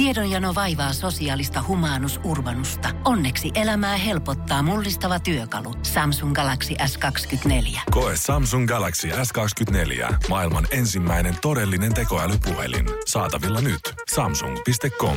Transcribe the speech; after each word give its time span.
Tiedonjano 0.00 0.54
vaivaa 0.54 0.92
sosiaalista 0.92 1.64
humanus 1.68 2.20
urbanusta. 2.24 2.88
Onneksi 3.04 3.50
elämää 3.54 3.96
helpottaa 3.96 4.62
mullistava 4.62 5.20
työkalu. 5.20 5.74
Samsung 5.82 6.34
Galaxy 6.34 6.74
S24. 6.74 7.80
Koe 7.90 8.16
Samsung 8.16 8.68
Galaxy 8.68 9.08
S24. 9.08 10.14
Maailman 10.28 10.66
ensimmäinen 10.70 11.36
todellinen 11.42 11.94
tekoälypuhelin. 11.94 12.86
Saatavilla 13.06 13.60
nyt. 13.60 13.80
Samsung.com. 14.14 15.16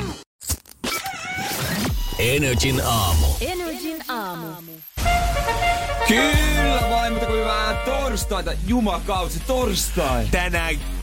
Energin 2.20 2.81
aamu. 2.86 3.28
Energin 3.42 4.04
aamu. 4.08 4.47
Kyllä 6.08 6.90
vain, 6.90 7.13
mutta 7.13 7.28
kun 7.28 7.36
hyvää 7.36 7.74
torstaita, 7.74 8.52
jumakausi, 8.68 9.40
torstai. 9.40 10.28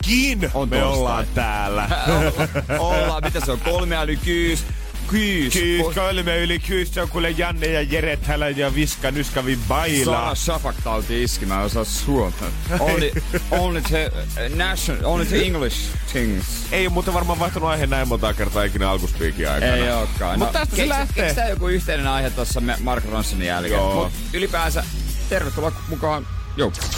Tänäänkin 0.05 0.49
On 0.53 0.69
me 0.69 0.75
torstai. 0.79 0.97
ollaan 0.99 1.25
täällä. 1.35 1.89
Ollaan, 2.79 3.23
mitä 3.23 3.39
se 3.45 3.51
on, 3.51 3.59
kolme 3.59 3.95
äly 3.97 4.15
kyys, 4.15 4.65
kyys. 5.07 5.53
Kolme 5.95 6.37
yli 6.37 6.59
kyys, 6.59 6.93
se 6.93 7.01
on 7.01 7.09
kuule 7.09 7.29
Janne 7.29 7.67
ja 7.67 7.81
Jere 7.81 8.17
täällä 8.17 8.49
ja 8.49 8.75
Viska 8.75 9.11
Nyskavi 9.11 9.59
bailaa. 9.67 10.21
Sara 10.23 10.35
Shafak 10.35 10.75
tauti 10.83 11.23
iski, 11.23 11.45
mä 11.45 11.59
en 11.59 11.65
osaa 11.65 11.83
suomea. 11.83 12.31
Only, 12.79 13.11
only 13.51 13.81
the 13.81 14.11
uh, 14.15 14.55
national, 14.57 15.05
only 15.05 15.25
the 15.25 15.41
English 15.45 15.77
things. 16.11 16.45
Ei 16.71 16.85
ole 16.87 16.93
muuten 16.93 17.13
varmaan 17.13 17.39
vaihtanut 17.39 17.69
aihe 17.69 17.87
näin 17.87 18.07
monta 18.07 18.33
kertaa 18.33 18.63
ikinä 18.63 18.89
alkuspiikin 18.89 19.49
aikana. 19.49 19.73
Ei 19.75 19.89
ookaan. 19.91 20.39
Mut 20.39 20.51
tästä 20.51 20.75
se 20.75 20.89
lähtee. 20.89 21.15
keksitään 21.23 21.49
joku 21.49 21.67
yhteinen 21.67 22.07
aihe 22.07 22.29
tuossa 22.29 22.61
me- 22.61 22.77
Mark 22.79 23.05
Ronsonin 23.11 23.47
jälkeen. 23.47 23.73
Joo. 23.77 23.93
Mut 24.03 24.13
ylipäänsä, 24.33 24.83
tervetuloa 25.29 25.71
mukaan 25.89 26.27
joukkoon. 26.57 26.89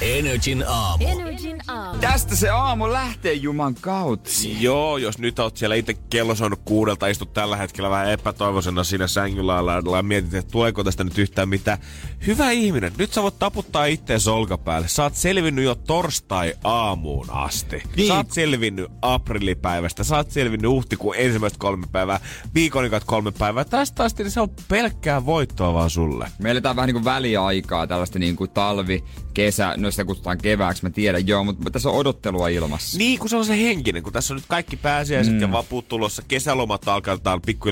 Energin 0.00 0.64
aamu. 0.68 1.04
Energin 1.08 1.60
aamu. 1.68 1.98
Tästä 2.00 2.36
se 2.36 2.50
aamu 2.50 2.92
lähtee 2.92 3.32
Juman 3.32 3.74
kautta. 3.74 4.30
Joo, 4.60 4.96
jos 4.96 5.18
nyt 5.18 5.38
oot 5.38 5.56
siellä 5.56 5.74
itse 5.74 5.94
kello 5.94 6.34
soinut 6.34 6.60
kuudelta, 6.64 7.06
istut 7.06 7.32
tällä 7.32 7.56
hetkellä 7.56 7.90
vähän 7.90 8.10
epätoivoisena 8.10 8.84
siinä 8.84 9.06
sängyllä 9.06 9.56
alla 9.56 9.96
ja 9.96 10.02
mietit, 10.02 10.34
että 10.34 10.52
tuleeko 10.52 10.84
tästä 10.84 11.04
nyt 11.04 11.18
yhtään 11.18 11.48
mitään. 11.48 11.78
Hyvä 12.26 12.50
ihminen, 12.50 12.92
nyt 12.98 13.12
sä 13.12 13.22
voit 13.22 13.38
taputtaa 13.38 13.84
itteen 13.84 14.20
solkapäälle. 14.20 14.88
Sä 14.88 15.02
oot 15.02 15.14
selvinnyt 15.14 15.64
jo 15.64 15.74
torstai 15.74 16.54
aamuun 16.64 17.30
asti. 17.30 17.82
Niin. 17.96 18.08
Sä 18.08 18.14
oot 18.14 18.30
selvinnyt 18.30 18.90
aprillipäivästä, 19.02 20.04
sä 20.04 20.16
oot 20.16 20.30
selvinnyt 20.30 20.70
huhtikuun 20.70 21.16
ensimmäistä 21.18 21.58
kolme 21.58 21.86
päivää, 21.92 22.20
viikon 22.54 22.90
kolme 23.06 23.32
päivää. 23.32 23.64
Tästä 23.64 24.04
asti 24.04 24.22
niin 24.22 24.30
se 24.30 24.40
on 24.40 24.48
pelkkää 24.68 25.26
voittoa 25.26 25.74
vaan 25.74 25.90
sulle. 25.90 26.28
Me 26.38 26.50
eletään 26.50 26.76
vähän 26.76 26.86
niin 26.86 26.94
kuin 26.94 27.04
väliaikaa, 27.04 27.86
tällaista 27.86 28.18
niin 28.18 28.36
kuin 28.36 28.50
talvi, 28.50 29.04
kesä, 29.34 29.74
no 29.84 29.90
sitä 29.90 30.04
kutsutaan 30.04 30.38
kevääksi, 30.38 30.82
mä 30.82 30.90
tiedän, 30.90 31.26
joo, 31.26 31.44
mutta 31.44 31.70
tässä 31.70 31.88
on 31.88 31.94
odottelua 31.94 32.48
ilmassa. 32.48 32.98
Niin, 32.98 33.18
kun 33.18 33.28
se 33.28 33.36
on 33.36 33.44
se 33.44 33.62
henkinen, 33.62 34.02
kun 34.02 34.12
tässä 34.12 34.34
on 34.34 34.36
nyt 34.36 34.44
kaikki 34.48 34.76
pääsiäiset 34.76 35.34
mm. 35.34 35.40
ja 35.40 35.52
vapuut 35.52 35.88
tulossa, 35.88 36.22
kesälomat 36.28 36.88
alkaa 36.88 37.18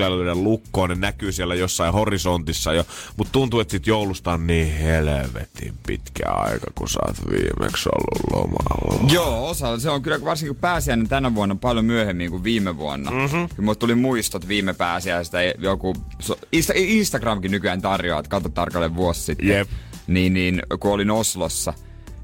löydä 0.09 0.35
lukkoon, 0.35 0.89
ne 0.89 0.95
näkyy 0.95 1.31
siellä 1.31 1.55
jossain 1.55 1.93
horisontissa 1.93 2.73
jo, 2.73 2.85
mutta 3.17 3.31
tuntuu, 3.31 3.59
että 3.59 3.71
sit 3.71 3.87
joulusta 3.87 4.33
on 4.33 4.47
niin 4.47 4.73
helvetin 4.73 5.73
pitkä 5.87 6.23
aika, 6.29 6.67
kun 6.75 6.89
sä 6.89 6.99
oot 7.07 7.31
viimeksi 7.31 7.89
ollut 7.89 8.33
lomalla. 8.33 9.13
Joo, 9.13 9.49
osa. 9.49 9.79
Se 9.79 9.89
on 9.89 10.01
kyllä 10.01 10.25
varsinkin 10.25 10.55
pääsiäinen 10.55 11.09
tänä 11.09 11.35
vuonna 11.35 11.55
paljon 11.55 11.85
myöhemmin 11.85 12.31
kuin 12.31 12.43
viime 12.43 12.77
vuonna. 12.77 13.11
Mhm. 13.11 13.19
Mm-hmm. 13.19 13.65
Mulle 13.65 13.75
tuli 13.75 13.95
muistot 13.95 14.47
viime 14.47 14.73
pääsiäisestä. 14.73 15.37
Joku, 15.57 15.95
so, 16.19 16.39
Insta, 16.51 16.73
Instagramkin 16.75 17.51
nykyään 17.51 17.81
tarjoaa, 17.81 18.19
että 18.19 18.29
katso 18.29 18.49
tarkalleen 18.49 18.95
vuosi 18.95 19.21
sitten. 19.21 19.47
Jep. 19.47 19.69
Niin, 20.07 20.33
niin, 20.33 20.61
kun 20.79 20.91
olin 20.91 21.11
Oslossa. 21.11 21.73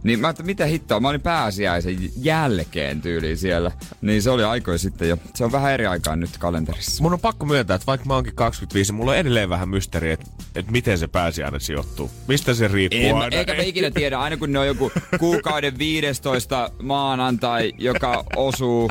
Niin 0.04 0.20
mä 0.20 0.28
ajattelin, 0.28 0.46
mitä 0.46 0.66
hittoa, 0.66 1.00
mä 1.00 1.10
olin 1.10 1.22
pääsiäisen 1.22 1.98
jälkeen 2.22 3.02
tyyliin 3.02 3.38
siellä. 3.38 3.72
Niin 4.02 4.22
se 4.22 4.30
oli 4.30 4.44
aikoja 4.44 4.78
sitten 4.78 5.10
jo. 5.10 5.18
Se 5.36 5.46
on 5.46 5.52
vähän 5.52 5.74
eri 5.74 5.86
aikaa 5.86 6.16
nyt 6.16 6.38
kalenterissa. 6.38 7.04
Mun 7.04 7.14
on 7.14 7.20
pakko 7.20 7.46
myöntää, 7.46 7.76
että 7.76 7.86
vaikka 7.88 8.08
mä 8.08 8.14
oonkin 8.14 8.36
25, 8.36 8.94
mulla 8.94 9.12
on 9.12 9.18
edelleen 9.18 9.50
vähän 9.50 9.70
mysteeri, 9.70 10.12
että, 10.12 10.26
että 10.56 10.72
miten 10.72 10.98
se 10.98 11.08
pääsiäinen 11.08 11.62
sijoittuu. 11.62 12.12
Mistä 12.28 12.54
se 12.54 12.68
riippuu 12.68 13.00
En, 13.00 13.16
aina? 13.16 13.38
eikä 13.38 13.54
me 13.54 13.64
ikinä 13.64 13.92
tiedä, 13.92 14.20
aina 14.20 14.38
kun 14.38 14.52
ne 14.52 14.60
on 14.60 14.68
joku 14.68 14.92
kuukauden 15.20 15.78
15 15.78 16.72
maanantai, 16.82 17.74
joka 17.78 18.24
osuu 18.36 18.90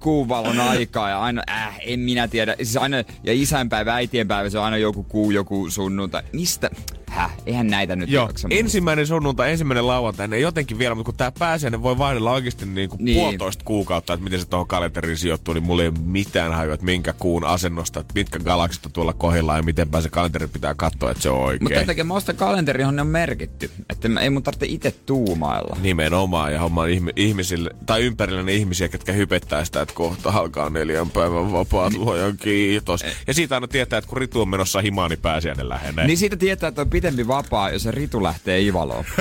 kuuvalon 0.00 0.60
aikaa 0.60 1.08
ja 1.10 1.20
aina, 1.20 1.42
äh, 1.50 1.78
en 1.80 2.00
minä 2.00 2.28
tiedä. 2.28 2.54
Siis 2.56 2.76
aina, 2.76 2.96
ja 2.96 3.32
isänpäivä, 3.32 3.94
äitienpäivä, 3.94 4.50
se 4.50 4.58
on 4.58 4.64
aina 4.64 4.76
joku 4.76 5.02
kuu, 5.02 5.30
joku 5.30 5.70
sunnuntai. 5.70 6.22
Mistä? 6.32 6.70
Häh, 7.10 7.30
eihän 7.46 7.66
näitä 7.66 7.96
nyt 7.96 8.10
Joo, 8.10 8.30
ensimmäinen 8.50 9.06
sunnuntai, 9.06 9.50
ensimmäinen 9.50 9.86
lauantai, 9.86 10.28
ne 10.28 10.38
jotenkin 10.38 10.78
vielä, 10.78 10.94
mutta 10.94 11.06
kun 11.06 11.16
tää 11.16 11.32
pääsiäinen 11.38 11.82
voi 11.82 11.98
vaihdella 11.98 12.32
oikeasti 12.32 12.66
niin 12.66 12.88
kuin 12.90 13.04
Niin. 13.04 13.16
puolitoista 13.18 13.64
kuukautta, 13.64 14.12
että 14.12 14.24
miten 14.24 14.40
se 14.40 14.48
tuohon 14.48 14.66
kalenteriin 14.66 15.16
sijoittuu, 15.18 15.54
niin 15.54 15.64
mulla 15.64 15.82
ei 15.82 15.88
ole 15.88 15.96
mitään 16.04 16.52
hajua, 16.52 16.74
että 16.74 16.86
minkä 16.86 17.12
kuun 17.12 17.44
asennosta, 17.44 18.00
että 18.00 18.14
mitkä 18.14 18.38
galaksit 18.38 18.86
on 18.86 18.92
tuolla 18.92 19.12
kohdillaan 19.12 19.58
ja 19.58 19.62
miten 19.62 19.88
se 20.00 20.08
kalenteri 20.08 20.46
pitää 20.46 20.74
katsoa, 20.74 21.10
että 21.10 21.22
se 21.22 21.30
on 21.30 21.38
oikein. 21.40 21.62
Mutta 21.62 21.74
tämän 21.74 21.86
takia 21.86 22.04
mä 22.04 22.14
ostan 22.14 22.36
kalenteri, 22.36 22.80
johon 22.82 22.96
ne 22.96 23.02
on 23.02 23.08
merkitty. 23.08 23.70
Että 23.90 24.08
mä, 24.08 24.20
ei 24.20 24.30
mun 24.30 24.42
tarvitse 24.42 24.66
itse 24.66 24.90
tuumailla. 25.06 25.76
Nimenomaan, 25.82 26.52
ja 26.52 26.60
homma 26.60 26.84
ihmi- 26.86 27.12
ihmisille, 27.16 27.70
tai 27.86 28.02
ympärillä 28.02 28.42
ne 28.42 28.52
ihmisiä, 28.52 28.88
ketkä 28.88 29.12
hypettää 29.12 29.64
sitä, 29.64 29.82
että 29.82 29.94
kohta 29.94 30.30
alkaa 30.30 30.70
neljän 30.70 31.10
päivän 31.10 31.52
vapaat, 31.52 31.94
luojan 31.94 32.36
kiitos. 32.36 33.04
Ja 33.26 33.34
siitä 33.34 33.54
aina 33.54 33.68
tietää, 33.68 33.98
että 33.98 34.08
kun 34.08 34.18
Ritu 34.18 34.40
on 34.40 34.48
menossa 34.48 34.80
himaan, 34.80 35.10
niin 35.10 35.18
pääsiäinen 35.18 35.68
lähenee. 35.68 36.06
Niin 36.06 36.18
siitä 36.18 36.36
tietää, 36.36 36.68
että 36.68 36.80
on 36.80 36.90
pitempi 37.00 37.28
vapaa, 37.28 37.70
jos 37.70 37.82
se 37.82 37.90
Ritu 37.90 38.22
lähtee 38.22 38.60
Ivaloon. 38.60 39.04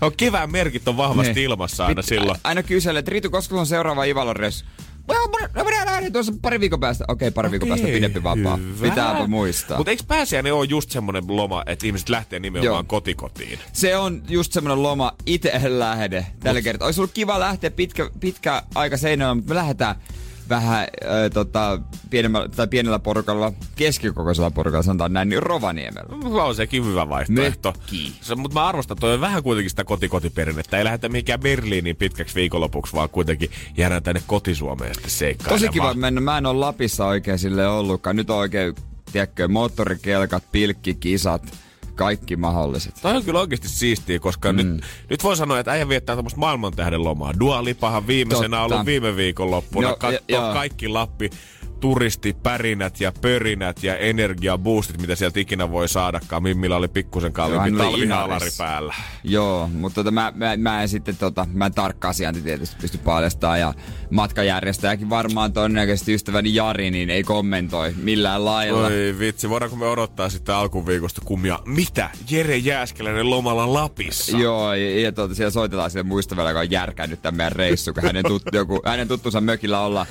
No, 0.00 0.10
kevään 0.16 0.52
merkit 0.52 0.88
on 0.88 0.96
vahvasti 0.96 1.32
Niin. 1.32 1.44
ilmassa 1.44 1.86
aina 1.86 2.00
Pit- 2.02 2.06
silloin. 2.06 2.40
Aina 2.44 2.62
kyselee, 2.62 2.98
että 2.98 3.10
Ritu, 3.10 3.30
koska 3.30 3.56
on 3.60 3.66
seuraava 3.66 4.04
Ivalon 4.04 4.36
reissu? 4.36 4.64
No, 5.08 5.14
mä- 5.64 5.84
lähden 5.84 6.12
tuossa 6.12 6.32
pari 6.42 6.60
viikon 6.60 6.80
päästä. 6.80 7.04
Okei, 7.08 7.30
pari 7.30 7.50
viikon 7.50 7.68
päästä 7.68 7.86
pidempi 7.86 8.22
vapaa. 8.22 8.58
Pitääpä 8.82 9.26
muistaa. 9.26 9.76
Mutta 9.76 9.90
eikö 9.90 10.02
pääsiäinen 10.08 10.54
ole 10.54 10.66
just 10.68 10.90
semmonen 10.90 11.24
loma, 11.28 11.62
että 11.66 11.86
ihmiset 11.86 12.08
lähtee 12.08 12.38
nimenomaan 12.38 12.74
Joo. 12.74 12.84
kotikotiin? 12.86 13.58
Se 13.72 13.96
on 13.96 14.22
just 14.28 14.52
semmoinen 14.52 14.82
loma, 14.82 15.12
itse 15.26 15.48
en 15.48 15.78
lähde 15.78 16.26
tällä 16.40 16.62
kertaa. 16.62 16.86
Olisi 16.86 17.00
ollut 17.00 17.12
kiva 17.14 17.40
lähteä 17.40 17.70
pitkä, 17.70 18.10
pitkä 18.20 18.62
aika 18.74 18.96
seinällä, 18.96 19.34
mutta 19.34 19.48
me 19.48 19.54
lähdetään 19.54 19.94
vähän 20.48 20.80
äh, 20.80 21.30
tota, 21.34 21.80
pienellä, 22.10 22.48
tai 22.56 22.66
pienellä 22.66 22.98
porukalla, 22.98 23.52
keskikokoisella 23.76 24.50
porukalla, 24.50 24.82
sanotaan 24.82 25.12
näin, 25.12 25.28
niin 25.28 25.42
Rovaniemellä. 25.42 26.16
Mulla 26.16 26.44
on 26.44 26.54
sekin 26.54 26.84
hyvä 26.84 27.08
vaihtoehto. 27.08 27.72
Mökki. 27.72 28.12
Se, 28.20 28.34
mutta 28.34 28.60
mä 28.60 28.66
arvostan, 28.66 28.96
toi 28.96 29.14
on 29.14 29.20
vähän 29.20 29.42
kuitenkin 29.42 29.70
sitä 29.70 29.84
kotikotiperinnettä. 29.84 30.78
Ei 30.78 30.84
lähdetä 30.84 31.08
mihinkään 31.08 31.40
Berliiniin 31.40 31.96
pitkäksi 31.96 32.34
viikonlopuksi, 32.34 32.92
vaan 32.92 33.10
kuitenkin 33.10 33.50
jäädään 33.76 34.02
tänne 34.02 34.22
kotisuomeen 34.26 34.94
sitten 34.94 35.10
seikkailemaan. 35.10 35.60
Tosi 35.60 35.72
kiva 35.72 35.94
mennä. 35.94 36.20
Mä 36.20 36.38
en 36.38 36.46
ole 36.46 36.58
Lapissa 36.58 37.06
oikein 37.06 37.38
sille 37.38 37.68
ollutkaan. 37.68 38.16
Nyt 38.16 38.30
on 38.30 38.38
oikein, 38.38 38.74
tiedätkö, 39.12 39.48
moottorikelkat, 39.48 40.44
pilkkikisat, 40.52 41.63
kaikki 41.94 42.36
mahdolliset. 42.36 42.94
Toi 43.02 43.16
on 43.16 43.24
kyllä 43.24 43.40
oikeasti 43.40 43.68
siistiä, 43.68 44.18
koska 44.18 44.52
mm. 44.52 44.56
nyt, 44.56 44.84
nyt 45.10 45.22
voi 45.22 45.36
sanoa, 45.36 45.58
että 45.58 45.72
äijä 45.72 45.88
viettää 45.88 46.16
tämmöistä 46.16 46.40
maailmantähden 46.40 47.04
lomaa. 47.04 47.32
Dua 47.40 47.64
Lipahan 47.64 48.06
viimeisenä 48.06 48.56
Totta. 48.56 48.74
ollut 48.74 48.86
viime 48.86 49.16
viikon 49.16 49.50
loppuna. 49.50 49.88
No, 49.88 49.96
Katsoa 49.96 50.52
kaikki 50.52 50.88
Lappi 50.88 51.30
turistipärinät 51.84 53.00
ja 53.00 53.12
pörinät 53.20 53.82
ja 53.82 53.96
energiaboostit, 53.96 55.00
mitä 55.00 55.14
sieltä 55.14 55.40
ikinä 55.40 55.70
voi 55.70 55.88
saadakaan. 55.88 56.42
Mimmillä 56.42 56.76
oli 56.76 56.88
pikkusen 56.88 57.32
kalliimpi 57.32 57.78
talvihaalari 57.78 58.50
päällä. 58.58 58.94
Joo, 59.24 59.70
mutta 59.72 59.94
tota, 59.94 60.10
mä, 60.10 60.32
mä, 60.36 60.56
mä, 60.56 60.82
en 60.82 60.88
sitten 60.88 61.16
tota, 61.16 61.46
mä 61.52 61.66
en 61.66 61.74
tarkka 61.74 62.08
asianti 62.08 62.40
tietysti 62.40 62.76
pysty 62.80 62.98
paljastamaan 62.98 63.60
ja 63.60 63.74
matkajärjestäjäkin 64.10 65.10
varmaan 65.10 65.52
todennäköisesti 65.52 66.14
ystäväni 66.14 66.54
Jari 66.54 66.90
niin 66.90 67.10
ei 67.10 67.22
kommentoi 67.22 67.94
millään 68.02 68.44
lailla. 68.44 68.86
Oi 68.86 69.16
vitsi, 69.18 69.50
voidaanko 69.50 69.76
me 69.76 69.86
odottaa 69.86 70.28
sitten 70.28 70.54
alkuviikosta 70.54 71.20
kummia? 71.24 71.58
Mitä? 71.66 72.10
Jere 72.30 72.56
Jääskeläinen 72.56 73.30
lomalla 73.30 73.72
Lapissa? 73.72 74.36
Joo, 74.36 74.74
ja, 74.74 75.00
ja 75.00 75.12
tuota, 75.12 75.34
siellä 75.34 75.50
soitetaan 75.50 75.90
sille 75.90 76.02
muistavelle, 76.02 76.50
joka 76.50 76.60
on 76.60 76.70
järkännyt 76.70 77.22
tämän 77.22 77.36
meidän 77.36 77.52
reissu, 77.52 77.94
kun 77.94 78.02
hänen, 78.02 78.24
tut, 78.24 78.42
joku, 78.52 78.80
hänen 78.84 79.08
tuttunsa 79.08 79.40
mökillä 79.40 79.80
olla. 79.80 80.06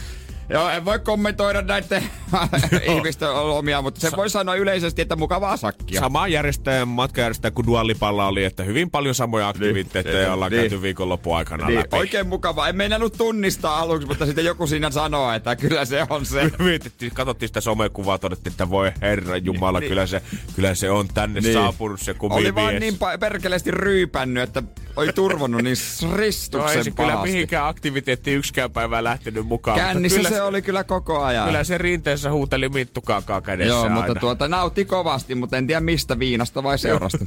Joo, 0.50 0.70
en 0.70 0.86
voi 0.86 1.00
kommentoida 1.00 1.62
näiden 1.62 2.04
ihmisten 2.96 3.30
omia, 3.30 3.82
mutta 3.82 4.00
se 4.02 4.12
voi 4.16 4.30
sanoa 4.30 4.56
yleisesti, 4.56 5.02
että 5.02 5.16
mukavaa 5.16 5.58
sakkia. 5.58 6.00
Sama 6.00 6.28
järjestäjä, 6.28 6.86
matkajärjestäjä 6.86 7.52
kuin 7.52 7.68
Dualipalla 7.68 8.28
oli, 8.28 8.44
että 8.44 8.64
hyvin 8.64 8.92
paljon 8.92 9.16
samoja 9.16 9.48
aktiviteetteja 9.48 10.20
Niin, 10.20 10.32
ollaan 10.32 10.52
niin. 10.52 10.62
käyty 10.62 10.82
viikonloppu 10.82 11.34
aikana 11.34 11.68
Niin, 11.68 11.80
läpi. 11.80 11.98
oikein 11.98 12.28
mukavaa. 12.28 12.70
En 12.70 12.76
meinannut 12.76 13.14
tunnistaa 13.18 13.80
aluksi, 13.80 14.08
mutta 14.08 14.26
sitten 14.26 14.46
joku 14.46 14.68
siinä 14.68 14.92
sanoo, 14.92 15.32
että 15.34 15.56
kyllä 15.56 15.86
se 15.86 16.06
on 16.10 16.26
se. 16.26 16.52
Mietittiin, 16.60 17.12
katsottiin 17.14 17.50
sitä 17.50 17.62
somekuvaa, 17.62 18.18
todettiin, 18.18 18.52
että 18.54 18.70
voi 18.70 18.92
herra 19.02 19.38
jumala, 19.38 19.80
Niin, 19.80 19.90
kyllä, 19.90 20.08
se, 20.08 20.22
kyllä 20.56 20.76
se 20.76 20.90
on 20.92 21.08
tänne 21.14 21.40
Niin. 21.42 21.54
saapunut 21.54 22.00
se 22.02 22.14
kumimies. 22.14 22.46
Oli 22.46 22.56
vaan 22.56 22.76
niin 22.80 22.94
pa- 22.94 23.18
perkeleesti 23.20 23.72
ryypännyt, 23.72 24.44
että 24.44 24.64
oli 24.96 25.14
turvonnut 25.14 25.62
niin 25.64 25.76
No 26.10 26.18
ristuksen 26.18 26.78
ei 26.78 26.84
se 26.84 26.92
kyllä 26.92 27.12
pahasti. 27.12 27.32
mihinkään 27.32 27.68
aktiviteetti 27.68 28.32
yksikään 28.32 28.72
päivää 28.72 29.04
lähtenyt 29.04 29.48
mukaan. 29.48 29.78
Kännissä 29.80 30.18
kyllä, 30.18 30.30
se 30.36 30.42
oli 30.42 30.62
kyllä 30.62 30.84
koko 30.84 31.24
ajan. 31.24 31.46
Kyllä 31.46 31.64
se 31.64 31.78
rinteessä 31.78 32.32
huuteli 32.32 32.70
mittukaakaa 32.70 33.42
kädessä 33.42 33.70
Joo, 33.70 33.84
aina. 33.84 33.96
mutta 33.96 34.16
tuota 34.16 34.48
nautti 34.48 34.86
kovasti, 34.86 35.36
mutta 35.36 35.58
en 35.58 35.68
tiedä 35.68 35.82
mistä 35.82 36.20
viinasta 36.20 36.64
vai 36.64 36.80
seurasta. 36.80 37.26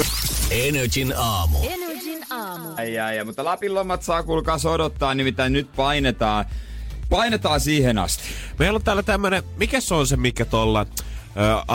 Energin 0.50 1.14
aamu. 1.16 1.58
Energin 1.70 2.24
aamu. 2.30 2.68
ai, 2.76 2.98
ai, 2.98 3.18
ai, 3.18 3.24
mutta 3.24 3.44
Lapin 3.44 3.74
lomat 3.74 4.02
saa 4.02 4.22
kuulkaas 4.22 4.66
odottaa, 4.66 5.14
nimittäin 5.14 5.52
nyt 5.52 5.68
painetaan 5.76 6.44
Painetaan 7.10 7.60
siihen 7.60 7.98
asti. 7.98 8.22
Meillä 8.58 8.76
on 8.76 8.82
täällä 8.82 9.02
tämmönen, 9.02 9.42
mikä 9.56 9.80
se 9.80 9.94
on 9.94 10.06
se, 10.06 10.16
mikä 10.16 10.44
tuolla 10.44 10.86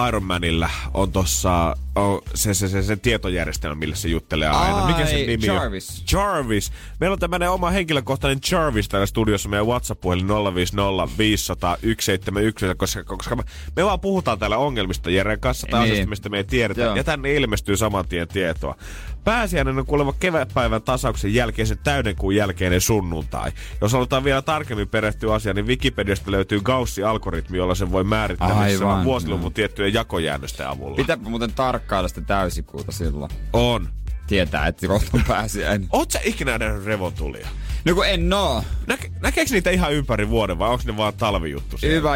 Ironmanilla 0.07 0.69
on 0.93 1.11
tossa 1.11 1.75
on 1.95 2.21
se, 2.35 2.53
se, 2.53 2.67
se, 2.67 2.83
se, 2.83 2.95
tietojärjestelmä, 2.95 3.75
millä 3.75 3.95
se 3.95 4.07
juttelee 4.07 4.49
aina. 4.49 4.85
Mikä 4.87 5.05
se 5.05 5.15
Ai, 5.15 5.25
nimi 5.25 5.45
Jarvis. 5.45 5.89
on? 6.13 6.19
Jarvis. 6.19 6.71
Meillä 6.99 7.13
on 7.13 7.19
tämmönen 7.19 7.51
oma 7.51 7.69
henkilökohtainen 7.69 8.39
Jarvis 8.51 8.89
täällä 8.89 9.05
studiossa. 9.05 9.49
Meidän 9.49 9.67
WhatsApp-puhelin 9.67 10.27
050 10.55 11.17
500 11.17 11.75
171, 11.75 12.65
koska, 12.77 13.03
koska 13.03 13.35
me, 13.35 13.43
me 13.75 13.85
vaan 13.85 13.99
puhutaan 13.99 14.39
täällä 14.39 14.57
ongelmista 14.57 15.09
Jeren 15.09 15.39
kanssa 15.39 15.67
tai 15.71 15.79
Niin. 15.79 15.91
asioista, 15.91 16.09
mistä 16.09 16.29
me 16.29 16.37
ei 16.37 16.43
tiedetä. 16.43 16.81
Joo. 16.81 16.95
Ja 16.95 17.03
tänne 17.03 17.33
ilmestyy 17.33 17.77
saman 17.77 18.07
tien 18.07 18.27
tietoa. 18.27 18.75
Pääsiäinen 19.23 19.79
on 19.79 19.85
kuulemma 19.85 20.13
kevätpäivän 20.13 20.81
tasauksen 20.81 21.33
jälkeisen 21.33 21.77
täyden 21.83 22.15
kuun 22.15 22.35
jälkeinen 22.35 22.81
sunnuntai. 22.81 23.51
Jos 23.81 23.93
halutaan 23.93 24.23
vielä 24.23 24.41
tarkemmin 24.41 24.87
perehtyä 24.87 25.33
asiaan, 25.33 25.55
niin 25.55 25.67
Wikipediasta 25.67 26.31
löytyy 26.31 26.61
Gaussi-algoritmi, 26.61 27.57
jolla 27.57 27.75
sen 27.75 27.91
voi 27.91 28.03
määrittää 28.03 28.59
Aivan, 28.59 29.03
vuosiluvun 29.03 29.41
joo. 29.41 29.49
tiettyjen 29.49 29.93
jakojäännösten 29.93 30.67
avulla. 30.67 30.95
Pitääpä 30.95 31.29
muuten 31.29 31.53
tarkkailla 31.53 32.07
sitä 32.07 32.21
täysikuuta 32.21 32.91
silloin. 32.91 33.31
On. 33.53 33.89
Tietää, 34.27 34.67
että 34.67 34.87
kohta 34.87 35.09
on 35.13 35.23
pääsiäinen. 35.27 35.87
Oot 35.91 36.11
sä 36.11 36.19
ikinä 36.23 36.57
nähnyt 36.57 36.85
revotulia? 36.85 37.47
No 37.85 37.95
kun 37.95 38.07
en 38.07 38.33
oo. 38.33 38.63
Näke, 38.87 39.11
näkeekö 39.21 39.51
niitä 39.51 39.69
ihan 39.69 39.93
ympäri 39.93 40.29
vuoden 40.29 40.59
vai 40.59 40.69
onko 40.69 40.83
ne 40.87 40.97
vaan 40.97 41.13
talvijuttu 41.13 41.77
siellä? 41.77 41.95
Hyvä, 41.95 42.13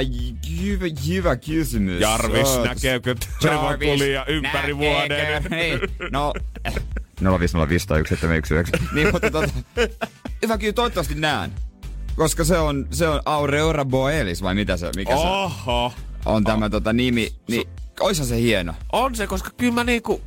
hyvä, 0.62 0.86
hyvä 1.08 1.36
kysymys. 1.36 2.02
Jarvis, 2.02 2.48
Oot. 2.48 2.64
näkeekö 2.68 3.16
Jarvis, 3.44 3.80
revotulia 3.80 4.26
ympäri 4.26 4.74
näkeekö? 4.74 4.78
vuoden? 4.78 5.44
Niin, 5.50 5.80
no... 6.12 6.34
05051 7.40 8.56
Niin, 8.96 9.12
mutta 9.12 9.32
tota... 9.32 9.54
Hyvä, 10.42 10.58
kyllä 10.58 10.74
toivottavasti 10.74 11.16
näen. 11.16 11.52
Koska 12.16 12.44
se 12.44 12.58
on, 12.58 12.88
se 12.92 13.08
on 13.08 13.22
Aureora 13.26 13.86
Boelis, 13.86 14.42
vai 14.42 14.56
mitä 14.56 14.78
se, 14.78 14.92
mikä 14.96 15.12
se 15.18 15.22
Oho. 15.22 15.94
on 16.26 16.44
tämä 16.44 16.70
tota 16.70 16.94
nimi. 16.94 17.34
Niin, 17.48 17.68
oishan 18.00 18.28
se 18.28 18.38
hieno. 18.38 18.74
On 18.92 19.16
se, 19.16 19.28
koska 19.28 19.50
kyllä 19.58 19.74
mä 19.74 19.84
niinku... 19.84 20.22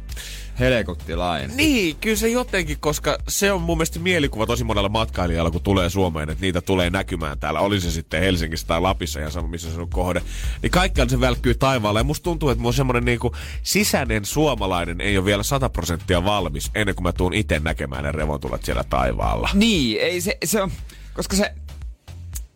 Helekuttilainen. 0.61 1.57
Niin, 1.57 1.97
kyllä 1.97 2.17
se 2.17 2.29
jotenkin, 2.29 2.77
koska 2.81 3.19
se 3.29 3.53
on 3.53 3.63
mun 3.63 3.77
mielestä 3.79 3.99
mielikuva 3.99 4.47
tosi 4.47 4.65
monella 4.65 4.89
matkailijalla, 4.89 5.51
kun 5.51 5.63
tulee 5.63 5.91
Suomeen, 5.91 6.31
että 6.31 6.43
niitä 6.43 6.61
tulee 6.61 6.91
näkymään 6.91 7.39
täällä. 7.39 7.61
Oli 7.61 7.81
se 7.81 7.91
sitten 7.91 8.21
Helsingissä 8.21 8.67
tai 8.67 8.81
Lapissa 8.81 9.21
ja 9.21 9.31
sama, 9.31 9.49
missä 9.49 9.71
se 9.75 9.81
on 9.81 9.91
kohde. 9.91 10.23
Niin 10.63 10.71
kaikkialla 10.71 11.11
se 11.11 11.21
välkkyy 11.21 11.55
taivaalle. 11.55 12.01
Ja 12.01 12.05
musta 12.05 12.25
tuntuu, 12.25 12.49
että 12.49 12.63
mun 12.63 12.75
semmonen 12.75 13.05
niinku 13.05 13.35
sisäinen 13.63 14.25
suomalainen 14.25 15.01
ei 15.01 15.19
ole 15.19 15.25
vielä 15.25 15.43
100 15.43 15.69
prosenttia 15.69 16.25
valmis 16.25 16.71
ennen 16.75 16.95
kuin 16.95 17.03
mä 17.03 17.13
tuun 17.13 17.35
itse 17.35 17.59
näkemään 17.59 18.05
ne 18.05 18.13
revontulet 18.13 18.65
siellä 18.65 18.85
taivaalla. 18.85 19.49
Niin, 19.55 20.01
ei 20.01 20.21
se, 20.21 20.37
se 20.45 20.63
on, 20.63 20.71
koska 21.15 21.37
se, 21.37 21.55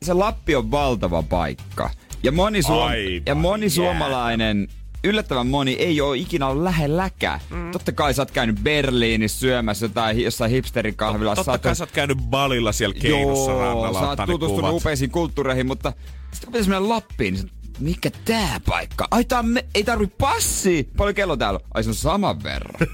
se 0.02 0.12
Lappi 0.12 0.54
on 0.54 0.70
valtava 0.70 1.22
paikka. 1.22 1.90
Ja 2.22 2.32
moni, 2.32 2.62
suom- 2.62 2.82
Aivan 2.82 3.22
ja 3.26 3.34
moni 3.34 3.70
suomalainen, 3.70 4.68
yllättävän 5.04 5.46
moni, 5.46 5.72
ei 5.72 6.00
ole 6.00 6.16
ikinä 6.16 6.46
ollut 6.46 6.62
lähelläkään. 6.62 7.40
Mm. 7.50 7.70
Totta 7.70 7.92
kai 7.92 8.14
sä 8.14 8.22
oot 8.22 8.30
käynyt 8.30 8.56
Berliinissä 8.62 9.40
syömässä 9.40 9.84
jotain 9.86 10.20
jossain 10.20 10.50
hipsterikahvilassa. 10.50 11.44
Totta 11.44 11.58
kai 11.58 11.76
sä 11.76 11.84
oot 11.84 11.90
käynyt 11.90 12.18
balilla 12.30 12.72
siellä 12.72 12.94
Keinossa 12.94 13.52
rannalla. 13.58 14.00
sä 14.00 14.08
oot 14.08 14.20
tutustunut 14.26 14.70
kuvat. 14.70 14.82
upeisiin 14.82 15.10
kulttuureihin, 15.10 15.66
mutta 15.66 15.92
sitten 16.32 16.46
kun 16.46 16.52
pitäisi 16.52 16.70
mennä 16.70 16.88
Lappiin, 16.88 17.34
niin 17.34 17.50
mikä 17.80 18.10
tää 18.24 18.60
paikka? 18.66 19.08
Ai 19.10 19.24
tää 19.24 19.42
me, 19.42 19.64
ei 19.74 19.84
tarvi 19.84 20.06
passi! 20.06 20.88
Paljon 20.96 21.14
kello 21.14 21.36
täällä 21.36 21.60
on? 21.62 21.66
Ai 21.74 21.84
se 21.84 21.88
on 21.88 21.94
saman 21.94 22.42
verran. 22.42 22.74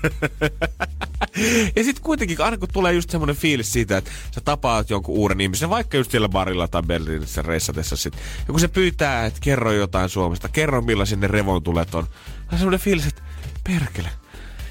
Ja 1.76 1.84
sitten 1.84 2.04
kuitenkin, 2.04 2.40
aina 2.40 2.58
kun 2.58 2.68
tulee 2.72 2.92
just 2.92 3.10
semmoinen 3.10 3.36
fiilis 3.36 3.72
siitä, 3.72 3.96
että 3.96 4.10
sä 4.30 4.40
tapaat 4.40 4.90
jonkun 4.90 5.14
uuden 5.14 5.40
ihmisen, 5.40 5.70
vaikka 5.70 5.96
just 5.96 6.10
siellä 6.10 6.28
barilla 6.28 6.68
tai 6.68 6.82
Berliinissä 6.82 7.42
reissatessa 7.42 7.96
sit. 7.96 8.14
Ja 8.14 8.46
kun 8.46 8.60
se 8.60 8.68
pyytää, 8.68 9.26
että 9.26 9.40
kerro 9.42 9.72
jotain 9.72 10.08
Suomesta, 10.08 10.48
kerro 10.48 10.82
millaisia 10.82 11.18
ne 11.18 11.26
revontulet 11.26 11.94
on. 11.94 12.06
On 12.52 12.58
semmoinen 12.58 12.80
fiilis, 12.80 13.06
että 13.06 13.22
perkele, 13.64 14.08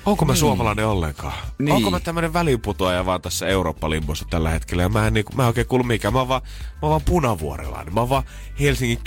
onko 0.05 0.25
mä 0.25 0.35
suomalainen 0.35 0.87
ollenkaan? 0.87 1.33
Niin. 1.59 1.71
Onko 1.71 1.91
mä 1.91 1.99
tämmönen 1.99 2.33
väliputoaja 2.33 3.05
vaan 3.05 3.21
tässä 3.21 3.47
Eurooppa-limbossa 3.47 4.25
tällä 4.29 4.49
hetkellä? 4.49 4.83
Ja 4.83 4.89
mä 4.89 5.07
en, 5.07 5.13
niinku, 5.13 5.33
mä 5.35 5.43
en 5.43 5.47
oikein 5.47 5.67
kuulu 5.67 5.83
mikään. 5.83 6.13
Mä 6.13 6.19
oon 6.19 6.27
vaan, 6.27 6.41
mä 6.71 6.79
oon 6.81 6.89
vaan 6.89 7.01
punavuorelainen. 7.05 7.93
Mä 7.93 7.99
oon 7.99 8.09
vaan 8.09 8.23
Helsingin 8.59 8.99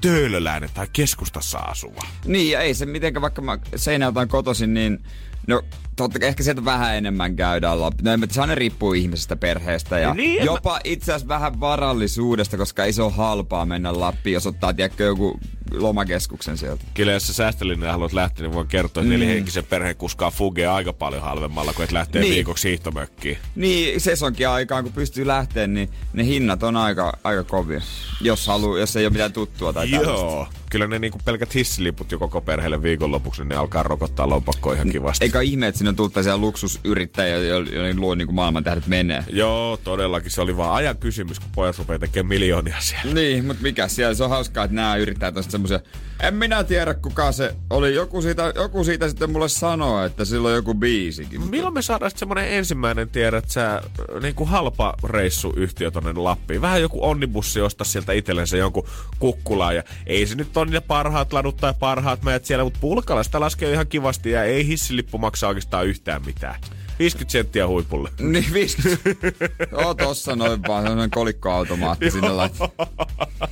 töölöläinen 0.00 0.70
tai 0.74 0.86
keskustassa 0.92 1.58
asuva. 1.58 2.02
Niin, 2.24 2.50
ja 2.50 2.60
ei 2.60 2.74
se 2.74 2.86
mitenkään, 2.86 3.22
vaikka 3.22 3.42
mä 3.42 3.58
Seinäjältä 3.76 4.20
on 4.20 4.28
kotoisin, 4.28 4.74
niin 4.74 5.02
no 5.46 5.62
totta 5.96 6.18
kai 6.18 6.28
ehkä 6.28 6.42
sieltä 6.42 6.64
vähän 6.64 6.96
enemmän 6.96 7.36
käydään 7.36 7.80
Lappi. 7.80 8.02
No 8.02 8.16
mä 8.16 8.26
se 8.30 8.40
aina 8.40 8.54
riippuu 8.54 8.92
ihmisestä, 8.92 9.36
perheestä 9.36 9.98
ja 9.98 10.14
Niin, 10.14 10.40
en 10.40 10.46
jopa 10.46 10.80
itse 10.84 11.12
asiassa 11.12 11.28
vähän 11.28 11.60
varallisuudesta, 11.60 12.56
koska 12.56 12.84
ei 12.84 12.92
se 12.92 13.02
ole 13.02 13.12
halpaa 13.12 13.66
mennä 13.66 14.00
Lappiin, 14.00 14.34
jos 14.34 14.46
ottaa 14.46 14.72
tiedätkö, 14.72 15.04
joku 15.04 15.40
lomakeskuksen 15.74 16.58
sieltä. 16.58 16.84
Kyllä 16.94 17.12
jos 17.12 17.26
sä 17.26 17.32
säästöllinen 17.32 17.86
ja 17.86 17.92
haluat 17.92 18.12
lähteä, 18.12 18.42
niin 18.46 18.54
voin 18.54 18.66
kertoa, 18.68 19.02
että 19.02 19.14
mm. 19.14 19.20
nelihenkisen 19.20 19.64
perheen 19.64 19.96
kuskaa 19.96 20.30
fugea 20.30 20.74
aika 20.74 20.92
paljon 20.92 21.22
halvemmalla, 21.22 21.72
kuin 21.72 21.84
että 21.84 21.94
lähtee 21.94 22.22
Niin. 22.22 22.34
viikoksi 22.34 22.68
hiihtomökkiin. 22.68 23.38
Niin, 23.54 24.00
sesonkin 24.00 24.48
aikaan, 24.48 24.84
kun 24.84 24.92
pystyy 24.92 25.26
lähteä, 25.26 25.66
niin 25.66 25.88
ne 26.12 26.24
hinnat 26.24 26.62
on 26.62 26.76
aika, 26.76 27.18
aika 27.24 27.44
kovia. 27.44 27.80
Jos, 28.20 28.46
haluu, 28.46 28.76
jos 28.76 28.96
ei 28.96 29.04
ole 29.06 29.12
mitään 29.12 29.32
tuttua 29.32 29.72
tai 29.72 29.88
tällaista. 29.88 30.12
Joo. 30.24 30.48
Kyllä 30.72 30.86
ne 30.86 30.98
niinku 30.98 31.18
pelkät 31.24 31.54
hissiliput 31.54 32.12
jo 32.12 32.18
koko 32.18 32.40
perheelle 32.40 32.82
viikonlopuksi, 32.82 33.42
niin 33.42 33.48
ne 33.48 33.56
alkaa 33.56 33.82
rokottaa 33.82 34.28
lompakkoa 34.28 34.74
ihan 34.74 34.90
kivasti. 34.90 35.24
Eikä 35.24 35.40
ihme, 35.40 35.66
että 35.66 35.78
sinne 35.78 35.88
on 35.88 35.96
tullut 35.96 36.12
tällaisia 36.12 36.38
luksusyrittäjiä, 36.38 37.36
joille 37.38 37.94
luo 37.94 38.14
niin 38.14 38.34
maailman 38.34 38.64
tähdet 38.64 38.86
menee. 38.86 39.24
Joo, 39.32 39.76
todellakin. 39.84 40.30
Se 40.30 40.40
oli 40.40 40.56
vaan 40.56 40.74
ajan 40.74 40.96
kysymys, 40.96 41.40
kun 41.40 41.48
pojat 41.54 41.78
rupeaa 41.78 41.98
tekemään 41.98 42.28
miljoonia 42.28 42.76
siellä. 42.80 43.14
Niin, 43.14 43.44
mutta 43.44 43.62
mikä 43.62 43.88
siellä? 43.88 44.14
Se 44.14 44.24
on 44.24 44.30
hauskaa, 44.30 44.64
että 44.64 44.74
nämä 44.74 44.96
yrittäjät 44.96 45.36
on 45.36 45.44
semmoisia, 45.44 45.80
en 46.22 46.34
minä 46.34 46.64
tiedä 46.64 46.94
kuka 46.94 47.32
se 47.32 47.54
oli. 47.70 47.94
Joku 47.94 48.22
siitä, 48.22 48.52
joku 48.54 48.84
siitä 48.84 49.08
sitten 49.08 49.30
mulle 49.30 49.48
sanoo, 49.48 50.04
että 50.04 50.24
sillä 50.24 50.48
on 50.48 50.54
joku 50.54 50.74
biisikin. 50.74 51.40
Mutta- 51.40 51.50
Milloin 51.50 51.74
me 51.74 51.82
saadaan 51.82 52.10
sitten 52.10 52.18
semmonen 52.18 52.48
ensimmäinen, 52.52 53.08
tiedät 53.08 53.50
sä, 53.50 53.82
niinku 54.22 54.44
halpa 54.44 54.94
reissuyhtiö 55.04 55.90
tonne 55.90 56.12
Lappiin? 56.12 56.60
Vähän 56.60 56.80
joku 56.80 57.04
onnibussi 57.04 57.60
ostaa 57.60 57.84
sieltä 57.84 58.12
itsellensä 58.12 58.56
jonkun 58.56 58.86
kukkulaa 59.18 59.72
ja 59.72 59.82
ei 60.06 60.26
se 60.26 60.34
nyt 60.34 60.52
on 60.62 60.70
ne 60.70 60.80
parhaat 60.80 61.32
ladut 61.32 61.56
tai 61.56 61.74
parhaat 61.78 62.22
mäet 62.22 62.44
siellä, 62.44 62.64
mutta 62.64 62.78
pulkalla 62.80 63.22
sitä 63.22 63.40
laskee 63.40 63.72
ihan 63.72 63.86
kivasti 63.86 64.30
ja 64.30 64.44
ei 64.44 64.66
hissilippu 64.66 65.18
maksaa 65.18 65.48
oikeastaan 65.48 65.86
yhtään 65.86 66.22
mitään. 66.26 66.60
50 66.98 67.32
senttiä 67.32 67.66
huipulle. 67.66 68.10
Niin 68.20 68.52
50. 68.52 69.28
Joo, 69.72 69.94
tossa 69.94 70.36
noin 70.36 70.62
vaan 70.62 70.82
sellainen 70.82 71.10
kolikkoautomaatti 71.10 72.10
sinne 72.10 72.28
laittaa. 72.28 72.68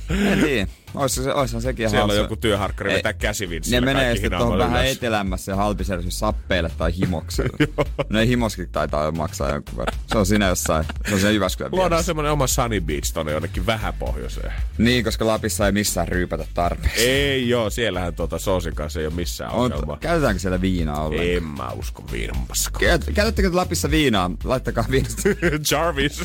En 0.09 0.39
tiedä. 0.39 0.67
Oishan, 0.95 1.23
se, 1.25 1.33
oishan 1.33 1.61
sekin 1.61 1.89
Siellä 1.89 2.03
on 2.03 2.09
hauska. 2.09 2.23
joku 2.23 2.35
työharkkari 2.35 2.89
Ei, 2.91 2.97
vetää 2.97 3.11
Ne 3.11 3.17
käsivinssillä 3.19 3.81
menee 3.85 4.03
kaikki 4.03 4.21
sitten 4.21 4.39
tuohon 4.39 4.57
vähän 4.57 4.81
ylös. 4.85 4.97
etelämmässä 4.97 5.51
ja 5.51 5.55
halpisärjyssä 5.55 6.19
sappeille 6.19 6.71
tai 6.77 6.91
himokselle. 6.97 7.67
no 8.09 8.19
ei 8.19 8.27
himoskin 8.27 8.69
taitaa 8.71 9.05
jo 9.05 9.11
maksaa 9.11 9.49
jonkun 9.49 9.77
verran. 9.77 9.99
Se 10.07 10.17
on 10.17 10.25
siinä 10.25 10.47
jossain, 10.47 10.85
se 11.07 11.13
on 11.13 11.19
siinä 11.19 11.31
Jyväskylän 11.31 11.71
Luodaan 11.71 12.03
semmonen 12.03 12.31
oma 12.31 12.47
Sunny 12.47 12.81
Beach 12.81 13.13
tonne 13.13 13.31
jonnekin 13.31 13.65
vähän 13.65 13.93
pohjoiseen. 13.93 14.53
Niin, 14.77 15.03
koska 15.03 15.25
Lapissa 15.27 15.65
ei 15.65 15.71
missään 15.71 16.07
ryypätä 16.07 16.45
tarpeeksi. 16.53 17.01
Ei 17.01 17.49
joo, 17.49 17.69
siellähän 17.69 18.15
tuota 18.15 18.39
soosin 18.39 18.75
kanssa 18.75 18.99
ei 18.99 19.05
ole 19.05 19.13
missään 19.13 19.51
On, 19.51 19.59
ongelmaa. 19.73 19.97
käytetäänkö 19.97 20.39
siellä 20.39 20.61
viinaa 20.61 21.03
ollenkaan? 21.05 21.29
En 21.37 21.43
mä 21.43 21.69
usko 21.69 22.03
viinampasko. 22.11 22.79
Käyt- 22.79 23.11
Käytättekö 23.13 23.49
te 23.49 23.55
Lapissa 23.55 23.91
viinaa? 23.91 24.31
Laittakaa 24.43 24.85
viinasta. 24.91 25.29
Jarvis. 25.71 26.21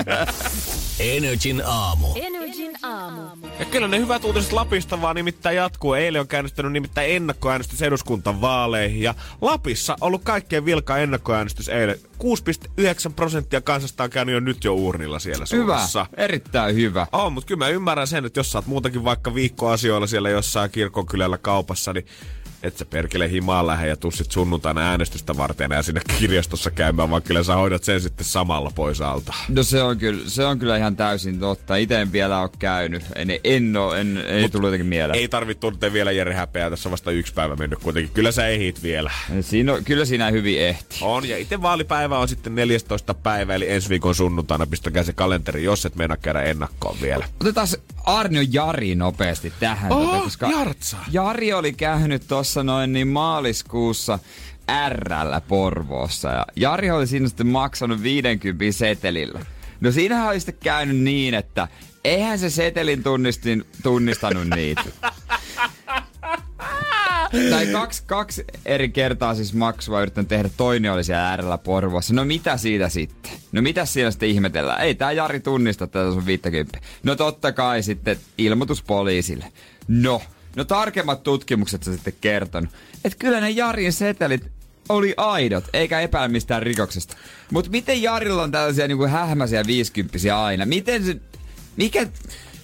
Energin 1.00 1.62
aamu. 1.66 2.06
Energin 2.14 2.72
aamu. 2.82 3.22
Ja 3.58 3.64
kyllä 3.64 3.88
ne 3.88 3.98
hyvät 3.98 4.24
uutiset 4.24 4.52
Lapista 4.56 5.00
vaan 5.00 5.16
nimittäin 5.16 5.56
jatkuu. 5.56 5.94
Eilen 5.94 6.20
on 6.20 6.28
käynnistänyt 6.28 6.72
nimittäin 6.72 7.16
ennakkoäänestys 7.16 7.82
eduskuntavaaleihin. 7.82 9.02
Ja 9.02 9.14
Lapissa 9.40 9.92
on 9.92 9.98
ollut 10.00 10.24
kaikkein 10.24 10.64
vilka 10.64 10.96
ennakkoäänestys 10.98 11.68
eilen. 11.68 11.96
6,9 12.22 13.12
prosenttia 13.16 13.60
kansasta 13.60 14.04
on 14.04 14.10
käynyt 14.10 14.32
jo 14.32 14.40
nyt 14.40 14.64
jo 14.64 14.74
uurnilla 14.74 15.18
siellä 15.18 15.44
hyvä, 15.52 15.64
Suomessa. 15.64 16.06
erittäin 16.16 16.74
hyvä. 16.74 17.06
On, 17.12 17.32
mutta 17.32 17.48
kyllä 17.48 17.58
mä 17.58 17.68
ymmärrän 17.68 18.06
sen, 18.06 18.24
että 18.24 18.40
jos 18.40 18.52
sä 18.52 18.58
oot 18.58 18.66
muutenkin 18.66 19.04
vaikka 19.04 19.34
viikkoasioilla 19.34 20.06
siellä 20.06 20.30
jossain 20.30 20.70
kirkonkylällä 20.70 21.38
kaupassa, 21.38 21.92
niin 21.92 22.06
et 22.66 22.76
sä 22.76 22.84
perkele 22.84 23.30
himaan 23.30 23.66
lähde 23.66 23.88
ja 23.88 23.96
tuu 23.96 24.10
sit 24.10 24.32
sunnuntaina 24.32 24.80
äänestystä 24.80 25.36
varten 25.36 25.70
ja 25.70 25.82
sinne 25.82 26.00
kirjastossa 26.18 26.70
käymään, 26.70 27.10
vaan 27.10 27.22
kyllä 27.22 27.42
sä 27.42 27.54
hoidat 27.54 27.84
sen 27.84 28.00
sitten 28.00 28.26
samalla 28.26 28.72
pois 28.74 29.00
alta. 29.00 29.34
No 29.48 29.62
se 29.62 29.82
on 29.82 29.98
kyllä, 29.98 30.22
se 30.26 30.44
on 30.44 30.58
kyllä 30.58 30.76
ihan 30.76 30.96
täysin 30.96 31.40
totta. 31.40 31.76
Itse 31.76 32.00
en 32.00 32.12
vielä 32.12 32.40
ole 32.40 32.50
käynyt. 32.58 33.02
En, 33.14 33.28
en, 33.44 33.76
oo, 33.76 33.94
en 33.94 34.24
ei 34.26 34.42
Mut 34.42 34.52
tullut 34.52 34.66
jotenkin 34.66 34.86
mieleen. 34.86 35.18
Ei 35.18 35.28
tarvitse 35.28 35.60
tuntea 35.60 35.92
vielä 35.92 36.12
Jere 36.12 36.34
häpeää, 36.34 36.70
tässä 36.70 36.88
on 36.88 36.90
vasta 36.90 37.10
yksi 37.10 37.34
päivä 37.34 37.56
mennyt 37.56 37.78
kuitenkin. 37.78 38.12
Kyllä 38.14 38.32
sä 38.32 38.48
ehit 38.48 38.82
vielä. 38.82 39.10
Siinä 39.40 39.72
on, 39.72 39.84
kyllä 39.84 40.04
siinä 40.04 40.30
hyvin 40.30 40.60
ehti. 40.60 40.98
On, 41.00 41.28
ja 41.28 41.38
itse 41.38 41.62
vaalipäivä 41.62 42.18
on 42.18 42.28
sitten 42.28 42.54
14. 42.54 43.14
päivä, 43.14 43.54
eli 43.54 43.70
ensi 43.70 43.88
viikon 43.88 44.14
sunnuntaina. 44.14 44.66
Pistäkää 44.66 45.02
se 45.02 45.12
kalenteri, 45.12 45.64
jos 45.64 45.86
et 45.86 45.96
meinaa 45.96 46.16
käydä 46.16 46.42
ennakkoon 46.42 46.96
vielä. 47.02 47.28
Otetaan 47.40 47.66
se 47.66 47.80
Arnio 48.06 48.42
Jari 48.50 48.94
nopeasti 48.94 49.52
tähän. 49.60 49.92
Oh, 49.92 50.04
tota, 50.10 50.22
koska 50.22 50.50
Jartsa. 50.50 50.96
Jari 51.10 51.52
oli 51.52 51.72
käynyt 51.72 52.22
tuossa 52.28 52.62
noin 52.62 52.92
niin 52.92 53.08
maaliskuussa 53.08 54.18
RL 54.88 55.40
Porvoossa. 55.48 56.28
Ja 56.28 56.46
Jari 56.56 56.90
oli 56.90 57.06
siinä 57.06 57.28
sitten 57.28 57.46
maksanut 57.46 58.02
50 58.02 58.64
setelillä. 58.70 59.40
No 59.80 59.92
siinähän 59.92 60.28
oli 60.28 60.40
sitten 60.40 60.58
käynyt 60.62 60.96
niin, 60.96 61.34
että 61.34 61.68
Eihän 62.06 62.38
se 62.38 62.50
setelin 62.50 63.02
tunnistin, 63.02 63.64
tunnistanut 63.82 64.46
niitä. 64.54 64.82
tai 67.50 67.66
kaksi, 67.66 68.02
kaksi 68.06 68.44
eri 68.66 68.88
kertaa 68.88 69.34
siis 69.34 69.54
maksua 69.54 70.02
yrittänyt 70.02 70.28
tehdä, 70.28 70.50
toinen 70.56 70.92
oli 70.92 71.04
siellä 71.04 71.28
äärellä 71.28 71.58
Porvossa. 71.58 72.14
No 72.14 72.24
mitä 72.24 72.56
siitä 72.56 72.88
sitten? 72.88 73.32
No 73.52 73.62
mitä 73.62 73.84
siellä 73.84 74.10
sitten 74.10 74.28
ihmetellään? 74.28 74.80
Ei 74.80 74.94
tää 74.94 75.12
Jari 75.12 75.40
tunnista 75.40 75.86
tätä 75.86 76.12
sun 76.12 76.26
50. 76.26 76.78
No 77.02 77.16
totta 77.16 77.52
kai 77.52 77.82
sitten 77.82 78.18
ilmoitus 78.38 78.82
poliisille. 78.82 79.52
No, 79.88 80.22
no 80.56 80.64
tarkemmat 80.64 81.22
tutkimukset 81.22 81.82
sä 81.82 81.92
sitten 81.92 82.14
kertonut. 82.20 82.70
Että 83.04 83.18
kyllä 83.18 83.40
ne 83.40 83.50
Jarin 83.50 83.92
setelit 83.92 84.44
oli 84.88 85.14
aidot, 85.16 85.64
eikä 85.72 86.00
epäile 86.00 86.28
mistään 86.28 86.62
rikoksesta. 86.62 87.16
Mutta 87.52 87.70
miten 87.70 88.02
Jarilla 88.02 88.42
on 88.42 88.50
tällaisia 88.50 88.88
niinku 88.88 89.06
hähmäisiä 89.06 89.66
viisikymppisiä 89.66 90.42
aina? 90.42 90.66
Miten 90.66 91.04
se, 91.04 91.16
mikä, 91.76 92.06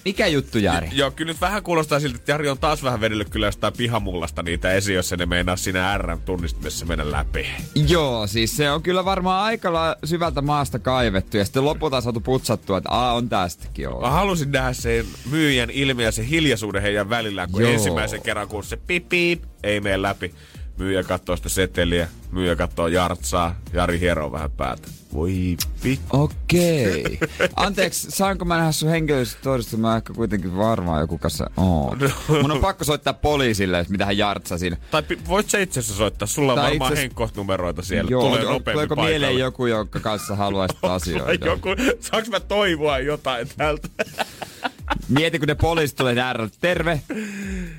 mikä 0.05 0.27
juttu 0.27 0.57
Jari? 0.57 0.89
Joo, 0.91 1.11
kyllä 1.11 1.31
nyt 1.31 1.41
vähän 1.41 1.63
kuulostaa 1.63 1.99
siltä, 1.99 2.15
että 2.15 2.31
Jari 2.31 2.49
on 2.49 2.57
taas 2.57 2.83
vähän 2.83 3.01
vedellyt 3.01 3.29
kyllä 3.29 3.45
jostain 3.45 3.73
pihamullasta 3.77 4.43
niitä 4.43 4.71
esiin, 4.73 4.95
jos 4.95 5.11
ne 5.11 5.25
meinaa 5.25 5.55
siinä 5.55 5.97
RM-tunnistimessa 5.97 6.85
mennä 6.85 7.11
läpi. 7.11 7.47
Joo, 7.87 8.27
siis 8.27 8.57
se 8.57 8.71
on 8.71 8.83
kyllä 8.83 9.05
varmaan 9.05 9.45
aika 9.45 9.95
syvältä 10.03 10.41
maasta 10.41 10.79
kaivettu 10.79 11.37
ja 11.37 11.45
sitten 11.45 11.65
lopulta 11.65 12.01
saatu 12.01 12.19
putsattua, 12.19 12.77
että 12.77 12.89
aa, 12.89 13.13
on 13.13 13.29
tästäkin 13.29 13.87
ollut. 13.87 14.01
Mä 14.01 14.09
halusin 14.09 14.51
nähdä 14.51 14.73
sen 14.73 15.05
myyjän 15.31 15.69
ilmi 15.69 16.03
ja 16.03 16.11
se 16.11 16.29
hiljaisuuden 16.29 16.81
heidän 16.81 17.09
välillään, 17.09 17.51
kun 17.51 17.61
Joo. 17.61 17.71
ensimmäisen 17.71 18.21
kerran 18.21 18.47
kun 18.47 18.63
se 18.63 18.77
pip, 18.77 19.09
pip 19.09 19.43
ei 19.63 19.79
mene 19.79 20.01
läpi. 20.01 20.33
Myyjä 20.77 21.03
katsoo 21.03 21.35
sitä 21.35 21.49
seteliä, 21.49 22.07
myyjä 22.31 22.55
katsoo 22.55 22.87
jartsaa, 22.87 23.55
Jari 23.73 23.99
hieroo 23.99 24.31
vähän 24.31 24.51
päätä. 24.51 24.87
Voi 25.13 25.57
vittu. 25.83 26.05
Okei. 26.23 27.19
Anteeksi, 27.55 28.11
saanko 28.11 28.45
mä 28.45 28.57
nähdä 28.57 28.71
sun 28.71 28.89
henkilöllisyystodistus? 28.89 29.79
Mä 29.79 29.95
ehkä 29.97 30.13
kuitenkin 30.13 30.57
varmaan 30.57 31.01
joku 31.01 31.17
kanssa 31.17 31.49
oon. 31.57 31.99
Mun 32.41 32.51
on 32.51 32.59
pakko 32.61 32.83
soittaa 32.83 33.13
poliisille, 33.13 33.79
että 33.79 33.91
mitä 33.91 34.05
hän 34.05 34.17
jartsaa 34.17 34.57
siinä. 34.57 34.77
Tai 34.91 35.03
pi- 35.03 35.19
voit 35.27 35.49
sä 35.49 35.59
itse 35.59 35.79
asiassa 35.79 35.97
soittaa, 35.97 36.27
sulla 36.27 36.51
on 36.53 36.55
Tai 36.59 36.63
varmaan 36.69 36.75
itse 36.77 36.85
asiassa- 36.93 37.01
henkkohtunumeroita 37.01 37.81
siellä. 37.81 38.11
Joo, 38.11 38.21
Tulee 38.21 38.39
on- 38.45 38.53
nopeammin 38.53 38.73
tuleeko 38.73 38.95
paikalle. 38.95 39.09
mieleen 39.09 39.37
joku, 39.39 39.65
jonka 39.65 39.99
kanssa 39.99 40.35
haluaisit 40.35 40.79
asioida? 40.95 41.45
Joku, 41.45 41.69
saanko 41.99 42.29
mä 42.31 42.39
toivoa 42.39 42.99
jotain 42.99 43.47
tältä? 43.57 43.87
Mieti, 45.09 45.39
kun 45.39 45.47
ne 45.47 45.55
poliisit 45.55 45.97
tulee 45.97 46.19
äärellä. 46.19 46.49
Terve. 46.61 47.01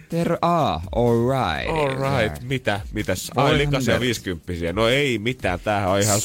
Terve. 0.09 0.39
Ah, 0.43 0.83
all 0.93 1.17
right. 1.29 1.71
All 1.71 2.21
right, 2.21 2.43
mitä? 2.43 2.81
Mitäs? 2.93 3.31
Ai 3.37 3.59
likaisia 3.59 4.01
viisikymppisiä. 4.01 4.73
No 4.73 4.89
ei 4.89 5.19
mitään, 5.19 5.61
tämähän 5.61 5.91
on 5.91 6.01
ihan... 6.01 6.21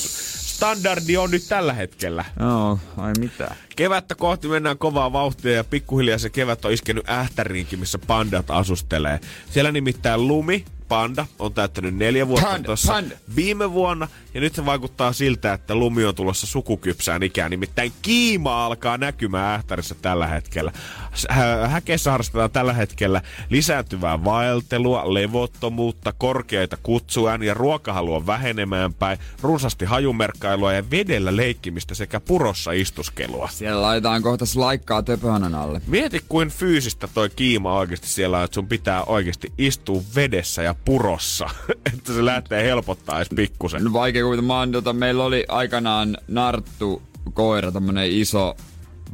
Standardi 0.60 1.18
on 1.18 1.32
nyt 1.32 1.44
tällä 1.50 1.74
hetkellä. 1.74 2.26
No, 2.40 2.80
ai 2.98 3.14
mitä? 3.20 3.56
Kevättä 3.76 4.16
kohti 4.16 4.48
mennään 4.48 4.78
kovaa 4.78 5.14
vauhtia 5.14 5.56
ja 5.56 5.64
pikkuhiljaa 5.64 6.18
se 6.18 6.30
kevät 6.30 6.66
on 6.66 6.72
iskenyt 6.72 7.10
ähtäriinkin, 7.10 7.80
missä 7.80 8.00
pandat 8.08 8.52
asustelee. 8.52 9.20
Siellä 9.50 9.72
nimittäin 9.72 10.28
Lumi, 10.28 10.66
panda, 10.88 11.26
on 11.40 11.54
täyttänyt 11.54 11.96
neljä 11.96 12.28
vuotta 12.28 12.48
Panda, 12.48 12.66
tuossa 12.66 13.04
viime 13.36 13.72
vuonna. 13.72 14.08
Ja 14.34 14.42
nyt 14.42 14.56
se 14.56 14.66
vaikuttaa 14.66 15.14
siltä, 15.14 15.54
että 15.54 15.76
Lumi 15.76 16.06
on 16.06 16.16
tulossa 16.16 16.48
sukukypsään 16.48 17.24
ikään. 17.24 17.52
Nimittäin 17.52 17.92
kiima 18.02 18.66
alkaa 18.66 18.98
näkymään 18.98 19.56
ähtärissä 19.56 19.96
tällä 20.02 20.28
hetkellä. 20.28 20.72
S- 21.16 21.28
hä- 21.30 21.68
Häkeessä 21.68 22.12
harrastetaan 22.12 22.52
tällä 22.52 22.74
hetkellä 22.74 23.22
lisääntyvää 23.50 24.24
vaeltelua, 24.24 25.14
levottomuutta, 25.14 26.14
korkeita 26.18 26.78
kutsuääniä, 26.84 27.54
ruokahalua 27.54 28.26
vähenemään 28.26 28.94
päin, 28.94 29.20
runsasti 29.42 29.86
hajumerkkailua 29.86 30.74
ja 30.74 30.92
vedellä 30.92 31.36
leikkimistä 31.36 31.96
sekä 31.96 32.20
purossa 32.20 32.72
istuskelua. 32.72 33.50
Siellä 33.52 33.82
laitetaan 33.82 34.22
kohta 34.22 34.46
laikkaa 34.56 35.04
töpöhännän 35.04 35.56
alle. 35.56 35.82
Mieti, 35.88 36.24
kuin 36.30 36.50
fyysistä 36.50 37.08
toi 37.14 37.30
kiima 37.30 37.74
oikeasti 37.78 38.08
siellä 38.08 38.38
on, 38.38 38.44
että 38.44 38.56
sun 38.56 38.68
pitää 38.68 39.04
oikeasti 39.04 39.54
istua 39.58 40.02
vedessä 40.16 40.64
ja 40.64 40.76
purossa, 40.86 41.50
että 41.94 42.14
se 42.14 42.26
lähtee 42.26 42.64
helpottaa 42.64 43.18
edes 43.18 43.30
pikkusen. 43.36 43.84
No 43.84 43.94
vaikea 43.94 44.26
kuvitella. 44.30 44.48
Mä 44.48 44.60
oon, 44.60 44.72
tota, 44.72 44.94
meillä 44.94 45.24
oli 45.24 45.46
aikanaan 45.48 46.18
narttu 46.28 47.02
koira, 47.34 47.72
tämmönen 47.72 48.12
iso 48.12 48.56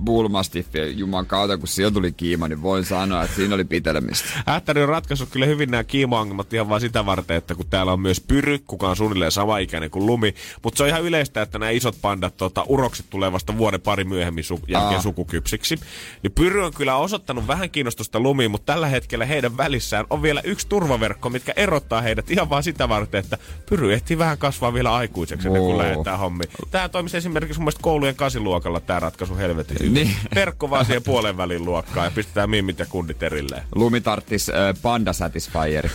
bullmastiffi, 0.04 0.80
juman 0.98 1.26
kautta, 1.26 1.58
kun 1.58 1.68
siellä 1.68 1.92
tuli 1.92 2.12
kiima, 2.12 2.48
niin 2.48 2.62
voin 2.62 2.86
sanoa, 2.86 3.24
että 3.24 3.36
siinä 3.36 3.56
oli 3.56 3.64
pitelemistä. 3.64 4.30
Ähtäri 4.48 4.84
on 4.84 4.90
ratkaissut 4.90 5.30
kyllä 5.30 5.46
hyvin 5.46 5.72
nämä 5.72 5.84
kiima-ongelmat 5.84 6.54
ihan 6.54 6.70
vaan 6.70 6.82
sitä 6.82 7.06
varten, 7.06 7.38
että 7.38 7.56
kun 7.56 7.66
täällä 7.70 7.94
on 7.94 8.00
myös 8.00 8.20
pyry, 8.20 8.60
kuka 8.60 8.90
on 8.90 8.96
suunnilleen 8.96 9.32
sama 9.32 9.58
ikäinen 9.58 9.90
kuin 9.90 10.06
lumi. 10.06 10.36
Mutta 10.64 10.78
se 10.78 10.84
on 10.84 10.90
ihan 10.90 11.04
yleistä, 11.04 11.42
että 11.42 11.60
nämä 11.60 11.70
isot 11.70 11.96
pandat, 12.02 12.38
tota, 12.38 12.64
urokset 12.68 13.06
tulee 13.10 13.32
vasta 13.32 13.58
vuoden 13.58 13.82
pari 13.82 14.04
myöhemmin 14.04 14.44
su- 14.44 14.66
jälkeen 14.68 14.96
Aa. 14.96 15.02
sukukypsiksi. 15.02 15.80
Niin 16.24 16.32
pyry 16.32 16.66
on 16.66 16.74
kyllä 16.74 16.96
osoittanut 16.96 17.48
vähän 17.48 17.70
kiinnostusta 17.70 18.20
lumiin, 18.20 18.52
mutta 18.52 18.74
tällä 18.74 18.88
hetkellä 18.88 19.26
heidän 19.26 19.58
välissään 19.58 20.06
on 20.10 20.22
vielä 20.22 20.42
yksi 20.44 20.68
turvaverkko, 20.68 21.30
mitkä 21.30 21.54
erottaa 21.56 22.02
heidät 22.02 22.32
ihan 22.32 22.50
vaan 22.50 22.64
sitä 22.64 22.90
varten, 22.90 23.20
että 23.20 23.38
pyry 23.70 23.94
ehtii 23.94 24.18
vähän 24.18 24.38
kasvaa 24.38 24.74
vielä 24.74 24.94
aikuiseksi 24.96 25.48
ennen 25.48 25.62
kuin 25.62 25.78
lähdetään 25.78 26.20
hommiin. 26.20 26.50
Tämä 26.72 26.90
toimisi 26.90 27.18
esimerkiksi 27.18 27.60
mun 27.60 27.64
mielestä 27.64 27.82
koulujen 27.84 28.16
kasiluokalla 28.16 28.80
tämä 28.80 29.00
ratkaisu 29.00 29.36
helvetin. 29.38 29.78
Niin. 29.94 30.16
Verkko 30.36 30.70
vaan 30.70 30.86
siihen 30.86 31.04
puolen 31.04 31.38
välin 31.38 31.66
luokkaan 31.66 32.06
ja 32.06 32.12
pistetään 32.12 32.50
mimmit 32.50 32.80
ja 32.80 32.86
kundit 32.86 33.24
erilleen. 33.24 33.64
Lumi 33.76 34.02
tarttis 34.02 34.50
äh, 34.50 34.56
Panda 34.82 35.14
Satisfieri. 35.14 35.90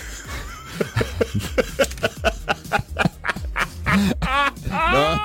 no, 4.91 5.19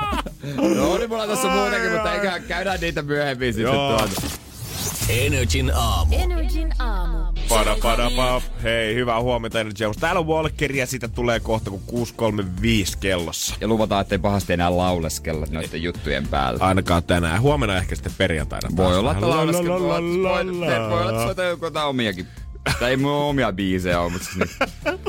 no 0.76 0.92
oli 0.92 1.08
mulla 1.08 1.28
tässä 1.28 1.48
muutakin, 1.48 1.92
mutta 1.92 2.14
eiköhän 2.14 2.44
käydään 2.44 2.80
niitä 2.82 3.02
myöhemmin 3.02 3.54
sitten 3.54 3.74
Joo. 3.74 3.98
tuota. 3.98 4.22
Energin 5.10 5.72
aamu. 5.76 6.16
Energin 6.16 6.74
aamu. 6.80 7.35
Pada, 7.50 7.76
pada, 7.84 8.12
pa. 8.16 8.42
Hei, 8.64 8.96
hyvää 8.96 9.22
huomenta 9.22 9.60
Energy 9.60 9.84
Aamussa. 9.84 10.02
Täällä 10.02 10.20
on 10.20 10.28
Walkeria, 10.28 10.86
siitä 10.86 11.08
tulee 11.08 11.40
kohta 11.40 11.72
kuin 11.72 11.82
6.35 11.92 12.98
kellossa. 13.00 13.56
Ja 13.62 13.68
luvataan, 13.68 14.02
ettei 14.02 14.18
pahasti 14.18 14.54
enää 14.54 14.78
lauleskella 14.78 15.48
noiden 15.50 15.84
juttujen 15.84 16.28
päällä. 16.28 16.66
Ainakaan 16.66 17.04
tänään. 17.04 17.42
Huomenna 17.42 17.78
ehkä 17.78 17.96
sitten 17.96 18.14
perjantaina. 18.18 18.70
Voi 18.76 18.98
olla, 18.98 19.12
että 19.12 19.30
lauleskella. 19.30 19.80
La, 19.80 19.88
la, 19.88 19.90
Voi, 19.90 20.16
la, 20.18 20.30
voi, 20.30 20.46
la, 20.46 20.90
voi 20.90 21.02
olla, 21.02 21.32
että 21.32 21.44
jotain 21.44 21.88
omiakin. 21.88 22.28
Tai 22.80 22.90
ei 22.90 22.98
mulla 22.98 23.18
omia 23.26 23.52
biisejä 23.54 24.00
ole, 24.00 24.12
mutta 24.12 24.28
siis 24.28 24.38
niin. 24.38 25.00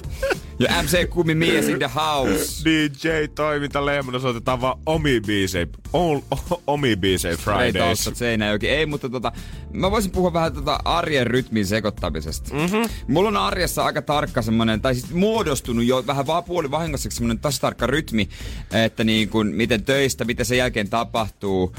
Ja 0.58 0.82
MC 0.82 1.08
Kumi 1.10 1.34
Mies 1.34 1.68
in 1.68 1.78
the 1.78 1.90
house. 1.94 2.64
DJ-toiminta 2.64 3.86
Lehmona 3.86 4.18
soitetaan 4.18 4.60
vaan 4.60 4.78
omi 4.86 5.20
biisei. 5.20 5.66
On, 5.92 6.22
omi 6.66 6.96
biisei 6.96 7.30
Ei 7.30 7.36
Fridays. 7.36 7.74
taustat 7.74 8.16
Seinäjoki. 8.16 8.68
Ei, 8.68 8.86
mutta 8.86 9.08
tota, 9.08 9.32
mä 9.72 9.90
voisin 9.90 10.10
puhua 10.10 10.32
vähän 10.32 10.52
tota 10.52 10.80
arjen 10.84 11.26
rytmin 11.26 11.66
sekoittamisesta. 11.66 12.54
Mm-hmm. 12.54 12.90
Mulla 13.08 13.28
on 13.28 13.36
arjessa 13.36 13.84
aika 13.84 14.02
tarkka 14.02 14.42
semmonen, 14.42 14.80
tai 14.80 14.94
siis 14.94 15.12
muodostunut 15.12 15.84
jo 15.84 16.04
vähän 16.06 16.26
vaan 16.26 16.44
puoli 16.44 16.70
vahingossaksi 16.70 17.16
semmonen 17.16 17.38
tosi 17.38 17.60
tarkka 17.60 17.86
rytmi, 17.86 18.28
että 18.72 19.04
niin 19.04 19.28
kun, 19.28 19.46
miten 19.46 19.82
töistä, 19.84 20.24
mitä 20.24 20.44
sen 20.44 20.58
jälkeen 20.58 20.88
tapahtuu, 20.90 21.76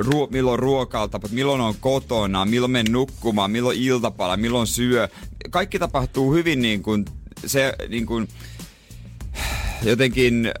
ruo, 0.00 0.28
milloin 0.30 0.58
ruokailta 0.58 1.12
tapahtuu, 1.12 1.34
milloin 1.34 1.60
on 1.60 1.74
kotona, 1.80 2.44
milloin 2.44 2.70
menen 2.72 2.92
nukkumaan, 2.92 3.50
milloin 3.50 3.78
iltapala, 3.82 4.36
milloin 4.36 4.66
syö. 4.66 5.08
Kaikki 5.50 5.78
tapahtuu 5.78 6.34
hyvin 6.34 6.62
niin 6.62 6.82
kuin, 6.82 7.04
se 7.46 7.74
niin 7.88 8.06
kuin, 8.06 8.28
jotenkin 9.82 10.52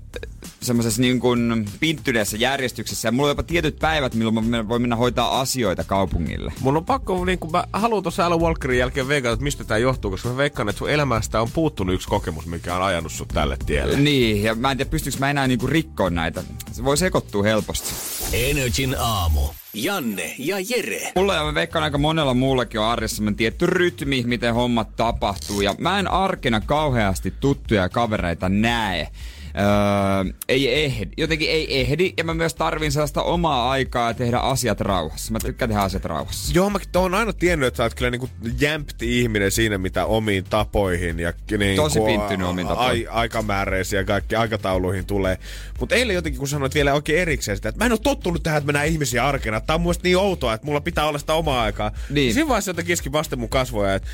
semmoisessa 0.62 1.00
niin 1.02 1.20
kuin 1.20 1.68
pinttyneessä 1.80 2.36
järjestyksessä. 2.36 3.08
Ja 3.08 3.12
mulla 3.12 3.26
on 3.26 3.30
jopa 3.30 3.42
tietyt 3.42 3.78
päivät, 3.78 4.14
milloin 4.14 4.44
mä 4.44 4.68
voin 4.68 4.82
mennä 4.82 4.96
hoitaa 4.96 5.40
asioita 5.40 5.84
kaupungille. 5.84 6.52
Mun 6.60 6.76
on 6.76 6.84
pakko, 6.84 7.24
niin 7.24 7.38
kun 7.38 7.52
mä 7.52 7.64
haluan 7.72 8.02
tuossa 8.02 8.26
Alan 8.26 8.40
Walkerin 8.40 8.78
jälkeen 8.78 9.08
veikata, 9.08 9.32
että 9.32 9.44
mistä 9.44 9.64
tää 9.64 9.78
johtuu, 9.78 10.10
koska 10.10 10.28
mä 10.28 10.36
veikkaan, 10.36 10.68
että 10.68 10.78
sun 10.78 10.90
elämästä 10.90 11.40
on 11.40 11.50
puuttunut 11.50 11.94
yksi 11.94 12.08
kokemus, 12.08 12.46
mikä 12.46 12.76
on 12.76 12.82
ajanut 12.82 13.12
sut 13.12 13.28
tälle 13.28 13.56
tielle. 13.66 13.96
Niin, 13.96 14.42
ja 14.42 14.54
mä 14.54 14.70
en 14.70 14.76
tiedä, 14.76 14.90
pystyykö 14.90 15.18
mä 15.18 15.30
enää 15.30 15.46
niinku 15.46 15.66
rikkoa 15.66 16.10
näitä. 16.10 16.42
Se 16.72 16.84
voi 16.84 16.96
sekoittua 16.96 17.42
helposti. 17.42 17.94
Energin 18.32 18.96
aamu. 18.98 19.40
Janne 19.74 20.34
ja 20.38 20.56
Jere. 20.68 21.12
Mulla 21.16 21.34
ja 21.34 21.44
mä 21.44 21.54
veikkaan 21.54 21.82
aika 21.82 21.98
monella 21.98 22.34
muullakin 22.34 22.80
on 22.80 22.86
arjessa 22.86 23.22
tietty 23.36 23.66
rytmi, 23.66 24.22
miten 24.26 24.54
hommat 24.54 24.96
tapahtuu. 24.96 25.60
Ja 25.60 25.74
mä 25.78 25.98
en 25.98 26.08
arkena 26.08 26.60
kauheasti 26.60 27.34
tuttuja 27.40 27.88
kavereita 27.88 28.48
näe. 28.48 29.08
Öö, 29.56 30.32
ei 30.48 30.84
ehdi, 30.84 31.10
jotenkin 31.16 31.50
ei 31.50 31.80
ehdi, 31.80 32.12
ja 32.16 32.24
mä 32.24 32.34
myös 32.34 32.54
tarvin 32.54 32.92
sellaista 32.92 33.22
omaa 33.22 33.70
aikaa 33.70 34.14
tehdä 34.14 34.38
asiat 34.38 34.80
rauhassa. 34.80 35.32
Mä 35.32 35.38
tykkään 35.38 35.68
tehdä 35.68 35.82
asiat 35.82 36.04
rauhassa. 36.04 36.52
Joo, 36.54 36.70
mä 36.70 36.78
oon 36.96 37.14
aina 37.14 37.32
tiennyt, 37.32 37.66
että 37.66 37.76
sä 37.76 37.82
oot 37.82 37.94
kyllä 37.94 38.10
niinku 38.10 38.28
jämpti 38.60 39.20
ihminen 39.20 39.50
siinä, 39.50 39.78
mitä 39.78 40.04
omiin 40.04 40.44
tapoihin 40.44 41.18
ja 41.18 41.32
niinku 41.58 41.82
Tosi 41.82 42.00
pinttynyt 42.00 42.46
omiin 42.46 42.68
tapoihin. 42.68 43.10
Ai, 43.10 43.20
aikamääreisiin 43.20 43.98
ja 43.98 44.04
kaikki 44.04 44.36
aikatauluihin 44.36 45.06
tulee. 45.06 45.38
Mutta 45.80 45.94
eilen 45.94 46.14
jotenkin, 46.14 46.38
kun 46.38 46.48
sanoit 46.48 46.74
vielä 46.74 46.94
oikein 46.94 47.18
erikseen 47.18 47.56
sitä, 47.56 47.68
että 47.68 47.78
mä 47.78 47.86
en 47.86 47.92
oo 47.92 47.98
tottunut 47.98 48.42
tähän, 48.42 48.58
että 48.58 48.72
mä 48.72 48.78
näen 48.78 48.92
ihmisiä 48.92 49.26
arkena. 49.26 49.60
Tää 49.60 49.74
on 49.74 49.80
mun 49.80 49.94
niin 50.02 50.16
outoa, 50.16 50.54
että 50.54 50.66
mulla 50.66 50.80
pitää 50.80 51.06
olla 51.06 51.18
sitä 51.18 51.34
omaa 51.34 51.62
aikaa. 51.62 51.92
Niin. 52.10 52.34
Siinä 52.34 52.48
vaiheessa 52.48 52.70
jotenkin 52.70 52.92
iski 52.92 53.12
vasten 53.12 53.38
mun 53.38 53.48
kasvoja, 53.48 53.94
että 53.94 54.08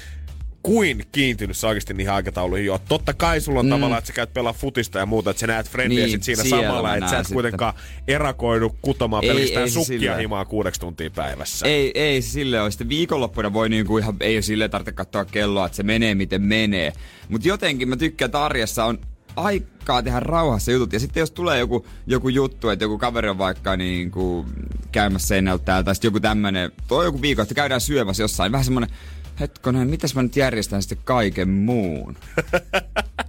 kuin 0.62 1.02
kiintynyt 1.12 1.56
sä 1.56 1.68
oikeasti 1.68 1.94
niihin 1.94 2.12
aikatauluihin 2.12 2.66
jo. 2.66 2.80
Totta 2.88 3.14
kai 3.14 3.40
sulla 3.40 3.60
on 3.60 3.66
mm. 3.66 3.70
tavallaan, 3.70 3.98
että 3.98 4.06
sä 4.06 4.12
käyt 4.12 4.32
pelaa 4.34 4.52
futista 4.52 4.98
ja 4.98 5.06
muuta, 5.06 5.30
että 5.30 5.40
sä 5.40 5.46
näet 5.46 5.68
frendiä 5.70 5.98
Niin, 5.98 6.10
sit 6.10 6.22
siinä 6.22 6.44
samalla, 6.44 6.94
että 6.96 7.10
sä 7.10 7.18
et 7.18 7.26
sitten. 7.26 7.34
kuitenkaan 7.34 7.74
erakoidu 8.08 8.76
kutomaan 8.82 9.24
Ei- 9.24 9.30
pelkästään 9.30 9.62
ei 9.64 9.70
sukkia 9.70 9.98
silleen. 9.98 10.18
himaa 10.18 10.44
kuudeksi 10.44 10.80
tuntia 10.80 11.10
päivässä. 11.10 11.66
Ei, 11.66 11.90
ei 11.94 12.22
sille 12.22 12.60
ole. 12.60 12.70
Sitten 12.70 12.88
viikonloppuna 12.88 13.52
voi 13.52 13.68
niinku 13.68 13.98
ihan, 13.98 14.16
ei 14.20 14.42
sille 14.42 14.68
tarvitse 14.68 14.92
katsoa 14.92 15.24
kelloa, 15.24 15.66
että 15.66 15.76
se 15.76 15.82
menee 15.82 16.14
miten 16.14 16.42
menee. 16.42 16.92
Mutta 17.28 17.48
jotenkin 17.48 17.88
mä 17.88 17.96
tykkään, 17.96 18.26
että 18.26 18.44
arjessa 18.44 18.84
on 18.84 18.98
aikaa 19.36 20.02
tehdä 20.02 20.20
rauhassa 20.20 20.72
jutut. 20.72 20.92
Ja 20.92 21.00
sitten 21.00 21.20
jos 21.20 21.30
tulee 21.30 21.58
joku, 21.58 21.86
joku 22.06 22.28
juttu, 22.28 22.68
että 22.68 22.84
joku 22.84 22.98
kaveri 22.98 23.28
on 23.28 23.38
vaikka 23.38 23.76
niinku 23.76 24.46
käymässä 24.92 25.28
seinältä 25.28 25.64
täällä, 25.64 25.84
tai 25.84 25.94
sitten 25.94 26.08
joku 26.08 26.20
tämmönen, 26.20 26.72
toi 26.88 27.04
joku 27.04 27.22
viikko, 27.22 27.42
että 27.42 27.54
käydään 27.54 27.80
syömässä 27.80 28.22
jossain, 28.22 28.52
vähän 28.52 28.64
semmonen, 28.64 28.90
hetkonen, 29.40 29.88
mitäs 29.88 30.14
mä 30.14 30.22
nyt 30.22 30.36
järjestän 30.36 30.82
sitten 30.82 30.98
kaiken 31.04 31.48
muun? 31.48 32.16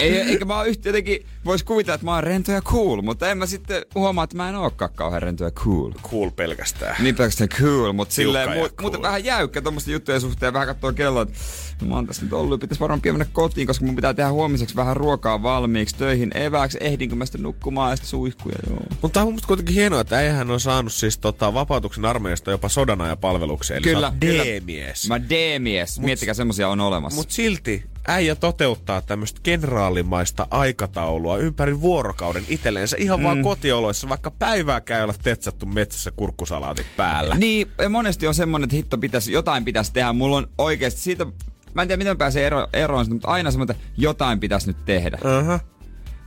Ei, 0.00 0.20
eikä 0.20 0.44
mä 0.44 0.56
oon 0.56 0.66
yhtä 0.66 0.88
jotenkin, 0.88 1.26
vois 1.44 1.62
kuvitella, 1.62 1.94
että 1.94 2.04
mä 2.04 2.14
oon 2.14 2.24
rento 2.24 2.52
ja 2.52 2.62
cool, 2.62 3.02
mutta 3.02 3.30
en 3.30 3.38
mä 3.38 3.46
sitten 3.46 3.82
huomaa, 3.94 4.24
että 4.24 4.36
mä 4.36 4.48
en 4.48 4.56
ookaan 4.56 4.90
kauhean 4.94 5.22
rento 5.22 5.44
ja 5.44 5.50
cool. 5.50 5.92
Cool 6.02 6.30
pelkästään. 6.30 6.96
Niin 6.98 7.14
pelkästään 7.14 7.48
cool, 7.48 7.92
mutta 7.92 8.14
silleen 8.14 8.48
ja 8.48 8.54
mu- 8.54 8.58
cool. 8.58 8.70
muuten 8.80 9.02
vähän 9.02 9.24
jäykkä 9.24 9.62
tuommoisten 9.62 9.92
juttujen 9.92 10.20
suhteen. 10.20 10.52
Vähän 10.52 10.68
katsoo 10.68 10.92
kelloa, 10.92 11.22
että 11.22 11.34
no 11.82 11.88
mä 11.88 11.94
oon 11.94 12.06
tässä 12.06 12.22
nyt 12.22 12.32
ollut. 12.32 12.60
Pitäisi 12.60 12.80
varmaan 12.80 13.00
pian 13.00 13.14
mennä 13.14 13.32
kotiin, 13.32 13.66
koska 13.66 13.84
mun 13.84 13.96
pitää 13.96 14.14
tehdä 14.14 14.30
huomiseksi 14.30 14.76
vähän 14.76 14.96
ruokaa 14.96 15.42
valmiiksi 15.42 15.96
töihin 15.96 16.36
evääksi. 16.36 16.78
Ehdinkö 16.80 17.16
mä 17.16 17.26
sitten 17.26 17.42
nukkumaan 17.42 17.90
ja 17.92 17.96
sitten 17.96 18.10
suihkuja, 18.10 18.56
joo. 18.70 18.80
Mutta 19.02 19.22
on 19.22 19.32
musta 19.32 19.48
kuitenkin 19.48 19.74
hienoa, 19.74 20.00
että 20.00 20.16
äijähän 20.16 20.50
on 20.50 20.60
saanut 20.60 20.92
siis 20.92 21.18
tota, 21.18 21.54
vapautuksen 21.54 22.04
armeijasta 22.04 22.50
jopa 22.50 22.68
sodan 22.68 23.00
ajan 23.00 23.18
palvelukseen. 23.18 23.76
Eli 23.76 23.94
Kyllä. 23.94 24.12
D-mies. 24.20 25.08
Mä 25.08 25.20
D-mies. 25.20 26.00
Miettikää, 26.00 26.34
semmosia 26.34 26.68
on 26.68 26.80
olemassa. 26.80 27.16
Mutta 27.16 27.34
silti 27.34 27.84
äijä 28.06 28.34
toteuttaa 28.34 29.00
tämmöistä 29.00 29.40
kenraalimaista 29.42 30.46
aikataulua 30.50 31.36
ympäri 31.38 31.80
vuorokauden 31.80 32.44
itselleensä 32.48 32.96
ihan 33.00 33.20
mm. 33.20 33.24
vaan 33.24 33.42
kotioloissa, 33.42 34.08
vaikka 34.08 34.30
päivääkään 34.30 34.98
ei 34.98 35.04
olla 35.04 35.14
tetsattu 35.22 35.66
metsässä 35.66 36.10
kurkkusalaatit 36.10 36.86
päällä. 36.96 37.34
Niin, 37.34 37.68
ja 37.78 37.88
monesti 37.88 38.26
on 38.26 38.34
semmonen, 38.34 38.64
että 38.64 38.76
hitto 38.76 38.98
pitäisi, 38.98 39.32
jotain 39.32 39.64
pitäisi 39.64 39.92
tehdä. 39.92 40.12
Mulla 40.12 40.36
on 40.36 40.48
oikeasti 40.58 41.00
siitä, 41.00 41.26
mä 41.74 41.82
en 41.82 41.88
tiedä 41.88 41.98
miten 41.98 42.12
mä 42.12 42.18
pääsen 42.18 42.44
ero, 42.44 42.68
eroon, 42.72 43.06
mutta 43.08 43.28
aina 43.28 43.50
semmoinen, 43.50 43.76
että 43.76 43.88
jotain 43.96 44.40
pitäisi 44.40 44.66
nyt 44.66 44.84
tehdä. 44.84 45.18
Uh-huh. 45.24 45.75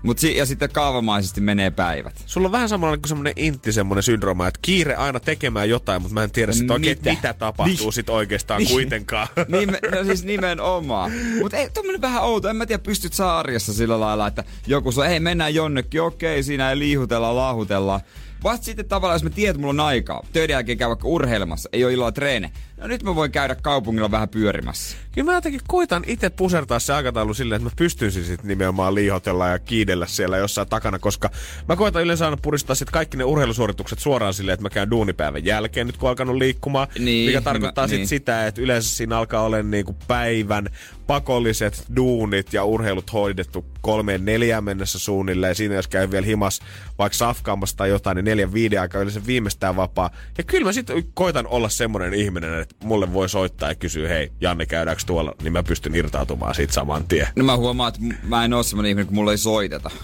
Mut 0.04 0.20
si- 0.20 0.38
ja 0.38 0.46
sitten 0.46 0.70
kaavamaisesti 0.70 1.42
menee 1.42 1.72
päivät. 1.72 2.24
Sulla 2.26 2.48
on 2.48 2.52
vähän 2.52 2.70
samanlainen 2.70 3.02
kuin 3.02 3.08
semmoinen 3.10 3.34
intti 3.36 3.72
semmoinen 3.72 4.04
syndrooma, 4.04 4.48
että 4.48 4.60
kiire 4.62 4.96
aina 4.96 5.20
tekemään 5.20 5.70
jotain, 5.70 6.02
mutta 6.02 6.14
mä 6.14 6.24
en 6.24 6.32
tiedä 6.32 6.52
sit 6.52 6.72
oikein, 6.72 6.98
Mitä? 6.98 7.10
mitä, 7.10 7.34
tapahtuu 7.34 7.76
Niin. 7.86 7.94
sit 7.94 8.10
oikeastaan 8.10 8.58
Niin. 8.60 8.70
kuitenkaan. 8.70 9.28
Nime, 9.48 9.80
no 9.96 10.04
siis 10.04 10.24
nimenomaan. 10.24 11.12
Mutta 11.42 11.58
ei, 11.58 11.70
tommonen 11.70 12.02
vähän 12.02 12.24
outo. 12.24 12.50
En 12.50 12.56
mä 12.56 12.66
tiedä, 12.66 12.84
pystyt 12.84 13.14
saarjassa 13.14 13.74
sillä 13.74 14.00
lailla, 14.00 14.28
että 14.28 14.44
joku 14.68 14.92
sanoo, 14.92 15.10
hei 15.10 15.20
mennään 15.20 15.56
jonnekin, 15.56 16.02
okei, 16.02 16.44
siinä 16.44 16.70
ei 16.70 16.80
liihutella, 16.80 17.36
laahutella. 17.36 18.02
Vasta 18.44 18.66
sitten 18.66 18.86
tavallaan, 18.86 19.16
jos 19.16 19.24
mä 19.24 19.30
tiedän, 19.30 19.52
että 19.52 19.62
mulla 19.62 19.84
on 19.84 19.88
aikaa, 19.88 20.24
töiden 20.34 20.54
jälkeen 20.54 20.78
käy 20.78 20.88
vaikka 20.88 21.08
urheilemassa, 21.08 21.70
ei 21.74 21.84
ole 21.86 21.94
illalla 21.94 22.12
treene. 22.12 22.52
No 22.80 22.88
nyt 22.88 23.04
mä 23.04 23.16
voin 23.16 23.32
käydä 23.32 23.56
kaupungilla 23.56 24.12
vähän 24.12 24.30
pyörimässä. 24.30 24.98
Kyllä 25.12 25.26
mä 25.32 25.38
jotenkin 25.38 25.62
koitan 25.68 26.04
itse 26.08 26.30
pusertaa 26.30 26.80
se 26.80 26.94
aikataulu 26.94 27.34
silleen, 27.34 27.62
että 27.62 27.70
mä 27.70 27.76
pystyisin 27.76 28.26
sit 28.26 28.44
nimenomaan 28.44 28.96
liihotella 28.96 29.48
ja 29.48 29.60
kiidellä 29.60 30.06
siellä 30.08 30.38
jossain 30.38 30.70
takana, 30.70 31.00
koska 31.00 31.30
mä 31.68 31.76
koitan 31.76 32.02
yleensä 32.04 32.26
aina 32.26 32.38
puristaa 32.42 32.76
sit 32.76 32.90
kaikki 32.90 33.18
ne 33.18 33.24
urheilusuoritukset 33.24 34.00
suoraan 34.00 34.34
silleen, 34.34 34.54
että 34.54 34.64
mä 34.64 34.70
käyn 34.70 34.90
duunipäivän 34.92 35.46
jälkeen 35.46 35.88
nyt 35.88 35.98
kun 35.98 36.08
on 36.08 36.10
alkanut 36.10 36.36
liikkumaan, 36.36 36.88
Niin, 37.00 37.30
mikä 37.30 37.42
tarkoittaa 37.42 37.84
mä- 37.84 37.88
sit 37.88 37.98
niin. 37.98 38.08
sitä, 38.08 38.48
että 38.48 38.62
yleensä 38.62 38.90
siinä 38.90 39.18
alkaa 39.18 39.44
olla 39.44 39.62
niinku 39.64 39.96
päivän 40.08 40.70
pakolliset 41.08 41.84
duunit 41.96 42.54
ja 42.54 42.64
urheilut 42.64 43.14
hoidettu 43.14 43.66
kolmeen 43.82 44.26
neljään 44.26 44.64
mennessä 44.64 45.00
suunnilleen. 45.00 45.56
Siinä 45.56 45.76
jos 45.76 45.88
käy 45.88 46.12
vielä 46.12 46.26
himas 46.26 46.60
vaikka 46.98 47.18
safkaamassa 47.18 47.78
tai 47.78 47.90
jotain, 47.90 48.16
niin 48.16 48.26
neljän 48.26 48.54
viiden 48.54 48.82
aikaa 48.82 49.02
yleensä 49.02 49.26
viimeistään 49.26 49.76
vapaa. 49.76 50.10
Ja 50.38 50.44
kyllä 50.44 50.66
mä 50.66 50.72
sitten 50.74 51.04
koitan 51.14 51.48
olla 51.48 51.70
semmonen 51.70 52.14
ihminen, 52.14 52.66
että 52.70 52.88
mulle 52.88 53.14
voi 53.14 53.30
soittaa 53.30 53.70
ja 53.70 53.76
kysyä, 53.76 54.10
hei 54.10 54.32
Janne 54.42 54.66
käydäänkö 54.66 55.04
tuolla, 55.06 55.36
niin 55.44 55.54
mä 55.54 55.64
pystyn 55.64 55.96
irtautumaan 55.96 56.56
siitä 56.56 56.74
saman 56.74 57.08
tien. 57.08 57.28
No 57.36 57.44
mä 57.44 57.58
huomaan, 57.58 57.88
että 57.90 58.16
mä 58.24 58.46
en 58.46 58.54
oo 58.54 58.64
semmonen 58.64 58.90
ihminen, 58.90 59.08
kun 59.08 59.16
mulle 59.16 59.32
ei 59.32 59.38
soiteta. 59.38 59.92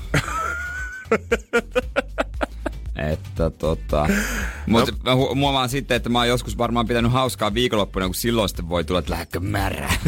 että 3.11 3.49
tota... 3.49 4.09
Mutta 4.67 4.91
no. 4.91 4.97
mä 5.03 5.11
hu- 5.23 5.35
huomaan 5.35 5.69
sitten, 5.69 5.97
että 5.97 6.09
mä 6.09 6.19
oon 6.19 6.27
joskus 6.27 6.57
varmaan 6.57 6.87
pitänyt 6.87 7.11
hauskaa 7.11 7.53
viikonloppuna, 7.53 8.05
kun 8.05 8.15
silloin 8.15 8.49
sitten 8.49 8.69
voi 8.69 8.83
tulla, 8.83 8.99
että 8.99 9.11
lähdekö 9.11 9.39
märää. 9.39 9.93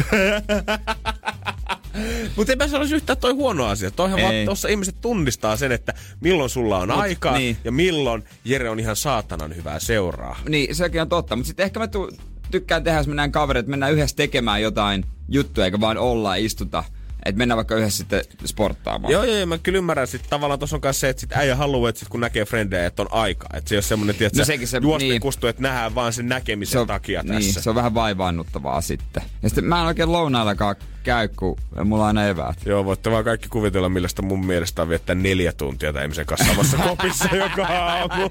Mutta 2.36 2.52
en 2.52 2.58
mä 2.58 2.68
sanoisi 2.68 2.94
yhtään 2.94 3.18
toi 3.18 3.32
huono 3.32 3.66
asia. 3.66 3.90
Toihan 3.90 4.20
vaan 4.22 4.34
Ei. 4.34 4.46
tossa 4.46 4.68
ihmiset 4.68 5.00
tunnistaa 5.00 5.56
sen, 5.56 5.72
että 5.72 5.94
milloin 6.20 6.50
sulla 6.50 6.78
on 6.78 6.88
Mut, 6.88 6.98
aikaa 6.98 7.38
niin. 7.38 7.56
ja 7.64 7.72
milloin 7.72 8.24
Jere 8.44 8.70
on 8.70 8.80
ihan 8.80 8.96
saatanan 8.96 9.56
hyvää 9.56 9.78
seuraa. 9.78 10.36
Niin, 10.48 10.74
sekin 10.74 11.02
on 11.02 11.08
totta. 11.08 11.36
Mutta 11.36 11.46
sitten 11.46 11.64
ehkä 11.64 11.80
mä 11.80 11.86
tu- 11.88 12.10
tykkään 12.50 12.84
tehdä, 12.84 12.98
jos 12.98 13.06
mennään 13.06 13.32
kavereet, 13.32 13.62
että 13.64 13.70
mennään 13.70 13.92
yhdessä 13.92 14.16
tekemään 14.16 14.62
jotain 14.62 15.04
juttuja, 15.28 15.64
eikä 15.64 15.80
vaan 15.80 15.98
olla 15.98 16.36
ja 16.36 16.44
istuta. 16.44 16.84
Että 17.24 17.38
mennään 17.38 17.56
vaikka 17.56 17.74
yhdessä 17.74 17.98
sitten 17.98 18.22
sporttaamaan. 18.44 19.12
Joo, 19.12 19.24
joo, 19.24 19.46
mä 19.46 19.58
kyllä 19.58 19.78
ymmärrän. 19.78 20.06
Sitten 20.06 20.30
tavallaan 20.30 20.58
tuossa 20.58 20.76
on 20.76 20.80
myös 20.84 21.00
se, 21.00 21.08
että 21.08 21.20
sit 21.20 21.32
äijä 21.32 21.56
haluaa, 21.56 21.88
että 21.88 21.98
sit 21.98 22.08
kun 22.08 22.20
näkee 22.20 22.44
frendejä, 22.44 22.86
että 22.86 23.02
on 23.02 23.08
aikaa. 23.10 23.50
Että 23.54 23.68
se 23.68 23.74
ei 23.74 23.76
ole 23.76 23.82
semmoinen, 23.82 24.16
että 24.20 24.24
No 24.38 24.40
no 24.40 24.44
sekin 24.44 24.68
se- 24.68 24.78
juosten 24.82 25.08
niin. 25.08 25.20
kustu, 25.20 25.46
että 25.46 25.62
nähdään 25.62 25.94
vaan 25.94 26.12
sen 26.12 26.28
näkemisen 26.28 26.72
se 26.72 26.78
on, 26.78 26.86
takia 26.86 27.22
niin, 27.22 27.34
tässä. 27.34 27.60
se 27.62 27.70
on 27.70 27.76
vähän 27.76 27.94
vaivaannuttavaa 27.94 28.80
sitten. 28.80 29.22
Ja 29.42 29.48
sitten 29.48 29.64
mä 29.64 29.80
en 29.80 29.86
oikein 29.86 30.12
lounaillakaan 30.12 30.76
käy, 31.02 31.28
kun 31.28 31.56
mulla 31.84 32.02
on 32.02 32.06
aina 32.08 32.26
eväät. 32.26 32.56
Joo, 32.66 32.84
voitte 32.84 33.10
vaan 33.10 33.24
kaikki 33.24 33.48
kuvitella, 33.48 33.88
millaista 33.88 34.22
mun 34.22 34.46
mielestä 34.46 34.82
on 34.82 34.88
viettää 34.88 35.14
neljä 35.14 35.52
tuntia 35.52 35.92
tämän 35.92 36.04
ihmisen 36.04 36.26
kanssa 36.26 36.46
samassa 36.46 36.76
kopissa 36.88 37.36
joka 37.36 37.66
aamu. 37.66 38.30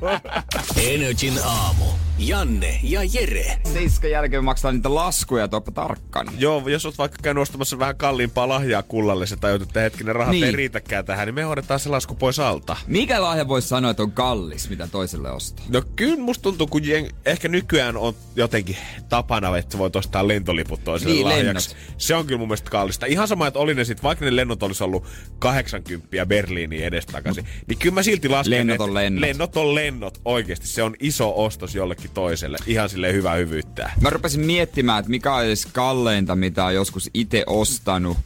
Energin 0.84 1.34
aamu. 1.46 1.86
Janne 2.20 2.80
ja 2.84 3.02
Jere. 3.14 3.58
Seiskan 3.74 4.10
jälkeen 4.12 4.44
maksaa 4.44 4.72
niitä 4.72 4.96
laskuja, 4.96 5.48
tuoppa 5.48 5.72
tarkkana. 5.72 6.32
Joo, 6.38 6.68
jos 6.70 6.86
oot 6.86 6.98
vaikka 6.98 7.18
käynyt 7.24 7.42
ostamassa 7.42 7.80
vähän 7.80 7.96
kalliimpaa 7.96 8.48
lahjaa 8.50 8.84
kullalle, 8.84 9.28
se 9.28 9.36
tajut, 9.36 9.62
että 9.62 9.80
hetkinen 9.80 10.16
rahat 10.16 10.32
Niin. 10.32 10.44
ei 10.44 10.52
riitäkään 10.52 11.06
tähän, 11.06 11.26
niin 11.28 11.36
me 11.36 11.44
hoidetaan 11.44 11.80
se 11.80 11.90
lasku 11.90 12.16
pois 12.16 12.40
alta. 12.40 12.78
Mikä 12.88 13.22
lahja 13.22 13.48
voisi 13.48 13.68
sanoa, 13.68 13.92
että 13.92 14.04
on 14.04 14.12
kallis, 14.12 14.70
mitä 14.70 14.88
toiselle 14.88 15.32
ostaa? 15.32 15.66
No 15.70 15.82
kyllä 15.96 16.20
musta 16.20 16.44
tuntuu, 16.44 16.68
kun 16.68 16.86
jeng, 16.88 17.08
ehkä 17.26 17.48
nykyään 17.48 17.98
on 17.98 18.14
jotenkin 18.36 18.78
tapana, 19.10 19.58
että 19.58 19.78
voit 19.78 19.96
ostaa 19.96 20.28
lentoliput 20.28 20.84
toiselle 20.84 21.14
Niin, 21.14 21.26
lahjaksi. 21.26 21.46
lennot. 21.76 21.94
Se 21.98 22.16
on 22.16 22.26
kyllä 22.26 22.40
mun 22.40 22.48
mielestä 22.48 22.67
kallista. 22.70 23.06
Ihan 23.06 23.28
sama, 23.28 23.48
että 23.48 23.60
oli 23.60 23.74
ne 23.74 23.86
sit, 23.86 24.04
vaikka 24.04 24.26
ne 24.26 24.36
lennot 24.36 24.64
olisi 24.64 24.84
ollut 24.84 25.04
80 25.40 26.26
Berliiniin 26.26 26.84
edestakaisin, 26.84 27.46
niin 27.68 27.80
kyllä 27.80 27.94
mä 27.94 28.04
silti 28.04 28.30
lasken, 28.30 28.58
Lennot 28.58 28.82
on 28.82 28.94
lennot. 28.94 29.22
lennot 29.22 29.58
on 29.58 29.76
lennot. 29.76 30.22
Oikeasti 30.26 30.68
se 30.68 30.84
on 30.84 30.96
iso 31.00 31.46
ostos 31.46 31.76
jollekin 31.76 32.12
toiselle. 32.14 32.58
Ihan 32.68 32.90
sille 32.90 33.14
hyvä 33.14 33.34
hyvyyttää. 33.34 33.94
Mä 34.02 34.10
rupesin 34.10 34.46
miettimään, 34.46 35.00
että 35.00 35.10
mikä 35.10 35.36
olisi 35.36 35.68
kalleinta, 35.74 36.36
mitä 36.36 36.66
on 36.66 36.76
joskus 36.76 37.10
itse 37.14 37.44
ostanut 37.48 38.18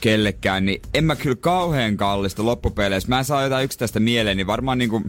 kellekään, 0.00 0.64
niin 0.66 0.82
en 0.94 1.04
mä 1.04 1.16
kyllä 1.16 1.36
kauhean 1.36 1.96
kallista 1.96 2.44
loppupeleissä. 2.44 3.08
Mä 3.08 3.18
en 3.18 3.24
saa 3.24 3.42
jotain 3.42 3.64
yksittäistä 3.64 4.00
mieleen, 4.00 4.36
niin 4.36 4.46
varmaan 4.46 4.78
niinku 4.78 5.02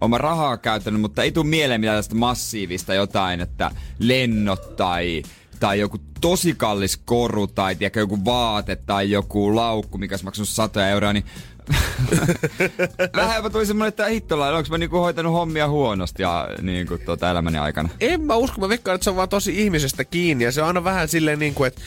oma 0.00 0.18
rahaa 0.18 0.56
käyttänyt, 0.56 1.00
mutta 1.00 1.22
ei 1.22 1.32
tule 1.32 1.46
mieleen 1.46 1.80
mitään 1.80 1.98
tästä 1.98 2.14
massiivista 2.14 2.94
jotain, 2.94 3.40
että 3.40 3.70
lennot 3.98 4.76
tai, 4.76 5.22
tai 5.60 5.80
joku 5.80 5.98
tosi 6.20 6.54
kallis 6.54 6.96
koru 6.96 7.46
tai 7.46 7.76
tiedätkö, 7.76 8.00
joku 8.00 8.24
vaate 8.24 8.76
tai 8.76 9.10
joku 9.10 9.56
laukku, 9.56 9.98
mikä 9.98 10.12
olisi 10.12 10.24
maksanut 10.24 10.48
satoja 10.48 10.88
euroa, 10.88 11.12
niin 11.12 11.24
Vähän 13.16 13.52
tuli 13.52 13.66
semmonen, 13.66 13.88
että 13.88 14.06
hittola, 14.06 14.48
onko 14.48 14.70
mä 14.70 14.78
niinku 14.78 14.96
hoitanut 14.96 15.32
hommia 15.32 15.68
huonosti 15.68 16.22
ja 16.22 16.48
niinku 16.62 16.98
tuota 16.98 17.30
elämäni 17.30 17.58
aikana. 17.58 17.88
En 18.00 18.20
mä 18.20 18.34
usko, 18.34 18.60
mä 18.60 18.68
veikkaan, 18.68 18.94
että 18.94 19.04
se 19.04 19.10
on 19.10 19.16
vaan 19.16 19.28
tosi 19.28 19.62
ihmisestä 19.62 20.04
kiinni 20.04 20.44
ja 20.44 20.52
se 20.52 20.62
on 20.62 20.68
aina 20.68 20.84
vähän 20.84 21.08
silleen 21.08 21.38
niin 21.38 21.54
kuin, 21.54 21.68
että 21.68 21.80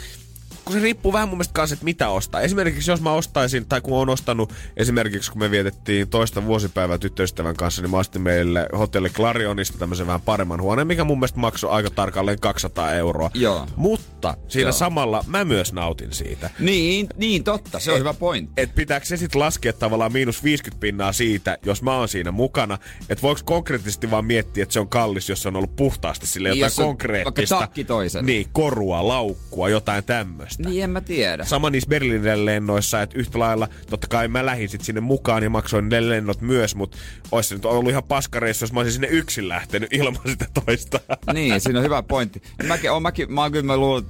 kun 0.69 0.79
se 0.79 0.84
riippuu 0.84 1.13
vähän 1.13 1.29
mun 1.29 1.38
mielestä 1.38 1.53
kanssa, 1.53 1.73
että 1.73 1.84
mitä 1.86 2.10
ostaa. 2.10 2.41
Esimerkiksi 2.41 2.91
jos 2.91 3.01
mä 3.01 3.12
ostaisin, 3.13 3.65
tai 3.65 3.82
kun 3.82 3.97
on 3.97 4.10
ostanut, 4.10 4.53
esimerkiksi 4.77 5.32
kun 5.32 5.41
me 5.41 5.51
vietettiin 5.51 6.10
toista 6.10 6.45
vuosipäivää 6.45 6.97
tyttöystävän 6.97 7.55
kanssa, 7.55 7.82
niin 7.82 7.91
mä 7.91 7.97
ostin 7.97 8.21
meille 8.21 8.67
hotelli 8.77 9.10
Clarionista 9.10 9.77
tämmöisen 9.77 10.08
vähän 10.08 10.21
paremman 10.21 10.62
huoneen, 10.62 10.88
mikä 10.88 11.03
mun 11.03 11.19
mielestä 11.19 11.39
maksoi 11.39 11.69
aika 11.71 11.89
tarkalleen 11.89 12.39
200 12.39 12.93
euroa. 12.93 13.32
Joo. 13.34 13.67
Mutta 13.75 14.38
siinä 14.47 14.67
Joo. 14.67 14.71
samalla 14.71 15.23
mä 15.27 15.45
myös 15.45 15.73
nautin 15.73 16.13
siitä. 16.13 16.49
Niin, 16.60 17.08
niin 17.17 17.43
totta, 17.43 17.79
se 17.79 17.91
on 17.91 17.99
hyvä 17.99 18.13
pointti. 18.13 18.53
Et 18.62 18.75
pitääkö 18.75 19.05
se 19.05 19.17
sitten 19.17 19.39
laskea 19.41 19.73
tavallaan 19.73 20.13
miinus 20.13 20.43
50 20.43 20.79
pinnaa 20.82 21.13
siitä, 21.13 21.58
jos 21.65 21.82
mä 21.82 21.97
oon 21.97 22.08
siinä 22.08 22.32
mukana, 22.32 22.77
että 23.10 23.21
voiko 23.21 23.41
konkreettisesti 23.45 24.12
vaan 24.12 24.25
miettiä, 24.25 24.63
että 24.63 24.73
se 24.73 24.79
on 24.79 24.89
kallis, 24.89 25.29
jos 25.29 25.41
se 25.41 25.47
on 25.47 25.55
ollut 25.55 25.75
puhtaasti 25.75 26.27
sille 26.27 26.49
Niin, 26.49 26.60
jotain 26.60 26.71
jos 26.71 26.79
on 26.79 26.86
konkreettista. 26.86 27.55
vaikka 27.55 27.67
takki 27.67 27.84
toiselle. 27.84 28.25
Niin, 28.25 28.47
korua, 28.53 29.08
laukkua, 29.08 29.69
jotain 29.69 30.03
tämmöistä. 30.03 30.59
Niin 30.65 30.84
en 30.84 30.89
mä 30.89 31.02
tiedä. 31.02 31.45
Sama 31.45 31.69
niissä 31.69 31.89
Berliinin 31.89 32.45
lennoissa, 32.45 33.02
että 33.02 33.19
yhtä 33.19 33.39
lailla, 33.39 33.67
totta 33.89 34.08
kai 34.08 34.28
mä 34.28 34.45
lähdin 34.45 34.69
sit 34.69 34.82
sinne 34.82 35.02
mukaan 35.02 35.43
ja 35.43 35.50
maksoin 35.50 35.89
ne 35.89 36.10
lennot 36.10 36.41
myös, 36.41 36.76
mutta 36.76 36.98
olisi 37.32 37.50
se 37.50 37.56
nyt 37.56 37.65
ollut 37.65 37.91
ihan 37.91 38.04
paskareissa, 38.04 38.63
jos 38.63 38.74
mä 38.74 38.80
olisin 38.80 38.93
sinne 38.93 39.08
yksin 39.08 39.50
lähtenyt 39.50 39.93
ilman 39.93 40.22
sitä 40.26 40.45
toista. 40.65 41.00
Niin, 41.34 41.62
siinä 41.62 41.80
on 41.80 41.86
hyvä 41.86 42.04
pointti. 42.04 42.41
Mäkin, 42.67 42.91
on, 42.91 43.02
mäkin, 43.02 43.34
mä 43.34 43.41
oon 43.41 43.52
kyllä 43.52 43.65
mä 43.65 43.78
luulen, 43.78 44.06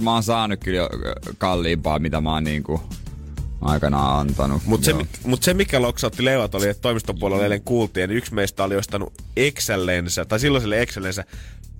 mä 0.00 0.14
oon 0.14 0.22
saanut 0.22 0.60
kyllä 0.60 0.88
kalliimpaa, 1.38 1.98
mitä 1.98 2.20
mä 2.20 2.32
oon 2.32 2.44
niinku 2.44 2.80
aikanaan 3.60 4.20
antanut. 4.20 4.62
Mutta 4.66 4.84
se, 4.84 4.94
mut 5.24 5.42
se, 5.42 5.54
mikä 5.54 5.82
loksautti 5.82 6.24
leuat, 6.24 6.54
oli, 6.54 6.68
että 6.68 6.80
toimiston 6.80 7.18
puolella 7.18 7.42
eilen 7.42 7.62
kuultiin, 7.62 8.08
niin 8.08 8.18
yksi 8.18 8.34
meistä 8.34 8.64
oli 8.64 8.76
ostanut 8.76 9.12
Excellensä, 9.36 10.24
tai 10.24 10.40
silloiselle 10.40 10.82
Excellensä, 10.82 11.24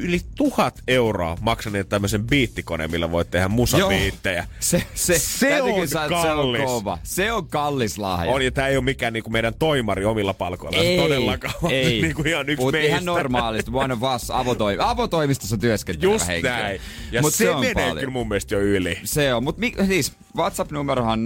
yli 0.00 0.20
tuhat 0.34 0.82
euroa 0.88 1.36
maksaneet 1.40 1.88
tämmöisen 1.88 2.26
biittikoneen, 2.26 2.90
millä 2.90 3.10
voit 3.10 3.30
tehdä 3.30 3.48
musabiittejä. 3.48 4.46
Se, 4.60 4.82
se, 4.94 5.18
Se 5.18 5.48
täytyy 5.48 5.72
on 5.72 5.88
sanoa, 5.88 6.06
että 6.06 6.22
Se 6.22 6.30
on 6.32 6.36
kallis. 6.36 6.62
kova. 6.64 6.98
Se 7.02 7.32
on 7.32 7.46
kallis 7.48 7.98
lahja. 7.98 8.30
On, 8.32 8.42
ja 8.44 8.50
tää 8.50 8.68
ei 8.68 8.76
ole 8.76 8.84
mikään 8.84 9.12
niinku 9.12 9.30
meidän 9.30 9.54
toimari 9.58 10.04
omilla 10.04 10.34
palkoilla. 10.34 10.78
Ei, 10.78 10.98
todellakaan. 10.98 11.54
ei. 11.70 12.00
niinku 12.02 12.22
ihan 12.26 12.48
yksi 12.48 12.64
Mut 12.64 12.72
meistä. 12.72 12.88
ihan 12.88 13.04
normaalisti. 13.04 13.70
One 13.74 13.94
of 13.94 14.00
us, 14.16 14.30
avotoim- 14.30 14.80
avotoimistossa 14.84 15.56
työskentelevä 15.58 16.14
Just 16.14 16.26
henkilö. 16.26 16.50
näin. 16.50 16.80
Ja 17.12 17.22
Mut 17.22 17.34
se, 17.34 17.36
se 17.44 17.50
on 17.50 17.60
menee 17.60 17.74
paljon. 17.74 17.98
kyllä 17.98 18.10
mun 18.12 18.28
mielestä 18.28 18.54
jo 18.54 18.60
yli. 18.60 18.98
Se 19.04 19.34
on, 19.34 19.44
mutta 19.44 19.62
siis 19.86 20.12
WhatsApp-numerohan 20.36 21.20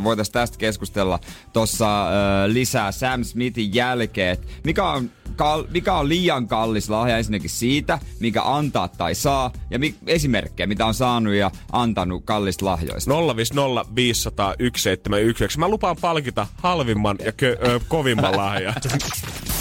050501719. 0.00 0.04
Voitaisiin 0.04 0.32
tästä 0.32 0.58
keskustella 0.58 1.18
tuossa 1.52 2.08
ö, 2.08 2.12
lisää 2.52 2.92
Sam 2.92 3.24
Smithin 3.24 3.74
jälkeen. 3.74 4.38
Mikä 4.64 4.84
on, 4.84 5.10
kal- 5.36 5.66
mikä 5.70 5.94
on 5.94 6.08
liian 6.08 6.48
kallis 6.48 6.88
lahja 6.90 7.18
ensinnäkin 7.18 7.50
siitä, 7.50 7.98
mikä 8.20 8.42
antaa 8.44 8.88
tai 8.88 9.14
saa, 9.14 9.52
ja 9.70 9.78
mi- 9.78 9.94
esimerkkejä, 10.06 10.66
mitä 10.66 10.86
on 10.86 10.94
saanut 10.94 11.34
ja 11.34 11.50
antanut 11.72 12.24
kallista 12.24 12.64
lahjoista. 12.64 13.10
050 13.36 13.84
500 13.96 14.46
1719. 14.46 15.58
Mä 15.58 15.68
lupaan 15.68 15.96
palkita 16.00 16.46
halvimman 16.56 17.16
ja 17.24 17.32
kö, 17.32 17.56
ö, 17.66 17.80
kovimman 17.88 18.36
lahjan. 18.44 18.74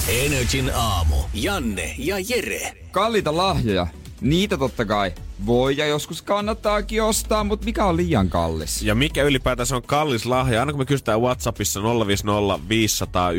Energin 0.07 0.71
aamu. 0.75 1.15
Janne 1.33 1.95
ja 1.97 2.15
Jere. 2.29 2.73
Kalliita 2.91 3.37
lahjoja, 3.37 3.87
niitä 4.21 4.57
totta 4.57 4.85
kai 4.85 5.11
voi 5.45 5.77
ja 5.77 5.85
joskus 5.85 6.21
kannattaakin 6.21 7.03
ostaa, 7.03 7.43
mutta 7.43 7.65
mikä 7.65 7.85
on 7.85 7.97
liian 7.97 8.29
kallis? 8.29 8.81
Ja 8.81 8.95
mikä 8.95 9.23
ylipäätänsä 9.23 9.75
on 9.75 9.83
kallis 9.83 10.25
lahja? 10.25 10.59
Aina 10.59 10.71
kun 10.71 10.81
me 10.81 10.85
kysytään 10.85 11.21
Whatsappissa 11.21 11.79
050 11.83 12.69
500 12.69 13.31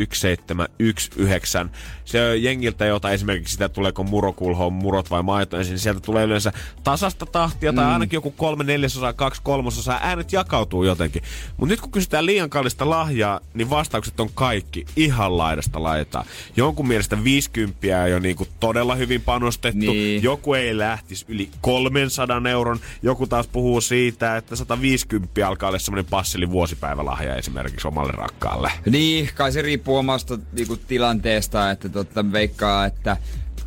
1719, 0.79 1.69
se 2.05 2.31
on 2.31 2.43
jengiltä 2.43 2.87
jota 2.87 3.11
esimerkiksi 3.11 3.53
sitä 3.53 3.69
tuleeko 3.69 4.03
murokulhoon 4.03 4.73
murot 4.73 5.11
vai 5.11 5.23
maito 5.23 5.57
ensin, 5.59 5.73
niin 5.73 5.79
sieltä 5.79 6.01
tulee 6.01 6.25
yleensä 6.25 6.53
tasasta 6.85 7.27
tahtia 7.27 7.73
tai 7.73 7.85
ainakin 7.85 8.17
joku 8.17 8.31
kolme 8.31 8.65
neljäsosaa, 8.65 9.13
kaksi 9.13 9.41
kolmasosaa, 9.45 10.01
äänet 10.03 10.33
jakautuu 10.33 10.85
jotenkin. 10.85 11.23
Mutta 11.57 11.73
nyt 11.73 11.81
kun 11.81 11.91
kysytään 11.91 12.27
liian 12.27 12.51
kallista 12.51 12.91
lahjaa, 12.91 13.41
niin 13.55 13.71
vastaukset 13.71 14.21
on 14.21 14.31
kaikki 14.35 14.85
ihan 14.97 15.39
laidasta 15.39 15.83
laitaan. 15.83 16.27
Jonkun 16.57 16.89
mielestä 16.89 17.25
50 17.25 17.79
on 18.05 18.11
jo 18.11 18.19
niinku 18.19 18.47
todella 18.61 18.95
hyvin 18.95 19.21
panostettu, 19.21 19.79
Niin. 19.79 20.23
joku 20.23 20.55
ei 20.55 20.79
lähtisi 20.79 21.25
yli 21.29 21.51
300 21.91 22.43
euron. 22.51 22.81
Joku 23.03 23.27
taas 23.27 23.47
puhuu 23.47 23.81
siitä, 23.81 24.37
että 24.37 24.57
150 24.57 25.49
alkaa 25.49 25.69
olla 25.69 25.79
semmoinen 25.79 26.11
passeli 26.11 26.51
vuosipäivälahja 26.51 27.37
esimerkiksi 27.37 27.89
omalle 27.89 28.13
rakkaalle. 28.13 28.73
Niin, 28.91 29.31
kai 29.35 29.53
se 29.53 29.63
riippuu 29.63 29.97
omasta 29.97 30.39
niinku, 30.53 30.77
tilanteesta, 30.77 31.71
että 31.71 31.89
totta, 31.89 32.33
veikkaa, 32.33 32.87
että 32.87 33.17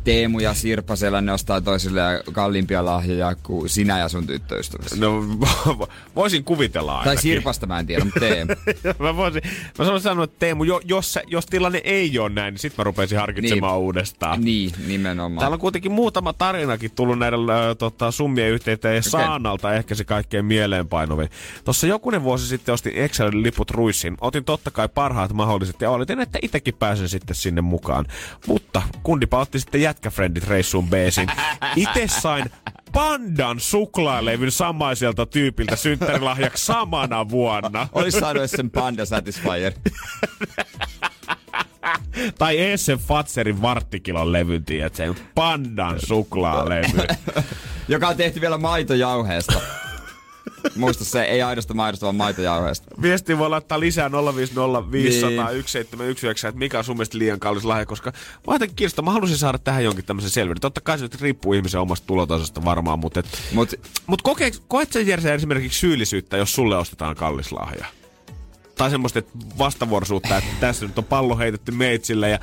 Teemu 0.04 0.38
ja 0.38 0.54
Sirpa 0.54 0.96
siellä 0.96 1.20
ne 1.20 1.32
ostaa 1.32 1.60
toisille 1.60 2.00
kalliimpia 2.32 2.84
lahjoja 2.84 3.34
kuin 3.42 3.68
sinä 3.68 3.98
ja 3.98 4.08
sun 4.08 4.26
tyttöystäväsi. 4.26 5.00
No, 5.00 5.24
voisin 6.16 6.44
kuvitella 6.44 6.92
ainakin. 6.92 7.08
Tai 7.16 7.22
Sirpasta 7.22 7.66
mä 7.66 7.78
en 7.78 7.86
tiedä, 7.86 8.04
mutta 8.04 8.20
Teemu. 8.20 8.52
mä 8.98 9.16
voisin, 9.16 9.42
mä 9.78 9.84
sanoin 9.84 10.00
sanoa, 10.02 10.24
että 10.24 10.36
Teemu, 10.38 10.64
jo, 10.64 10.80
jos, 10.84 11.18
jos 11.26 11.46
tilanne 11.46 11.80
ei 11.84 12.18
ole 12.18 12.28
näin, 12.28 12.52
niin 12.52 12.58
sit 12.58 12.78
mä 12.78 12.84
rupesin 12.84 13.18
harkitsemaan 13.18 13.72
Niin. 13.74 13.82
uudestaan. 13.84 14.40
niin, 14.40 14.70
nimenomaan. 14.86 15.38
Täällä 15.40 15.54
on 15.54 15.60
kuitenkin 15.60 15.92
muutama 15.92 16.32
tarinakin 16.32 16.90
tullut 16.90 17.18
näiden 17.18 17.40
äh, 17.40 17.76
tota, 17.78 18.10
summien 18.10 18.50
yhteyteen 18.50 18.96
ja 18.96 19.02
Saanalta 19.02 19.74
ehkä 19.74 19.94
se 19.94 20.04
kaikkein 20.04 20.44
mieleenpainuvin. 20.44 21.28
Tuossa 21.64 21.86
jokunen 21.86 22.22
vuosi 22.22 22.46
sitten 22.46 22.72
ostin 22.72 22.92
Excelin 22.96 23.42
liput 23.42 23.70
Ruissin. 23.70 24.16
Otin 24.20 24.44
totta 24.44 24.70
kai 24.70 24.88
parhaat 24.88 25.32
mahdolliset 25.32 25.80
ja 25.80 25.90
oletin, 25.90 26.20
että 26.20 26.38
itsekin 26.42 26.74
pääsen 26.74 27.08
sitten 27.08 27.36
sinne 27.36 27.60
mukaan. 27.60 28.06
Mutta 28.46 28.82
kundipa 29.02 29.38
otti 29.38 29.60
sitten 29.60 29.80
jätkäfrendit 29.88 30.48
reissuun 30.48 30.88
beesin. 30.88 31.28
Itse 31.76 32.06
sain 32.06 32.44
pandan 32.92 33.60
suklaalevyn 33.60 34.50
samaiselta 34.50 35.26
tyypiltä 35.26 35.76
synttärilahjaksi 35.76 36.66
samana 36.66 37.28
vuonna. 37.28 37.88
Olis 37.92 38.14
saanut 38.14 38.50
sen 38.50 38.70
Panda 38.70 39.04
Satisfyer. 39.06 39.72
Tai 42.38 42.58
ees 42.58 42.86
sen 42.86 42.98
Fatserin 42.98 43.62
varttikilon 43.62 44.32
levyn, 44.32 44.64
tiedätkö? 44.64 45.14
Pandan 45.34 46.00
suklaalevy. 46.06 46.98
joka 47.88 48.08
on 48.08 48.16
tehty 48.16 48.40
vielä 48.40 48.58
maitojauheesta. 48.58 49.60
Muista 50.76 51.04
se, 51.04 51.22
ei 51.22 51.42
aidosta 51.42 51.74
maidosta, 51.74 52.06
vaan 52.06 52.16
maitojauheesta. 52.16 52.86
Viesti 53.02 53.38
voi 53.38 53.50
laittaa 53.50 53.80
lisää 53.80 54.10
050 54.10 54.92
500 54.92 55.30
Niin. 55.30 55.64
1719, 55.64 56.48
että 56.48 56.58
mikä 56.58 56.78
on 56.78 56.84
sun 56.84 56.96
mielestä 56.96 57.18
liian 57.18 57.40
kallis 57.40 57.64
lahja, 57.64 57.86
koska 57.86 58.12
mä 58.46 58.54
jotenkin 58.54 58.76
kiinnostaa, 58.76 59.04
mä 59.04 59.12
haluaisin 59.12 59.38
saada 59.38 59.58
tähän 59.58 59.84
jonkin 59.84 60.04
tämmöisen 60.04 60.30
selvyyden. 60.30 60.60
Totta 60.60 60.80
kai 60.80 60.98
se 60.98 61.04
nyt 61.04 61.20
riippuu 61.20 61.52
ihmisen 61.52 61.80
omasta 61.80 62.06
tulotasosta 62.06 62.64
varmaan, 62.64 62.98
mutta 62.98 63.20
et, 63.20 63.26
Mut 63.52 63.74
mut 64.06 64.22
koke, 64.22 64.52
koet 64.68 64.92
sen 64.92 65.06
Jerse 65.06 65.34
esimerkiksi 65.34 65.78
syyllisyyttä, 65.78 66.36
jos 66.36 66.54
sulle 66.54 66.76
ostetaan 66.76 67.16
kallis 67.16 67.52
lahja? 67.52 67.86
Tai 68.76 68.90
semmoista 68.90 69.18
että 69.18 69.32
vastavuoroisuutta, 69.58 70.36
että 70.36 70.50
tässä 70.60 70.86
nyt 70.86 70.98
on 70.98 71.04
pallo 71.04 71.36
heitetty 71.38 71.72
meitsille 71.72 72.30
ja 72.30 72.38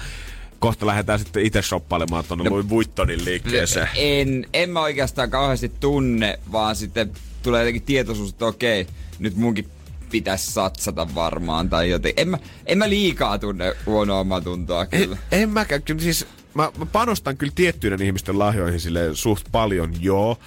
kohta 0.60 0.86
lähdetään 0.86 1.20
sitten 1.20 1.44
itse 1.46 1.62
shoppailemaan 1.62 2.24
tuonne 2.28 2.44
no, 2.44 2.50
Louis 2.52 2.70
Vuittonin 2.70 3.26
liikkeeseen. 3.26 3.88
en, 3.96 4.46
en 4.54 4.70
mä 4.70 4.82
oikeastaan 4.82 5.30
kauheasti 5.30 5.72
tunne, 5.80 6.40
vaan 6.52 6.76
sitten 6.76 7.12
tulee 7.46 7.62
jotenkin 7.62 7.82
tietoisuus, 7.82 8.30
että 8.30 8.46
okei, 8.46 8.88
nyt 9.20 9.36
munkin 9.36 9.70
pitäisi 10.12 10.52
satsata 10.52 11.16
varmaan 11.16 11.70
tai 11.70 11.90
joten. 11.90 12.14
En 12.18 12.30
mä, 12.30 12.38
en 12.66 12.78
mä 12.78 12.90
liikaa 12.90 13.40
tunne 13.40 13.76
huonoa 13.86 14.20
omatuntoa 14.20 14.86
kyllä. 14.86 15.18
En, 15.32 15.42
en 15.42 15.50
mäkään, 15.50 15.84
kyllä 15.84 16.02
siis 16.02 16.28
mä, 16.54 16.72
mä 16.78 16.86
panostan 16.86 17.38
kyllä 17.38 17.54
tiettyiden 17.56 18.02
ihmisten 18.02 18.40
lahjoihin 18.40 18.80
sille 18.80 19.10
suht 19.14 19.46
paljon, 19.52 19.94
joo. 20.00 20.38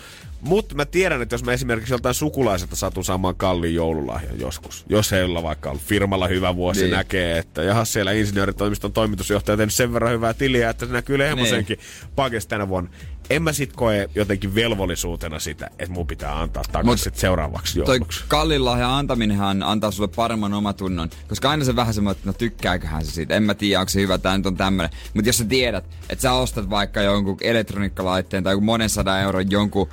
Mutta 0.41 0.75
mä 0.75 0.85
tiedän, 0.85 1.23
että 1.23 1.35
jos 1.35 1.45
mä 1.45 1.53
esimerkiksi 1.53 1.93
joltain 1.93 2.15
sukulaiselta 2.15 2.77
satun 2.77 3.05
saamaan 3.05 3.37
kalliin 3.37 3.75
joululahjan 3.75 4.41
joskus, 4.41 4.85
jos 4.89 5.13
heillä 5.13 5.39
on 5.39 5.45
vaikka 5.45 5.71
ollut 5.71 5.83
firmalla 5.83 6.29
hyvä 6.29 6.57
vuosi, 6.57 6.81
niin. 6.81 6.91
Näkee, 6.91 7.39
että 7.39 7.63
jaha 7.63 7.85
siellä 7.85 8.13
insinööritoimiston 8.13 8.93
toimitusjohtaja 8.93 9.53
on 9.53 9.59
tehnyt 9.59 9.75
sen 9.75 9.93
verran 9.93 10.13
hyvää 10.13 10.35
tiliä, 10.35 10.71
että 10.71 10.87
se 10.87 10.93
näkyy 10.93 11.19
Lehmosenkin 11.19 11.79
niin. 11.79 12.13
pakessa 12.17 12.49
tänä 12.49 12.69
vuonna. 12.69 12.91
En 13.31 13.43
mä 13.43 13.53
sit 13.53 13.73
koe 13.73 14.11
jotenkin 14.15 14.55
velvollisuutena 14.55 15.39
sitä, 15.39 15.71
että 15.79 15.95
mun 15.95 16.07
pitää 16.07 16.41
antaa 16.41 16.63
takaisin 16.73 17.13
seuraavaksi 17.15 17.81
Toi 17.81 17.97
jouluksi. 17.97 18.25
kallin 18.29 18.65
lahjan 18.65 18.91
antaminenhan 18.91 19.63
antaa 19.63 19.91
sulle 19.91 20.09
paremman 20.17 20.55
omatunnon. 20.55 21.11
Koska 21.29 21.51
aina 21.51 21.65
se 21.65 21.77
vähän 21.77 21.95
semmoinen, 21.95 22.19
että 22.19 22.29
no 22.29 22.33
tykkääköhän 22.33 23.05
se 23.05 23.13
siitä. 23.13 23.35
En 23.35 23.43
mä 23.43 23.55
tiedä, 23.55 23.81
onko 23.81 23.91
se 23.91 24.01
hyvä, 24.01 24.19
tää 24.19 24.37
nyt 24.37 24.47
on 24.47 24.57
tämmönen. 24.57 24.91
Mutta 25.15 25.29
jos 25.29 25.39
sä 25.39 25.45
tiedät, 25.45 25.85
että 26.11 26.23
sä 26.23 26.33
ostat 26.33 26.71
vaikka 26.71 27.03
jonkun 27.03 27.37
elektroniikkalaitteen 27.41 28.45
tai 28.45 28.53
jonkun 28.53 28.67
monen 28.67 28.91
sadan 28.91 29.21
euron 29.21 29.51
jonkun 29.51 29.89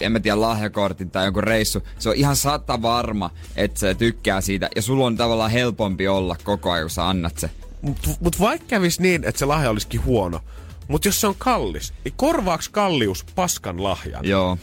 en 0.00 0.12
mä 0.12 0.20
tiedä, 0.20 0.40
lahjakortin 0.40 1.10
tai 1.10 1.26
jonkun 1.26 1.44
reissu. 1.44 1.82
Se 1.98 2.08
on 2.08 2.14
ihan 2.14 2.36
sata 2.36 2.82
varma, 2.82 3.30
että 3.56 3.80
se 3.80 3.94
tykkää 3.94 4.40
siitä. 4.40 4.68
Ja 4.76 4.82
sulla 4.82 5.06
on 5.06 5.16
tavallaan 5.16 5.50
helpompi 5.50 6.08
olla 6.08 6.36
koko 6.44 6.70
ajan, 6.70 6.84
kun 6.84 6.90
sä 6.90 7.08
annat 7.08 7.38
se. 7.38 7.50
Mutta 7.82 8.10
mut 8.20 8.40
vaikka 8.40 8.66
kävisi 8.68 9.02
niin, 9.02 9.24
että 9.24 9.38
se 9.38 9.44
lahja 9.44 9.70
olisikin 9.70 10.04
huono, 10.04 10.40
mutta 10.88 11.08
jos 11.08 11.20
se 11.20 11.26
on 11.26 11.34
kallis, 11.38 11.92
niin 12.04 12.14
korvaaks 12.16 12.68
kallius 12.68 13.24
paskan 13.34 13.82
lahjan? 13.82 14.24
Joo. 14.24 14.58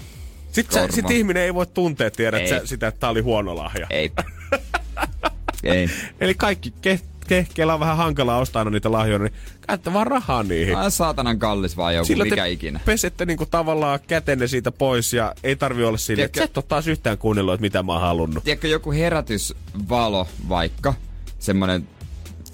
Sitten 0.52 0.88
sä, 0.90 0.96
sit 0.96 1.12
ihminen 1.12 1.44
ei 1.44 1.54
voi 1.54 1.68
tuntea, 1.68 2.12
tiedä, 2.12 2.38
Ei. 2.38 2.50
sä, 2.50 2.62
sitä, 2.66 2.88
että 2.88 3.00
tää 3.00 3.10
oli 3.10 3.22
huono 3.22 3.56
lahja. 3.56 3.88
Ei. 3.90 4.12
Ei. 5.64 5.90
Eli 6.22 6.34
kaikki 6.34 6.74
ke, 6.82 7.00
ke, 7.28 7.48
keillä 7.54 7.74
on 7.74 7.80
vähän 7.80 7.98
hankalaa 7.98 8.40
ostaa 8.40 8.64
niitä 8.70 8.92
lahjoja, 8.92 9.20
niin 9.20 9.34
käytte 9.68 9.94
vaan 9.94 10.08
rahaa 10.08 10.44
niihin. 10.44 10.76
Aina 10.78 10.90
saatanan 10.90 11.40
kallis 11.40 11.78
vaan 11.78 11.96
joku, 11.96 12.06
Sillä 12.06 12.24
mikä 12.26 12.46
ikinä. 12.46 12.80
pesette 12.86 13.26
niinku 13.26 13.46
tavallaan 13.46 14.00
kätenne 14.08 14.48
siitä 14.48 14.72
pois 14.72 15.14
ja 15.14 15.34
ei 15.44 15.56
tarvi 15.56 15.84
olla 15.84 15.98
silleen, 15.98 16.26
että 16.26 16.40
sä 16.40 16.44
et 16.46 16.58
ole 16.58 16.66
taas 16.68 16.88
yhtään 16.88 17.18
kuunnellut, 17.18 17.54
että 17.54 17.62
mitä 17.62 17.84
mä 17.84 17.92
oon 17.92 18.02
halunnut. 18.02 18.44
tiedätkö, 18.44 18.68
joku 18.68 18.92
herätysvalo 18.92 20.28
vaikka, 20.50 20.94
semmonen 21.40 21.88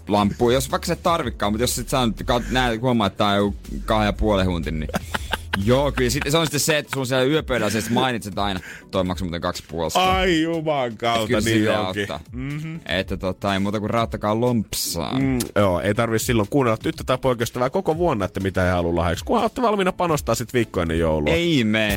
lamppu, 0.07 0.49
jos 0.49 0.71
vaikka 0.71 0.87
se 0.87 0.95
tarvikkaan, 0.95 1.53
mutta 1.53 1.63
jos 1.63 1.75
sit 1.75 1.89
sä 1.89 2.05
nyt 2.05 2.51
näet, 2.51 2.81
huomaa, 2.81 3.07
että 3.07 3.17
tää 3.17 3.27
on 3.27 3.35
joku 3.37 3.55
kahden 3.85 4.05
ja 4.05 4.13
puolen 4.13 4.47
huntin, 4.47 4.79
niin 4.79 4.89
Joo, 5.63 5.91
kyllä 5.91 6.09
sit, 6.09 6.23
se 6.29 6.37
on 6.37 6.45
sitten 6.45 6.59
se, 6.59 6.77
että 6.77 6.91
sun 6.93 7.07
siellä 7.07 7.25
yöpöydällä 7.25 7.81
sä 7.81 7.89
mainitset 7.89 8.39
aina, 8.39 8.59
toi 8.91 9.03
maksoi 9.03 9.25
muuten 9.25 9.41
kaksi 9.41 9.63
puolesta. 9.67 10.11
Ai 10.11 10.41
juman 10.41 10.97
kautta, 10.97 11.27
kyllä 11.27 11.41
niin 11.41 11.71
onkin. 11.71 12.07
Mm-hmm. 12.31 12.79
Että 12.85 13.17
tota, 13.17 13.53
ei 13.53 13.59
muuta 13.59 13.79
kuin 13.79 13.89
rauttakaa 13.89 14.39
lompsaa. 14.39 15.19
Mm. 15.19 15.39
Joo, 15.55 15.79
ei 15.79 15.93
tarvi 15.93 16.19
silloin 16.19 16.49
kuunnella 16.49 16.77
tyttö- 16.77 17.03
tai 17.03 17.17
poikaystävää 17.17 17.69
koko 17.69 17.97
vuonna, 17.97 18.25
että 18.25 18.39
mitä 18.39 18.61
he 18.61 18.69
haluaa 18.69 18.95
lahjaksi. 18.95 19.25
Kunhan 19.25 19.43
olette 19.43 19.61
valmiina 19.61 19.91
panostaa 19.91 20.35
sit 20.35 20.53
viikko 20.53 20.81
ennen 20.81 20.99
joulua. 20.99 21.33
Ei 21.33 21.63
mene. 21.63 21.95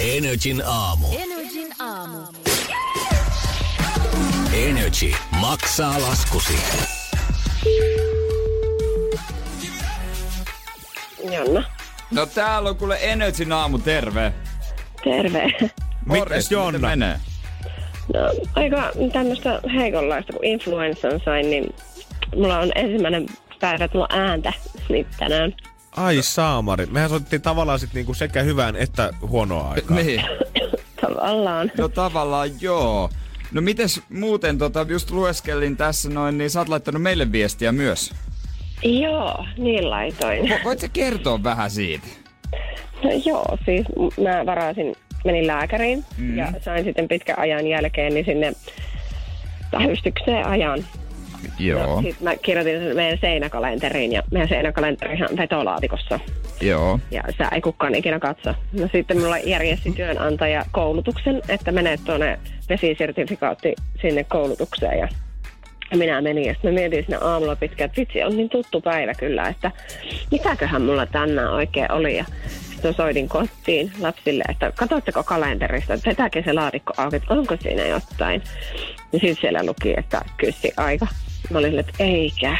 Energin 0.00 0.62
aamu. 0.66 1.06
Energin 1.12 1.68
aamu. 1.78 2.18
Energy 4.52 5.12
maksaa 5.40 6.02
laskusi. 6.02 6.54
Janna. 11.30 11.64
No 12.10 12.26
täällä 12.26 12.68
on 12.68 12.76
kuule 12.76 12.98
Energy 13.00 13.52
aamu, 13.52 13.78
terve. 13.78 14.32
Terve. 15.04 15.52
Morjes, 16.06 16.50
Jonna? 16.50 16.78
miten 16.78 16.80
menee? 16.98 17.20
No, 18.14 18.20
aika 18.54 18.92
tämmöistä 19.12 19.60
heikonlaista, 19.74 20.32
kun 20.32 20.44
influenssan 20.44 21.20
sain, 21.24 21.50
niin 21.50 21.74
mulla 22.36 22.58
on 22.58 22.72
ensimmäinen 22.74 23.26
päivä, 23.60 23.84
että 23.84 23.98
mulla 23.98 24.08
on 24.12 24.20
ääntä 24.20 24.52
nyt 24.88 25.06
tänään. 25.18 25.54
Ai 25.96 26.22
saamari. 26.22 26.86
Mehän 26.86 27.10
soittiin 27.10 27.42
tavallaan 27.42 27.78
sit 27.78 27.94
niinku 27.94 28.14
sekä 28.14 28.42
hyvään 28.42 28.76
että 28.76 29.10
huonoa 29.20 29.70
aikaa. 29.70 29.96
Niin. 29.96 30.22
Tavallaan. 31.00 31.72
No 31.78 31.88
tavallaan 31.88 32.50
joo. 32.60 33.10
No 33.52 33.60
mites 33.60 34.00
muuten, 34.08 34.58
tota, 34.58 34.86
just 34.88 35.10
lueskelin 35.10 35.76
tässä 35.76 36.10
noin, 36.10 36.38
niin 36.38 36.50
sä 36.50 36.58
oot 36.58 36.68
laittanut 36.68 37.02
meille 37.02 37.32
viestiä 37.32 37.72
myös. 37.72 38.14
Joo, 38.82 39.44
niin 39.56 39.90
laitoin. 39.90 40.44
Vo- 40.44 40.64
Voit 40.64 40.78
sä 40.80 40.88
kertoa 40.92 41.42
vähän 41.42 41.70
siitä? 41.70 42.06
No 43.04 43.10
joo, 43.24 43.58
siis 43.64 43.86
mä 44.20 44.46
varasin, 44.46 44.94
menin 45.24 45.46
lääkäriin 45.46 46.04
mm. 46.18 46.36
ja 46.38 46.52
sain 46.60 46.84
sitten 46.84 47.08
pitkän 47.08 47.38
ajan 47.38 47.66
jälkeen 47.66 48.14
niin 48.14 48.24
sinne 48.24 48.52
tähystykseen 49.70 50.46
ajan. 50.46 50.84
Joo, 51.58 52.02
Sitten 52.02 52.24
mä 52.24 52.36
kirjoitin 52.36 52.80
sen 52.80 52.96
meidän 52.96 53.18
seinäkalenteriin 53.20 54.12
ja 54.12 54.22
meidän 54.30 54.48
seinäkalenterihan 54.48 55.28
on 55.30 55.36
vetolaatikossa. 55.36 56.20
joo. 56.60 57.00
Ja 57.10 57.22
sitä 57.30 57.48
ei 57.48 57.60
kukaan 57.60 57.94
ikinä 57.94 58.18
katso. 58.18 58.54
No 58.72 58.88
sitten 58.92 59.18
mulla 59.20 59.38
järjesti 59.38 59.92
työnantaja 59.92 60.64
koulutuksen, 60.72 61.42
että 61.48 61.72
menet 61.72 62.00
tuonne 62.04 62.38
vesisertifikaatti 62.68 63.74
sinne 64.00 64.24
koulutukseen. 64.24 64.98
Ja 64.98 65.08
ja 65.90 65.96
minä 65.96 66.20
menin 66.20 66.44
ja 66.44 66.52
sitten 66.52 66.74
mietin 66.74 67.04
sinne 67.04 67.18
aamulla 67.20 67.56
pitkään, 67.56 67.86
että 67.88 68.00
vitsi, 68.00 68.22
on 68.22 68.36
niin 68.36 68.48
tuttu 68.48 68.80
päivä 68.80 69.14
kyllä, 69.14 69.48
että 69.48 69.70
mitäköhän 70.30 70.82
mulla 70.82 71.06
tänään 71.06 71.52
oikein 71.52 71.92
oli. 71.92 72.16
Ja 72.16 72.24
sitten 72.70 72.94
soitin 72.94 73.28
kotiin 73.28 73.92
lapsille, 74.00 74.44
että 74.48 74.72
katsotteko 74.76 75.22
kalenterista, 75.22 75.94
että 75.94 76.10
vetääkö 76.10 76.42
se 76.42 76.52
laatikko 76.52 76.92
auki, 76.96 77.16
että 77.16 77.34
onko 77.34 77.56
siinä 77.56 77.86
jotain. 77.86 78.42
Ja 79.12 79.18
sitten 79.18 79.36
siellä 79.36 79.66
luki, 79.66 79.94
että 79.96 80.22
kyssi 80.36 80.72
aika. 80.76 81.06
Mä 81.50 81.58
olin 81.58 81.78
että 81.78 81.92
eikä. 81.98 82.56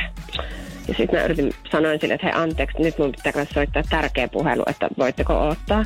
Ja 0.89 0.95
sitten 0.95 1.19
mä 1.19 1.25
yritin, 1.25 1.53
sanoin 1.71 2.01
sille, 2.01 2.15
että 2.15 2.27
hei 2.27 2.43
anteeksi, 2.43 2.83
nyt 2.83 2.99
mun 2.99 3.13
pitää 3.13 3.45
soittaa 3.55 3.83
tärkeä 3.91 4.29
puhelu, 4.29 4.63
että 4.67 4.89
voitteko 4.99 5.49
ottaa. 5.49 5.85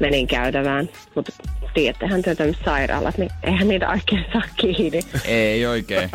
Menin 0.00 0.26
käytävään, 0.26 0.88
mutta 1.14 1.32
tiedättehän 1.74 2.22
te 2.22 2.34
tämmöiset 2.34 2.64
sairaalat, 2.64 3.18
niin 3.18 3.30
eihän 3.42 3.68
niitä 3.68 3.88
oikein 3.88 4.24
saa 4.32 4.42
kiinni. 4.56 5.00
Ei 5.24 5.66
oikein. 5.66 6.10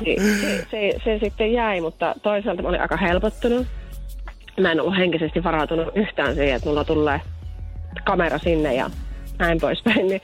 Niin, 0.00 0.20
se, 0.20 0.66
se, 0.70 0.92
se 1.04 1.18
sitten 1.22 1.52
jäi, 1.52 1.80
mutta 1.80 2.14
toisaalta 2.22 2.62
mä 2.62 2.68
olin 2.68 2.80
aika 2.80 2.96
helpottunut. 2.96 3.66
Mä 4.60 4.72
en 4.72 4.80
ollut 4.80 4.96
henkisesti 4.96 5.44
varautunut 5.44 5.88
yhtään 5.94 6.34
siihen, 6.34 6.56
että 6.56 6.68
mulla 6.68 6.84
tulee 6.84 7.20
kamera 8.04 8.38
sinne 8.38 8.74
ja 8.74 8.90
näin 9.38 9.60
poispäin. 9.60 10.06
Niin 10.06 10.20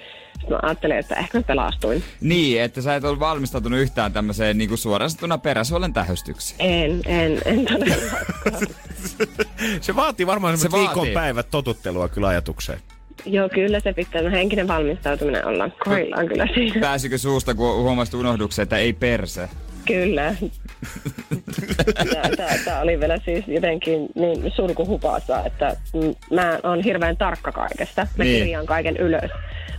mä 0.50 0.58
ajattelin, 0.62 0.98
että 0.98 1.14
ehkä 1.14 1.42
pelastuin. 1.42 2.02
Niin, 2.20 2.62
että 2.62 2.82
sä 2.82 2.94
et 2.94 3.04
ollut 3.04 3.20
valmistautunut 3.20 3.78
yhtään 3.80 4.12
tämmöiseen 4.12 4.58
niinku 4.58 4.76
suorastettuna 4.76 5.38
peräsuolen 5.38 5.92
tähystykseen. 5.92 6.60
En, 6.70 7.00
en, 7.06 7.40
en 7.44 7.64
todellakaan. 7.66 8.26
Se 9.80 9.96
vaatii 9.96 10.26
varmaan 10.26 10.58
Se 10.58 10.70
vaatii. 10.70 11.14
päivät 11.14 11.46
totuttelua 11.50 12.08
kyllä 12.08 12.28
ajatukseen. 12.28 12.78
Joo, 13.26 13.48
kyllä 13.48 13.80
se 13.80 13.92
pitää. 13.92 14.22
No, 14.22 14.30
henkinen 14.30 14.68
valmistautuminen 14.68 15.46
ollaan 15.46 15.72
koillaan 15.84 16.28
kyllä 16.28 16.46
siinä. 16.54 16.80
Pääsikö 16.80 17.18
suusta, 17.18 17.54
kun 17.54 17.82
huomasit 17.82 18.14
unohdukseen, 18.14 18.62
että 18.62 18.76
ei 18.78 18.92
perse? 18.92 19.48
Kyllä. 19.86 20.34
Tämä 22.64 22.80
oli 22.80 23.00
vielä 23.00 23.18
siis 23.24 23.44
jotenkin 23.48 24.08
niin 24.14 24.52
surkuhupassa, 24.56 25.44
että 25.44 25.76
mä 26.34 26.58
oon 26.62 26.80
hirveän 26.84 27.16
tarkka 27.16 27.52
kaikesta. 27.52 28.06
Mä 28.16 28.24
Niin. 28.24 28.38
kirjaan 28.38 28.66
kaiken 28.66 28.96
ylös. 28.96 29.30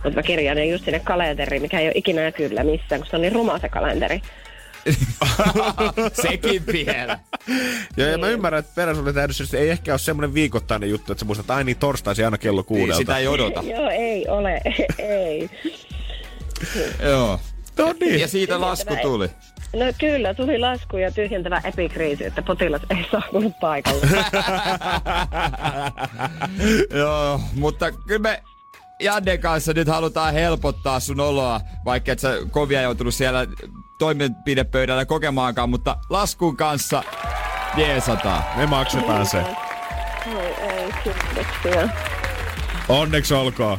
Mutta 0.04 0.18
mä 0.18 0.22
kirjaan 0.22 0.56
ne 0.56 0.66
just 0.66 0.84
sinne 0.84 1.00
kalenteriin, 1.00 1.62
mikä 1.62 1.80
ei 1.80 1.86
ole 1.86 1.92
ikinä 1.94 2.22
näkyvillä 2.22 2.64
missään, 2.64 3.00
kun 3.00 3.10
se 3.10 3.16
on 3.16 3.22
niin 3.22 3.32
ruma 3.32 3.58
se 3.58 3.68
kalenteri. 3.68 4.20
Sekin 6.22 6.62
vielä. 6.72 7.18
Ja, 7.96 8.06
ja 8.06 8.18
mä 8.18 8.28
ymmärrän, 8.28 8.58
että 8.60 8.86
täydys 9.14 9.54
ei 9.54 9.70
ehkä 9.70 9.92
ole 9.92 9.98
semmoinen 9.98 10.34
viikoittainen 10.34 10.90
juttu, 10.90 11.12
että 11.12 11.20
sä 11.20 11.26
muistat, 11.26 11.44
että 11.44 11.54
ai 11.54 11.64
niin 11.64 11.76
torstaisin 11.76 12.24
aina 12.24 12.38
kello 12.38 12.60
Niin, 12.60 12.66
kuudelta. 12.66 12.98
sitä 12.98 13.18
ei 13.18 13.28
odota. 13.28 13.62
Joo, 13.62 13.90
ei 13.90 14.28
ole, 14.28 14.60
ei. 14.98 15.50
Joo. 17.02 17.40
No 17.78 17.94
niin. 18.00 18.20
Ja 18.20 18.28
siitä 18.28 18.60
lasku 18.60 18.96
tuli. 19.02 19.28
No 19.76 19.84
kyllä, 20.00 20.34
tuli 20.34 20.58
lasku 20.58 20.96
ja 20.96 21.12
tyhjentävä 21.12 21.60
epikriisi, 21.64 22.24
että 22.24 22.42
potilas 22.42 22.82
ei 22.90 23.06
saapunut 23.10 23.52
paikalle. 23.60 24.06
Joo, 26.98 27.40
mutta 27.54 27.92
kyllä 27.92 28.18
me 28.18 28.42
Janne 29.00 29.38
kanssa 29.38 29.72
nyt 29.72 29.88
halutaan 29.88 30.34
helpottaa 30.34 31.00
sun 31.00 31.20
oloa, 31.20 31.60
vaikka 31.84 32.12
et 32.12 32.18
sä 32.18 32.36
kovia 32.50 32.82
joutunut 32.82 33.14
siellä 33.14 33.46
toimenpidepöydällä 33.98 35.04
kokemaankaan, 35.04 35.70
mutta 35.70 35.96
laskun 36.10 36.56
kanssa 36.56 37.02
jeesataan. 37.76 38.42
Me 38.56 38.66
maksetaan 38.66 39.26
se. 39.26 39.38
Ei, 39.38 40.36
ei, 40.36 40.92
kiitoksia. 41.04 41.88
Onneksi 42.88 43.34
olkoon. 43.34 43.78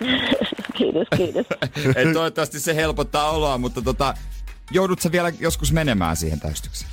Kiitos, 0.76 1.08
kiitos. 1.16 1.46
Et 1.96 2.12
toivottavasti 2.12 2.60
se 2.60 2.76
helpottaa 2.76 3.30
oloa, 3.30 3.58
mutta 3.58 3.82
tota, 3.82 4.14
joudut 4.70 5.00
sä 5.00 5.12
vielä 5.12 5.32
joskus 5.40 5.72
menemään 5.72 6.16
siihen 6.16 6.40
täystykseen? 6.40 6.90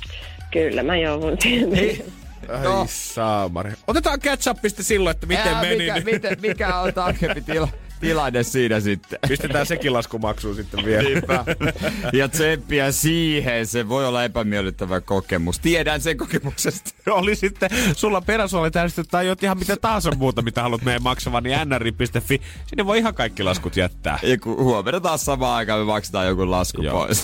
Kyllä, 0.52 0.82
mä 0.82 0.96
joudun 0.96 1.36
siihen. 1.42 2.04
Ai 2.48 2.62
No. 2.62 2.86
saamari. 2.90 3.72
Otetaan 3.86 4.18
catch-upista 4.20 4.82
silloin, 4.82 5.14
että 5.14 5.26
miten 5.26 5.54
Ää, 5.54 5.60
meni. 5.62 5.76
Mikä, 5.76 5.94
niin 5.94 6.04
miten, 6.04 6.36
mikä 6.40 6.78
on 6.80 6.94
tarkempi 6.94 7.40
tila, 7.40 7.68
tilanne 8.00 8.42
siinä 8.42 8.80
sitten? 8.80 9.18
Pistetään 9.28 9.66
sekin 9.66 9.92
laskumaksuun 9.92 10.54
sitten 10.54 10.84
vielä. 10.84 11.08
Niinpä. 11.08 11.44
Ja 12.12 12.28
tsemppiä 12.28 12.92
siihen, 12.92 13.66
se 13.66 13.88
voi 13.88 14.06
olla 14.06 14.24
epämiellyttävä 14.24 15.00
kokemus. 15.00 15.58
Tiedän 15.58 16.00
sen 16.00 16.16
kokemuksesta. 16.16 16.90
Oli 17.10 17.36
sitten 17.36 17.70
sulla 17.96 18.20
peräsuoli 18.20 18.70
täysin 18.70 19.04
tai 19.10 19.26
jotain 19.26 19.46
ihan 19.46 19.58
mitä 19.58 19.76
tahansa 19.76 20.10
muuta, 20.16 20.42
mitä 20.42 20.62
haluat 20.62 20.82
meidän 20.82 21.02
maksavan, 21.02 21.42
niin 21.42 21.58
nri.fi. 21.68 22.40
Sinne 22.66 22.86
voi 22.86 22.98
ihan 22.98 23.14
kaikki 23.14 23.42
laskut 23.42 23.76
jättää. 23.76 24.18
Ja 24.22 24.38
kun 24.38 24.56
huomenna 24.56 25.00
taas 25.00 25.24
samaan 25.24 25.56
aikaan 25.56 25.80
me 25.80 25.84
maksetaan 25.84 26.26
joku 26.26 26.50
lasku 26.50 26.82
Joo. 26.82 26.98
pois. 26.98 27.22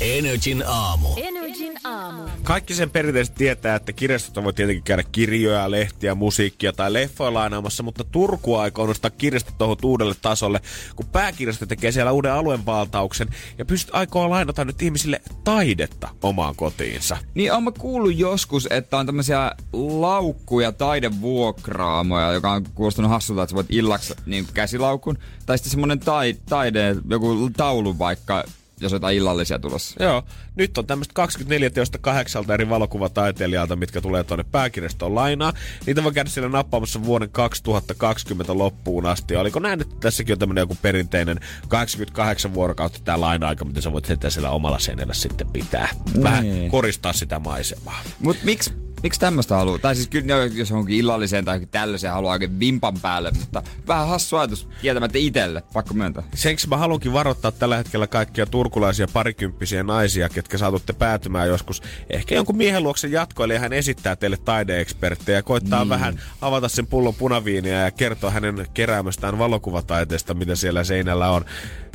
Energin 0.00 0.64
aamu. 0.66 1.08
Energin 1.16 1.78
aamu. 1.84 2.22
Kaikki 2.42 2.74
sen 2.74 2.90
perinteisesti 2.90 3.38
tietää, 3.38 3.76
että 3.76 3.92
kirjastosta 3.92 4.44
voi 4.44 4.52
tietenkin 4.52 4.84
käydä 4.84 5.02
kirjoja, 5.12 5.70
lehtiä, 5.70 6.14
musiikkia 6.14 6.72
tai 6.72 6.92
leffoja 6.92 7.34
lainaamassa, 7.34 7.82
mutta 7.82 8.04
Turku 8.04 8.56
aikoo 8.56 8.86
nostaa 8.86 9.10
kirjastot 9.10 9.58
tuohon 9.58 9.76
uudelle 10.00 10.20
tasolle, 10.22 10.60
kun 10.96 11.06
pääkirjasto 11.06 11.66
tekee 11.66 11.92
siellä 11.92 12.12
uuden 12.12 12.32
aluevaltauksen 12.32 13.28
ja 13.58 13.64
pystyt 13.64 13.94
aikoo 13.94 14.30
lainata 14.30 14.64
nyt 14.64 14.82
ihmisille 14.82 15.20
taidetta 15.44 16.08
omaan 16.22 16.56
kotiinsa. 16.56 17.16
Niin 17.34 17.52
on 17.52 17.64
mä 17.64 17.72
kuullut 17.72 18.16
joskus, 18.16 18.68
että 18.70 18.98
on 18.98 19.06
tämmöisiä 19.06 19.52
laukkuja 19.72 20.72
taidevuokraamoja, 20.72 22.32
joka 22.32 22.52
on 22.52 22.64
kuulostanut 22.74 23.10
hassulta, 23.10 23.42
että 23.42 23.50
sä 23.50 23.56
voit 23.56 23.70
illaksi 23.70 24.14
niin 24.26 24.46
käsilaukun. 24.54 25.18
Tai 25.46 25.58
sitten 25.58 25.70
semmonen 25.70 26.00
tai, 26.00 26.36
taide, 26.48 26.96
joku 27.10 27.50
taulu 27.56 27.98
vaikka, 27.98 28.44
jos 28.80 28.92
jotain 28.92 29.16
illallisia 29.16 29.58
tulossa. 29.58 30.04
Joo, 30.04 30.22
nyt 30.56 30.78
on 30.78 30.86
tämmöistä 30.86 31.14
24 31.14 31.70
teosta 31.70 31.98
kahdeksalta 31.98 32.54
eri 32.54 32.68
valokuvataiteilijalta, 32.68 33.76
mitkä 33.76 34.00
tulee 34.00 34.24
tuonne 34.24 34.44
pääkirjastoon 34.52 35.14
lainaa. 35.14 35.52
Niitä 35.86 36.04
voi 36.04 36.12
käydä 36.12 36.30
siellä 36.30 36.48
nappaamassa 36.48 37.04
vuoden 37.04 37.30
2020 37.30 38.58
loppuun 38.58 39.06
asti. 39.06 39.36
Oliko 39.36 39.58
näin, 39.60 39.80
että 39.80 39.94
tässäkin 40.00 40.32
on 40.32 40.38
tämmöinen 40.38 40.62
joku 40.62 40.76
perinteinen 40.82 41.40
88 41.68 42.54
vuorokautta 42.54 42.98
tämä 43.04 43.20
laina-aika, 43.20 43.64
mitä 43.64 43.80
sä 43.80 43.92
voit 43.92 44.04
sitä 44.04 44.30
siellä 44.30 44.50
omalla 44.50 44.78
seinällä 44.78 45.14
sitten 45.14 45.46
pitää. 45.46 45.88
Vähän 46.22 46.44
Niin. 46.44 46.70
koristaa 46.70 47.12
sitä 47.12 47.38
maisemaa. 47.38 48.00
Mut 48.20 48.36
miksi 48.44 48.72
Miksi 49.02 49.20
tämmöistä 49.20 49.56
haluaa? 49.56 49.78
Tai 49.78 49.94
siis 49.94 50.08
kyllä 50.08 50.34
jos 50.54 50.72
onkin 50.72 50.96
illalliseen 50.96 51.44
tai 51.44 51.66
tällaiseen 51.70 52.12
haluaa 52.12 52.32
oikein 52.32 52.60
vimpan 52.60 52.94
päälle, 53.02 53.30
mutta 53.30 53.62
vähän 53.88 54.08
hassu 54.08 54.36
ajatus 54.36 54.68
kieltämättä 54.82 55.18
itselle, 55.18 55.62
pakko 55.72 55.94
myöntää. 55.94 56.22
Senksi 56.34 56.68
mä 56.68 56.76
haluankin 56.76 57.12
varoittaa 57.12 57.52
tällä 57.52 57.76
hetkellä 57.76 58.06
kaikkia 58.06 58.46
turkulaisia 58.46 59.06
parikymppisiä 59.12 59.82
naisia, 59.82 60.28
ketkä 60.28 60.58
saatutte 60.58 60.92
päätymään 60.92 61.48
joskus 61.48 61.82
ehkä 62.10 62.34
jonkun 62.34 62.56
miehen 62.56 62.82
luokse 62.82 63.08
jatkoille 63.08 63.54
ja 63.54 63.60
hän 63.60 63.72
esittää 63.72 64.16
teille 64.16 64.36
taideeksperttejä 64.36 65.38
ja 65.38 65.42
koittaa 65.42 65.80
niin. 65.80 65.88
vähän 65.88 66.20
avata 66.40 66.68
sen 66.68 66.86
pullon 66.86 67.14
punaviiniä 67.14 67.84
ja 67.84 67.90
kertoa 67.90 68.30
hänen 68.30 68.66
keräämästään 68.74 69.38
valokuvataiteesta, 69.38 70.34
mitä 70.34 70.54
siellä 70.54 70.84
seinällä 70.84 71.30
on. 71.30 71.44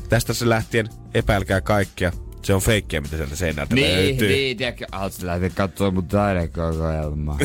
Tästä 0.10 0.34
se 0.34 0.50
lähtien 0.50 0.90
epäilkää 1.14 1.62
kaikkia. 1.62 2.12
Se 2.46 2.54
on 2.54 2.62
feikkiä, 2.62 3.02
mitä 3.02 3.18
sieltä 3.18 3.36
seinältä 3.36 3.76
Niin, 3.76 3.92
löytyy. 3.96 4.28
niin, 4.28 4.58
tiedätkö, 4.58 4.86
haluatko 4.92 5.26
lähteä 5.26 5.50
katsoa 5.50 5.92
mun 5.92 6.08
taidekokoelmaa? 6.08 7.38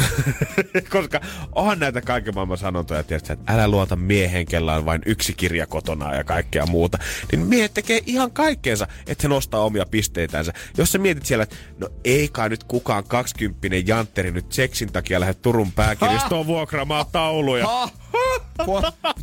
Koska 0.92 1.20
onhan 1.52 1.78
näitä 1.78 2.00
kaiken 2.00 2.34
maailman 2.34 2.58
sanontoja, 2.58 3.02
tiedätkö, 3.02 3.32
että 3.32 3.52
älä 3.54 3.68
luota 3.68 3.96
miehen, 3.96 4.46
kella 4.46 4.74
on 4.74 4.84
vain 4.84 5.02
yksi 5.06 5.32
kirja 5.34 5.66
kotona 5.66 6.14
ja 6.14 6.24
kaikkea 6.24 6.66
muuta. 6.66 6.98
Niin 7.32 7.46
miehet 7.46 7.74
tekee 7.74 8.00
ihan 8.06 8.30
kaikkeensa, 8.30 8.86
että 9.06 9.22
he 9.22 9.28
nostaa 9.28 9.60
omia 9.64 9.86
pisteitänsä. 9.90 10.52
Jos 10.78 10.92
sä 10.92 10.98
mietit 10.98 11.26
siellä, 11.26 11.42
että 11.42 11.56
no 11.78 11.88
ei 12.04 12.28
kai 12.32 12.48
nyt 12.48 12.64
kukaan 12.64 13.04
kaksikymppinen 13.04 13.86
jantteri 13.86 14.30
nyt 14.30 14.52
seksin 14.52 14.92
takia 14.92 15.20
lähde 15.20 15.34
Turun 15.34 15.72
pääkirjastoon 15.72 16.46
vuokraamaan 16.54 17.06
tauluja. 17.12 17.66
Ha? 17.66 17.88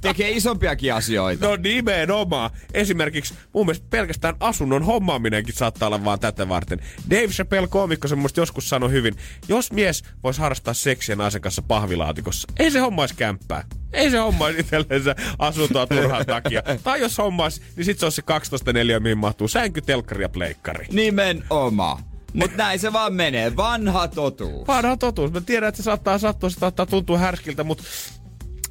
Tekee 0.02 0.32
isompiakin 0.32 0.93
asioita. 0.93 1.47
No 1.47 1.56
nimenomaan. 1.56 2.50
Esimerkiksi 2.73 3.34
mun 3.54 3.65
mielestä 3.65 3.88
pelkästään 3.89 4.36
asunnon 4.39 4.84
hommaaminenkin 4.84 5.54
saattaa 5.54 5.88
olla 5.88 6.06
vaan 6.06 6.19
tätä 6.19 6.50
varten. 6.50 6.80
Dave 7.10 7.28
Chappelle 7.28 7.67
koomikko 7.67 8.08
semmoista 8.08 8.39
joskus 8.39 8.69
sanoi 8.69 8.91
hyvin, 8.91 9.15
jos 9.47 9.71
mies 9.71 10.04
voisi 10.23 10.41
harrastaa 10.41 10.73
seksiä 10.73 11.15
naisen 11.15 11.41
kanssa 11.41 11.62
pahvilaatikossa, 11.62 12.47
ei 12.60 12.71
se 12.71 12.80
hommaisi 12.80 13.15
kämppää. 13.15 13.63
Ei 13.93 14.12
se 14.12 14.17
hommaisi 14.17 14.60
itsellensä 14.60 15.15
asuntoa 15.39 15.88
turhan 15.88 16.26
takia. 16.26 16.63
Tai 16.84 17.02
jos 17.02 17.17
hommaisi, 17.17 17.62
niin 17.76 17.86
sit 17.86 18.00
se 18.00 18.06
olisi 18.06 18.15
se 18.15 18.21
12 18.21 18.73
neliö, 18.73 19.00
mihin 19.00 19.17
mahtuu 19.17 19.47
sänky, 19.47 19.82
telkkari 19.82 20.21
ja 20.21 20.30
pleikkari. 20.30 20.86
Nimenomaan. 20.91 22.04
Mut 22.34 22.56
näin 22.56 22.80
se 22.80 22.93
vaan 22.93 23.13
menee. 23.13 23.56
Vanha 23.56 24.08
totuus. 24.08 24.67
Vanha 24.67 24.97
totuus. 24.97 25.32
Mä 25.32 25.41
tiedän, 25.41 25.69
että 25.69 25.78
se 25.78 25.84
saattaa 25.84 26.17
sattua, 26.17 26.50
se 26.50 26.60
saattaa 26.60 26.86
tuntua 26.86 27.17
härskiltä, 27.17 27.63
mutta 27.63 27.84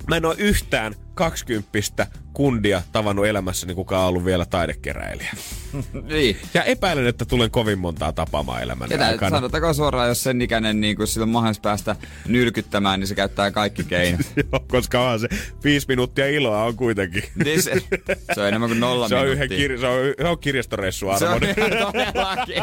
mä 0.08 0.16
en 0.16 0.24
ole 0.24 0.34
yhtään 0.38 0.94
kaksikymppistä 1.14 2.06
kundia 2.32 2.82
tavannut 2.92 3.26
elämässäni, 3.26 3.74
kuka 3.74 4.00
on 4.00 4.08
ollut 4.08 4.24
vielä 4.24 4.46
taidekeräilijä. 4.46 5.32
Niin. 6.02 6.36
Ja 6.54 6.62
epäilen, 6.64 7.06
että 7.06 7.24
tulen 7.24 7.50
kovin 7.50 7.78
montaa 7.78 8.12
tapaamaan 8.12 8.62
elämäni 8.62 8.98
tää, 8.98 9.08
aikana. 9.08 9.36
sanotaanko 9.36 9.74
suoraan, 9.74 10.08
jos 10.08 10.22
sen 10.22 10.42
ikäinen 10.42 10.80
niin 10.80 10.96
kun 10.96 11.06
sillä 11.06 11.24
on 11.24 11.28
mahdollisuus 11.28 11.62
päästä 11.62 11.96
nylkyttämään, 12.28 13.00
niin 13.00 13.08
se 13.08 13.14
käyttää 13.14 13.50
kaikki 13.50 13.84
keinot. 13.84 14.20
Joo, 14.52 14.60
koska 14.68 15.02
onhan 15.02 15.20
se 15.20 15.28
viisi 15.64 15.86
minuuttia 15.88 16.26
iloa 16.26 16.64
on 16.64 16.76
kuitenkin. 16.76 17.22
Niin 17.44 17.62
se, 17.62 17.72
se 18.34 18.40
on 18.40 18.48
enemmän 18.48 18.70
kuin 18.70 18.80
nolla 18.80 19.08
Se 19.16 19.16
on, 19.16 19.28
yhden 19.28 19.50
kir- 19.50 19.80
se 19.80 19.86
on, 19.86 20.14
se 20.22 20.28
on 20.28 20.38
kirjastoreissu 20.38 21.06
Se 21.18 21.28
on 21.28 21.40
todellakin. 21.40 22.62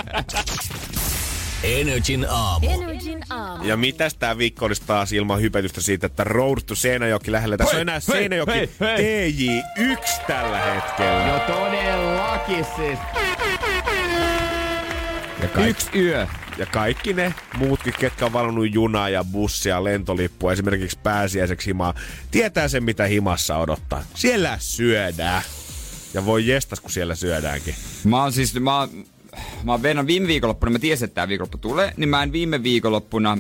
Energin 1.63 2.26
aamu. 2.30 2.69
Energin 2.69 3.23
aamu. 3.30 3.63
Ja 3.63 3.78
mitäs 3.78 4.13
tää 4.13 4.38
viikko 4.38 4.65
olisi 4.65 4.82
taas 4.88 5.13
ilman 5.13 5.41
hypetystä 5.41 5.82
siitä, 5.82 6.06
että 6.08 6.23
Road 6.23 6.58
to 6.65 6.76
Seinäjoki 6.76 7.32
lähellä. 7.32 7.58
Tässä 7.58 7.73
Hei, 7.73 7.78
on 7.78 7.82
enää 7.82 7.93
hei, 8.08 8.17
Seinäjoki 8.17 8.52
hei, 8.52 8.69
hei. 8.80 9.32
TJ1 9.32 10.26
tällä 10.28 10.58
hetkellä. 10.60 11.28
No 11.28 11.39
todellakin 11.39 12.65
siis. 12.76 12.99
Ja 15.41 15.47
kaikki, 15.49 15.69
Yksi 15.69 15.99
yö. 15.99 16.28
ja 16.58 16.65
kaikki 16.65 17.13
ne 17.13 17.34
muutkin, 17.58 17.93
ketkä 17.99 18.26
on 18.26 18.34
valinnut 18.34 18.73
junaa 18.73 19.10
ja 19.10 19.23
bussia, 19.23 19.84
lentolippua, 19.84 20.54
esimerkiksi 20.54 20.99
pääsiäiseksi 21.04 21.67
himaa, 21.67 21.93
tietää 22.32 22.67
sen, 22.67 22.84
mitä 22.84 23.06
himassa 23.06 23.58
odottaa. 23.58 24.04
Siellä 24.15 24.58
syödään. 24.60 25.43
Ja 26.13 26.26
voi 26.26 26.47
jestas, 26.47 26.80
kun 26.80 26.91
siellä 26.91 27.15
syödäänkin. 27.15 27.76
Mä 28.04 28.21
oon 28.21 28.34
siis, 28.34 28.54
mä 28.60 28.80
oon, 28.80 29.06
mä 29.63 29.72
oon 29.72 29.82
vennon 29.82 30.08
viime 30.08 30.28
viikonloppuna, 30.28 30.72
mä 30.72 30.80
tiesin, 30.80 31.06
että 31.06 31.15
tää 31.15 31.28
viikonloppu 31.28 31.58
tulee, 31.58 31.93
niin 31.98 32.10
mä 32.10 32.24
en 32.24 32.32
viime 32.32 32.63
viikonloppuna 32.63 33.38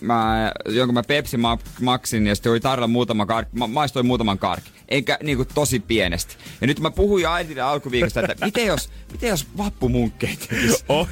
mä, 0.00 0.52
jonkun 0.68 0.94
mä 0.94 1.02
Pepsi 1.02 1.36
ma- 1.36 1.58
maksin 1.80 2.26
ja 2.26 2.34
sitten 2.34 2.52
oli 2.52 2.60
tarjolla 2.60 2.86
muutama 2.88 3.26
karkki, 3.26 3.56
mä 3.58 3.66
maistoin 3.66 4.06
muutaman 4.06 4.38
karkki. 4.38 4.70
Eikä 4.88 5.18
niinku 5.22 5.44
tosi 5.44 5.80
pienesti. 5.80 6.36
Ja 6.60 6.66
nyt 6.66 6.80
mä 6.80 6.90
puhuin 6.90 7.26
äitille 7.26 7.60
alkuviikosta, 7.62 8.20
että 8.20 8.44
miten 8.46 8.66
jos, 8.66 8.90
miten 9.12 9.28
jos 9.28 9.46
vappumunkkeja 9.56 10.36
tekis? 10.48 10.84
Oi, 10.88 11.06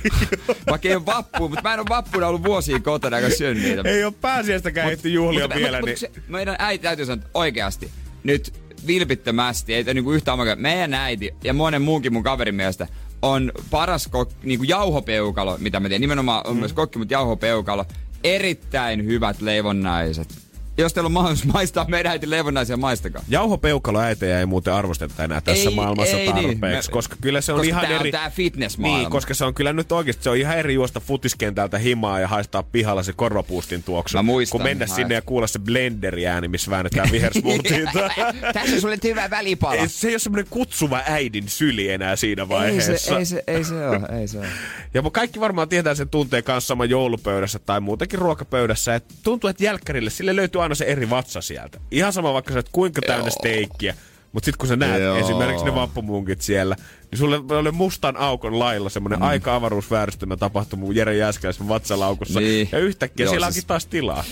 Vaikka 0.70 0.88
ei 0.88 0.94
ole 0.96 1.06
vappu, 1.06 1.48
mutta 1.48 1.62
mä 1.62 1.74
en 1.74 1.80
ole 1.80 1.86
vappuna 1.88 2.26
ollut 2.28 2.44
vuosia 2.44 2.80
kotona, 2.80 3.18
eikä 3.18 3.36
syön 3.36 3.56
niitä. 3.62 3.82
ei 3.84 4.04
ole 4.04 4.14
pääsiäistäkään 4.20 4.92
ehti 4.92 5.12
juhlia 5.12 5.44
Mutta- 5.44 5.56
vielä. 5.56 5.80
mutta- 5.80 5.86
niin... 6.00 6.10
mutta 6.10 6.20
se- 6.20 6.32
Meidän 6.32 6.56
äiti 6.58 6.82
täytyy 6.82 7.06
sanoa, 7.06 7.14
että 7.24 7.30
oikeasti 7.34 7.90
nyt 8.24 8.54
vilpittömästi, 8.86 9.74
ei 9.74 9.84
niinku 9.84 10.12
yhtään 10.12 10.32
omakaan. 10.34 10.60
Meidän 10.60 10.94
äiti 10.94 11.34
ja 11.44 11.54
monen 11.54 11.82
muunkin 11.82 12.12
mun 12.12 12.22
kaverin 12.22 12.54
mielestä 12.54 12.86
on 13.24 13.52
paras 13.70 14.08
kok, 14.08 14.30
niinku 14.42 14.64
jauhopeukalo, 14.64 15.56
mitä 15.58 15.80
mä 15.80 15.88
tiedän. 15.88 16.00
Nimenomaan 16.00 16.46
on 16.46 16.56
mm. 16.56 16.58
myös 16.60 16.72
kokki, 16.72 16.98
mutta 16.98 17.14
jauhopeukalo. 17.14 17.84
Erittäin 18.24 19.04
hyvät 19.04 19.40
leivonnaiset. 19.40 20.43
Jos 20.78 20.94
teillä 20.94 21.06
on 21.06 21.12
mahdollisuus 21.12 21.52
maistaa 21.54 21.84
meidän 21.88 22.12
äitin 22.12 22.30
leivonnaisia, 22.30 22.76
maistakaa. 22.76 23.22
Jauhopeukkaloäitejä 23.28 24.40
ei 24.40 24.46
muuten 24.46 24.74
arvosteta 24.74 25.24
enää 25.24 25.40
tässä 25.40 25.68
Ei- 25.68 25.74
maailmassa 25.74 26.16
ei 26.16 26.32
niin. 26.32 26.46
tarpeeksi, 26.60 26.90
Me- 26.90 26.92
koska 26.92 27.16
kyllä 27.20 27.40
se 27.40 27.52
on 27.52 27.58
koska 27.58 27.68
ihan 27.68 27.86
tää 27.86 27.94
on 27.94 28.00
eri... 28.00 28.12
tää 28.12 28.30
fitnessmaailma. 28.30 28.98
Niin, 28.98 29.10
koska 29.10 29.34
se 29.34 29.44
on 29.44 29.54
kyllä 29.54 29.72
nyt 29.72 29.92
oikeasti, 29.92 30.22
se 30.24 30.30
on 30.30 30.36
ihan 30.36 30.58
eri 30.58 30.74
juosta 30.74 31.00
futiskentältä 31.00 31.78
himaa 31.78 32.20
ja 32.20 32.28
haistaa 32.28 32.62
pihalla 32.62 33.02
se 33.02 33.12
korvapuustin 33.12 33.82
tuoksu. 33.82 34.16
Mä 34.18 34.22
muistan. 34.22 34.58
Kun 34.58 34.62
mennä 34.62 34.86
sinne 34.86 35.14
ja 35.14 35.22
kuulla 35.22 35.46
se 35.46 35.58
blenderi 35.58 36.26
ääni, 36.26 36.48
missä 36.48 36.70
väännetään 36.70 37.08
vihersmoothiita. 37.12 37.92
Tässä 38.54 38.74
on 38.74 38.80
sulle 38.80 38.98
hyvä 39.04 39.30
välipala. 39.30 39.74
Ei, 39.74 39.88
se 39.88 40.08
ei 40.08 40.14
ole 40.14 40.18
semmoinen 40.18 40.46
kutsuva 40.50 41.00
äidin 41.06 41.48
syli 41.48 41.90
enää 41.90 42.16
siinä 42.16 42.42
Ei 42.42 42.48
vaiheessa. 42.48 42.98
se, 42.98 43.16
ei, 43.16 43.24
se, 43.24 43.44
ei 43.46 43.64
se 43.64 43.88
ole, 43.88 44.20
ei 44.20 44.28
se 44.28 44.38
ole. 44.38 44.46
Ja 44.94 45.02
kaikki 45.12 45.40
varmaan 45.40 45.68
tietää 45.68 45.94
sen 45.94 46.08
tunteen 46.08 46.44
kanssa 46.44 46.68
sama 46.68 46.84
joulupöydässä 46.84 47.58
tai 47.58 47.80
muutenkin 47.80 48.18
ruokapöydässä, 48.18 48.94
että 48.94 49.14
tuntuu, 49.22 49.50
että 49.50 49.64
jälkkärille 49.64 50.10
sille 50.10 50.36
löytyy 50.36 50.63
aina 50.64 50.74
se 50.74 50.84
eri 50.84 51.10
vatsa 51.10 51.40
sieltä. 51.40 51.80
Ihan 51.90 52.12
sama 52.12 52.32
vaikka 52.32 52.52
sä 52.52 52.58
oot 52.58 52.68
kuinka 52.72 53.00
täynnä 53.06 53.24
Joo. 53.26 53.36
steikkiä. 53.38 53.94
Mutta 54.32 54.44
sitten 54.44 54.58
kun 54.58 54.68
sä 54.68 54.76
näet 54.76 55.02
Joo. 55.02 55.16
esimerkiksi 55.16 55.64
ne 55.64 55.74
vappumunkit 55.74 56.40
siellä, 56.40 56.76
niin 57.10 57.18
sulle 57.18 57.36
oli 57.58 57.70
mustan 57.70 58.16
aukon 58.16 58.58
lailla 58.58 58.88
semmoinen 58.90 59.18
mm. 59.18 59.24
aika 59.24 59.54
avaruusvääristymä 59.54 60.36
tapahtui 60.36 60.78
mun 60.78 60.96
Jere 60.96 61.16
Jääskeläisen 61.16 61.68
vatsalaukussa. 61.68 62.40
Niin. 62.40 62.68
Ja 62.72 62.78
yhtäkkiä 62.78 63.24
Joo, 63.24 63.30
siellä 63.30 63.46
siis- 63.46 63.56
onkin 63.56 63.68
taas 63.68 63.86
tilaa. 63.86 64.24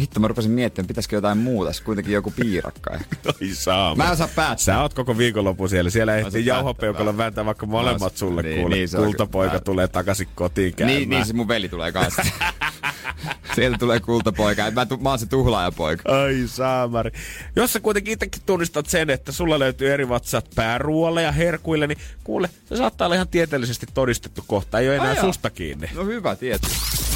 Hitto, 0.00 0.20
mä 0.20 0.28
rupesin 0.28 0.50
miettimään, 0.50 0.86
pitäisikö 0.88 1.16
jotain 1.16 1.38
muuta, 1.38 1.72
se 1.72 1.82
kuitenkin 1.84 2.14
joku 2.14 2.30
piirakka 2.36 2.94
ehkä. 2.94 3.16
Saa. 3.54 3.94
Mä 3.94 4.04
en 4.06 4.10
osaa 4.12 4.28
päättää. 4.34 4.56
Sä 4.64 4.82
oot 4.82 4.94
koko 4.94 5.18
viikonloppu 5.18 5.68
siellä. 5.68 5.90
Siellä 5.90 6.16
ehtii 6.16 6.46
jauhopeukalla 6.46 7.16
vääntää 7.16 7.44
vaikka 7.44 7.66
molemmat 7.66 8.02
oon- 8.02 8.18
sulle 8.18 8.42
niin, 8.42 8.60
kuule. 8.60 8.74
niin, 8.74 8.88
on 8.96 9.04
Kultapoika 9.04 9.50
kyllä- 9.50 9.64
tulee 9.64 9.88
takaisin 9.88 10.28
kotiin 10.34 10.74
käymään. 10.74 10.98
Niin, 10.98 11.08
niin 11.10 11.26
se 11.26 11.32
mun 11.32 11.48
veli 11.48 11.68
tulee 11.68 11.92
kanssa. 11.92 12.22
Sieltä 13.54 13.78
tulee 13.78 14.00
kultapoika. 14.00 14.70
Mä, 14.70 14.86
tu- 14.86 14.96
mä 14.96 15.08
oon 15.08 15.18
se 15.18 15.26
tuhlaajapoika. 15.26 16.12
Ai 16.22 16.42
saamari. 16.46 17.10
Jos 17.56 17.72
sä 17.72 17.80
kuitenkin 17.80 18.12
itsekin 18.12 18.42
tunnistat 18.46 18.86
sen, 18.86 19.10
että 19.10 19.32
sulla 19.32 19.58
löytyy 19.58 19.92
eri 19.92 20.08
vatsat 20.08 20.48
pääruolle 20.54 21.22
ja 21.22 21.32
herkuille, 21.32 21.86
niin 21.86 21.98
kuule, 22.24 22.50
se 22.64 22.76
saattaa 22.76 23.06
olla 23.06 23.14
ihan 23.14 23.28
tieteellisesti 23.28 23.86
todistettu 23.94 24.44
kohta. 24.46 24.78
Ei 24.78 24.88
ole 24.88 24.96
enää 24.96 25.08
Ai 25.10 25.16
joo. 25.16 25.24
susta 25.26 25.50
kiinni. 25.50 25.90
No 25.94 26.04
hyvä 26.04 26.36
tietää. 26.36 26.70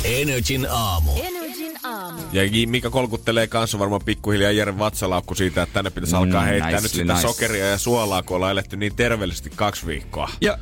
Energin 0.05 0.67
aamu. 0.71 1.11
Energin 1.23 1.62
aamu. 1.85 2.21
Ja 2.33 2.43
Mika 2.67 2.91
kolkuttelee 2.91 3.47
kanssa 3.47 3.79
varmaan 3.79 4.03
pikkuhiljaa 4.05 4.51
Jeren 4.51 4.79
vatsalaukku 4.79 5.35
siitä, 5.35 5.63
että 5.63 5.73
tänne 5.75 5.91
pitäisi 5.91 6.15
Mm, 6.17 6.23
alkaa 6.23 6.43
heittää 6.43 6.71
nice, 6.71 6.83
nyt 6.83 6.93
sitä 6.93 7.13
nice. 7.13 7.23
sokeria 7.23 7.67
ja 7.67 7.79
suolaa, 7.79 8.23
kun 8.23 8.37
ollaan 8.37 8.53
eletty 8.53 8.77
niin 8.77 8.97
terveellisesti 8.97 9.51
kaksi 9.57 9.87
viikkoa. 9.87 10.29
Ja 10.41 10.59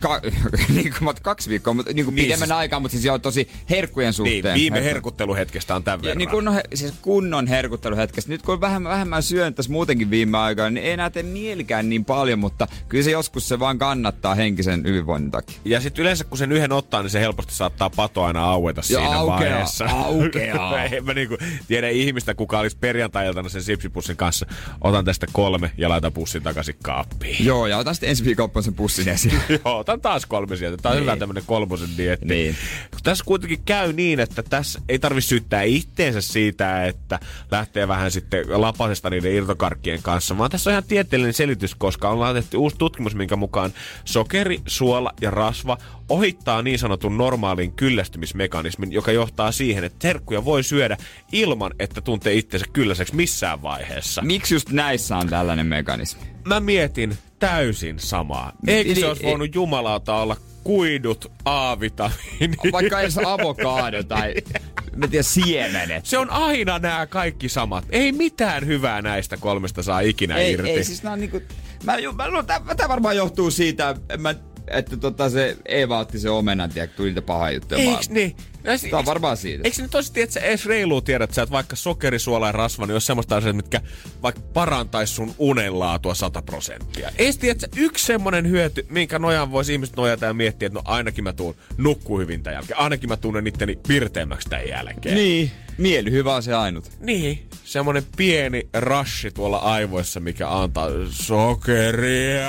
ka, 0.00 0.20
niin 0.74 0.94
kuin, 0.98 1.14
kaksi 1.22 1.50
viikkoa, 1.50 1.74
mutta 1.74 1.92
niin 1.92 2.04
kuin 2.04 2.14
Niin, 2.14 2.24
pidemmän 2.24 2.48
siis- 2.48 2.58
aikaa, 2.58 2.80
mutta 2.80 2.92
siis 2.92 3.04
joo, 3.04 3.18
tosi 3.18 3.48
herkkujen 3.70 4.06
Niin, 4.06 4.14
suhteen. 4.14 4.54
viime 4.54 4.76
Herkku- 4.80 4.84
herkutteluhetkestä 4.84 5.74
on 5.76 5.84
tämän 5.84 5.98
Ja, 5.98 6.02
verran. 6.02 6.18
niin 6.18 6.28
kunnon, 6.28 6.54
he- 6.54 6.62
siis 6.74 6.94
kunnon 7.02 7.46
herkutteluhetkestä. 7.46 8.30
Nyt 8.30 8.42
kun 8.42 8.54
on 8.54 8.60
vähemmän, 8.60 8.92
vähemmän 8.92 9.22
syönyt 9.22 9.54
tässä 9.56 9.72
muutenkin 9.72 10.10
viime 10.10 10.38
aikoina, 10.38 10.70
niin 10.70 10.84
ei 10.86 10.92
enää 10.92 11.10
tee 11.10 11.22
mielikään 11.22 11.88
niin 11.88 12.04
paljon, 12.04 12.38
mutta 12.38 12.68
kyllä 12.88 13.04
se 13.04 13.10
joskus 13.10 13.48
se 13.48 13.58
vaan 13.58 13.78
kannattaa 13.78 14.34
henkisen 14.34 14.82
hyvinvoinnin 14.84 15.30
takia. 15.30 15.56
Ja 15.64 15.80
sitten 15.80 16.02
yleensä 16.02 16.24
kun 16.24 16.38
sen 16.38 16.52
yhden 16.52 16.72
ottaa, 16.72 17.02
niin 17.02 17.10
se 17.10 17.20
helposti 17.20 17.54
saattaa 17.54 17.90
pato 17.90 18.22
aina 18.24 18.44
aueta 18.44 18.78
Ja 18.78 18.82
siinä 18.82 19.10
aukeaa, 19.18 19.38
vaiheessa. 19.40 19.84
aukeaa. 19.84 20.43
en 20.92 21.04
mä 21.04 21.14
niinku 21.14 21.36
tiedä 21.68 21.88
ihmistä, 21.88 22.34
kuka 22.34 22.58
olisi 22.58 22.76
perjantai 22.80 23.26
sen 23.48 23.62
sipsipussin 23.62 24.16
kanssa. 24.16 24.46
Otan 24.80 25.04
tästä 25.04 25.26
kolme 25.32 25.70
ja 25.78 25.88
laitan 25.88 26.12
pussin 26.12 26.42
takaisin 26.42 26.76
kaappiin. 26.82 27.44
Joo, 27.44 27.66
ja 27.66 27.78
otan 27.78 27.94
sitten 27.94 28.10
ensi 28.10 28.24
viikolla 28.24 28.62
sen 28.62 28.74
pussin 28.74 29.08
esiin. 29.08 29.40
Joo, 29.64 29.78
otan 29.78 30.00
taas 30.00 30.26
kolme 30.26 30.56
sieltä. 30.56 30.76
Tää 30.82 30.92
on 30.92 30.96
Niin. 30.96 31.02
hyvä 31.02 31.16
tämmönen 31.16 31.42
kolmosen 31.46 31.88
dietti. 31.96 32.26
Niin. 32.26 32.56
Tässä 33.02 33.24
kuitenkin 33.24 33.62
käy 33.64 33.92
niin, 33.92 34.20
että 34.20 34.42
tässä 34.42 34.80
ei 34.88 34.98
tarvi 34.98 35.20
syyttää 35.20 35.62
itteensä 35.62 36.20
siitä, 36.20 36.86
että 36.86 37.18
lähtee 37.50 37.88
vähän 37.88 38.10
sitten 38.10 38.44
lapasesta 38.48 39.10
niiden 39.10 39.32
irtokarkkien 39.32 40.02
kanssa, 40.02 40.38
vaan 40.38 40.50
tässä 40.50 40.70
on 40.70 40.72
ihan 40.72 40.84
tieteellinen 40.84 41.34
selitys, 41.34 41.74
koska 41.74 42.08
on 42.08 42.20
laitettu 42.20 42.62
uusi 42.62 42.76
tutkimus, 42.78 43.14
minkä 43.14 43.36
mukaan 43.36 43.72
sokeri, 44.04 44.60
suola 44.66 45.12
ja 45.20 45.30
rasva 45.30 45.78
ohittaa 46.08 46.62
niin 46.62 46.78
sanotun 46.78 47.16
normaalin 47.16 47.72
kyllästymismekanismin, 47.72 48.92
joka 48.92 49.12
johtaa 49.12 49.52
siihen, 49.52 49.84
että 49.84 50.06
herkkuja 50.08 50.44
voi 50.44 50.62
syödä 50.62 50.96
ilman, 51.32 51.72
että 51.78 52.00
tuntee 52.00 52.34
itsensä 52.34 52.66
kylläiseksi 52.72 53.14
missään 53.14 53.62
vaiheessa. 53.62 54.22
Miksi 54.22 54.54
just 54.54 54.70
näissä 54.70 55.16
on 55.16 55.28
tällainen 55.28 55.66
mekanismi? 55.66 56.22
Mä 56.44 56.60
mietin 56.60 57.18
täysin 57.38 57.98
samaa. 57.98 58.52
Eikö 58.66 58.94
se 58.94 59.00
Niin, 59.00 59.08
olisi 59.08 59.24
ei- 59.24 59.30
voinut 59.30 59.54
jumalauta 59.54 60.14
olla 60.16 60.36
kuidut, 60.64 61.32
A-vitamiini? 61.44 62.56
Vaikka 62.72 63.00
edes 63.00 63.18
avokaado 63.18 64.02
tai 64.02 64.34
mä 64.96 65.08
tiedän, 65.08 65.24
siemenet. 65.24 66.06
Se 66.06 66.18
on 66.18 66.30
aina 66.30 66.78
nämä 66.78 67.06
kaikki 67.06 67.48
samat. 67.48 67.84
Ei 67.90 68.12
mitään 68.12 68.66
hyvää 68.66 69.02
näistä 69.02 69.36
kolmesta 69.36 69.82
saa 69.82 70.00
ikinä 70.00 70.36
Ei, 70.36 70.52
irti. 70.52 70.70
ei, 70.70 70.84
siis 70.84 71.02
nää 71.02 71.12
on 71.12 71.20
niinku... 71.20 71.40
Mä, 71.84 71.96
mä 72.32 72.42
tää, 72.42 72.60
tää 72.76 72.88
varmaan 72.88 73.16
johtuu 73.16 73.50
siitä, 73.50 73.96
mä, 74.18 74.34
että 74.66 74.96
tota 74.96 75.30
se 75.30 75.56
Eeva 75.66 75.98
otti 75.98 76.18
se 76.18 76.30
omenan, 76.30 76.70
tiedä, 76.70 76.86
tuli 76.86 77.08
niitä 77.08 77.22
paha 77.22 77.50
juttuja 77.50 77.80
Eiks 77.80 78.10
niin? 78.10 78.36
No, 78.64 78.70
Tää 78.90 78.98
on 78.98 79.06
varmaan 79.06 79.36
siitä. 79.36 79.64
Eikö 79.64 79.82
nyt 79.82 79.94
olisi, 79.94 80.20
että 80.20 80.34
sä 80.34 80.40
edes 80.40 80.66
reilua 80.66 81.00
tiedät 81.00 81.34
sä, 81.34 81.42
että 81.42 81.52
vaikka 81.52 81.76
sokeri, 81.76 82.18
suola 82.18 82.46
ja 82.46 82.52
rasva, 82.52 82.86
niin 82.86 82.92
olisi 82.92 83.06
semmoista 83.06 83.36
asiaa, 83.36 83.52
mitkä 83.52 83.80
vaikka 84.22 84.40
parantaisi 84.52 85.14
sun 85.14 85.34
unenlaatua 85.38 86.14
100 86.14 86.42
prosenttia. 86.42 87.10
Ei 87.18 87.32
sit 87.32 87.40
tiedät 87.40 87.60
sä, 87.60 87.68
yksi 87.76 88.06
semmonen 88.06 88.50
hyöty, 88.50 88.86
minkä 88.90 89.18
nojaan 89.18 89.52
voisi 89.52 89.72
ihmiset 89.72 89.96
nojata 89.96 90.26
ja 90.26 90.34
miettiä, 90.34 90.66
että 90.66 90.78
no 90.78 90.82
ainakin 90.84 91.24
mä 91.24 91.32
tuun 91.32 91.54
nukkuu 91.76 92.18
hyvin 92.18 92.42
tämän 92.42 92.54
jälkeen. 92.54 92.78
Ainakin 92.78 93.08
mä 93.08 93.16
tunnen 93.16 93.46
itteni 93.46 93.78
pirteämmäksi 93.88 94.48
tämän 94.48 94.68
jälkeen. 94.68 95.14
Niin. 95.14 95.50
Mielihyvä 95.78 96.34
on 96.34 96.42
se 96.42 96.54
ainut. 96.54 96.90
Niin, 97.00 97.48
semmonen 97.64 98.02
pieni 98.16 98.68
rashi 98.72 99.30
tuolla 99.30 99.58
aivoissa, 99.58 100.20
mikä 100.20 100.50
antaa 100.50 100.88
sokeria 101.10 102.40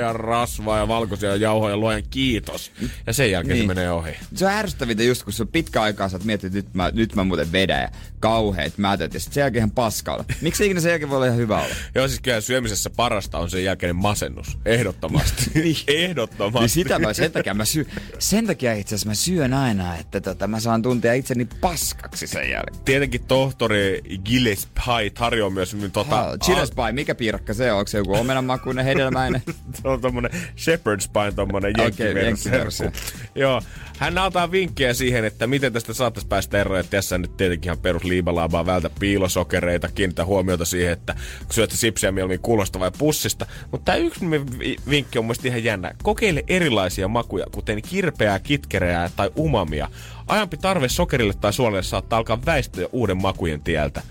ja 0.00 0.12
rasvaa 0.12 0.78
ja 0.78 0.88
valkoisia 0.88 1.36
jauhoja, 1.36 1.76
luojan 1.76 2.02
kiitos. 2.10 2.72
Ja 3.06 3.12
sen 3.12 3.30
jälkeen 3.30 3.54
niin. 3.54 3.68
Niin. 3.68 3.70
se 3.70 3.74
menee 3.74 3.92
ohi. 3.92 4.12
Se 4.34 4.46
on 4.46 4.52
ärsyttävintä 4.52 5.02
just, 5.02 5.22
kun 5.22 5.32
se 5.32 5.42
on 5.42 5.48
pitkä 5.48 5.82
aikaa, 5.82 6.08
sä 6.08 6.16
oot 6.16 6.24
miettinyt, 6.24 6.56
että 6.56 6.68
nyt 6.68 6.74
mä, 6.74 6.90
nyt 6.94 7.14
mä 7.14 7.24
muuten 7.24 7.52
vedän 7.52 7.82
ja 7.82 7.88
kauheet 8.20 8.78
mätöt 8.78 9.14
ja 9.14 9.20
sit 9.20 9.32
sen 9.32 9.40
jälkeen 9.40 9.60
ihan 9.60 9.70
paskalla. 9.70 10.24
Miksi 10.40 10.64
ikinä 10.64 10.80
sen 10.80 10.90
jälkeen 10.90 11.10
voi 11.10 11.16
olla 11.16 11.26
ihan 11.26 11.38
hyvä 11.38 11.58
olla? 11.62 11.74
Joo, 11.94 12.08
siis 12.08 12.20
kyllä 12.20 12.40
syömisessä 12.40 12.90
parasta 12.90 13.38
on 13.38 13.50
sen 13.50 13.64
jälkeinen 13.64 13.96
masennus. 13.96 14.58
Ehdottomasti. 14.64 15.50
Ehdottomasti. 15.86 16.60
Niin 16.60 16.68
sitä 16.68 16.98
mä, 16.98 17.12
sen 17.12 17.32
takia 17.32 17.54
mä 17.54 17.64
syön, 17.64 17.86
sen 18.18 18.46
takia 18.46 18.74
itse 18.74 18.94
asiassa 18.94 19.08
mä 19.08 19.14
syön 19.14 19.54
aina, 19.54 19.96
että 19.96 20.20
tota, 20.20 20.46
mä 20.46 20.60
saan 20.60 20.82
tuntea 20.82 21.12
itseni 21.12 21.44
paskaksi 22.10 22.26
sen 22.26 22.50
jälkeen. 22.50 22.84
Tietenkin 22.84 23.24
tohtori 23.24 24.02
Gillespie 24.24 25.10
tarjoaa 25.14 25.50
myös 25.50 25.74
niin 25.74 25.90
tota... 25.90 26.20
Ah, 26.20 26.38
Chiles 26.44 26.70
pie, 26.70 26.92
mikä 26.92 27.14
piirakka 27.14 27.54
se 27.54 27.72
on? 27.72 27.78
Onko 27.78 27.88
se 27.88 27.98
joku 27.98 28.14
omenanmakuinen 28.14 28.84
hedelmäinen? 28.84 29.42
Se 29.82 29.88
on 29.88 30.00
tommonen 30.00 30.30
shepherd's 30.32 31.10
pie, 31.12 31.32
tommonen 31.34 31.72
jenkkiversio. 31.78 32.24
jenkkiversio. 32.24 32.90
Joo. 33.34 33.62
Hän 33.98 34.18
antaa 34.18 34.50
vinkkejä 34.50 34.94
siihen, 34.94 35.24
että 35.24 35.46
miten 35.46 35.72
tästä 35.72 35.92
saattaisi 35.92 36.28
päästä 36.28 36.60
eroon. 36.60 36.80
Että 36.80 36.90
tässä 36.90 37.18
nyt 37.18 37.36
tietenkin 37.36 37.68
ihan 37.68 37.78
perus 37.78 38.04
liibalaabaa 38.04 38.66
vältä 38.66 38.90
piilosokereita, 39.00 39.88
kiinnittää 39.88 40.24
huomiota 40.24 40.64
siihen, 40.64 40.92
että 40.92 41.14
syöt 41.50 41.70
sipsiä 41.70 42.12
mieluummin 42.12 42.40
kuulosta 42.40 42.80
vai 42.80 42.90
pussista. 42.98 43.46
Mutta 43.70 43.84
tämä 43.84 43.96
yksi 43.96 44.30
vi- 44.30 44.76
vinkki 44.90 45.18
on 45.18 45.24
mun 45.24 45.28
mielestä 45.28 45.48
ihan 45.48 45.64
jännä. 45.64 45.94
Kokeile 46.02 46.44
erilaisia 46.48 47.08
makuja, 47.08 47.46
kuten 47.52 47.82
kirpeää, 47.82 48.38
kitkereää 48.38 49.10
tai 49.16 49.30
umamia. 49.38 49.88
Ajampi 50.28 50.56
tarve 50.56 50.88
sokerille 50.88 51.34
tai 51.40 51.52
suolalle 51.52 51.82
saattaa 51.82 52.16
alkaa 52.16 52.38
väistyä 52.46 52.88
uuden 52.92 53.22
makujen 53.22 53.60
tieltä. 53.60 54.02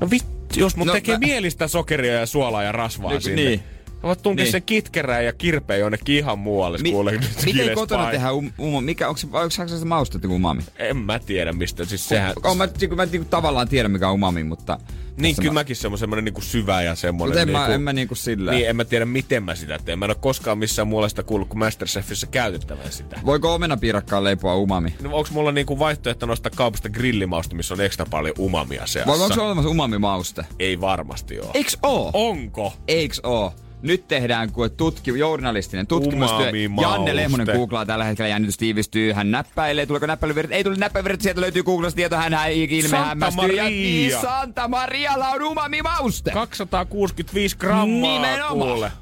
No 0.00 0.10
vittu, 0.10 0.60
jos 0.60 0.76
mun 0.76 0.86
No 0.86 0.92
tekee 0.92 1.14
mä... 1.14 1.18
mielistä 1.18 1.68
sokeria 1.68 2.12
ja 2.12 2.26
suolaa 2.26 2.62
ja 2.62 2.72
rasvaa 2.72 3.10
Niin, 3.10 3.22
sinne. 3.22 3.42
niin. 3.42 3.62
Voit 4.02 4.22
tunkea 4.22 4.44
Niin. 4.44 4.52
sen 4.52 4.62
kitkerää 4.62 5.22
ja 5.22 5.32
kirpeä 5.32 5.76
jonnekin 5.76 6.16
ihan 6.16 6.38
muualle. 6.38 6.78
Mi- 6.78 6.90
kuule, 6.90 7.20
miten 7.44 7.74
kotona 7.74 8.10
tehdään 8.10 8.34
um, 8.34 8.52
um, 8.58 8.84
mikä, 8.84 9.08
onko 9.08 9.18
se, 9.18 9.26
onko 9.32 9.50
se 9.78 9.84
maustettu 9.84 10.34
umami? 10.34 10.62
En 10.76 10.96
mä 10.96 11.18
tiedä 11.18 11.52
mistä. 11.52 11.84
Siis 11.84 12.08
sehän... 12.08 12.32
On, 12.44 12.56
mä, 12.56 12.68
mä 12.96 13.06
niin, 13.06 13.26
tavallaan 13.26 13.68
tiedän 13.68 13.90
mikä 13.90 14.08
on 14.08 14.14
umami, 14.14 14.44
mutta... 14.44 14.78
Niin, 15.16 15.36
kyllä 15.36 15.48
mä- 15.48 15.60
mäkin 15.60 15.76
semmoinen 15.76 15.98
semmoinen 15.98 16.24
niinku 16.24 16.40
syvä 16.40 16.82
ja 16.82 16.94
semmoinen. 16.94 17.30
Mutta 17.30 17.40
en, 17.42 17.46
niinku, 17.48 17.68
mä, 17.68 17.74
en 17.74 17.82
mä 17.82 17.92
niinku 17.92 18.14
silleen. 18.14 18.56
Niin, 18.56 18.68
en 18.68 18.76
mä 18.76 18.84
tiedä 18.84 19.04
miten 19.04 19.42
mä 19.42 19.54
sitä 19.54 19.78
teen. 19.84 19.98
Mä 19.98 20.04
en 20.04 20.10
ole 20.10 20.16
koskaan 20.20 20.58
missään 20.58 20.88
muualla 20.88 21.08
sitä 21.08 21.22
kuullut 21.22 21.48
kuin 21.48 21.58
Masterchefissä 21.58 22.26
käytettävän 22.26 22.92
sitä. 22.92 23.20
Voiko 23.26 23.54
omenapiirakkaan 23.54 24.24
leipoa 24.24 24.54
umami? 24.56 24.94
No, 25.02 25.16
onko 25.16 25.28
mulla 25.32 25.52
niinku 25.52 25.78
vaihtoehto 25.78 26.26
nostaa 26.26 26.52
kaupasta 26.56 26.88
grillimausta, 26.88 27.56
missä 27.56 27.74
on 27.74 27.80
ekstra 27.80 28.06
paljon 28.10 28.34
umamia 28.38 28.86
seassa? 28.86 29.12
Vai 29.12 29.20
onko 29.20 29.34
se 29.34 29.40
olemassa 29.40 29.70
umamimauste? 29.70 30.44
Ei 30.58 30.80
varmasti 30.80 31.40
oo. 31.40 31.50
Eiks 31.54 31.78
oo? 31.82 32.10
Onko? 32.14 32.72
Eiks 32.88 33.20
oo? 33.22 33.54
Nyt 33.82 34.08
tehdään 34.08 34.52
kuin 34.52 34.70
tutki, 34.70 35.18
journalistinen 35.18 35.86
tutkimustyö. 35.86 36.50
Janne 36.80 37.16
Lehmonen 37.16 37.46
googlaa 37.46 37.86
tällä 37.86 38.04
hetkellä 38.04 38.28
jännitys 38.28 38.58
tiivistyy. 38.58 39.12
Hän 39.12 39.30
näppäilee. 39.30 39.86
Tuleeko 39.86 40.06
näppäilyvirta? 40.06 40.54
Ei 40.54 40.64
tule 40.64 40.76
näppäilyvirta. 40.76 41.22
Sieltä 41.22 41.40
löytyy 41.40 41.62
Googlasta 41.62 41.96
tieto. 41.96 42.16
Hän 42.16 42.52
ilme 42.52 42.88
Santa 42.88 43.06
hämmästyy. 43.06 43.48
Ja 43.52 43.64
niin 43.64 44.12
Maria. 44.12 44.20
Santa 44.20 44.68
Marialla 44.68 45.28
on 45.28 45.42
umamimauste. 45.42 46.30
265 46.30 47.56
grammaa 47.56 47.86
Nimenomaan. 48.12 48.70
kuule. 48.72 48.92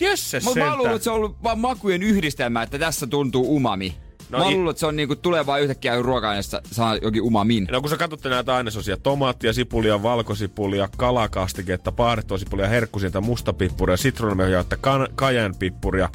Jösses 0.00 0.44
Mutta 0.44 0.60
mä 0.60 0.76
luulen, 0.76 0.94
että 0.94 1.04
se 1.04 1.10
on 1.10 1.16
ollut 1.16 1.42
vaan 1.42 1.58
makujen 1.58 2.02
yhdistelmä, 2.02 2.62
että 2.62 2.78
tässä 2.78 3.06
tuntuu 3.06 3.56
umami. 3.56 3.96
No 4.32 4.38
mä 4.38 4.50
luulen, 4.50 4.70
että 4.70 4.80
se 4.80 4.86
on 4.86 4.96
niinku, 4.96 5.16
tulee 5.16 5.46
vaan 5.46 5.62
yhtäkkiä 5.62 6.02
ruoka-aineesta 6.02 6.60
saa 6.72 6.96
jokin 6.96 7.22
umamin. 7.22 7.68
No 7.70 7.80
kun 7.80 7.90
sä 7.90 7.96
katsotte 7.96 8.28
näitä 8.28 8.54
ainesosia, 8.56 8.96
tomaattia, 8.96 9.52
sipulia, 9.52 10.02
valkosipulia, 10.02 10.88
kalakastiketta, 10.96 11.92
paahrettua 11.92 12.38
sipulia, 12.38 12.68
herkkusinta, 12.68 13.20
mustapippuria, 13.20 13.96
sitruunamehjauetta, 13.96 14.76
kan- 14.76 15.08
kajanpippuria 15.14 16.08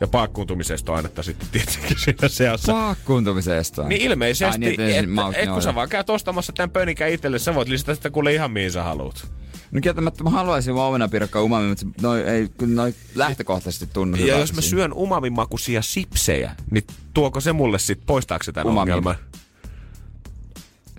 ja 0.00 0.08
paakkuuntumisesta 0.08 0.94
ainetta 0.94 1.22
sitten 1.22 1.48
tietenkin 1.52 1.98
siinä 2.04 2.28
seassa. 2.28 2.72
Paakkuuntumisesta. 2.72 3.82
Niin 3.82 4.02
ilmeisesti, 4.02 4.44
Ai 4.44 4.58
niin, 4.58 4.70
että 4.70 4.86
että 4.86 5.38
et, 5.38 5.48
et, 5.48 5.50
kun 5.50 5.62
sä 5.62 5.74
vaan 5.74 5.88
käyt 5.88 6.10
ostamassa 6.10 6.52
tämän 6.52 6.70
pönikän 6.70 7.10
itselle, 7.10 7.38
sä 7.38 7.54
voit 7.54 7.68
lisätä 7.68 7.94
sitä 7.94 8.10
kuule 8.10 8.32
ihan 8.32 8.50
mihin 8.50 8.72
sä 8.72 8.82
haluut. 8.82 9.26
No 9.72 9.80
kieltämättä 9.80 10.24
mä 10.24 10.30
haluaisin 10.30 10.74
vaan 10.74 10.88
omenapiirakka 10.88 11.42
umami, 11.42 11.68
mutta 11.68 11.86
noi 12.02 12.20
ei 12.22 12.48
kyllä 12.58 12.74
noi 12.74 12.94
lähtökohtaisesti 13.14 13.86
tunnu 13.92 14.16
Ja 14.16 14.38
jos 14.38 14.52
mä 14.52 14.60
siinä. 14.60 14.70
syön 14.70 14.92
umamimakuisia 14.92 15.82
sipsejä, 15.82 16.56
niin 16.70 16.84
tuoko 17.14 17.40
se 17.40 17.52
mulle 17.52 17.78
sit, 17.78 18.00
poistaako 18.06 18.42
se 18.42 18.52
tämän 18.52 18.66
Umamin. 18.72 18.80
ongelman? 18.94 19.14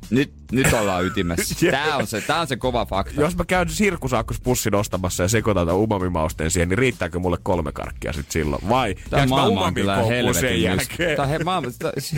Nyt, 0.09 0.31
nyt 0.51 0.73
ollaan 0.73 1.05
ytimessä. 1.05 1.55
Tää, 1.71 1.97
on 1.97 2.07
se, 2.07 2.21
tää 2.21 2.39
on 2.41 2.47
se 2.47 2.55
kova 2.57 2.85
fakta. 2.85 3.21
Jos 3.21 3.35
mä 3.35 3.45
käyn 3.45 3.69
sirkusakkuspussin 3.69 4.75
ostamassa 4.75 5.23
ja 5.23 5.29
sekoitan 5.29 5.67
tämän 5.67 5.81
umamimausteen 5.81 6.51
siihen, 6.51 6.69
niin 6.69 6.77
riittääkö 6.77 7.19
mulle 7.19 7.37
kolme 7.43 7.71
karkkia 7.71 8.13
sit 8.13 8.31
silloin? 8.31 8.69
Vai 8.69 8.95
Tää 9.09 9.19
jääkö 9.19 9.29
mä 9.29 9.45
umamikoukkuun 9.47 10.35
sen 10.35 10.61
jälkeen? 10.61 11.15
tää 11.15 11.25
on 11.25 11.29
he, 11.29 11.39
maailma, 11.39 11.71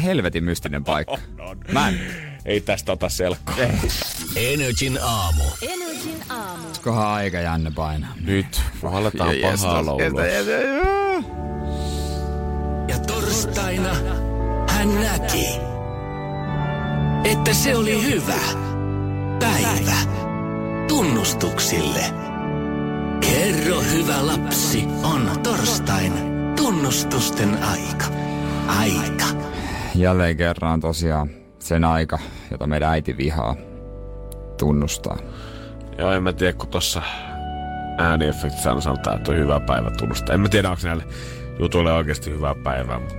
helvetin 0.03 0.43
mystinen 0.43 0.83
paikka. 0.83 1.17
Mä 1.73 1.89
en, 1.89 1.99
Ei 2.45 2.61
tästä 2.61 2.91
ota 2.91 3.09
selkoa. 3.09 3.55
Energin 4.35 4.99
aamu. 5.01 5.43
Energin 5.61 6.23
aamu. 6.29 6.63
kohan 6.83 7.07
aika 7.07 7.37
Janne 7.37 7.71
painaa. 7.71 8.13
Nyt 8.25 8.61
puhalletaan 8.81 9.35
pahaa 9.41 9.85
laulua. 9.85 10.25
Ja 12.87 12.99
torstaina 12.99 13.95
hän 14.69 15.01
näki, 15.01 15.45
että 17.23 17.53
se 17.53 17.75
oli 17.75 18.03
hyvä 18.03 18.39
päivä 19.39 19.97
tunnustuksille. 20.87 22.03
Kerro 23.21 23.81
hyvä 23.81 24.27
lapsi, 24.27 24.83
on 25.03 25.39
torstain 25.43 26.13
tunnustusten 26.55 27.63
aika. 27.63 28.05
Aika. 28.67 29.25
Jälleen 29.95 30.37
kerran 30.37 30.79
tosiaan 30.79 31.44
sen 31.65 31.83
aika, 31.83 32.19
jota 32.51 32.67
meidän 32.67 32.89
äiti 32.89 33.17
vihaa 33.17 33.55
tunnustaa. 34.57 35.17
Joo, 35.97 36.11
en 36.11 36.23
mä 36.23 36.33
tiedä, 36.33 36.53
kun 36.53 36.67
tossa 36.67 37.01
ääniefektissä 37.97 38.69
aina 38.69 38.81
sanotaan, 38.81 39.17
että 39.17 39.31
on 39.31 39.37
hyvä 39.37 39.59
päivä 39.59 39.91
tunnustaa. 39.91 40.33
En 40.33 40.41
mä 40.41 40.49
tiedä, 40.49 40.69
onko 40.69 40.81
näille 40.83 41.03
jutuille 41.59 41.93
oikeasti 41.93 42.31
hyvää 42.31 42.55
päivää, 42.63 42.99
mutta 42.99 43.15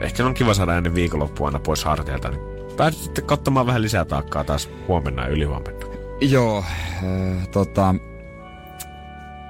ehkä 0.00 0.26
on 0.26 0.34
kiva 0.34 0.54
saada 0.54 0.76
ennen 0.76 0.94
viikonloppua 0.94 1.48
aina 1.48 1.58
pois 1.58 1.84
harteilta. 1.84 2.28
Niin 2.28 2.40
pääset 2.76 3.02
sitten 3.02 3.24
katsomaan 3.24 3.66
vähän 3.66 3.82
lisää 3.82 4.04
taakkaa 4.04 4.44
taas 4.44 4.70
huomenna 4.88 5.22
ja 5.22 5.28
ylihuomenna. 5.28 5.86
Joo, 6.20 6.58
äh, 6.58 7.48
tota... 7.48 7.94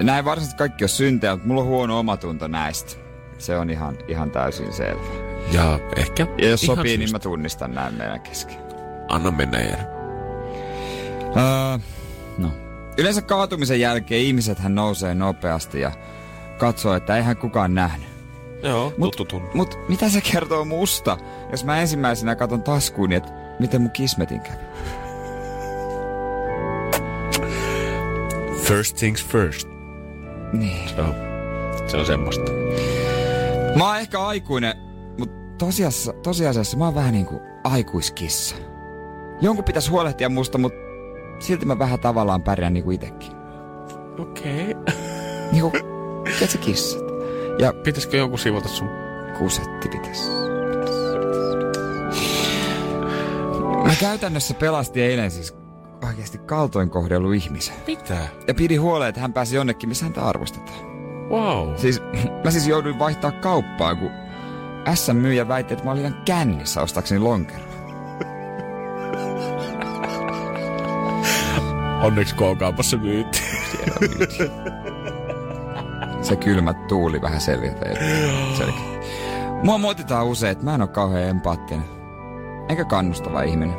Näin 0.03 0.25
varsinaisesti 0.25 0.59
kaikki 0.59 0.85
on 0.85 0.89
syntejä, 0.89 1.33
mutta 1.33 1.49
mulla 1.49 1.61
on 1.61 1.67
huono 1.67 1.99
omatunto 1.99 2.49
näistä. 2.49 2.93
Se 3.39 3.59
on 3.59 3.71
ihan, 3.71 3.99
ihan 4.09 4.31
täysin 4.31 4.73
selvä. 4.73 5.28
Ja 5.53 5.81
ehkä 5.97 6.27
Ja 6.39 6.49
jos 6.49 6.61
sopii, 6.61 6.97
niin 6.97 7.13
mä 7.13 7.19
tunnistan 7.19 7.75
näin 7.75 7.95
meidän 7.95 8.21
kesken. 8.21 8.57
Anna 9.09 9.31
mennä, 9.31 9.59
Jere. 9.59 9.87
Öö, 11.37 11.79
no. 12.39 12.51
Yleensä 12.99 13.23
kaatumisen 13.23 13.81
jälkeen 13.81 14.23
ihmisethän 14.23 14.75
nousee 14.75 15.15
nopeasti 15.15 15.81
ja 15.81 15.93
katsoo, 16.59 16.95
että 16.95 17.17
eihän 17.17 17.37
kukaan 17.37 17.75
nähnyt. 17.75 18.09
Joo, 18.63 18.91
Mut- 18.91 19.11
tuttu 19.17 19.25
tunne. 19.25 19.49
Mut 19.55 19.79
mitä 19.89 20.09
se 20.09 20.21
kertoo 20.33 20.65
musta, 20.65 21.19
jos 21.51 21.65
mä 21.65 21.81
ensimmäisenä 21.81 22.37
katon 22.37 22.63
taskuun, 22.63 23.13
että 23.13 23.33
miten 23.59 23.81
mun 23.83 23.91
kismetin 23.91 24.41
kävi? 24.41 24.59
First 28.63 28.97
things 28.97 29.25
first. 29.27 29.69
Niin. 30.53 30.89
Se 30.89 31.01
on, 31.01 31.15
se 31.87 31.97
on 31.97 32.07
semmoista. 32.07 32.53
Mä 33.77 33.87
oon 33.89 33.99
ehkä 33.99 34.21
aikuinen, 34.21 34.75
tosiasiassa, 35.59 36.13
tosiasiassa 36.13 36.77
mä 36.77 36.85
oon 36.85 36.95
vähän 36.95 37.13
niinku 37.13 37.41
aikuiskissa. 37.65 38.57
Jonkun 39.41 39.65
pitäisi 39.65 39.91
huolehtia 39.91 40.29
musta, 40.29 40.59
mutta 40.59 40.79
silti 41.39 41.67
mä 41.67 41.79
vähän 41.79 42.01
tavallaan 42.01 42.43
pärjään 42.43 42.73
niinku 42.73 42.91
itekin. 42.91 43.33
Okei. 44.19 44.75
Okay. 44.75 44.95
Niinku, 45.53 45.71
tiedätkö 46.25 46.59
kissat? 46.61 47.03
Ja 47.59 47.73
Pitäisikö 47.73 48.17
jonkun 48.17 48.39
siivota 48.39 48.69
sun? 48.69 48.89
kusetti 49.39 49.89
pitäisi. 49.89 50.31
Mä 53.85 53.95
käytännössä 54.01 54.55
pelastin 54.55 55.03
eilen 55.03 55.31
siis 55.31 55.57
oikeasti 56.09 56.39
kaltoin 56.39 56.91
kohdellut 56.91 57.35
ihmisen. 57.35 57.75
Mitä? 57.87 58.19
Ja 58.47 58.55
pidi 58.55 58.77
huoleen, 58.77 59.09
että 59.09 59.21
hän 59.21 59.33
pääsi 59.33 59.57
jonnekin, 59.57 59.89
missä 59.89 60.05
häntä 60.05 60.23
arvostetaan. 60.27 60.79
Wow. 61.31 61.75
Siis 61.77 62.01
mä 62.45 62.51
siis 62.51 62.69
jouduin 62.69 62.99
vaihtaa 62.99 63.33
kauppaa, 63.33 63.95
kun 63.95 64.11
S-myyjä 64.95 65.49
väitti, 65.49 65.75
että 65.75 65.85
mä 65.85 65.91
olin 65.91 66.07
ihan 66.07 66.23
kännissä 66.25 66.83
ostakseni 66.83 67.21
lonkeroa. 67.21 67.69
Onneksi 72.03 72.35
K-kaupassa 72.35 72.97
myytiin. 72.97 73.45
Se 76.23 76.37
kylmä 76.37 76.75
tuuli 76.75 77.23
vähän 77.23 77.41
selviää. 77.41 77.75
Mua 79.63 79.79
moititaan 79.79 80.27
usein, 80.27 80.53
että 80.53 80.65
mä 80.65 80.75
en 80.75 80.83
oo 80.83 80.89
kauhean 80.89 81.29
empaattinen. 81.29 81.85
enkä 82.69 82.85
kannustava 82.85 83.43
ihminen. 83.43 83.77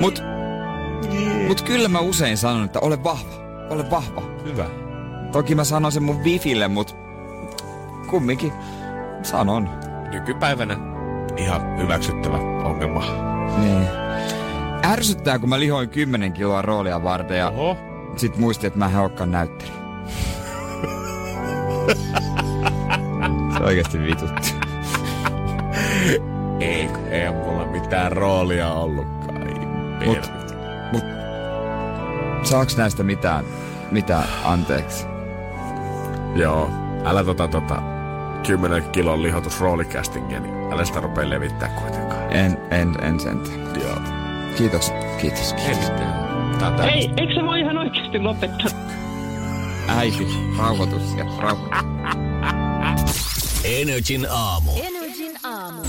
Mut, 0.00 0.22
mut 1.46 1.62
kyllä 1.62 1.88
mä 1.88 1.98
usein 1.98 2.38
sanon, 2.38 2.64
että 2.64 2.80
ole 2.80 3.04
vahva, 3.04 3.34
ole 3.70 3.90
vahva. 3.90 4.22
Hyvä. 4.44 4.66
Toki 5.32 5.54
mä 5.54 5.64
sanon 5.64 5.92
sen 5.92 6.02
mun 6.02 6.24
Wifille, 6.24 6.68
mut 6.68 6.96
kumminkin 8.10 8.52
sanon. 9.22 9.85
Nykypäivänä 10.16 10.76
ihan 11.36 11.78
hyväksyttävä 11.78 12.36
ongelma. 12.64 13.04
Niin. 13.58 13.88
Ärsyttää, 14.84 15.38
kun 15.38 15.48
mä 15.48 15.60
lihoin 15.60 15.88
10 15.88 16.32
kiloa 16.32 16.62
roolia 16.62 17.02
varten 17.02 17.38
ja 17.38 17.48
Oho. 17.48 17.76
sit 18.16 18.36
muistin, 18.36 18.66
että 18.66 18.78
mä 18.78 18.86
en 18.86 18.96
olekaan 18.96 19.30
näyttelijä. 19.30 19.76
Se 23.58 23.64
oikeesti 23.64 24.02
vitutti. 24.02 24.54
Ei, 26.60 26.88
ei 27.10 27.32
mulla 27.32 27.66
mitään 27.66 28.12
roolia 28.12 28.72
ollutkaan. 28.72 29.42
Ei 30.00 30.06
Mut, 30.06 30.30
mut 30.92 31.04
saaks 32.42 32.76
näistä 32.76 33.02
mitään, 33.02 33.44
mitään 33.90 34.28
anteeksi? 34.44 35.06
Joo, 36.34 36.70
älä 37.04 37.24
tota 37.24 37.48
tota 37.48 37.82
10 38.46 38.82
kilon 38.90 39.22
lihotus 39.22 39.60
roolikästingiä, 39.60 40.40
niin 40.40 40.72
älä 40.72 40.84
sitä 40.84 41.00
rupea 41.00 41.30
levittää 41.30 41.68
kuitenkaan. 41.68 42.32
En, 42.32 42.58
en, 42.70 42.94
en 43.02 43.20
sentään. 43.20 43.80
Joo. 43.82 43.96
Kiitos, 44.58 44.92
kiitos. 45.20 45.54
On 46.66 46.74
tää. 46.74 46.86
Ei, 46.86 47.10
eikö 47.16 47.34
se 47.34 47.42
voi 47.42 47.60
ihan 47.60 47.78
oikeasti 47.78 48.18
lopettaa? 48.18 48.70
Äiti, 49.88 50.26
rauhoitus 50.58 51.14
ja 51.16 51.24
rauhoitus. 51.38 51.78
Energin 53.64 54.26
aamu. 54.30 54.70
Energin 54.82 55.32
aamu. 55.44 55.82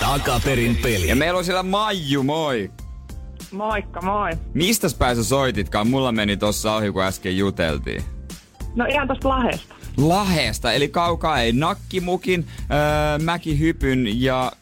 Takaperin 0.00 0.76
peli. 0.82 1.08
Ja 1.08 1.16
meillä 1.16 1.38
on 1.38 1.44
siellä 1.44 1.62
Maiju, 1.62 2.22
moi! 2.22 2.70
Moikka, 3.52 4.00
moi. 4.00 4.30
Mistäs 4.54 4.94
päin 4.94 5.16
sä 5.16 5.24
soititkaan? 5.24 5.88
Mulla 5.88 6.12
meni 6.12 6.36
tossa 6.36 6.74
ohi, 6.74 6.92
kun 6.92 7.02
äsken 7.02 7.38
juteltiin. 7.38 8.02
No 8.74 8.84
ihan 8.84 9.08
tosta 9.08 9.28
Lahesta. 9.28 9.73
Laheesta, 9.96 10.72
eli 10.72 10.88
kaukaa 10.88 11.40
ei 11.40 11.52
nakkimukin, 11.52 12.46
öö, 12.60 13.18
mäkihypyn 13.24 14.22
ja 14.22 14.52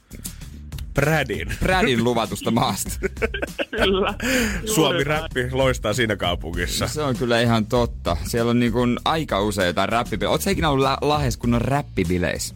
Bradin. 0.94 1.48
Bradin 1.60 2.04
luvatusta 2.04 2.50
maasta. 2.50 2.90
Kyllä. 3.70 4.14
Suomi 4.74 5.04
räppi 5.04 5.50
loistaa 5.52 5.92
siinä 5.94 6.16
kaupungissa. 6.16 6.86
Se 6.88 7.02
on 7.02 7.16
kyllä 7.16 7.40
ihan 7.40 7.66
totta. 7.66 8.16
Siellä 8.24 8.50
on 8.50 8.58
niin 8.60 8.72
kuin 8.72 8.98
aika 9.04 9.40
usein 9.40 9.66
jotain 9.66 9.88
räppibileitä. 9.88 10.30
Oletko 10.32 10.50
ikinä 10.50 10.68
ollut 10.70 10.82
la- 10.84 10.98
Lahes 11.00 11.36
kunnon 11.36 11.60
räppibileissä? 11.60 12.54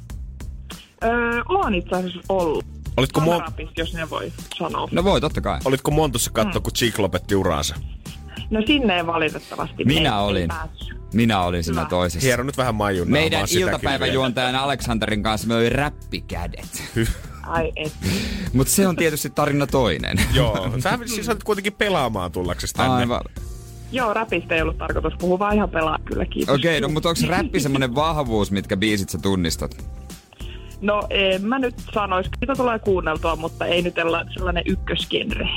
Öö, 1.04 1.42
oon 1.48 1.74
itse 1.74 1.96
asiassa 1.96 2.20
ollut. 2.28 2.64
Olitko, 2.96 3.20
mo- 3.20 3.24
Kamerapista, 3.24 3.72
jos 3.80 3.94
ne 3.94 4.10
voi 4.10 4.32
sanoa. 4.58 4.88
No 4.92 5.04
voi, 5.04 5.20
totta 5.20 5.40
kai. 5.40 5.58
olitko 5.64 5.90
Montossa 5.90 6.30
katsoa, 6.30 6.60
kun 6.62 6.72
Chick 6.72 6.98
lopetti 6.98 7.34
uraansa? 7.34 7.74
No 8.50 8.62
sinne 8.66 8.96
ei 8.96 9.06
valitettavasti. 9.06 9.84
Minä 9.84 10.20
olin. 10.20 10.48
päässyt. 10.48 10.96
Minä 11.14 11.42
olin 11.42 11.64
siinä 11.64 11.80
Hyvä. 11.80 11.90
toisessa. 11.90 12.26
Hiero 12.26 12.44
nyt 12.44 12.56
vähän 12.56 12.74
Maijun 12.74 13.10
Meidän 13.10 13.32
naamaa 13.32 13.46
sitäkin 13.46 13.68
iltapäiväjuontajan 13.68 14.54
Aleksanterin 14.54 15.22
kanssa 15.22 15.48
me 15.48 15.54
oli 15.54 15.68
räppikädet. 15.68 16.82
Ai 17.42 17.72
et. 17.76 17.92
Mutta 18.52 18.72
se 18.72 18.88
on 18.88 18.96
tietysti 18.96 19.30
tarina 19.30 19.66
toinen. 19.66 20.20
Joo, 20.34 20.70
sä 20.78 20.98
siis 21.04 21.28
olet 21.28 21.44
kuitenkin 21.44 21.72
pelaamaan 21.72 22.32
tullaksesi 22.32 22.74
tänne. 22.74 22.92
Aivan. 22.92 23.20
Joo, 23.92 24.14
räpistä 24.14 24.54
ei 24.54 24.62
ollut 24.62 24.78
tarkoitus 24.78 25.14
puhua, 25.18 25.38
vaan 25.38 25.54
ihan 25.54 25.70
pelaa 25.70 25.98
kyllä, 26.04 26.24
kiitos. 26.24 26.54
Okei, 26.54 26.78
okay, 26.78 26.88
no 26.88 26.94
mutta 26.94 27.08
onko 27.08 27.20
räppi 27.28 27.60
semmonen 27.60 27.94
vahvuus, 27.94 28.50
mitkä 28.50 28.76
biisit 28.76 29.08
sä 29.08 29.18
tunnistat? 29.18 29.86
No 30.80 31.02
en 31.10 31.44
mä 31.44 31.58
nyt 31.58 31.74
sanois, 31.94 32.26
mitä 32.40 32.54
tulee 32.54 32.78
kuunneltua, 32.78 33.36
mutta 33.36 33.66
ei 33.66 33.82
nyt 33.82 33.98
olla 33.98 34.24
sellainen 34.32 34.62
ykkösgenre. 34.66 35.48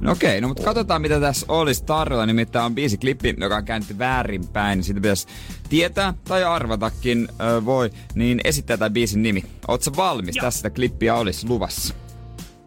No 0.00 0.12
okei, 0.12 0.40
no 0.40 0.48
mutta 0.48 0.62
katsotaan 0.62 1.02
mitä 1.02 1.20
tässä 1.20 1.46
olisi 1.48 1.84
tarjolla. 1.84 2.26
Nimittäin 2.26 2.64
on 2.64 2.74
biisiklippi, 2.74 3.34
joka 3.38 3.56
on 3.56 3.64
kääntynyt 3.64 3.98
väärinpäin. 3.98 4.84
Siitä 4.84 5.00
pitäisi 5.00 5.26
tietää 5.68 6.14
tai 6.24 6.44
arvatakin 6.44 7.28
ö, 7.40 7.64
voi. 7.64 7.90
Niin 8.14 8.40
esittää 8.44 8.76
tämän 8.76 8.92
biisin 8.92 9.22
nimi. 9.22 9.44
Oot 9.68 9.82
sä 9.82 9.90
valmis? 9.96 10.36
Joo. 10.36 10.42
Tässä 10.44 10.56
sitä 10.56 10.70
klippiä 10.70 11.14
olisi 11.14 11.48
luvassa. 11.48 11.94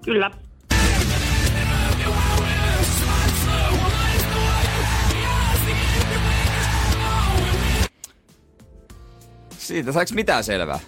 Kyllä. 0.05 0.31
Siitä 9.57 9.91
saaks 9.91 10.13
mitään 10.13 10.43
selvää? 10.43 10.79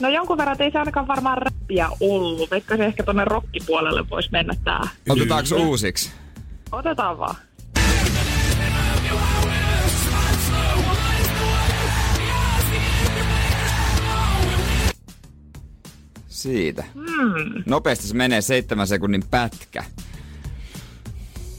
No 0.00 0.08
jonkun 0.08 0.38
verran, 0.38 0.62
ei 0.62 0.70
se 0.70 0.78
ainakaan 0.78 1.06
varmaan 1.08 1.38
räppiä 1.38 1.88
ollut. 2.00 2.50
Veikka 2.50 2.76
se 2.76 2.84
ehkä 2.84 3.02
tonne 3.02 3.24
rockipuolelle 3.24 4.10
voisi 4.10 4.28
mennä 4.32 4.54
tää. 4.64 4.88
Otetaanko 5.08 5.56
uusiksi? 5.56 6.12
Otetaan 6.72 7.18
vaan. 7.18 7.34
Siitä. 16.28 16.84
Nopeasti 17.66 18.06
se 18.08 18.14
menee 18.14 18.40
seitsemän 18.40 18.86
sekunnin 18.86 19.22
pätkä. 19.30 19.84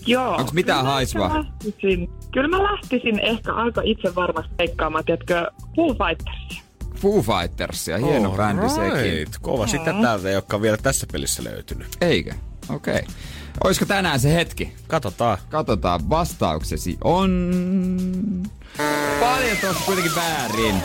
Joo. 0.05 0.35
Onks 0.35 0.53
mitään 0.53 0.77
Kyllä 0.79 0.89
mä 0.89 0.93
haisua? 0.93 1.29
lähtisin- 1.29 2.09
Kyllä 2.33 2.47
mä 2.47 2.63
lähtisin 2.63 3.19
ehkä 3.19 3.53
aika 3.53 3.81
itse 3.83 4.15
varmasti 4.15 4.51
veikkaamaan, 4.57 5.05
tiedätkö, 5.05 5.51
Foo 5.75 5.87
Fightersia. 5.95 6.63
Foo 7.01 7.21
Fightersia, 7.21 7.97
hieno 7.97 8.31
bändi 8.31 8.69
sekin. 8.69 9.27
Kova 9.41 9.67
sitä 9.67 9.93
täältä 10.01 10.29
ei 10.29 10.35
olekaan 10.35 10.61
vielä 10.61 10.77
tässä 10.77 11.07
pelissä 11.11 11.43
löytynyt. 11.43 11.97
Eikö? 12.01 12.33
Okei. 12.69 12.93
Okay. 12.95 13.07
Olisiko 13.63 13.85
tänään 13.85 14.19
se 14.19 14.33
hetki? 14.33 14.73
Katsotaan. 14.87 15.37
Katsotaan, 15.49 16.09
vastauksesi 16.09 16.97
on... 17.03 17.53
Paljon 19.19 19.57
tossa 19.61 19.83
kuitenkin 19.85 20.15
väärin. 20.15 20.75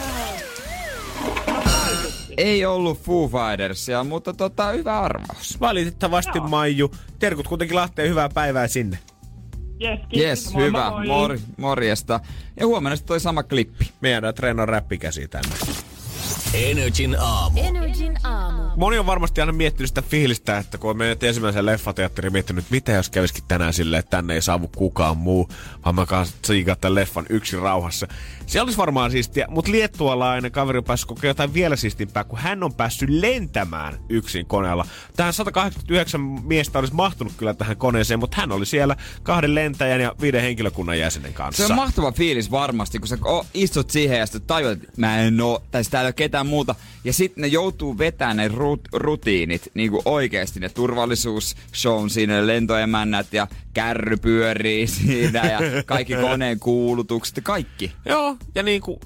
Ei 2.36 2.66
ollut 2.66 3.02
Foo 3.02 3.28
Fightersia, 3.28 4.04
mutta 4.04 4.32
tota, 4.32 4.72
hyvä 4.72 5.00
arvaus. 5.00 5.60
Valitettavasti 5.60 6.40
Maiju. 6.40 6.90
Terkut 7.18 7.48
kuitenkin 7.48 7.76
Lahteen 7.76 8.08
hyvää 8.08 8.28
päivää 8.28 8.68
sinne. 8.68 8.98
Yes, 9.82 10.00
kiitos. 10.08 10.18
Yes, 10.18 10.52
Moi 10.52 10.64
hyvä. 10.64 10.90
moi. 10.90 11.06
Mor, 11.06 11.38
morjesta. 11.56 12.20
Ja 12.60 12.66
huomenna 12.66 12.96
sitten 12.96 13.08
toi 13.08 13.20
sama 13.20 13.42
klippi. 13.42 13.90
Me 14.00 14.10
jäädään 14.10 14.34
treenaan 14.34 14.68
räppikäsi 14.68 15.28
tänne. 15.28 15.54
Energin 16.54 17.16
aamu. 17.20 17.60
Energin 17.60 18.26
aamu. 18.26 18.62
Moni 18.76 18.98
on 18.98 19.06
varmasti 19.06 19.40
aina 19.40 19.52
miettinyt 19.52 19.88
sitä 19.88 20.02
fiilistä, 20.02 20.58
että 20.58 20.78
kun 20.78 20.90
on 20.90 20.96
mennyt 20.96 21.22
ensimmäisen 21.22 21.66
leffateatteriin 21.66 22.32
miettinyt, 22.32 22.64
että 22.64 22.74
mitä 22.74 22.92
jos 22.92 23.10
kävisikin 23.10 23.44
tänään 23.48 23.72
silleen, 23.72 24.00
että 24.00 24.16
tänne 24.16 24.34
ei 24.34 24.42
saavu 24.42 24.68
kukaan 24.76 25.16
muu, 25.16 25.48
vaan 25.84 25.94
mä 25.94 26.06
kanssa 26.06 26.36
tämän 26.80 26.94
leffan 26.94 27.26
yksin 27.28 27.58
rauhassa. 27.58 28.06
Se 28.46 28.60
olisi 28.60 28.78
varmaan 28.78 29.10
siistiä, 29.10 29.46
mutta 29.48 29.70
liettualainen 29.70 30.52
kaveri 30.52 30.78
on 30.78 30.84
päässyt 30.84 31.08
kokea 31.08 31.30
jotain 31.30 31.54
vielä 31.54 31.76
siistimpää, 31.76 32.24
kun 32.24 32.38
hän 32.38 32.62
on 32.62 32.74
päässyt 32.74 33.10
lentämään 33.10 33.98
yksin 34.08 34.46
koneella. 34.46 34.86
Tähän 35.16 35.32
189 35.32 36.20
miestä 36.20 36.78
olisi 36.78 36.94
mahtunut 36.94 37.32
kyllä 37.36 37.54
tähän 37.54 37.76
koneeseen, 37.76 38.20
mutta 38.20 38.36
hän 38.40 38.52
oli 38.52 38.66
siellä 38.66 38.96
kahden 39.22 39.54
lentäjän 39.54 40.00
ja 40.00 40.14
viiden 40.20 40.42
henkilökunnan 40.42 40.98
jäsenen 40.98 41.34
kanssa. 41.34 41.66
Se 41.66 41.72
on 41.72 41.76
mahtava 41.76 42.12
fiilis 42.12 42.50
varmasti, 42.50 42.98
kun 42.98 43.08
sä 43.08 43.18
istut 43.54 43.90
siihen 43.90 44.18
ja 44.18 44.26
sitten 44.26 44.42
tajuat, 44.42 44.72
että 44.72 44.92
mä 44.96 45.18
en 45.18 45.40
oo, 45.40 45.62
tai 45.70 45.82
täällä 45.90 46.06
ei 46.06 46.08
ole 46.08 46.12
ketään 46.12 46.46
muuta. 46.46 46.74
Ja 47.04 47.12
sitten 47.12 47.42
ne 47.42 47.48
joutuu 47.48 47.98
vetämään 47.98 48.36
ne 48.36 48.48
rut- 48.48 48.88
rutiinit, 48.92 49.70
niin 49.74 49.90
kuin 49.90 50.02
oikeasti 50.04 50.60
ne 50.60 50.68
turvallisuusshown 50.68 52.10
siinä, 52.10 52.46
lentoemännät 52.46 53.32
ja 53.32 53.46
kärry 53.74 54.16
pyörii 54.16 54.86
siinä 54.96 55.50
ja 55.50 55.58
kaikki 55.86 56.14
koneen 56.14 56.60
kuulutukset 56.60 57.36
ja 57.36 57.42
kaikki. 57.42 57.92
Joo, 58.04 58.33
ja 58.54 58.62
niin 58.62 58.80
kuin, 58.80 59.00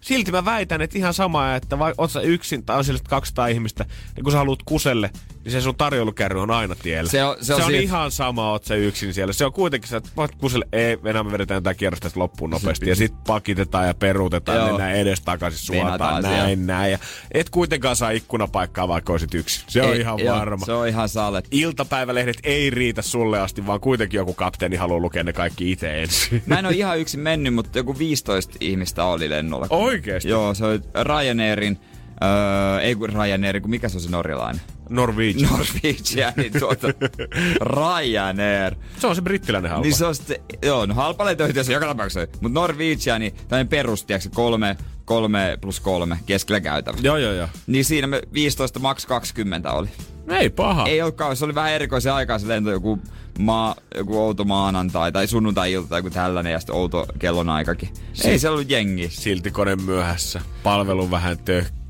silti 0.00 0.32
mä 0.32 0.44
väitän, 0.44 0.80
että 0.82 0.98
ihan 0.98 1.14
sama, 1.14 1.54
että 1.54 1.78
vai 1.78 1.94
oot 1.98 2.10
sä 2.10 2.20
yksin 2.20 2.64
tai 2.64 2.76
on 2.78 2.84
siellä 2.84 3.00
200 3.08 3.46
ihmistä, 3.46 3.84
niin 4.16 4.24
kun 4.24 4.32
sä 4.32 4.38
haluat 4.38 4.62
kuselle, 4.64 5.10
niin 5.44 5.52
se 5.52 5.60
sun 5.60 5.76
tarjoulukärry 5.76 6.40
on 6.42 6.50
aina 6.50 6.74
tiellä. 6.74 7.10
Se 7.10 7.24
on- 7.24 7.36
se 7.40 7.54
on 7.54 7.60
se 7.60 7.64
on 7.64 7.70
siitä- 7.70 7.82
ihan 7.82 8.10
sama, 8.10 8.50
oot 8.50 8.64
sä 8.64 8.74
yksin 8.74 9.14
siellä. 9.14 9.32
Se 9.32 9.44
on 9.44 9.52
kuitenkin, 9.52 9.88
sä 9.90 10.00
voit 10.16 10.34
kuselle, 10.34 10.66
ei, 10.72 10.98
enää 11.04 11.22
me 11.22 11.32
vedetään 11.32 11.62
tää 11.62 11.74
kierrosta 11.74 12.02
tästä 12.02 12.20
loppuun 12.20 12.50
nopeasti. 12.50 12.88
Ja 12.88 12.96
sit 12.96 13.14
pakitetaan 13.26 13.86
ja 13.86 13.94
peruutetaan 13.94 14.58
Joo. 14.58 14.68
ja 14.68 14.78
näin 14.78 14.96
edestakaisin 14.96 15.60
suotaan, 15.66 16.22
näin, 16.22 16.34
siellä. 16.46 16.56
näin. 16.66 16.92
Ja 16.92 16.98
et 17.32 17.50
kuitenkaan 17.50 17.96
saa 17.96 18.10
ikkunapaikkaa, 18.10 18.88
vaikka 18.88 19.12
olisit 19.12 19.34
yksin. 19.34 19.64
Se 19.68 19.82
on 19.82 19.92
Ei, 19.94 20.00
ihan 20.00 20.18
joo, 20.18 20.36
varma. 20.38 20.66
Se 20.66 20.72
on 20.72 20.88
ihan 20.88 21.08
salet. 21.08 21.48
Iltapäivälehdet 21.50 22.36
ei 22.44 22.70
riitä 22.70 23.02
sulle 23.02 23.40
asti, 23.40 23.66
vaan 23.66 23.80
kuitenkin 23.80 24.18
joku 24.18 24.34
kapteeni 24.34 24.76
haluaa 24.76 25.00
lukea 25.00 25.24
ne 25.24 25.32
kaikki 25.32 25.72
itse 25.72 26.02
ensin. 26.02 26.42
Mä 26.46 26.58
en 26.58 26.66
ole 26.66 26.74
ihan 26.74 26.98
yksin 26.98 27.20
mennyt, 27.20 27.54
mutta 27.54 27.78
joku 27.78 27.98
15 27.98 28.56
ihmistä 28.60 29.04
oli 29.04 29.30
lennolla. 29.30 29.66
Oikeesti? 29.90 30.28
Joo, 30.28 30.54
se 30.54 30.64
oli 30.64 30.80
Ryanairin, 31.02 31.78
öö, 32.24 32.80
ei 32.80 32.94
kun 32.94 33.08
Ryanair, 33.08 33.60
kun 33.60 33.70
mikä 33.70 33.88
se 33.88 33.96
on 33.96 34.00
se 34.00 34.10
norjalainen? 34.10 34.62
Norwegian. 34.88 35.50
Norwegian, 35.50 36.32
niin 36.36 36.52
tuota, 36.58 36.86
Ryanair. 37.76 38.74
Se 38.98 39.06
on 39.06 39.16
se 39.16 39.22
brittiläinen 39.22 39.70
halpa. 39.70 39.82
Niin 39.84 39.94
se 39.94 40.06
on 40.06 40.14
sitten, 40.14 40.36
joo, 40.62 40.86
no 40.86 40.94
halpa 40.94 41.24
se 41.62 41.72
joka 41.72 41.86
tapauksessa. 41.86 42.38
Mutta 42.40 42.60
Norwegian, 42.60 43.20
niin 43.20 43.34
tämmöinen 43.48 43.68
perus, 43.68 44.04
tiedätkö, 44.04 44.28
kolme, 44.34 44.76
kolme 45.04 45.58
plus 45.60 45.80
kolme 45.80 46.18
keskellä 46.26 46.60
käytävä. 46.60 46.98
Joo, 47.02 47.16
joo, 47.16 47.32
joo. 47.32 47.48
Niin 47.66 47.84
siinä 47.84 48.06
me 48.06 48.22
15 48.32 48.78
maks 48.78 49.06
20 49.06 49.72
oli. 49.72 49.88
Ei 50.28 50.50
paha. 50.50 50.86
Ei 50.86 51.02
ollutkaan, 51.02 51.36
se 51.36 51.44
oli 51.44 51.54
vähän 51.54 51.72
erikoisen 51.72 52.12
aikaa 52.12 52.38
se 52.38 52.48
lento, 52.48 52.70
joku, 52.70 52.98
maa, 53.40 53.74
joku 53.96 54.18
outo 54.18 54.44
maanantai 54.44 55.12
tai 55.12 55.26
sunnuntai-ilta 55.26 55.88
tai 55.88 55.98
joku 55.98 56.10
tällainen 56.10 56.52
ja 56.52 56.60
sitten 56.60 56.74
outo 56.76 57.06
kellonaikakin. 57.18 57.88
Ei 58.24 58.38
se 58.38 58.48
ollut 58.48 58.70
jengi. 58.70 59.08
Silti 59.10 59.50
kone 59.50 59.76
myöhässä. 59.76 60.40
Palvelu 60.62 61.10
vähän 61.10 61.38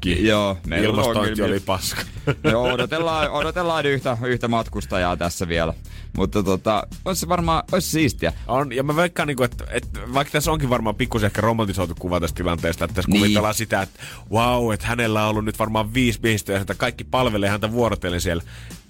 tökki. 0.00 0.26
Joo, 0.26 0.56
meillä 0.66 1.02
on 1.02 1.16
ongelmia. 1.16 1.44
oli 1.44 1.60
paska. 1.60 2.02
Joo, 2.50 2.72
odotellaan, 2.72 3.30
odotellaan 3.30 3.86
yhtä, 3.86 4.18
yhtä 4.26 4.48
matkustajaa 4.48 5.16
tässä 5.16 5.48
vielä. 5.48 5.74
Mutta 6.16 6.42
tota, 6.42 6.86
olisi 7.04 7.20
se 7.20 7.28
varmaan, 7.28 7.62
olisi 7.72 7.90
siistiä. 7.90 8.32
On, 8.46 8.72
ja 8.72 8.82
mä 8.82 8.96
veikkaan, 8.96 9.26
niin 9.26 9.42
että, 9.42 9.64
että 9.70 10.00
vaikka 10.14 10.32
tässä 10.32 10.52
onkin 10.52 10.70
varmaan 10.70 10.94
pikkusen 10.94 11.26
ehkä 11.26 11.40
romantisoitu 11.40 11.94
kuva 11.98 12.20
tästä 12.20 12.36
tilanteesta, 12.36 12.84
että 12.84 12.94
tässä 12.94 13.10
Niin. 13.10 13.20
kuvitellaan 13.20 13.54
sitä, 13.54 13.82
että 13.82 14.00
wow, 14.30 14.72
että 14.72 14.86
hänellä 14.86 15.22
on 15.24 15.30
ollut 15.30 15.44
nyt 15.44 15.58
varmaan 15.58 15.94
viisi 15.94 16.20
miehistöä 16.22 16.60
että 16.60 16.74
kaikki 16.74 17.04
palvelee 17.04 17.48
häntä 17.48 17.72
vuorotellen 17.72 18.20
siellä. 18.20 18.42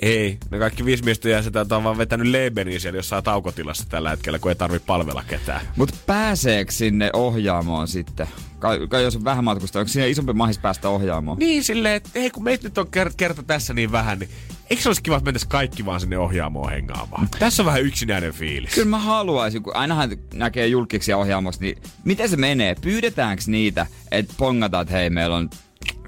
Ei, 0.03 0.39
ne 0.51 0.59
kaikki 0.59 0.85
viisi 0.85 1.05
miehistöä 1.05 1.43
sitä 1.43 1.67
on 1.71 1.85
vaan 1.85 1.99
vetänyt 1.99 2.27
Lebeniin 2.27 2.81
siellä 2.81 2.99
jossain 2.99 3.25
taukotilassa 3.25 3.85
tällä 3.89 4.11
hetkellä, 4.11 4.39
kun 4.39 4.51
ei 4.51 4.55
tarvi 4.55 4.79
palvella 4.79 5.25
ketään. 5.29 5.61
Mutta 5.77 5.95
pääseekö 6.07 6.73
sinne 6.73 7.11
ohjaamoon 7.13 7.89
sitten? 7.89 8.29
Kai, 8.61 8.87
kai 8.89 9.03
jos 9.03 9.17
on 9.17 9.25
vähän 9.25 9.45
matkustajia, 9.45 9.81
onko 9.81 9.89
siinä 9.89 10.07
isompi 10.07 10.33
mahis 10.33 10.59
päästä 10.59 10.89
ohjaamoon? 10.89 11.39
Niin 11.39 11.65
silleen, 11.65 11.95
että 11.95 12.11
hei 12.15 12.31
kun 12.31 12.45
meitä 12.45 12.65
nyt 12.69 12.79
on 12.79 12.87
ker- 12.87 13.15
kerta 13.17 13.43
tässä 13.43 13.75
niin 13.75 13.93
vähän, 13.93 14.19
niin 14.19 14.31
eikö 14.71 14.83
se 14.83 14.89
olisi 14.89 15.03
kiva, 15.03 15.17
että 15.17 15.47
kaikki 15.49 15.85
vaan 15.85 16.01
sinne 16.01 16.19
ohjaamoon 16.19 16.71
hengaamaan? 16.71 17.29
Tässä 17.39 17.63
on 17.63 17.67
vähän 17.67 17.83
yksinäinen 17.83 18.33
fiilis. 18.33 18.75
Kyllä 18.75 18.89
mä 18.89 18.99
haluaisin, 18.99 19.63
kun 19.63 19.77
ainahan 19.77 20.11
näkee 20.35 20.67
julkiksi 20.67 21.13
ohjaamossa, 21.13 21.61
niin 21.61 21.83
miten 22.05 22.29
se 22.29 22.37
menee? 22.37 22.75
Pyydetäänkö 22.81 23.43
niitä, 23.47 23.87
että 24.11 24.35
pongataan, 24.37 24.83
että 24.83 24.95
hei, 24.95 25.11
meillä 25.11 25.37
on 25.37 25.51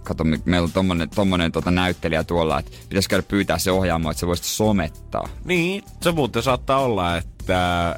kato, 0.02 0.24
me- 0.24 0.40
meillä 0.44 0.64
on 0.64 0.72
tommonen, 0.72 1.10
tommonen 1.10 1.52
tota 1.52 1.70
näyttelijä 1.70 2.24
tuolla, 2.24 2.58
että 2.58 2.72
pitäisi 2.88 3.08
käydä 3.08 3.22
pyytää 3.28 3.58
se 3.58 3.70
ohjaamo, 3.70 4.10
että 4.10 4.20
se 4.20 4.26
voisi 4.26 4.44
somettaa. 4.44 5.28
Niin, 5.44 5.84
se 6.00 6.12
muuten 6.12 6.42
saattaa 6.42 6.78
olla, 6.78 7.16
että 7.16 7.31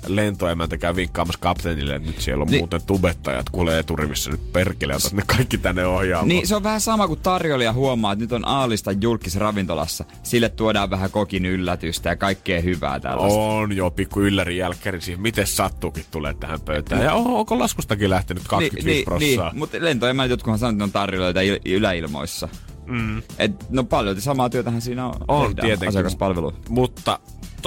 lentoemäntä 0.07 0.77
käy 0.79 0.97
vinkkaamassa 0.97 1.39
kapteenille, 1.41 1.95
että 1.95 2.09
nyt 2.09 2.21
siellä 2.21 2.43
on 2.43 2.47
Niin. 2.47 2.51
niin. 2.53 2.61
muuten 2.61 2.83
tubettajat, 2.87 3.51
kuulee 3.51 3.79
eturivissä 3.79 4.31
nyt 4.31 4.53
perkele, 4.53 4.95
otat 4.95 5.13
ne 5.13 5.23
kaikki 5.27 5.59
tänne 5.59 5.87
ohjaamaan. 5.87 6.29
Niin 6.29 6.47
se 6.47 6.57
on 6.57 6.63
vähän 6.63 6.81
sama 6.81 7.07
kuin 7.09 7.21
tarjoilija 7.21 7.73
huomaa, 7.73 8.13
että 8.13 8.23
nyt 8.25 8.33
on 8.33 8.49
Aalista 8.49 8.93
julkis 8.93 9.37
ravintolassa. 9.37 10.05
Sille 10.23 10.49
tuodaan 10.49 10.91
vähän 10.91 11.11
kokin 11.11 11.47
yllätystä 11.47 12.09
ja 12.09 12.17
kaikkea 12.17 12.61
hyvää 12.61 13.01
tällaista. 13.01 13.39
On 13.39 13.77
jo 13.77 13.91
pikku 13.91 14.21
ylläri 14.21 14.57
jälkkäri 14.57 15.01
siihen, 15.01 15.21
miten 15.23 15.47
sattuukin 15.47 16.05
tulee 16.11 16.35
tähän 16.35 16.61
pöytään. 16.61 17.03
Ja 17.03 17.15
on, 17.15 17.27
onko 17.27 17.59
laskustakin 17.59 18.11
lähtenyt 18.11 18.43
25 18.49 18.87
niin, 18.87 18.95
niin, 18.97 19.05
prossaa? 19.05 19.53
mutta 19.59 19.77
lentoemät 19.81 20.31
jotkuhan 20.31 20.59
sanoo, 20.59 20.71
että 20.71 20.79
ne 20.79 20.85
on 20.85 20.93
tarjoilijoita 20.93 21.41
il- 21.41 21.61
yläilmoissa. 21.73 22.49
Mm. 22.87 23.23
Et, 23.39 23.71
no 23.71 23.85
paljon 23.85 24.21
samaa 24.21 24.51
työtähän 24.51 24.81
siinä 24.83 25.07
on. 25.07 25.15
On 25.29 25.57
tietenkin. 25.57 25.89
Asiakaspalvelu. 25.89 26.53
Mutta 26.69 27.19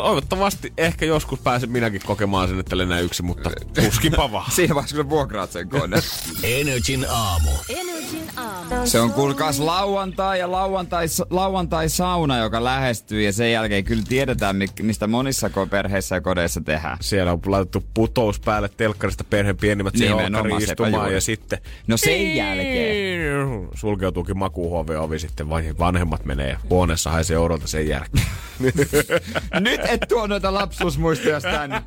toivottavasti 0.02 0.74
ehkä 0.78 1.06
joskus 1.06 1.40
pääsen 1.40 1.72
minäkin 1.72 2.02
kokemaan 2.06 2.48
sen, 2.48 2.60
että 2.60 2.78
lennän 2.78 3.04
yksi, 3.04 3.24
mutta 3.24 3.52
tuskinpa 3.86 4.32
vaan. 4.32 4.52
Siinä 4.52 4.76
vaiheessa, 4.76 4.96
kun 4.96 5.06
sä 5.06 5.10
vuokraat 5.10 5.52
sen 5.52 5.70
koneen. 5.70 6.04
Energin 6.44 7.06
aamu. 7.10 7.50
Se 8.86 9.00
on 9.00 9.12
kuulkaas 9.14 9.60
lauantai 9.60 10.40
ja 10.40 10.52
lauantai, 10.52 11.06
lauantai 11.30 11.90
sauna, 11.90 12.38
joka 12.38 12.64
lähestyy 12.64 13.22
ja 13.22 13.34
sen 13.34 13.52
jälkeen 13.52 13.84
kyllä 13.84 14.04
tiedetään, 14.10 14.56
mi- 14.56 14.68
mistä 14.82 15.08
monissa 15.08 15.50
perheissä 15.70 16.16
ja 16.16 16.22
kodeissa 16.22 16.62
tehdään. 16.62 16.98
Siellä 17.02 17.32
on 17.32 17.40
laitettu 17.46 17.84
putous 17.94 18.40
päälle 18.40 18.70
telkkarista 18.78 19.24
perheen 19.24 19.58
pienimmät 19.58 19.96
siihen 19.96 20.18
istumaan 20.62 21.14
ja 21.14 21.22
sitten 21.22 21.60
No 21.88 21.98
sen 21.98 22.36
jälkeen. 22.36 23.68
sulkeutuukin 23.76 24.38
makuuhuoveen 24.38 25.00
ovi 25.00 25.20
sitten 25.20 25.50
vanhemmat 25.80 26.26
menee 26.26 26.50
ja 26.50 26.60
huoneessa 26.70 27.12
haisee 27.12 27.38
oudolta 27.38 27.68
sen 27.68 27.88
jälkeen. 27.88 28.26
Nyt 29.60 29.82
et 29.90 30.02
tuo 30.10 30.28
noita 30.28 30.54
lapsuusmuistoja 30.54 31.42
tänne. 31.42 31.82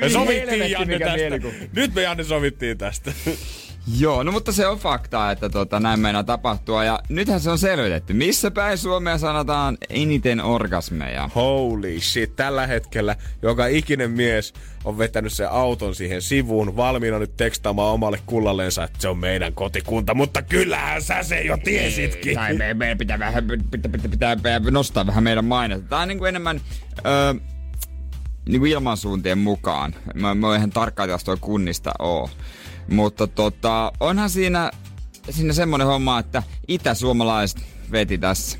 Me 0.00 0.08
sovittiin 0.08 0.70
Janne 0.70 0.98
tästä. 0.98 1.14
mielikuva. 1.16 1.52
Nyt 1.72 1.94
me 1.94 2.02
Janne 2.02 2.24
sovittiin 2.24 2.78
tästä. 2.78 3.12
Joo, 3.98 4.22
no 4.22 4.32
mutta 4.32 4.52
se 4.52 4.66
on 4.66 4.78
fakta, 4.78 5.30
että 5.30 5.48
tota, 5.48 5.80
näin 5.80 6.00
meinaa 6.00 6.24
tapahtua. 6.24 6.84
Ja 6.84 7.00
nythän 7.08 7.40
se 7.40 7.50
on 7.50 7.58
selvitetty. 7.58 8.12
Missä 8.12 8.50
päin 8.50 8.78
Suomea 8.78 9.18
sanotaan 9.18 9.78
eniten 9.90 10.40
orgasmeja? 10.40 11.30
Holy 11.34 12.00
shit, 12.00 12.36
tällä 12.36 12.66
hetkellä 12.66 13.16
joka 13.42 13.66
ikinen 13.66 14.10
mies 14.10 14.54
on 14.84 14.98
vetänyt 14.98 15.32
sen 15.32 15.50
auton 15.50 15.94
siihen 15.94 16.22
sivuun, 16.22 16.76
valmiina 16.76 17.18
nyt 17.18 17.36
tekstaamaan 17.36 17.92
omalle 17.92 18.18
kullallensa, 18.26 18.84
että 18.84 18.98
se 19.00 19.08
on 19.08 19.18
meidän 19.18 19.54
kotikunta, 19.54 20.14
mutta 20.14 20.42
kyllähän 20.42 21.02
sä 21.02 21.22
se 21.22 21.40
jo 21.40 21.56
tiesitkin. 21.56 22.34
Tai 22.34 22.54
me, 22.54 22.74
meidän 22.74 22.98
pitää 22.98 23.18
vähän 23.18 23.44
pitää, 23.44 23.90
pitää, 23.92 24.10
pitää, 24.10 24.36
pitää 24.36 24.60
nostaa 24.70 25.06
vähän 25.06 25.24
meidän 25.24 25.44
mainetta. 25.44 25.88
Tää 25.88 25.98
on 25.98 26.08
niin 26.08 26.18
kuin 26.18 26.28
enemmän 26.28 26.60
öö, 27.06 27.34
niin 28.48 28.60
kuin 28.60 28.72
ilmansuuntien 28.72 29.38
mukaan. 29.38 29.94
Mä, 30.14 30.34
mä 30.34 30.46
oon 30.46 30.56
ihan 30.56 30.70
tarkkaan 30.70 31.08
tuosta 31.08 31.36
kunnista 31.36 31.92
oo. 31.98 32.30
Mutta 32.88 33.26
tota, 33.26 33.92
onhan 34.00 34.30
siinä, 34.30 34.70
siinä 35.30 35.52
semmonen 35.52 35.86
homma, 35.86 36.18
että 36.18 36.42
itäsuomalaiset 36.68 37.62
veti 37.92 38.18
tässä 38.18 38.58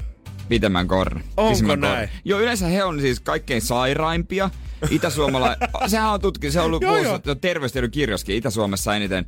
pitemmän 0.48 0.88
korren. 0.88 1.24
Onko 1.36 1.50
pisimmän 1.50 1.80
näin? 1.80 1.92
korren. 1.92 2.10
Joo, 2.24 2.40
yleensä 2.40 2.66
he 2.66 2.84
on 2.84 3.00
siis 3.00 3.20
kaikkein 3.20 3.62
sairaimpia. 3.62 4.50
Itä-Suomala, 4.90 5.56
sehän 5.86 6.12
on 6.12 6.20
tutki, 6.20 6.50
se 6.50 6.60
on 6.60 6.66
ollut 6.66 6.82
Joo, 6.82 6.96
joo. 6.96 7.20
jo 7.24 7.34
terveystiedon 7.34 7.90
Itä-Suomessa 8.28 8.96
eniten 8.96 9.26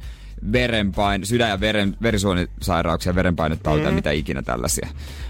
verenpaine, 0.53 1.25
sydän- 1.25 1.51
ja 1.51 1.61
veren, 1.61 1.97
verisuonisairauksia, 2.03 3.15
verenpainetautia, 3.15 3.89
mm. 3.89 3.95
mitä 3.95 4.11
ikinä 4.11 4.43
tällaisia. 4.43 4.89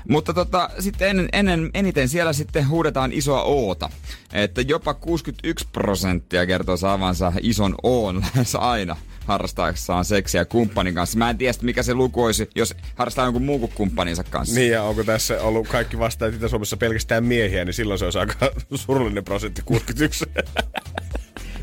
Mutta 0.08 0.34
tota, 0.34 0.70
sitten 0.78 1.08
ennen, 1.08 1.28
ennen, 1.32 1.70
eniten 1.74 2.08
siellä 2.08 2.32
sitten 2.32 2.68
huudetaan 2.68 3.12
isoa 3.12 3.42
oota. 3.42 3.90
Että 4.32 4.60
jopa 4.60 4.94
61 4.94 5.68
prosenttia 5.72 6.46
kertoo 6.46 6.76
saavansa 6.76 7.32
ison 7.40 7.74
oon 7.82 8.20
lähes 8.20 8.54
aina 8.54 8.96
harrastaessaan 9.24 10.04
seksiä 10.04 10.44
kumppanin 10.44 10.94
kanssa. 10.94 11.18
Mä 11.18 11.30
en 11.30 11.38
tiedä, 11.38 11.54
mikä 11.62 11.82
se 11.82 11.94
luku 11.94 12.24
olisi, 12.24 12.50
jos 12.54 12.74
harrastaa 12.94 13.24
jonkun 13.24 13.44
muun 13.44 13.60
kuin 13.60 13.72
kumppaninsa 13.74 14.24
kanssa. 14.24 14.54
Niin 14.54 14.72
ja 14.72 14.82
onko 14.82 15.04
tässä 15.04 15.40
ollut 15.40 15.68
kaikki 15.68 15.98
vastaajat 15.98 16.34
Itä-Suomessa 16.34 16.76
pelkästään 16.76 17.24
miehiä, 17.24 17.64
niin 17.64 17.74
silloin 17.74 17.98
se 17.98 18.04
olisi 18.04 18.18
aika 18.18 18.34
surullinen 18.74 19.24
prosentti 19.24 19.62
61. 19.64 20.24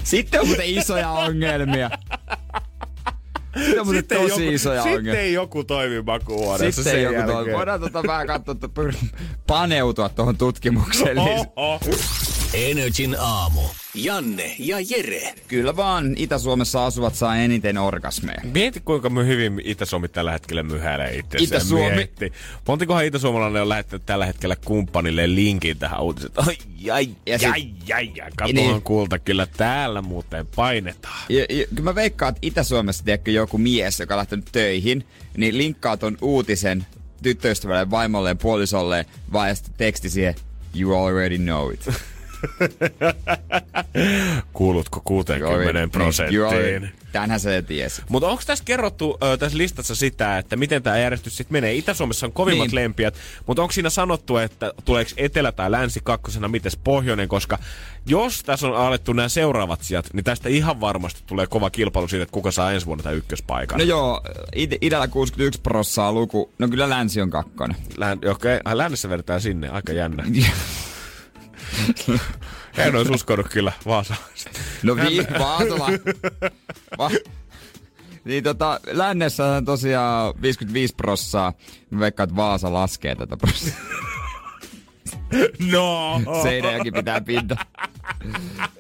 Sitten 0.04 0.41
on 0.41 0.47
muuten 0.47 0.66
isoja 0.66 1.10
ongelmia. 1.10 1.89
Sitten 3.91 4.18
tosi 4.22 4.43
joku, 4.45 4.54
isoja 4.56 4.82
sitten 4.82 4.97
ongelmia. 4.99 5.22
ei 5.22 5.34
joku 5.34 5.64
toimi 5.64 6.02
makuuhuoneessa 6.02 6.84
Sitten 6.84 6.93
sen 6.93 7.04
joku 7.04 7.16
jälkeen. 7.16 7.45
toi. 7.45 7.54
Voidaan 7.54 7.82
tota 7.82 8.04
vähän 8.08 8.28
katsoa, 8.28 8.52
että 8.52 8.68
pyr- 8.82 9.18
paneutua 9.47 10.10
tuohon 10.10 10.38
tutkimukseen. 10.38 11.18
Niin 11.18 11.47
Oho. 11.56 11.80
Energin 12.54 13.16
aamu. 13.20 13.62
Janne 13.96 14.56
ja 14.60 14.78
Jere. 14.89 15.34
Kyllä 15.48 15.76
vaan 15.76 16.14
Itä-Suomessa 16.18 16.86
asuvat 16.86 17.16
saa 17.16 17.36
eniten 17.38 17.78
orgasmeja. 17.78 18.42
Mieti 18.54 18.80
kuinka 18.80 19.10
me 19.10 19.26
hyvin 19.28 19.62
Itä-Suomi 19.64 20.08
tällä 20.08 20.32
hetkellä 20.32 20.64
myhäilee 20.64 21.16
itse. 21.18 21.38
Itä-Suomi. 21.42 21.96
Mietti. 21.96 22.34
Montikohan 22.68 23.06
Itä-Suomalainen 23.06 23.62
on 23.62 23.70
lähettänyt 23.70 24.06
tällä 24.06 24.26
hetkellä 24.26 24.56
kumppanille 24.66 25.36
linkin 25.36 25.78
tähän 25.78 26.02
uutiseen. 26.02 26.32
Ai, 26.36 26.58
ai, 26.92 27.10
Ja 27.26 27.39
sit- 27.39 27.50
ai, 27.52 27.70
ai, 27.94 28.12
ai. 28.24 28.32
Katohan 28.36 28.72
Niin. 28.72 28.82
kulta, 28.82 29.20
kyllä 29.20 29.48
täällä 29.58 30.02
muuten 30.02 30.48
painetaan. 30.56 31.24
Ja, 31.30 31.46
ja, 31.50 31.66
kyllä 31.68 31.82
mä 31.84 31.96
veikkaan, 31.96 32.30
että 32.30 32.39
Itä-Suomessa 32.42 33.04
tiedätkö, 33.04 33.32
joku 33.32 33.58
mies, 33.58 34.00
joka 34.00 34.14
on 34.14 34.18
lähtenyt 34.20 34.46
töihin, 34.52 35.08
niin 35.38 35.58
linkkaa 35.58 35.98
ton 35.98 36.18
uutisen 36.22 36.86
tyttöystävälle, 37.24 37.89
vaimolleen, 37.89 38.38
puolisolleen, 38.38 39.06
vaan 39.34 39.56
teksti 39.78 40.10
siihen, 40.10 40.36
you 40.80 41.06
already 41.06 41.38
know 41.38 41.74
it. 41.74 41.89
Kuulutko 44.54 45.02
60 45.04 45.80
You 45.80 45.89
prosenttiin? 45.89 46.42
already- 46.42 46.88
Tänhän 47.12 47.39
se 47.39 47.62
tiesi. 47.62 48.02
Mutta 48.10 48.28
onko 48.28 48.44
tässä 48.46 48.64
kerrottu 48.64 49.18
ö, 49.24 49.38
tässä 49.38 49.58
listassa 49.58 49.96
sitä, 49.96 50.38
että 50.38 50.56
miten 50.56 50.84
tämä 50.84 50.98
järjestys 50.98 51.38
sitten 51.38 51.54
menee? 51.54 51.74
Itä-Suomessa 51.74 52.26
on 52.26 52.32
kovimmat 52.32 52.68
Niin. 52.68 52.76
niin. 52.76 52.84
lempiät, 52.84 53.16
mutta 53.48 53.62
onko 53.62 53.72
siinä 53.72 53.89
sanottu, 53.89 54.38
että 54.38 54.74
tuleeko 54.86 55.12
etelä 55.18 55.52
tai 55.52 55.72
länsi 55.72 56.00
kakkosena, 56.04 56.48
mites 56.48 56.78
pohjoinen? 56.78 57.28
Koska 57.28 57.58
jos 58.06 58.44
tässä 58.44 58.68
on 58.68 58.78
alettu 58.78 59.14
nämä 59.14 59.30
seuraavat 59.30 59.82
sijat, 59.84 60.10
niin 60.14 60.24
tästä 60.24 60.50
ihan 60.50 60.82
varmasti 60.82 61.24
tulee 61.28 61.48
kova 61.48 61.70
kilpailu 61.70 62.08
siitä, 62.08 62.24
että 62.24 62.34
kuka 62.34 62.52
saa 62.52 62.72
ensi 62.72 62.86
vuonna 62.86 63.04
tämän 63.04 63.18
ykköspaikan. 63.18 63.78
No 63.78 63.84
joo, 63.84 64.22
id- 64.56 64.78
idällä 64.82 65.08
61 65.08 65.62
prossaa 65.62 66.12
luku. 66.14 66.52
No 66.60 66.68
kyllä 66.68 66.89
länsi 66.89 67.22
on 67.22 67.30
kakkonen. 67.30 67.78
Län, 67.98 68.18
okei, 68.18 68.32
okay. 68.58 68.78
lännessä 68.78 69.10
vedetään 69.10 69.42
sinne, 69.42 69.70
aika 69.70 69.94
jännä. 69.94 70.24
en 72.78 72.96
olisi 72.96 73.12
uskonut 73.14 73.48
kyllä 73.50 73.72
Vaasa. 73.86 74.16
No 74.84 74.96
vi- 74.96 75.28
Vaasala. 75.40 75.88
Va- 76.98 77.10
niin 78.26 78.44
tota, 78.44 78.80
lännessä 78.92 79.46
on 79.46 79.66
tosiaan 79.66 80.34
55 80.42 80.96
prossaa. 80.96 81.54
Mä 81.90 82.00
veikkaan, 82.00 82.26
että 82.30 82.36
Vaasa 82.36 82.74
laskee 82.74 83.16
tätä 83.16 83.38
prossaa. 83.38 83.74
No! 85.72 86.22
Seinäjoki 86.44 86.92
pitää 86.92 87.22
pinta. 87.22 87.56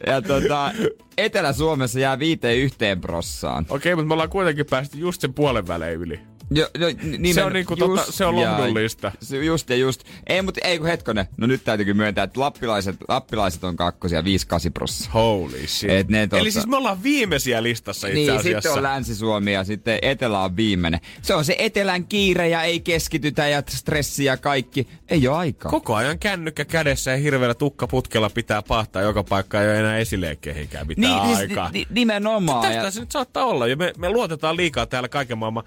Ja 0.07 0.21
tota, 0.21 0.71
Etelä-Suomessa 1.17 1.99
jää 1.99 2.19
viiteen 2.19 2.57
yhteen 2.57 3.01
prossaan. 3.01 3.65
Okei, 3.69 3.95
mutta 3.95 4.07
me 4.07 4.13
ollaan 4.13 4.29
kuitenkin 4.29 4.65
päästy 4.65 4.97
just 4.97 5.21
sen 5.21 5.33
puolen 5.33 5.67
välein 5.67 5.99
yli. 5.99 6.19
Jo, 6.53 6.67
jo, 6.77 6.87
nimen, 7.03 7.33
Se 7.33 7.43
on 7.43 7.53
niinku 7.53 7.75
tota- 7.75 8.11
se 8.11 8.25
on 8.25 8.37
ja- 8.37 8.51
lohdullista. 8.57 9.11
Se, 9.21 9.37
just 9.45 9.69
ja 9.69 9.75
just. 9.75 10.03
Ei, 10.27 10.41
mutta 10.41 10.59
ei 10.63 10.77
kun 10.79 10.87
hetkonen. 10.87 11.25
No 11.37 11.47
nyt 11.47 11.63
täytyykin 11.63 11.97
myöntää, 11.97 12.23
että 12.23 12.39
lappilaiset, 12.39 12.95
lappilaiset 13.07 13.63
on 13.63 13.75
kakkosia 13.75 14.21
5-8 14.21 14.71
prosenttia. 14.73 15.11
Holy 15.13 15.67
shit. 15.67 15.89
Et 15.89 16.07
ne 16.09 16.25
tota- 16.25 16.37
Eli 16.37 16.51
siis 16.51 16.67
me 16.67 16.75
ollaan 16.77 17.03
viimeisiä 17.03 17.63
listassa 17.63 18.07
itse 18.07 18.19
Niin, 18.19 18.31
asiassa. 18.31 18.51
sitten 18.61 18.71
on 18.71 18.83
Länsi-Suomi 18.83 19.53
ja 19.53 19.63
sitten 19.63 19.99
Etelä 20.01 20.39
on 20.39 20.55
viimeinen. 20.55 20.99
Se 21.21 21.33
on 21.35 21.45
se 21.45 21.55
Etelän 21.59 22.05
kiire 22.05 22.49
ja 22.49 22.63
ei 22.63 22.79
keskitytä 22.79 23.47
ja 23.47 23.63
stressi 23.69 24.25
ja 24.25 24.37
kaikki. 24.37 24.87
Ei 25.09 25.27
ole 25.27 25.37
aikaa. 25.37 25.71
Koko 25.71 25.95
ajan 25.95 26.19
kännykkä 26.19 26.65
kädessä 26.65 27.11
ja 27.11 27.17
hirveällä 27.17 27.53
tukkaputkella 27.55 28.29
pitää 28.29 28.61
pahtaa 28.61 29.01
joka 29.01 29.23
paikka, 29.23 29.61
ei 29.61 29.67
ole 29.67 29.79
enää 29.79 29.97
esileikkeihinkään 29.97 30.87
mitään 30.87 31.13
niin, 31.27 31.37
siis 31.37 31.49
aikaa. 31.49 31.69
ni- 31.71 31.79
ni- 31.79 31.87
nimenomaan. 31.89 32.61
Tästä 32.61 32.75
Ja, 32.85 32.91
se 32.91 32.99
nyt 32.99 33.11
saattaa 33.11 33.45
olla. 33.45 33.67
Ja 33.67 33.75
me, 33.75 33.93
me 33.97 34.09
luotetaan 34.09 34.57
liikaa 34.57 34.85
täällä 34.85 35.09
kaiken 35.09 35.37
maailman 35.37 35.63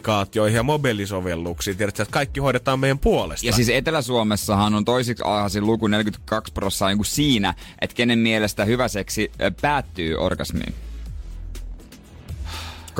applikaatioihin 0.00 0.56
ja 0.56 0.62
mobiilisovelluksiin. 0.62 1.76
Tiedätkö, 1.76 2.02
että 2.02 2.12
kaikki 2.12 2.40
hoidetaan 2.40 2.80
meidän 2.80 2.98
puolesta. 2.98 3.46
ja 3.46 3.52
siis 3.52 3.68
Etelä-Suomessahan 3.68 4.74
on 4.74 4.84
toisiksi 4.84 5.24
alhaisin 5.24 5.66
luku 5.66 5.86
42 5.86 6.52
prosenttia 6.52 6.88
niin 6.88 6.98
kuin 6.98 7.06
siinä, 7.06 7.54
että 7.80 7.96
kenen 7.96 8.18
mielestä 8.18 8.64
hyvä 8.64 8.88
seksi 8.88 9.32
päättyy 9.60 10.14
orgasmiin. 10.16 10.74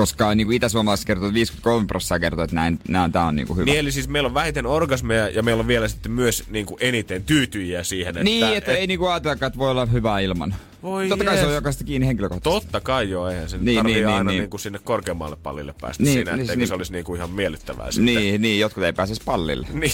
Koska 0.01 0.35
niin 0.35 0.47
kuin 0.47 0.57
Itä-Suomalaiset 0.57 1.07
kertoo, 1.07 1.27
että 1.27 1.35
53 1.35 1.87
prosenttia 1.87 2.19
kertoo, 2.21 2.45
että 2.45 2.57
näin, 2.57 2.79
näin, 2.89 3.13
tämä 3.13 3.27
on 3.27 3.37
niin 3.37 3.47
kuin 3.47 3.57
hyvä. 3.57 3.65
Niin, 3.65 3.79
eli 3.79 3.93
siis 3.93 4.09
meillä 4.09 4.27
on 4.27 4.35
vähiten 4.35 4.67
orgasmeja 4.67 5.29
ja 5.29 5.43
meillä 5.43 5.61
on 5.61 5.67
vielä 5.67 5.89
sitten 5.89 6.13
myös 6.13 6.45
niin 6.51 6.67
kuin 6.67 6.79
eniten 6.81 7.25
tyytyjiä 7.25 7.85
siihen, 7.85 8.09
että... 8.09 8.25
niin, 8.25 8.57
että 8.57 8.73
ei 8.73 8.87
niinku 8.87 9.07
ajatellakaan, 9.07 9.47
että 9.47 9.59
voi 9.59 9.71
olla 9.71 9.87
hyvä 9.87 10.21
ilman. 10.21 10.55
Voi 10.83 11.09
Totta 11.09 11.25
kai 11.25 11.37
se 11.37 11.43
on 11.43 11.49
jees. 11.49 11.55
jokaista 11.55 11.85
kiinni 11.85 12.07
henkilökohtaisesti. 12.07 12.67
Totta 12.67 12.81
kai 12.81 13.11
joo, 13.11 13.29
eihän 13.29 13.49
se 13.49 13.57
Niin, 13.57 13.65
niin, 13.65 13.77
tarvii 13.77 13.95
niin, 13.95 13.97
niin, 13.97 14.07
niin, 14.07 14.19
aina 14.19 14.31
niin. 14.31 14.41
niin, 14.41 14.51
kuin 14.51 14.61
sinne 14.61 14.79
korkeammalle 14.85 15.37
pallille 15.37 15.75
päästä 15.81 16.03
Niin, 16.03 16.15
niin, 16.15 16.25
siinä, 16.25 16.33
niin, 16.37 16.41
etteikö 16.41 16.59
niin. 16.59 16.69
se 16.69 16.75
olisi 16.75 16.93
niin 16.93 17.05
kuin 17.05 17.17
ihan 17.17 17.31
miellyttävää 17.31 17.91
sitten. 17.91 18.05
Niin, 18.15 18.43
niin, 18.43 18.61
jotkut 18.61 18.85
ei 18.85 18.93
pääse 18.93 19.15
pallille. 19.25 19.67
Niin. 19.81 19.93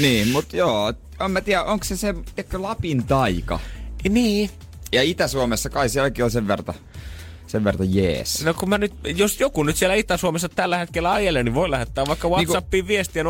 Niin, 0.00 0.28
mutta 0.28 0.56
joo, 0.56 0.94
en 1.24 1.30
mä 1.30 1.40
tiedä, 1.40 1.62
onko 1.62 1.84
se 1.84 1.96
se 1.96 2.14
tiedätkö, 2.34 2.62
Lapin 2.62 3.04
taika? 3.04 3.60
Niin. 4.08 4.50
Ja 4.92 5.02
Itä-Suomessa 5.02 5.70
kai 5.70 5.88
sielläkin 5.88 6.24
on 6.24 6.30
sen 6.30 6.48
verta, 6.48 6.74
sen 7.46 7.64
verta 7.64 7.84
jees. 7.84 8.44
No 8.44 8.54
kun 8.54 8.68
mä 8.68 8.78
nyt, 8.78 8.92
jos 9.04 9.40
joku 9.40 9.62
nyt 9.62 9.76
siellä 9.76 9.94
Itä-Suomessa 9.94 10.48
tällä 10.48 10.78
hetkellä 10.78 11.12
ajelee, 11.12 11.42
niin 11.42 11.54
voi 11.54 11.70
lähettää 11.70 12.06
vaikka 12.06 12.28
Whatsappiin 12.28 12.88
viestiä 12.88 13.22
050501719 13.22 13.26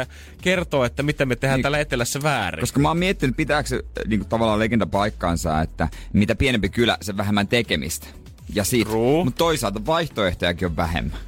ja 0.00 0.06
kertoo, 0.42 0.84
että 0.84 1.02
mitä 1.02 1.26
me 1.26 1.36
tehdään 1.36 1.58
Niin. 1.58 1.62
täällä 1.62 1.78
etelässä 1.80 2.22
väärin. 2.22 2.60
Koska 2.60 2.80
mä 2.80 2.88
oon 2.88 2.98
miettinyt, 2.98 3.36
pitääkö 3.36 3.68
se 3.68 3.82
niin 4.06 4.20
kuin, 4.20 4.28
tavallaan 4.28 4.58
legenda 4.58 4.86
paikkaansa, 4.86 5.60
että 5.60 5.88
mitä 6.12 6.34
pienempi 6.34 6.68
kylä, 6.68 6.98
sen 7.00 7.16
vähemmän 7.16 7.48
tekemistä. 7.48 8.06
Ja 8.54 8.64
True. 8.84 9.24
mutta 9.24 9.38
toisaalta 9.38 9.86
vaihtoehtojakin 9.86 10.66
on 10.68 10.76
vähemmän. 10.76 11.18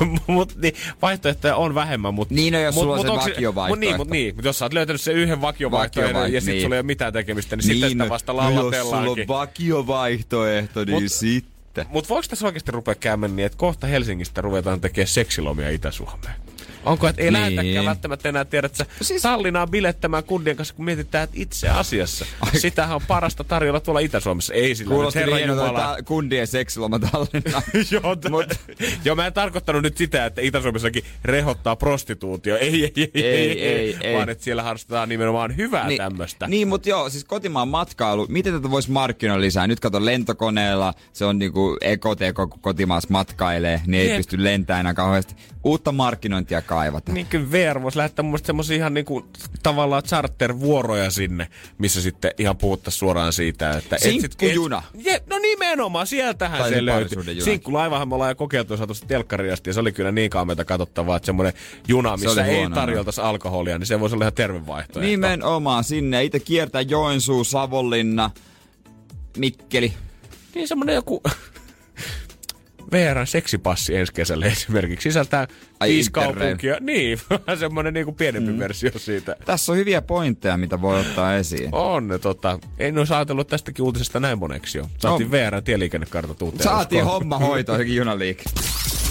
mut, 0.26 0.56
niin, 0.56 0.74
vaihtoehtoja 1.02 1.56
on 1.56 1.74
vähemmän, 1.74 2.14
mutta... 2.14 2.34
Niin, 2.34 2.52
no 2.52 2.60
jos 2.60 2.74
sulla 2.74 2.94
on 2.94 3.00
se 3.00 3.08
vakiovaihtoehto. 3.08 3.68
Mut 3.68 3.78
niin, 3.78 3.96
mut 3.96 4.10
niin, 4.10 4.36
mut 4.36 4.44
jos 4.44 4.58
sä 4.58 4.64
oot 4.64 4.72
löytänyt 4.72 5.00
sen 5.00 5.14
yhden 5.14 5.40
vakiovaihtoehdon 5.40 6.14
Vakiovaihto- 6.14 6.34
ja 6.34 6.40
sit 6.40 6.50
niin. 6.54 6.62
sulla 6.62 6.74
ei 6.74 6.80
ole 6.80 6.86
mitään 6.86 7.12
tekemistä, 7.12 7.56
niin, 7.56 7.64
sitten 7.64 7.90
sitä 7.90 8.08
vasta 8.08 8.32
no, 8.32 8.38
jos 8.38 8.48
sulla 8.48 8.64
lallatellaankin. 8.64 9.22
on 9.22 9.28
vakiovaihtoehto, 9.28 10.84
niin 10.84 11.02
Mut- 11.02 11.08
sitten. 11.08 11.86
Mutta 11.88 12.08
voiko 12.08 12.26
tässä 12.28 12.46
oikeasti 12.46 12.72
rupea 12.72 12.94
käymään 12.94 13.36
niin, 13.36 13.46
että 13.46 13.58
kohta 13.58 13.86
Helsingistä 13.86 14.40
ruvetaan 14.40 14.80
tekemään 14.80 15.08
seksilomia 15.08 15.70
Itä-Suomeen? 15.70 16.45
Onko, 16.86 17.08
että 17.08 17.22
ei 17.22 17.30
Niin. 17.30 17.32
lähetäkään 17.32 17.84
välttämättä 17.84 18.28
enää 18.28 18.44
tiedä, 18.44 18.66
että 18.66 18.86
Siis-. 19.02 19.22
Tallinnaan 19.22 19.70
bilettämään 19.70 20.24
kundien 20.24 20.56
kanssa, 20.56 20.74
kun 20.74 20.84
mietitään, 20.84 21.24
että 21.24 21.36
itse 21.40 21.68
asiassa 21.68 22.26
Ai- 22.40 22.60
sitähän 22.60 22.94
on 22.96 23.02
parasta 23.08 23.44
tarjolla 23.44 23.80
tuolla 23.80 24.00
Itä-Suomessa. 24.00 24.54
Ei 24.54 24.74
sillä 24.74 24.88
nyt, 24.90 24.96
Kuulosti 24.96 25.18
herra 25.18 25.36
niin 25.36 25.48
Jumala. 25.48 25.96
kundien 26.04 26.46
seksiloma 26.46 26.98
Tallinna. 26.98 27.62
Joo, 28.02 28.16
t- 28.16 28.24
Mut- 28.28 28.76
Joo, 29.04 29.16
mä 29.16 29.26
en 29.26 29.32
tarkoittanut 29.32 29.82
nyt 29.82 29.96
sitä, 29.96 30.26
että 30.26 30.40
Itä-Suomessakin 30.40 31.04
rehottaa 31.24 31.76
prostituutio. 31.76 32.56
Ei, 32.56 32.68
ei, 32.84 32.92
ei, 32.96 33.10
ei, 33.14 33.22
ei, 33.24 33.62
ei, 33.68 33.96
ei. 34.00 34.16
Vaan 34.16 34.28
että 34.28 34.44
siellä 34.44 34.62
harrastetaan 34.62 35.08
nimenomaan 35.08 35.56
hyvää 35.56 35.86
niin, 35.88 35.98
tämmöistä. 35.98 36.46
Niin, 36.46 36.68
mutta 36.68 36.88
joo, 36.88 37.10
siis 37.10 37.24
kotimaan 37.24 37.68
matkailu, 37.68 38.26
miten 38.28 38.52
tätä 38.52 38.70
voisi 38.70 38.90
markkinoida 38.90 39.40
lisää? 39.40 39.66
Nyt 39.66 39.80
kato 39.80 40.04
lentokoneella, 40.04 40.94
se 41.12 41.24
on 41.24 41.38
niinku 41.38 41.76
ekoteko, 41.80 42.46
kun 42.48 42.60
kotimaassa 42.60 43.08
matkailee, 43.10 43.80
niin 43.86 44.00
ei 44.02 44.08
Jep. 44.08 44.16
pysty 44.16 44.44
lentämään 44.44 44.80
enää 44.80 44.94
kauheasti. 44.94 45.34
Uutta 45.66 45.92
markkinointia 45.92 46.62
kaivata. 46.62 47.12
Niin 47.12 47.26
kyllä 47.26 47.50
VR 47.50 47.82
voisi 47.82 47.98
lähettää 47.98 48.22
mun 48.22 48.30
mielestä 48.30 48.46
semmosia 48.46 48.76
ihan 48.76 48.94
niinku 48.94 49.26
tavallaan 49.62 50.02
charter-vuoroja 50.02 51.10
sinne, 51.10 51.48
missä 51.78 52.02
sitten 52.02 52.30
ihan 52.38 52.56
puhuttaisiin 52.56 52.98
suoraan 52.98 53.32
siitä, 53.32 53.70
että... 53.70 53.96
et 53.96 54.02
Sinkkujuna. 54.02 54.82
Et, 54.94 55.04
je, 55.04 55.22
no 55.30 55.38
nimenomaan, 55.38 56.06
sieltähän 56.06 56.58
Tai 56.58 56.68
se 56.68 56.74
se 56.74 56.84
löytyy. 56.84 57.40
Sinkkulaivahan 57.40 58.08
me 58.08 58.14
ollaan 58.14 58.30
jo 58.30 58.34
kokeiltu 58.34 58.72
ja 58.72 58.76
saatu 58.76 58.94
se 58.94 59.06
telkkariin 59.06 59.52
asti, 59.52 59.70
ja 59.70 59.74
se 59.74 59.80
oli 59.80 59.92
kyllä 59.92 60.12
niin 60.12 60.30
kaameita 60.30 60.64
katsottavaa, 60.64 61.16
että 61.16 61.26
semmoinen 61.26 61.52
juna, 61.88 62.16
missä 62.16 62.30
oli 62.30 62.40
ei 62.40 62.60
huono, 62.60 62.74
tarjoltaisi 62.74 63.20
alkoholia, 63.20 63.78
niin 63.78 63.86
se 63.86 64.00
voisi 64.00 64.14
olla 64.14 64.24
ihan 64.24 64.34
terve 64.34 64.66
vaihtoehto. 64.66 65.10
Nimenomaan 65.10 65.84
sinne. 65.84 66.24
Itse 66.24 66.40
kiertää 66.40 66.80
Joensuu, 66.80 67.44
Savonlinna, 67.44 68.30
Mikkeli. 69.36 69.92
Niin 70.54 70.68
semmonen 70.68 70.94
joku... 70.94 71.22
VRn 72.92 73.26
seksipassi 73.26 73.96
ensi 73.96 74.12
kesälle 74.12 74.46
esimerkiksi 74.46 75.02
sisältää 75.10 75.46
Ai, 75.80 75.88
viisi 75.88 76.08
Interrail. 76.08 76.34
kaupunkia. 76.34 76.76
Niin, 76.86 77.18
vähän 77.30 77.58
semmonen 77.58 77.94
niinku 77.94 78.12
pienempi 78.12 78.52
mm. 78.52 78.58
versio 78.58 78.90
siitä. 78.96 79.36
Tässä 79.44 79.72
on 79.72 79.78
hyviä 79.78 80.02
pointteja, 80.02 80.56
mitä 80.56 80.82
voi 80.82 81.00
ottaa 81.00 81.36
esiin. 81.36 81.68
On, 81.72 82.18
tota, 82.22 82.58
en 82.78 82.98
olisi 82.98 83.14
ajatellut 83.14 83.48
tästäkin 83.48 83.84
uutisesta 83.84 84.20
näin 84.20 84.38
moneksi 84.38 84.78
jo. 84.78 84.86
Saatiin 84.98 85.26
On. 85.26 85.32
VRn 85.32 85.64
tieliikennekartat 85.64 86.42
uuteen. 86.42 86.62
Saatiin 86.62 87.02
uskoon. 87.02 87.20
homma 87.20 87.38
hoitoon, 87.38 87.94
junaliike. 87.94 88.42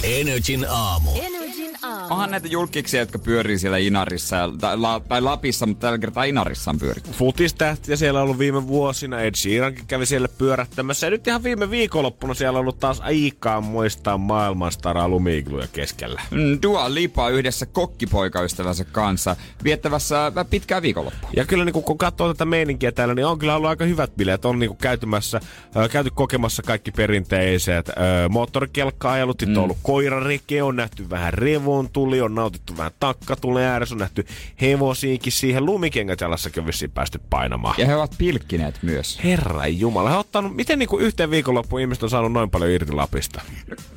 Energin 0.02 0.66
aamu. 0.68 1.10
Energin 1.14 1.45
aamu. 1.82 2.14
Onhan 2.14 2.30
näitä 2.30 2.48
julkiksia, 2.48 3.00
jotka 3.00 3.18
pyörii 3.18 3.58
siellä 3.58 3.78
Inarissa 3.78 4.36
ja, 4.36 4.50
tai, 4.60 4.76
la, 4.76 5.00
tai 5.08 5.20
Lapissa, 5.20 5.66
mutta 5.66 5.80
tällä 5.86 5.98
kertaa 5.98 6.24
Inarissa 6.24 6.70
on 6.70 6.78
pyöritty. 6.78 7.10
Futistähtiä 7.12 7.96
siellä 7.96 8.20
on 8.20 8.24
ollut 8.24 8.38
viime 8.38 8.66
vuosina. 8.66 9.20
Ed 9.20 9.34
Sheerankin 9.34 9.86
kävi 9.86 10.06
siellä 10.06 10.28
pyörättämässä. 10.38 11.06
Ja 11.06 11.10
nyt 11.10 11.26
ihan 11.26 11.42
viime 11.42 11.70
viikonloppuna 11.70 12.34
siellä 12.34 12.56
on 12.56 12.60
ollut 12.60 12.80
taas 12.80 13.00
aikaa 13.00 13.60
muistaa 13.60 14.18
maailmanstara 14.18 15.08
lumiigluja 15.08 15.66
keskellä. 15.72 16.20
Mm, 16.30 16.58
Dua 16.62 16.94
Lipa 16.94 17.28
yhdessä 17.28 17.66
kokkipoikaystävänsä 17.66 18.84
kanssa 18.84 19.36
viettävässä 19.64 20.32
pitkää 20.50 20.82
viikonloppua. 20.82 21.30
Ja 21.36 21.44
kyllä 21.44 21.64
niin 21.64 21.72
kun 21.72 21.98
katsoo 21.98 22.34
tätä 22.34 22.44
meininkiä 22.44 22.92
täällä, 22.92 23.14
niin 23.14 23.26
on 23.26 23.38
kyllä 23.38 23.56
ollut 23.56 23.70
aika 23.70 23.84
hyvät 23.84 24.16
bileet. 24.16 24.44
On 24.44 24.58
niin 24.58 24.76
käytymässä, 24.76 25.40
ö, 25.76 25.88
käyty 25.88 26.10
kokemassa 26.14 26.62
kaikki 26.62 26.90
perinteiset 26.90 27.88
ö, 27.88 27.92
moottorikelkka-ajelut. 28.28 29.40
Sitten 29.40 29.58
on 29.58 29.64
ollut 29.64 29.78
koirarike, 29.82 30.62
on 30.62 30.76
nähty 30.76 31.10
vähän 31.10 31.34
revon 31.66 31.90
tuli, 31.90 32.20
on 32.20 32.34
nautittu 32.34 32.76
vähän 32.76 32.92
takkatule 33.00 33.66
ääressä, 33.66 33.94
on 33.94 33.98
nähty 33.98 34.26
hevosiinkin 34.60 35.32
siihen. 35.32 35.66
Lumikengät 35.66 36.20
jalassakin 36.20 36.60
on 36.60 36.66
vissiin 36.66 36.90
päästy 36.90 37.20
painamaan. 37.30 37.74
Ja 37.78 37.86
he 37.86 37.96
ovat 37.96 38.14
pilkkineet 38.18 38.78
myös. 38.82 39.20
Herra 39.24 39.66
Jumala, 39.66 40.10
he 40.10 40.16
ottanut, 40.16 40.56
miten 40.56 40.78
niin 40.78 40.88
kuin 40.88 41.04
yhteen 41.04 41.30
viikonloppuun 41.30 41.80
ihmiset 41.80 42.02
on 42.02 42.10
saanut 42.10 42.32
noin 42.32 42.50
paljon 42.50 42.70
irti 42.70 42.92
Lapista? 42.92 43.42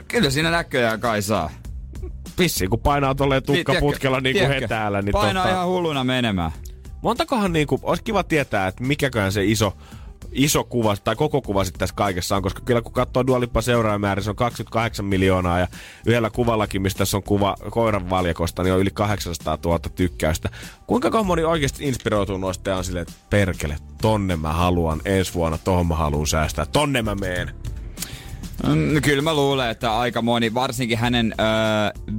Kyllä 0.07 0.29
siinä 0.29 0.51
näköjään 0.51 0.99
kai 0.99 1.21
saa. 1.21 1.49
Vissiin, 2.39 2.69
kun 2.69 2.79
painaa 2.79 3.15
tolleen 3.15 3.43
tukkaputkella 3.43 4.21
niin 4.21 4.35
kuin 4.37 4.47
he 4.47 4.67
täällä. 4.67 5.01
Niin 5.01 5.11
Painaa 5.11 5.43
tota, 5.43 5.55
ihan 5.55 5.67
hulluna 5.67 6.03
menemään. 6.03 6.51
Montakohan 7.01 7.53
niinku, 7.53 7.79
olisi 7.83 8.03
kiva 8.03 8.23
tietää, 8.23 8.67
että 8.67 8.83
mikäköhän 8.83 9.31
se 9.31 9.45
iso, 9.45 9.77
iso 10.31 10.63
kuva 10.63 10.95
tai 10.97 11.15
koko 11.15 11.41
kuva 11.41 11.63
sitten 11.63 11.79
tässä 11.79 11.95
kaikessa 11.95 12.35
on, 12.35 12.43
koska 12.43 12.61
kyllä 12.65 12.81
kun 12.81 12.93
katsoo 12.93 13.27
Dualipa 13.27 13.61
seuraajamäärä, 13.61 14.21
se 14.21 14.29
on 14.29 14.35
28 14.35 15.05
miljoonaa 15.05 15.59
ja 15.59 15.67
yhdellä 16.05 16.29
kuvallakin, 16.29 16.81
mistä 16.81 16.97
tässä 16.97 17.17
on 17.17 17.23
kuva 17.23 17.55
koiran 17.69 18.09
valjakosta, 18.09 18.63
niin 18.63 18.73
on 18.73 18.79
yli 18.79 18.91
800 18.93 19.57
000 19.65 19.79
tykkäystä. 19.79 20.49
Kuinka 20.87 21.11
kauan 21.11 21.25
moni 21.25 21.43
oikeasti 21.43 21.87
inspiroituu 21.87 22.37
noista 22.37 22.69
ja 22.69 22.77
on 22.77 22.83
silleen, 22.83 23.01
että 23.01 23.13
perkele, 23.29 23.77
tonne 24.01 24.35
mä 24.35 24.53
haluan 24.53 25.01
ensi 25.05 25.33
vuonna, 25.33 25.57
tohon 25.57 25.87
mä 25.87 25.95
haluan 25.95 26.27
säästää, 26.27 26.65
tonne 26.65 27.01
mä 27.01 27.15
meen. 27.15 27.55
Mm, 28.67 29.01
kyllä 29.01 29.21
mä 29.21 29.33
luulen, 29.33 29.69
että 29.69 29.97
aika 29.97 30.21
moni, 30.21 30.53
varsinkin 30.53 30.97
hänen 30.97 31.33
öö, 31.39 31.45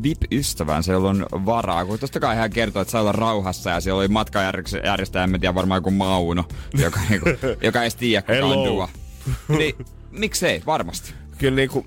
VIP-ystävänsä, 0.03 0.93
jolla 0.93 1.11
on 1.11 1.27
varaa, 1.33 1.85
kun 1.85 1.99
tosta 1.99 2.21
kai 2.21 2.37
hän 2.37 2.51
kertoi, 2.51 2.83
että 2.83 2.93
saa 2.93 3.01
olla 3.01 3.13
rauhassa 3.13 3.71
ja 3.71 3.81
siellä 3.81 3.99
oli 3.99 4.09
matkajärjestäjä, 4.09 5.25
en 5.25 5.41
tiedä, 5.41 5.55
varmaan 5.55 5.79
joku 5.79 5.91
Mauno, 5.91 6.45
joka, 6.79 7.01
niinku, 7.09 7.29
joka 7.67 7.79
ei 7.79 7.85
edes 7.85 7.95
tiedä, 7.95 8.23
kuka 8.23 8.47
on. 8.47 8.89
Niin, 9.49 9.75
miksei, 10.11 10.63
varmasti. 10.67 11.15
Kyllä 11.39 11.57
niinku, 11.57 11.87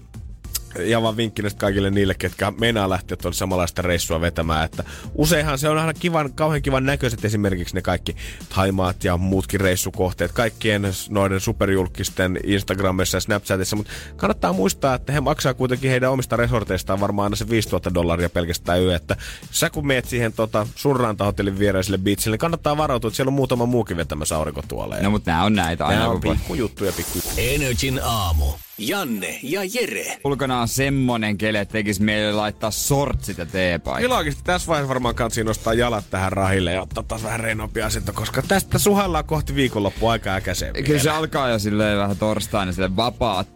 ja 0.80 1.02
vaan 1.02 1.18
vinkkinä 1.18 1.50
kaikille 1.58 1.92
niille, 1.92 2.14
ketkä 2.14 2.54
meinaa 2.60 2.90
lähteä 2.90 3.18
tuonne 3.18 3.36
samanlaista 3.36 3.82
reissua 3.82 4.22
vetämään, 4.22 4.66
että 4.66 4.84
useinhan 5.16 5.58
se 5.58 5.70
on 5.70 5.78
aina 5.78 5.94
kivan, 5.94 6.34
kauhean 6.34 6.62
kivan 6.62 6.86
näköiset 6.86 7.26
esimerkiksi 7.26 7.76
ne 7.76 7.82
kaikki 7.82 8.16
Taimaat 8.56 9.04
ja 9.04 9.18
muutkin 9.18 9.62
reissukohteet, 9.62 10.32
kaikkien 10.32 10.82
noiden 11.10 11.40
superjulkisten 11.40 12.40
Instagramissa 12.44 13.18
ja 13.18 13.22
Snapchatissa, 13.22 13.76
mutta 13.76 13.94
kannattaa 14.16 14.54
muistaa, 14.54 14.96
että 14.96 15.14
he 15.14 15.22
maksaa 15.22 15.54
kuitenkin 15.54 15.90
heidän 15.90 16.12
omista 16.12 16.36
resorteistaan 16.36 17.00
varmaan 17.00 17.24
aina 17.24 17.36
se 17.36 17.50
5000 17.50 17.94
dollaria 17.94 18.30
pelkästään 18.30 18.82
yö, 18.82 18.96
että 18.96 19.16
sä 19.52 19.70
kun 19.70 19.88
meet 19.88 20.06
siihen 20.06 20.34
tota, 20.34 20.68
sun 20.76 20.96
rantahotellin 20.96 21.60
viereiselle 21.60 21.98
beachille, 21.98 22.34
niin 22.34 22.40
kannattaa 22.40 22.78
varautua, 22.78 23.08
että 23.08 23.16
siellä 23.16 23.30
on 23.30 23.34
muutama 23.34 23.66
muukin 23.66 23.98
vetämässä 23.98 24.38
aurinkotuoleja. 24.38 25.04
No 25.04 25.12
mutta 25.12 25.32
nämä 25.32 25.44
on 25.44 25.54
näitä 25.54 25.86
aina. 25.86 26.00
Nämä 26.00 26.12
on 26.12 26.22
pikkujuttuja, 26.22 26.92
pikku 26.92 27.20
Energin 27.38 28.00
aamu. 28.04 28.46
Janne 28.78 29.40
ja 29.44 29.62
Jere. 29.74 30.18
Ulkona 30.24 30.62
on 30.62 30.68
semmonen 30.68 31.38
keli, 31.38 31.58
että 31.58 31.72
tekis 31.72 32.00
meille 32.00 32.32
laittaa 32.32 32.72
sortsit 32.72 33.38
ja 33.38 33.46
teepaikat. 33.46 34.02
Kyllä 34.02 34.18
oikeasti 34.18 34.44
tässä 34.44 34.68
vaiheessa 34.68 34.88
varmaan 34.88 35.16
kansi 35.16 35.44
nostaa 35.44 35.74
jalat 35.74 36.06
tähän 36.10 36.32
rahille 36.32 36.74
ja 36.74 36.82
ottaa 36.82 37.04
taas 37.04 37.24
vähän 37.24 37.40
reinompia 37.40 37.86
asioita, 37.86 38.12
koska 38.12 38.42
tästä 38.42 38.80
suhaillaan 38.80 39.26
kohti 39.26 39.56
viikonloppua 39.56 40.12
aika 40.12 40.36
äkäiseen 40.36 40.84
Kyllä 40.84 41.00
se 41.00 41.10
alkaa 41.10 41.50
jo 41.50 41.60
silleen 41.60 41.98
vähän 41.98 42.18
torstaina 42.18 42.72
silleen 42.72 42.96
vapaat, 42.96 43.48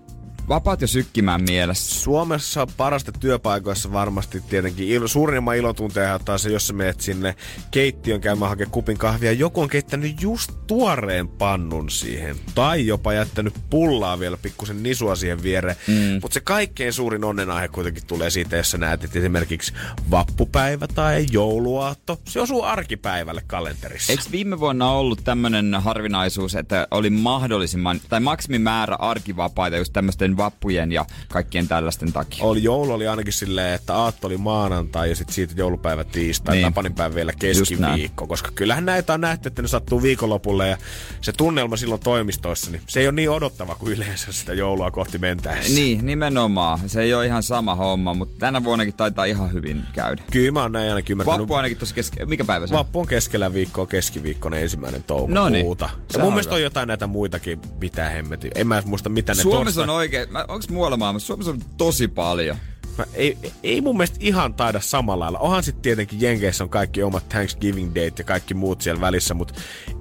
vapaat 0.49 0.81
jo 0.81 0.87
sykkimään 0.87 1.43
mielessä. 1.43 1.99
Suomessa 1.99 2.67
parasta 2.77 3.11
työpaikoissa 3.11 3.91
varmasti 3.91 4.41
tietenkin 4.41 4.87
il, 4.87 5.07
suurimman 5.07 5.57
ilotunteen 5.57 6.13
ottaa 6.13 6.37
se, 6.37 6.49
jos 6.49 6.67
sä 6.67 6.73
menet 6.73 7.01
sinne 7.01 7.35
keittiön 7.71 8.21
käymään 8.21 8.49
hakemaan 8.49 8.71
kupin 8.71 8.97
kahvia. 8.97 9.31
Joku 9.31 9.61
on 9.61 9.69
keittänyt 9.69 10.21
just 10.21 10.51
tuoreen 10.67 11.27
pannun 11.27 11.89
siihen. 11.89 12.35
Tai 12.55 12.87
jopa 12.87 13.13
jättänyt 13.13 13.53
pullaa 13.69 14.19
vielä 14.19 14.37
pikkusen 14.37 14.83
nisua 14.83 15.15
siihen 15.15 15.43
viereen. 15.43 15.75
Mm. 15.87 16.19
Mutta 16.21 16.33
se 16.33 16.39
kaikkein 16.39 16.93
suurin 16.93 17.23
onnenaihe 17.23 17.67
kuitenkin 17.67 18.07
tulee 18.07 18.29
siitä, 18.29 18.57
jos 18.57 18.71
sä 18.71 18.77
näet, 18.77 19.03
että 19.03 19.19
esimerkiksi 19.19 19.73
vappupäivä 20.11 20.87
tai 20.87 21.25
jouluaatto, 21.31 22.19
se 22.27 22.41
osuu 22.41 22.63
arkipäivälle 22.63 23.43
kalenterissa. 23.47 24.11
Eikö 24.11 24.23
viime 24.31 24.59
vuonna 24.59 24.91
ollut 24.91 25.23
tämmönen 25.23 25.75
harvinaisuus, 25.75 26.55
että 26.55 26.87
oli 26.91 27.09
mahdollisimman, 27.09 27.99
tai 28.09 28.19
maksimimäärä 28.19 28.95
arkivapaita 28.95 29.77
just 29.77 29.93
tämmöisten 29.93 30.36
vappujen 30.37 30.91
ja 30.91 31.05
kaikkien 31.29 31.67
tällaisten 31.67 32.13
takia? 32.13 32.43
Oli 32.43 32.63
joulu 32.63 32.91
oli 32.93 33.07
ainakin 33.07 33.33
silleen, 33.33 33.73
että 33.73 33.95
aatto 33.95 34.27
oli 34.27 34.37
maanantai 34.37 35.09
ja 35.09 35.15
sitten 35.15 35.33
siitä 35.35 35.53
joulupäivä 35.57 36.03
tiistai, 36.03 36.55
Niin. 36.55 36.63
niin. 36.63 36.73
tapanin 36.73 36.93
päivä 36.93 37.15
vielä 37.15 37.33
keskiviikko. 37.39 38.27
Koska 38.27 38.51
kyllähän 38.55 38.85
näitä 38.85 39.13
on 39.13 39.21
nähty, 39.21 39.47
että 39.47 39.61
ne 39.61 39.67
sattuu 39.67 40.01
viikonlopulle 40.01 40.67
ja 40.67 40.77
se 41.21 41.31
tunnelma 41.31 41.77
silloin 41.77 42.01
toimistoissa, 42.01 42.71
niin 42.71 42.81
se 42.87 42.99
ei 42.99 43.07
ole 43.07 43.15
niin 43.15 43.29
odottava 43.29 43.75
kuin 43.75 43.93
yleensä 43.93 44.31
sitä 44.31 44.53
joulua 44.53 44.91
kohti 44.91 45.17
mentäessä. 45.17 45.73
Niin, 45.73 46.05
nimenomaan. 46.05 46.79
Se 46.89 47.01
ei 47.01 47.13
ole 47.13 47.25
ihan 47.25 47.43
sama 47.43 47.75
homma, 47.75 48.13
mutta 48.13 48.35
tänä 48.39 48.63
vuonnakin 48.63 48.93
taitaa 48.93 49.25
ihan 49.25 49.53
hyvin 49.53 49.83
käydä. 49.93 50.23
Kyllä 50.31 50.51
mä 50.51 50.61
oon 50.61 50.71
näin 50.71 50.89
ainakin 50.89 51.13
ymmärtänyt. 51.13 51.39
Vappu 51.39 51.53
ainakin 51.53 51.77
tosi 51.77 51.93
keske... 51.95 52.25
Mikä 52.25 52.45
päivä 52.45 52.67
se 52.67 52.73
on? 52.73 52.79
Vappu 52.79 52.99
on 52.99 53.07
keskellä 53.07 53.53
viikkoa, 53.53 53.85
keskiviikkona 53.87 54.57
ensimmäinen 54.57 55.03
toukokuuta. 55.03 55.39
Noniin. 55.39 55.65
Ja 55.81 55.89
Se 56.11 56.17
mun 56.17 56.27
on 56.27 56.33
mielestä 56.33 56.55
on 56.55 56.61
jotain 56.61 56.87
näitä 56.87 57.07
muitakin, 57.07 57.59
mitä 57.81 58.09
hemmetin. 58.09 58.51
En 58.55 58.67
mä 58.67 58.83
muista, 58.85 59.09
mitä 59.09 59.33
ne 59.33 59.41
Suomessa 59.41 59.81
on 59.81 59.87
torstai- 59.87 59.95
oikein, 59.95 60.26
mä- 60.29 60.45
onks 60.47 60.69
muualla 60.69 60.97
maailmassa? 60.97 61.27
Suomessa 61.27 61.51
on 61.51 61.61
tosi 61.77 62.07
paljon. 62.07 62.57
Mä, 62.97 63.05
ei, 63.13 63.37
ei 63.63 63.81
mun 63.81 63.97
mielestä 63.97 64.17
ihan 64.19 64.53
taida 64.53 64.79
samalla 64.81 65.23
lailla. 65.23 65.39
Onhan 65.39 65.63
sitten 65.63 65.81
tietenkin 65.81 66.21
Jenkeissä 66.21 66.63
on 66.63 66.69
kaikki 66.69 67.03
omat 67.03 67.29
Thanksgiving 67.29 67.89
Date 67.89 68.13
ja 68.17 68.23
kaikki 68.23 68.53
muut 68.53 68.81
siellä 68.81 69.01
välissä, 69.01 69.33
mutta 69.33 69.53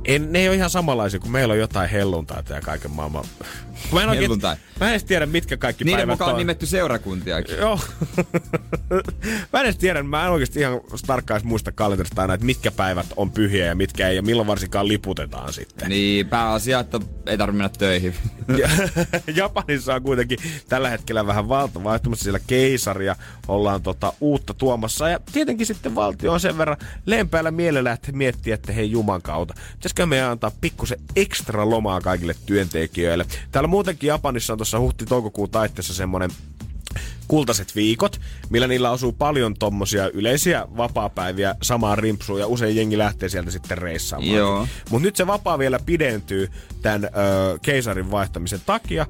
en, 0.06 0.32
ne 0.32 0.38
ei 0.38 0.48
ole 0.48 0.56
ihan 0.56 0.70
samanlaisia, 0.70 1.20
kun 1.20 1.30
meillä 1.30 1.52
on 1.52 1.58
jotain 1.58 1.90
helluntaita 1.90 2.54
ja 2.54 2.60
kaiken 2.60 2.90
maailman... 2.90 3.24
Mä 3.92 4.02
en, 4.02 4.08
oikein, 4.08 4.30
mä 4.80 4.86
en 4.86 4.90
edes 4.90 5.04
tiedä, 5.04 5.26
mitkä 5.26 5.56
kaikki 5.56 5.84
Niiden 5.84 5.98
päivät 5.98 6.12
mukaan 6.12 6.28
on 6.28 6.34
on. 6.34 6.38
nimetty 6.38 6.66
seurakuntiakin. 6.66 7.56
Joo. 7.56 7.80
mä 9.52 9.60
en 9.60 9.64
edes 9.64 9.76
tiedä, 9.76 10.02
mä 10.02 10.26
en 10.26 10.32
oikeasti 10.32 10.60
ihan 10.60 10.80
tarkkaan 11.06 11.40
muista 11.44 11.72
kalenterista 11.72 12.22
aina, 12.22 12.34
että 12.34 12.46
mitkä 12.46 12.70
päivät 12.70 13.06
on 13.16 13.30
pyhiä 13.30 13.66
ja 13.66 13.74
mitkä 13.74 14.08
ei, 14.08 14.16
ja 14.16 14.22
milloin 14.22 14.48
varsinkaan 14.48 14.88
liputetaan 14.88 15.52
sitten. 15.52 15.88
Niin, 15.88 16.28
pääasia, 16.28 16.80
että 16.80 17.00
ei 17.26 17.38
tarvitse 17.38 17.56
mennä 17.56 17.78
töihin. 17.78 18.14
Ja, 18.58 18.68
Japanissa 19.34 19.94
on 19.94 20.02
kuitenkin 20.02 20.38
tällä 20.68 20.88
hetkellä 20.88 21.26
vähän 21.26 21.48
valta 21.48 21.84
vaihtumassa 21.84 22.22
siellä 22.22 22.40
keisaria, 22.46 23.16
ollaan 23.48 23.82
tota 23.82 24.12
uutta 24.20 24.54
tuomassa 24.54 25.08
ja 25.08 25.20
tietenkin 25.32 25.66
sitten 25.66 25.94
valtio 25.94 26.32
on 26.32 26.40
sen 26.40 26.58
verran 26.58 26.76
lempeällä 27.06 27.50
mielellä, 27.50 27.92
että 27.92 28.12
miettii, 28.12 28.52
että 28.52 28.72
hei 28.72 28.90
juman 28.90 29.22
kautta. 29.22 29.54
Pitäisikö 29.96 30.14
meidän 30.14 30.30
antaa 30.30 30.50
pikkusen 30.60 30.98
ekstra 31.16 31.70
lomaa 31.70 32.00
kaikille 32.00 32.34
työntekijöille. 32.46 33.26
Täällä 33.52 33.68
muutenkin 33.68 34.08
Japanissa 34.08 34.52
on 34.52 34.58
tuossa 34.58 34.78
huhti-toukokuun 34.78 35.50
taitteessa 35.50 35.94
semmonen 35.94 36.30
kultaiset 37.28 37.76
viikot, 37.76 38.20
millä 38.50 38.66
niillä 38.66 38.90
osuu 38.90 39.12
paljon 39.12 39.54
tommosia 39.54 40.08
yleisiä 40.08 40.66
vapaapäiviä 40.76 41.54
samaan 41.62 41.98
rimpsuun 41.98 42.40
ja 42.40 42.46
usein 42.46 42.76
jengi 42.76 42.98
lähtee 42.98 43.28
sieltä 43.28 43.50
sitten 43.50 43.78
reissaamaan. 43.78 44.36
Joo. 44.36 44.68
Mutta 44.90 45.06
nyt 45.06 45.16
se 45.16 45.26
vapaa 45.26 45.58
vielä 45.58 45.78
pidentyy 45.86 46.50
tämän 46.82 47.04
ö, 47.04 47.08
keisarin 47.62 48.10
vaihtamisen 48.10 48.60
takia. 48.66 49.06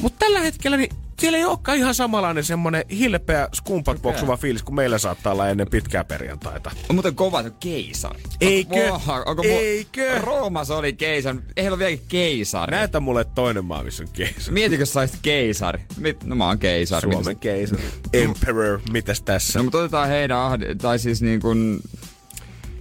Mutta 0.00 0.18
tällä 0.18 0.40
hetkellä 0.40 0.76
niin 0.76 0.90
siellä 1.20 1.38
ei 1.38 1.44
olekaan 1.44 1.78
ihan 1.78 1.94
samanlainen 1.94 2.44
semmonen 2.44 2.84
hilpeä 2.90 3.48
skumpat 3.54 4.02
boksuva 4.02 4.36
fiilis 4.36 4.62
kuin 4.62 4.74
meillä 4.74 4.98
saattaa 4.98 5.32
olla 5.32 5.48
ennen 5.48 5.70
pitkää 5.70 6.04
perjantaita. 6.04 6.70
On 6.88 6.96
muuten 6.96 7.14
kova 7.14 7.42
se 7.42 7.50
keisari. 7.60 8.22
Eikö? 8.40 8.88
Voha, 8.90 9.22
onko 9.26 9.42
Eikö? 9.46 10.18
Roomassa 10.18 10.76
oli 10.76 10.92
keisari. 10.92 11.38
Ei 11.56 11.62
heillä 11.64 11.74
ole 11.74 11.84
vieläkin 11.84 12.06
keisari. 12.08 12.70
Näytä 12.70 13.00
mulle 13.00 13.24
toinen 13.24 13.64
maa, 13.64 13.84
missä 13.84 14.02
on 14.02 14.08
keisari. 14.12 14.52
Mietikö 14.54 14.86
sä 14.86 14.92
saisit 14.92 15.18
keisari? 15.22 15.82
Mit, 15.96 16.24
no 16.24 16.36
mä 16.36 16.46
oon 16.46 16.58
keisari. 16.58 17.12
Suomen 17.12 17.36
keisari. 17.38 17.82
Emperor, 18.12 18.80
mitäs 18.92 19.22
tässä? 19.22 19.58
No 19.58 19.62
mutta 19.62 19.78
otetaan 19.78 20.08
heidän, 20.08 20.38
ahdi- 20.38 20.74
tai 20.74 20.98
siis 20.98 21.22
niin 21.22 21.40
kuin 21.40 21.80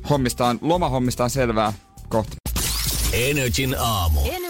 hommistaan, 0.09 0.59
lomahommistaan 0.61 1.30
selvää 1.30 1.74
kohta. 2.09 2.36
Energin 3.13 3.76
aamu. 3.80 4.20
Aamu. 4.20 4.46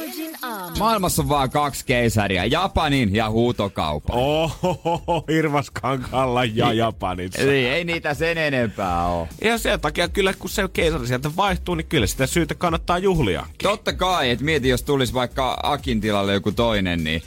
Maailmassa 0.80 1.22
on 1.22 1.30
vaan 1.30 1.50
kaksi 1.50 1.86
keisaria, 1.86 2.46
Japanin 2.46 3.16
ja 3.16 3.30
huutokaupan. 3.30 4.16
Ohohoho, 4.16 5.24
Hirvaskankaalla 5.28 6.46
ja 6.46 6.74
Japanissa. 6.74 7.42
Eli 7.42 7.66
ei 7.66 7.84
niitä 7.84 8.14
sen 8.14 8.38
enempää 8.38 9.08
oo. 9.08 9.28
Ja 9.42 9.58
sen 9.58 9.80
takia 9.80 10.08
kyllä, 10.08 10.34
kun 10.34 10.50
se 10.50 10.70
keisari 10.74 11.08
sieltä 11.08 11.36
vaihtuu, 11.36 11.76
niin 11.76 11.88
kyllä 11.88 12.08
sitä 12.08 12.28
syytä 12.28 12.56
kannattaa 12.56 12.98
juhlia. 12.98 13.46
Totta 13.64 13.94
kai, 13.94 14.30
että 14.30 14.46
mieti, 14.46 14.70
jos 14.70 14.84
tulisi 14.84 15.14
vaikka 15.14 15.58
Akin 15.64 16.02
tilalle 16.02 16.34
joku 16.34 16.52
toinen, 16.52 17.04
niin... 17.04 17.22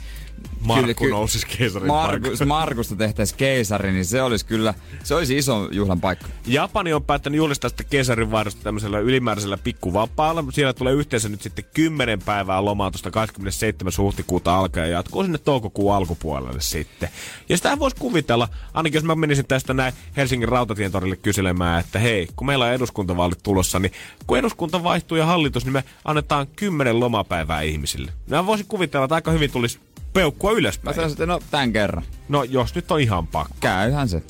Markku 0.61 1.07
nousisi 1.07 1.47
keisarin 1.57 1.87
Markus. 1.87 2.45
Markusta 2.45 2.95
tehtäisiin 2.95 3.37
keisari, 3.37 3.91
niin 3.91 4.05
se 4.05 4.21
olisi 4.21 4.45
kyllä, 4.45 4.73
se 5.03 5.15
olisi 5.15 5.37
iso 5.37 5.69
juhlan 5.71 6.01
paikka. 6.01 6.27
Japani 6.45 6.93
on 6.93 7.03
päättänyt 7.03 7.37
julistaa 7.37 7.69
sitä 7.69 7.83
keisarin 7.83 8.31
vaihdosta 8.31 8.63
tämmöisellä 8.63 8.99
ylimääräisellä 8.99 9.57
pikkuvapaalla. 9.57 10.43
Siellä 10.51 10.73
tulee 10.73 10.93
yhteensä 10.93 11.29
nyt 11.29 11.41
sitten 11.41 11.65
10 11.73 12.19
päivää 12.19 12.65
lomaa 12.65 12.91
tuosta 12.91 13.11
27. 13.11 13.93
huhtikuuta 13.97 14.57
alkaen 14.57 14.89
ja 14.89 14.97
jatkuu 14.97 15.23
sinne 15.23 15.37
toukokuun 15.37 15.95
alkupuolelle 15.95 16.61
sitten. 16.61 17.09
Ja 17.49 17.57
sitä 17.57 17.79
voisi 17.79 17.95
kuvitella, 17.99 18.47
ainakin 18.73 18.97
jos 18.97 19.03
mä 19.03 19.15
menisin 19.15 19.47
tästä 19.47 19.73
näin 19.73 19.93
Helsingin 20.17 20.49
rautatientorille 20.49 21.15
kyselemään, 21.15 21.79
että 21.79 21.99
hei, 21.99 22.27
kun 22.35 22.47
meillä 22.47 22.65
on 22.65 22.73
eduskuntavaalit 22.73 23.43
tulossa, 23.43 23.79
niin 23.79 23.91
kun 24.27 24.37
eduskunta 24.37 24.83
vaihtuu 24.83 25.17
ja 25.17 25.25
hallitus, 25.25 25.65
niin 25.65 25.73
me 25.73 25.83
annetaan 26.05 26.47
10 26.55 26.99
lomapäivää 26.99 27.61
ihmisille. 27.61 28.11
Mä 28.29 28.45
voisin 28.45 28.67
kuvitella, 28.67 29.05
että 29.05 29.15
aika 29.15 29.31
hyvin 29.31 29.51
tulisi 29.51 29.79
peukkua 30.13 30.51
Mä 30.51 30.57
ylöspäin. 30.57 30.95
sanoisin, 30.95 31.13
että 31.15 31.25
no 31.25 31.39
tämän 31.51 31.73
kerran. 31.73 32.03
No 32.29 32.43
jos 32.43 32.75
nyt 32.75 32.91
on 32.91 33.01
ihan 33.01 33.27
pakko. 33.27 33.55
Käyhän 33.59 34.09
se. 34.09 34.23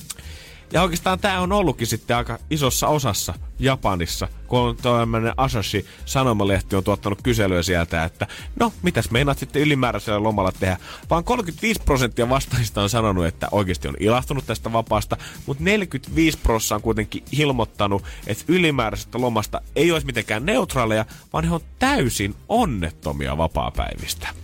Ja 0.74 0.82
oikeastaan 0.82 1.20
tämä 1.20 1.42
on 1.42 1.52
ollutkin 1.52 1.88
sitten 1.88 2.18
aika 2.18 2.40
isossa 2.50 2.88
osassa 2.88 3.34
Japanissa, 3.60 4.28
kun 4.48 4.60
on 4.60 4.78
tämmöinen 4.78 5.34
Asashi 5.38 5.86
sanomalehti 6.06 6.76
on 6.76 6.84
tuottanut 6.84 7.22
kyselyä 7.22 7.64
sieltä, 7.64 8.04
että 8.04 8.28
no, 8.60 8.74
mitäs 8.82 9.12
meinaat 9.12 9.38
sitten 9.40 9.62
ylimääräisellä 9.62 10.24
lomalla 10.24 10.52
tehdä? 10.52 10.78
Vaan 11.10 11.24
35 11.24 11.82
prosenttia 11.86 12.30
vastaajista 12.30 12.82
on 12.82 12.90
sanonut, 12.90 13.26
että 13.26 13.48
oikeasti 13.52 13.88
on 13.88 13.96
ilahtunut 14.00 14.46
tästä 14.46 14.74
vapaasta, 14.74 15.18
mutta 15.46 15.64
45 15.64 16.38
prosenttia 16.38 16.76
on 16.76 16.82
kuitenkin 16.82 17.24
ilmoittanut, 17.32 18.04
että 18.28 18.44
ylimääräisestä 18.48 19.22
lomasta 19.22 19.62
ei 19.76 19.92
olisi 19.92 20.06
mitenkään 20.06 20.46
neutraaleja, 20.46 21.06
vaan 21.34 21.44
he 21.44 21.54
on 21.54 21.62
täysin 21.80 22.36
onnettomia 22.50 23.38
vapaapäivistä 23.38 24.41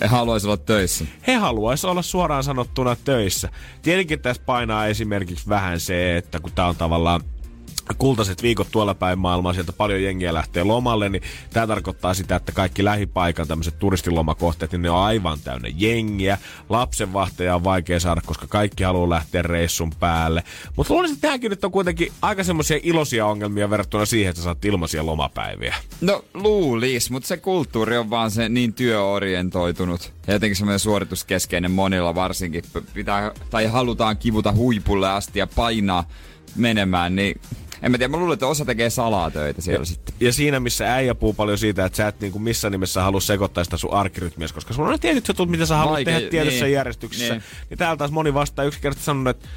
En 0.00 0.10
haluaisi 0.10 0.46
olla 0.46 0.56
töissä. 0.56 1.04
he 1.26 1.34
haluaisi 1.34 1.86
olla 1.86 2.02
suoraan 2.02 2.44
sanottuna 2.44 2.96
töissä. 3.04 3.48
Tietenkin 3.82 4.20
tässä 4.20 4.42
painaa 4.46 4.86
esimerkiksi 4.86 5.48
vähän 5.48 5.80
se, 5.80 6.16
että 6.16 6.40
kun 6.40 6.52
tämä 6.54 6.68
on 6.68 6.76
tavallaan 6.76 7.20
kultaiset 7.94 8.42
viikot 8.42 8.68
tuolla 8.70 8.94
päin 8.94 9.18
maailmaa, 9.18 9.52
sieltä 9.52 9.72
paljon 9.72 10.02
jengiä 10.02 10.34
lähtee 10.34 10.64
lomalle, 10.64 11.08
niin 11.08 11.22
tämä 11.52 11.66
tarkoittaa 11.66 12.14
sitä, 12.14 12.36
että 12.36 12.52
kaikki 12.52 12.84
lähipaikan 12.84 13.48
tämmöiset 13.48 13.78
turistilomakohteet, 13.78 14.72
niin 14.72 14.82
ne 14.82 14.90
on 14.90 14.98
aivan 14.98 15.38
täynnä 15.44 15.68
jengiä. 15.76 16.38
Lapsenvahteja 16.68 17.54
on 17.54 17.64
vaikea 17.64 18.00
saada, 18.00 18.20
koska 18.26 18.46
kaikki 18.46 18.84
haluaa 18.84 19.10
lähteä 19.10 19.42
reissun 19.42 19.92
päälle. 20.00 20.44
Mutta 20.76 20.94
luulisin, 20.94 21.14
että 21.14 21.28
tämäkin 21.28 21.50
nyt 21.50 21.64
on 21.64 21.72
kuitenkin 21.72 22.12
aika 22.22 22.44
semmoisia 22.44 22.78
iloisia 22.82 23.26
ongelmia 23.26 23.70
verrattuna 23.70 24.06
siihen, 24.06 24.30
että 24.30 24.42
saat 24.42 24.64
ilmaisia 24.64 25.06
lomapäiviä. 25.06 25.74
No 26.00 26.24
luulis, 26.34 27.10
mutta 27.10 27.26
se 27.26 27.36
kulttuuri 27.36 27.96
on 27.96 28.10
vaan 28.10 28.30
se 28.30 28.48
niin 28.48 28.72
työorientoitunut. 28.72 30.12
Ja 30.26 30.32
jotenkin 30.32 30.56
semmoinen 30.56 30.78
suorituskeskeinen 30.78 31.70
monilla 31.70 32.14
varsinkin. 32.14 32.62
Pitää, 32.94 33.32
tai 33.50 33.66
halutaan 33.66 34.16
kivuta 34.16 34.52
huipulle 34.52 35.08
asti 35.08 35.38
ja 35.38 35.46
painaa 35.46 36.04
menemään, 36.56 37.16
niin 37.16 37.40
en 37.86 37.92
mä 37.92 37.98
tiedä, 37.98 38.10
mä 38.10 38.16
luulen, 38.16 38.32
että 38.34 38.46
osa 38.46 38.64
tekee 38.64 38.90
salatöitä 38.90 39.62
siellä 39.62 39.82
ja, 39.82 39.86
sitten. 39.86 40.14
Ja 40.20 40.32
siinä, 40.32 40.60
missä 40.60 40.94
äijä 40.94 41.14
puhuu 41.14 41.34
paljon 41.34 41.58
siitä, 41.58 41.84
että 41.84 41.96
sä 41.96 42.08
et 42.08 42.20
niin 42.20 42.32
kuin 42.32 42.42
missään 42.42 42.72
nimessä 42.72 43.02
halua 43.02 43.20
sekoittaa 43.20 43.64
sitä 43.64 43.76
sun 43.76 43.92
arkirytmiä, 43.92 44.48
koska 44.54 44.74
sulla 44.74 44.88
on 44.88 45.00
tietyt 45.00 45.28
jutut, 45.28 45.48
mitä 45.48 45.66
sä 45.66 45.76
haluat 45.76 45.94
Vaikea- 45.94 46.14
tehdä 46.14 46.30
tietyssä 46.30 46.64
niin, 46.64 46.74
järjestyksessä. 46.74 47.34
niin. 47.34 47.42
Niin 47.70 47.78
täällä 47.78 47.96
taas 47.96 48.10
moni 48.10 48.34
vastaa 48.34 48.64
yksinkertaisesti 48.64 49.06
sanonut, 49.06 49.36
että 49.36 49.48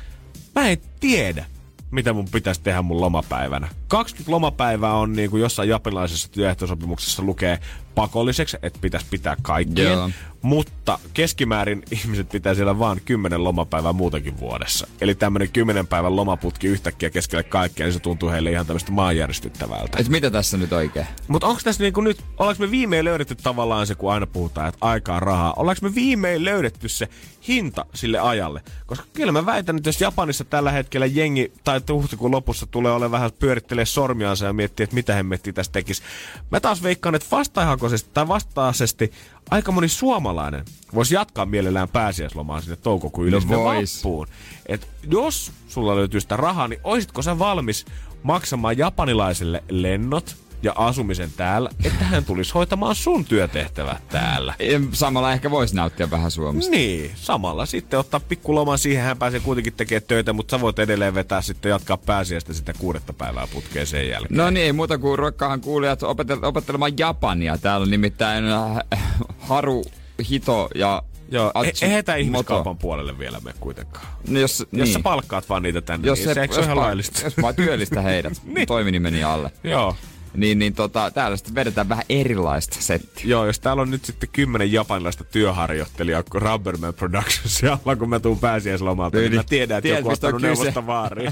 mä 0.56 0.70
en 0.70 0.78
tiedä, 1.00 1.46
mitä 1.92 2.14
mun 2.14 2.28
pitäisi 2.32 2.62
tehdä 2.62 2.82
mun 2.82 3.02
lomapäivänä. 3.02 3.68
20 3.88 4.32
lomapäivää 4.32 4.94
on 4.94 5.14
niin 5.14 5.30
kuin 5.30 5.42
jossain 5.42 5.70
japanilaisessa 5.70 6.32
työehtosopimuksessa 6.32 7.24
lukee 7.24 7.60
pakolliseksi, 7.96 8.58
että 8.62 8.80
pitäisi 8.82 9.08
pitää 9.10 9.36
kaikkien. 9.42 9.92
Joo. 9.92 10.10
Mutta 10.42 11.00
keskimäärin 11.14 11.84
ihmiset 11.92 12.30
pitää 12.30 12.54
siellä 12.54 12.80
vaan 12.80 13.02
10 13.06 13.44
lomapäivää 13.44 13.94
muutenkin 13.94 14.40
vuodessa. 14.40 14.88
Eli 15.02 15.16
tämmöinen 15.16 15.52
10 15.52 15.88
päivän 15.88 16.16
lomaputki 16.16 16.68
yhtäkkiä 16.68 17.10
keskelle 17.10 17.44
kaikkea, 17.44 17.86
niin 17.86 17.94
se 17.94 18.00
tuntuu 18.00 18.30
heille 18.30 18.52
ihan 18.52 18.66
tämmöistä 18.66 18.92
maanjäristyttävältä. 18.92 19.98
Et 19.98 20.10
mitä 20.10 20.32
tässä 20.32 20.58
nyt 20.58 20.74
oikein? 20.74 21.06
Mutta 21.28 21.48
onko 21.48 21.62
tässä 21.64 21.84
niinku 21.84 22.02
nyt, 22.02 22.24
ollaanko 22.38 22.64
me 22.64 22.72
viimein 22.72 23.06
löydetty 23.06 23.36
tavallaan 23.36 23.88
se, 23.88 23.96
kun 23.96 24.14
aina 24.14 24.28
puhutaan, 24.28 24.68
että 24.68 24.78
aikaa 24.82 25.20
rahaa, 25.20 25.54
ollaanko 25.54 25.80
me 25.90 25.96
viimein 25.96 26.46
löydetty 26.46 26.90
se 26.90 27.10
hinta 27.48 27.86
sille 27.94 28.20
ajalle? 28.20 28.62
Koska 28.86 29.06
kyllä 29.14 29.32
mä 29.32 29.46
väitän, 29.46 29.78
että 29.78 29.90
jos 29.90 30.02
Japanissa 30.02 30.44
tällä 30.44 30.72
hetkellä 30.72 31.06
jengi 31.06 31.52
tai 31.64 31.82
huhtikuun 31.92 32.32
lopussa 32.32 32.66
tulee 32.66 32.92
olemaan 32.92 33.12
vähän 33.12 33.32
pyörittelee 33.40 33.86
sormiansa 33.86 34.46
ja 34.46 34.54
miettii, 34.54 34.84
että 34.84 34.96
mitä 34.96 35.16
hemmettiä 35.16 35.54
tässä 35.54 35.72
tekisi. 35.72 36.04
Mä 36.52 36.60
taas 36.60 36.84
veikkaan, 36.84 37.16
että 37.16 37.28
vastahakoisesti 37.32 38.10
tai 38.14 38.28
vastaasesti 38.28 39.12
aika 39.52 39.72
moni 39.72 39.88
suomalainen 39.90 40.66
voisi 40.96 41.16
jatkaa 41.16 41.46
mielellään 41.46 41.90
pääsiäislomaa 41.90 42.62
sinne 42.62 42.76
toukokuun 42.76 43.28
yli 43.28 43.38
No. 43.46 44.28
Et 44.66 44.88
jos 45.12 45.52
sulla 45.68 45.96
löytyy 45.96 46.22
sitä 46.22 46.38
rahaa, 46.38 46.68
niin 46.68 46.82
oisitko 46.84 47.22
sä 47.22 47.40
valmis 47.40 47.86
maksamaan 48.24 48.78
japanilaiselle 48.78 49.64
lennot 49.70 50.36
ja 50.64 50.74
asumisen 50.76 51.32
täällä, 51.38 51.70
että 51.84 52.06
hän 52.06 52.26
tulisi 52.26 52.54
hoitamaan 52.54 52.96
sun 52.96 53.26
työtehtävät 53.26 54.08
täällä? 54.10 54.54
Samalla 54.92 55.34
ehkä 55.34 55.52
voisi 55.52 55.76
nauttia 55.76 56.12
vähän 56.12 56.32
Suomesta. 56.32 56.72
Niin, 56.72 57.12
samalla 57.16 57.66
sitten 57.66 58.00
ottaa 58.00 58.20
pikkuloman 58.20 58.80
siihen, 58.80 59.04
hän 59.04 59.18
pääsee 59.18 59.40
kuitenkin 59.40 59.74
tekemään 59.74 60.04
töitä, 60.08 60.34
mutta 60.34 60.58
sä 60.58 60.62
voit 60.62 60.80
edelleen 60.80 61.14
vetää 61.14 61.42
sitten 61.42 61.70
jatkaa 61.70 61.98
pääsiäistä 61.98 62.54
sitä 62.54 62.74
kuudetta 62.80 63.14
päivää 63.14 63.48
putkeen 63.54 63.88
sen 63.88 64.10
jälkeen. 64.10 64.38
No 64.38 64.50
niin, 64.50 64.76
muuta 64.76 64.98
kuin 64.98 65.20
roikkaahan 65.20 65.62
kuulijat 65.62 66.04
opetel- 66.04 66.46
opettelemaan 66.46 66.98
Japania. 66.98 67.58
Täällä 67.58 67.84
on 67.84 67.92
nimittäin 67.92 68.46
äh, 68.46 69.02
Haru, 69.40 69.84
Hito 70.30 70.70
ja 70.76 71.04
Joo, 71.32 71.48
e- 71.48 71.52
Atsu, 71.70 71.86
eihän 71.86 71.98
Moto. 72.08 72.16
ihmiskaupan 72.16 72.78
puolelle 72.78 73.20
vielä 73.20 73.40
me 73.44 73.54
kuitenkaan. 73.60 74.08
No 74.28 74.40
jos, 74.40 74.60
Jos 74.60 74.68
niin. 74.72 74.94
sä 74.94 75.00
palkkaat 75.00 75.50
vaan 75.50 75.64
niitä 75.64 75.82
tänne, 75.82 76.08
jos 76.08 76.20
niin 76.20 76.34
se, 76.34 76.42
eikö 76.42 76.54
se 76.54 76.60
ole 76.60 76.66
ihan 76.66 76.78
vaan- 76.78 76.88
laillista? 76.88 77.22
Jos 77.24 77.34
vaan 77.42 77.56
työllistä 77.56 78.02
heidät, 78.02 78.34
Niin. 78.56 78.68
toiminimeni 78.68 79.24
alle. 79.24 79.52
Joo. 79.64 79.96
Niin, 80.40 80.60
niin 80.60 80.74
tota, 80.74 81.12
täällä 81.12 81.38
sitten 81.38 81.56
vedetään 81.56 81.90
vähän 81.90 82.06
erilaista 82.10 82.78
settiä. 82.80 83.24
Joo, 83.26 83.46
jos 83.46 83.60
täällä 83.60 83.82
on 83.82 83.92
nyt 83.92 84.06
sitten 84.06 84.30
kymmenen 84.32 84.72
japanilaista 84.72 85.24
työharjoittelijaa 85.24 86.24
Rubberman 86.34 86.94
Productions 86.94 87.62
alla, 87.86 87.96
kun 87.96 88.10
mä 88.10 88.20
tuun 88.20 88.40
pääsiäislomalta, 88.40 89.18
niin, 89.18 89.32
Niin, 89.32 89.40
mä 89.40 89.44
tiedän, 89.44 89.78
että 89.78 89.82
tiedät, 89.82 90.00
joku 90.00 90.10
ottanut 90.10 90.42
neuvosta 90.42 90.88
vaariin. 90.88 91.32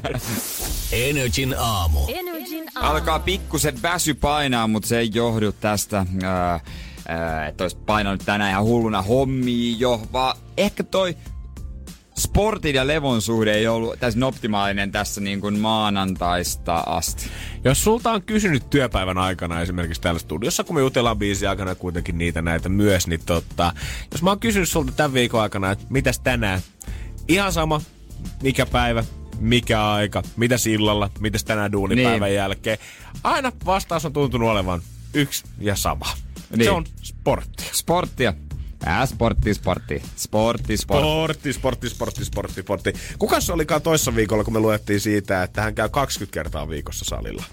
Energin 0.91 1.55
aamu. 1.57 1.99
Energin 2.07 2.65
aamu. 2.75 2.89
Alkaa 2.89 3.19
pikkusen 3.19 3.81
väsy 3.81 4.13
painaa, 4.13 4.67
mutta 4.67 4.89
se 4.89 4.99
ei 4.99 5.09
johdu 5.13 5.51
tästä, 5.51 6.05
ää, 6.23 7.47
että 7.47 7.63
olisi 7.63 7.77
painanut 7.85 8.21
tänään 8.25 8.51
ihan 8.51 8.63
hulluna 8.63 9.01
hommia 9.01 9.75
jo, 9.79 10.01
vaan 10.13 10.37
ehkä 10.57 10.83
toi 10.83 11.15
sportin 12.17 12.75
ja 12.75 12.87
levon 12.87 13.21
suhde 13.21 13.53
ei 13.53 13.67
ollut 13.67 13.99
täysin 13.99 14.23
optimaalinen 14.23 14.91
tässä 14.91 15.21
niin 15.21 15.41
kuin 15.41 15.59
maanantaista 15.59 16.75
asti. 16.77 17.29
Jos 17.63 17.83
sulta 17.83 18.11
on 18.11 18.21
kysynyt 18.21 18.69
työpäivän 18.69 19.17
aikana 19.17 19.61
esimerkiksi 19.61 20.01
täällä 20.01 20.19
studiossa, 20.19 20.63
kun 20.63 20.75
me 20.75 20.81
jutellaan 20.81 21.17
biisi 21.17 21.47
aikana 21.47 21.75
kuitenkin 21.75 22.17
niitä 22.17 22.41
näitä 22.41 22.69
myös, 22.69 23.07
niin 23.07 23.21
tota, 23.25 23.73
jos 24.11 24.23
mä 24.23 24.29
oon 24.29 24.39
kysynyt 24.39 24.69
sulta 24.69 24.91
tämän 24.91 25.13
viikon 25.13 25.41
aikana, 25.41 25.71
että 25.71 25.85
mitäs 25.89 26.19
tänään, 26.19 26.61
ihan 27.27 27.53
sama, 27.53 27.81
mikä 28.43 28.65
päivä, 28.65 29.03
mikä 29.39 29.85
aika, 29.85 30.23
mitä 30.37 30.55
illalla, 30.69 31.09
mitäs 31.19 31.43
tänään 31.43 31.71
duunipäivän 31.71 32.21
Niin. 32.29 32.35
jälkeen. 32.35 32.77
Aina 33.23 33.51
vastaus 33.65 34.05
on 34.05 34.13
tuntunut 34.13 34.49
olevan 34.49 34.81
yksi 35.13 35.43
ja 35.59 35.75
sama. 35.75 36.05
Niin. 36.55 36.63
Se 36.63 36.71
on 36.71 36.85
sporttia. 37.03 37.67
Sporttia. 37.71 38.33
Sportti, 39.05 39.53
sportti. 39.53 40.01
Sportti, 40.15 40.77
sportti. 40.77 41.07
Sportti, 41.07 41.53
sportti, 41.53 41.89
sportti, 41.89 42.25
sportti, 42.25 42.61
sportti. 42.61 42.93
Kuka 43.19 43.39
se 43.39 43.53
olikaan 43.53 43.81
toissa 43.81 44.15
viikolla, 44.15 44.43
kun 44.43 44.53
me 44.53 44.59
luettiin 44.59 44.99
siitä, 44.99 45.43
että 45.43 45.61
hän 45.61 45.75
käy 45.75 45.89
20 45.89 46.33
kertaa 46.33 46.69
viikossa 46.69 47.05
salilla? 47.05 47.43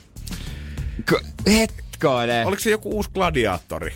K- 1.05 1.47
hetkonen. 1.47 2.47
Oliko 2.47 2.63
se 2.63 2.71
joku 2.71 2.91
uusi 2.91 3.11
gladiaattori? 3.15 3.93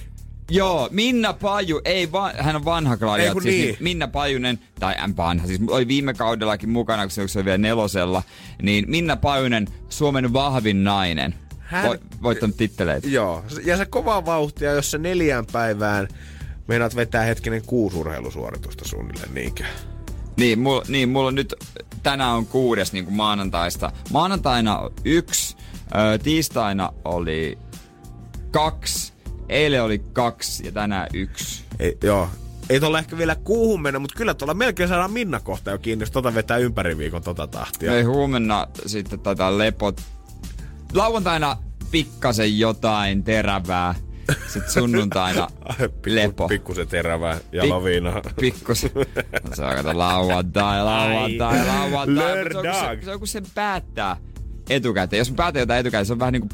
Joo, 0.51 0.89
Minna 0.93 1.33
Paju, 1.33 1.81
ei 1.85 2.13
va- 2.13 2.33
hän 2.39 2.57
on 2.57 2.65
vanha 2.65 2.97
kun 2.97 3.43
Siis 3.43 3.45
niin. 3.45 3.77
Minna 3.81 4.09
Pajunen, 4.09 4.59
tai 4.81 4.95
en 5.05 5.17
vanha, 5.17 5.47
siis 5.47 5.61
oli 5.71 5.89
viime 5.89 6.15
kaudellakin 6.15 6.69
mukana, 6.71 7.03
kun 7.03 7.29
se 7.29 7.39
oli 7.39 7.45
vielä 7.45 7.59
nelosella, 7.59 8.23
niin 8.63 8.85
Minna 8.89 9.17
Pajunen, 9.17 9.69
Suomen 9.89 10.33
vahvin 10.33 10.85
nainen. 10.85 11.35
Hän... 11.59 11.85
Vo- 11.93 11.99
voittanut 12.23 12.57
titteleitä. 12.57 13.09
Joo, 13.09 13.45
ja 13.65 13.77
se 13.77 13.87
kovaa 13.87 14.27
vauhtia, 14.27 14.73
jos 14.73 14.91
se 14.91 14.99
neljään 14.99 15.47
päivään 15.53 16.09
meinaat 16.69 16.97
vetää 16.97 17.23
hetkinen 17.23 17.63
kuusi 17.67 17.97
urheilusuoritusta 17.97 18.89
suunnilleen, 18.89 19.35
niinkö? 19.35 19.65
Niin, 20.37 20.59
mulla, 20.59 20.83
niin, 20.89 21.09
mulla 21.09 21.31
nyt, 21.31 21.55
tänään 22.03 22.35
on 22.35 22.47
kuudes 22.47 22.93
niin 22.93 23.05
kuin 23.05 23.15
maanantaista. 23.15 23.93
Maanantaina 24.11 24.91
yksi, 25.05 25.57
ö, 25.95 26.19
tiistaina 26.19 26.93
oli 27.05 27.59
kaksi, 28.51 29.13
eilen 29.49 29.83
oli 29.83 29.99
kaksi 30.13 30.67
ja 30.67 30.73
tänään 30.73 31.09
yksi. 31.15 31.65
Ei, 31.79 31.99
joo. 32.03 32.29
Ei 32.71 32.81
tuolla 32.81 32.99
ehkä 32.99 33.19
vielä 33.19 33.35
kuuhun 33.35 33.83
mennä, 33.83 33.99
mutta 33.99 34.17
kyllä 34.17 34.35
tuolla 34.35 34.55
melkein 34.55 34.89
saadaan 34.89 35.13
Minna 35.13 35.41
kohta 35.41 35.71
jo 35.71 35.79
kiinni, 35.79 36.03
jos 36.03 36.11
tota 36.11 36.35
vetää 36.35 36.57
ympäri 36.57 36.99
viikon 36.99 37.23
tota 37.23 37.47
tahtia. 37.47 37.97
Ei 37.97 38.03
huomenna 38.03 38.67
sitten 38.87 39.21
taitaa 39.21 39.59
lepot. 39.59 40.01
Lauantaina 40.95 41.57
pikkasen 41.91 42.59
jotain 42.59 43.25
terävää. 43.25 43.95
Sitten 44.47 44.73
sunnuntaina 44.73 45.49
Pikku, 45.79 46.01
lepo. 46.07 46.49
Pikkusen 46.49 46.89
terävää 46.89 47.39
ja 47.53 47.63
Pik- 47.63 47.69
laviina. 47.69 48.13
Pikkus. 48.41 48.81
Se 49.55 49.63
on 49.65 49.75
kato 49.77 49.99
lauantai, 49.99 50.85
lauantai, 50.85 51.59
Ai, 51.61 51.67
lauantai. 51.67 52.51
Se 52.53 52.59
on, 52.59 52.65
se, 53.05 53.11
on 53.13 53.19
kun 53.19 53.29
sen 53.29 53.45
päättää 53.55 54.17
etukäteen. 54.71 55.19
Jos 55.19 55.31
mä 55.31 55.37
päätän 55.37 55.61
jotain 55.61 55.81
etukäteen, 55.81 56.07
se 56.07 56.13
on 56.13 56.19
vähän 56.19 56.33
niinku 56.33 56.49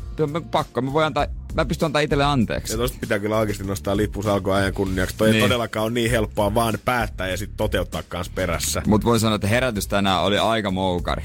pakko. 0.50 0.80
Mä 0.80 0.92
voin 0.92 1.06
antaa, 1.06 1.26
mä 1.54 1.64
pystyn 1.64 1.86
antaa 1.86 2.00
itselle 2.02 2.24
anteeksi. 2.24 2.72
Ja 2.72 2.76
tosta 2.78 2.98
pitää 3.00 3.18
kyllä 3.18 3.38
oikeasti 3.38 3.64
nostaa 3.64 3.96
lippu 3.96 4.22
salkoajan 4.22 4.72
kunniaksi. 4.72 5.16
Toi 5.16 5.26
niin. 5.28 5.34
ei 5.34 5.40
Niin. 5.40 5.48
todellakaan 5.48 5.84
ole 5.84 5.92
niin 5.92 6.10
helppoa 6.10 6.54
vaan 6.54 6.78
päättää 6.84 7.28
ja 7.28 7.36
sitten 7.36 7.56
toteuttaa 7.56 8.02
kans 8.08 8.28
perässä. 8.28 8.82
Mut 8.86 9.04
voin 9.04 9.20
sanoa, 9.20 9.34
että 9.34 9.46
herätys 9.48 9.86
tänään 9.86 10.22
oli 10.22 10.38
aika 10.38 10.70
moukari. 10.70 11.22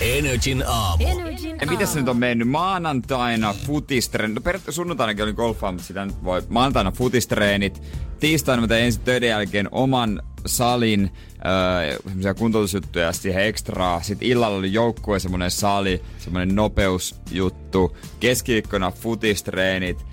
Energin 0.00 0.64
aamu. 0.66 1.06
Energin 1.06 1.58
Ja 1.60 1.66
miten 1.66 1.86
se 1.86 1.98
nyt 1.98 2.08
on 2.08 2.16
mennyt? 2.16 2.48
Maanantaina 2.48 3.54
futistreenit. 3.66 4.34
No 4.34 4.40
periaatteessa 4.40 4.76
sunnuntainakin 4.76 5.24
oli 5.24 5.32
golfaa, 5.32 5.72
mutta 5.72 5.86
sitä 5.86 6.04
nyt 6.06 6.24
voi. 6.24 6.42
Maanantaina 6.48 6.92
futistreenit. 6.92 7.82
Tiistaina 8.20 8.60
mä 8.60 8.68
tein 8.68 8.84
ensin 8.84 9.02
töiden 9.02 9.28
jälkeen 9.28 9.68
oman 9.72 10.22
salin, 10.46 11.10
öö, 11.46 11.98
semmoisia 12.04 12.34
kuntoutusjuttuja 12.34 13.04
ja 13.04 13.12
siihen 13.12 13.44
ekstraa. 13.44 14.02
Sitten 14.02 14.28
illalla 14.28 14.56
oli 14.56 14.72
joukkue, 14.72 15.18
semmoinen 15.18 15.50
sali, 15.50 16.02
semmoinen 16.18 16.56
nopeusjuttu. 16.56 17.96
Keskiviikkona 18.20 18.90
futistreenit. 18.90 20.06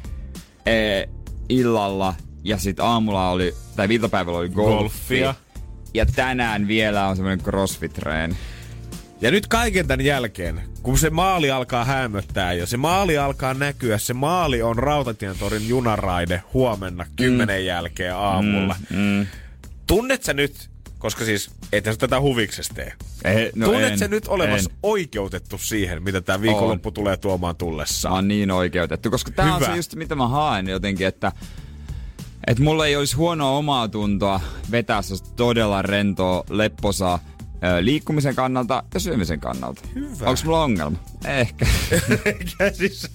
Ee, 0.65 1.09
illalla 1.49 2.15
ja 2.43 2.57
sitten 2.57 2.85
aamulla 2.85 3.29
oli, 3.29 3.53
tai 3.75 3.87
iltapäivällä 3.89 4.39
oli 4.39 4.49
golfi. 4.49 4.79
Golfia. 4.79 5.35
Ja 5.93 6.05
tänään 6.05 6.67
vielä 6.67 7.07
on 7.07 7.15
semmoinen 7.15 7.45
crossfit-treeni. 7.45 8.35
Ja 9.23 9.31
nyt 9.31 9.47
kaiken 9.47 9.87
tämän 9.87 10.05
jälkeen, 10.05 10.61
kun 10.81 10.97
se 10.97 11.09
maali 11.09 11.51
alkaa 11.51 11.85
hämöttää 11.85 12.53
jo, 12.53 12.65
se 12.65 12.77
maali 12.77 13.17
alkaa 13.17 13.53
näkyä, 13.53 13.97
se 13.97 14.13
maali 14.13 14.61
on 14.61 14.77
Rautatientorin 14.77 15.67
junaraide 15.69 16.43
huomenna 16.53 17.05
kymmenen 17.15 17.65
jälkeen 17.65 18.15
aamulla. 18.15 18.75
Mm. 18.89 19.27
Tunnet 19.87 20.23
sä 20.23 20.33
nyt, 20.33 20.69
koska 20.99 21.25
siis 21.25 21.51
ei 21.71 21.81
tässä 21.81 21.99
tätä 21.99 22.21
huviksesta 22.21 22.73
tee. 22.73 22.93
Ei, 23.23 23.51
no 23.55 23.65
Tunnet 23.65 23.91
en, 23.91 23.99
se 23.99 24.07
nyt 24.07 24.27
olevassa 24.27 24.69
en. 24.69 24.77
oikeutettu 24.83 25.57
siihen, 25.57 26.03
mitä 26.03 26.21
tämä 26.21 26.41
viikonloppu 26.41 26.89
On. 26.89 26.93
tulee 26.93 27.17
tuomaan 27.17 27.55
Mä 27.55 27.57
tullessaan? 27.57 28.13
oon 28.13 28.27
niin 28.27 28.51
oikeutettu, 28.51 29.09
koska 29.11 29.31
tää 29.31 29.55
on 29.55 29.65
se 29.65 29.75
just 29.75 29.95
mitä 29.95 30.15
mä 30.15 30.27
haen 30.27 30.67
jotenkin, 30.67 31.07
että 31.07 31.31
että 32.47 32.63
mulla 32.63 32.87
ei 32.87 32.95
olisi 32.95 33.15
huonoa 33.15 33.57
omaa 33.57 33.87
tuntoa 33.87 34.41
vetää 34.71 35.01
todella 35.35 35.81
rentoa, 35.81 36.43
lepposaa 36.49 37.19
liikkumisen 37.81 38.35
kannalta 38.35 38.83
ja 38.93 38.99
syömisen 38.99 39.39
kannalta. 39.39 39.81
Hyvä. 39.95 40.29
Onko 40.29 40.41
mulla 40.45 40.63
ongelma? 40.63 40.97
Ehkä. 41.25 41.65
Eikä 42.25 42.71
siis... 42.73 43.11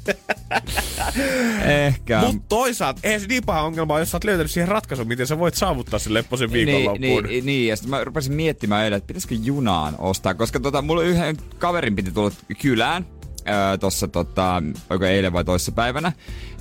Ehkä. 1.86 2.20
Mutta 2.20 2.42
toisaalta, 2.48 3.00
eihän 3.02 3.20
se 3.20 3.26
niin 3.26 3.44
paha 3.44 3.62
ongelma 3.62 3.98
jos 3.98 4.10
sä 4.10 4.16
oot 4.16 4.24
löytänyt 4.24 4.50
siihen 4.50 4.68
ratkaisun, 4.68 5.08
miten 5.08 5.26
sä 5.26 5.38
voit 5.38 5.54
saavuttaa 5.54 5.98
sen 5.98 6.14
lepposen 6.14 6.50
niin, 6.50 6.66
viikonloppuun. 6.66 7.24
niin, 7.24 7.46
niin, 7.46 7.68
ja 7.68 7.76
sitten 7.76 7.90
mä 7.90 8.04
rupesin 8.04 8.32
miettimään 8.32 8.84
eilen, 8.84 8.96
että 8.96 9.06
pitäisikö 9.06 9.34
junaan 9.34 9.94
ostaa, 9.98 10.34
koska 10.34 10.60
tota, 10.60 10.82
mulla 10.82 11.02
yhden 11.02 11.36
kaverin 11.58 11.96
piti 11.96 12.12
tulla 12.12 12.30
kylään, 12.62 13.06
öö, 13.48 13.78
tossa 13.78 14.08
tota, 14.08 14.62
oiko 14.90 15.04
eilen 15.04 15.32
vai 15.32 15.44
toissa 15.44 15.72
päivänä. 15.72 16.12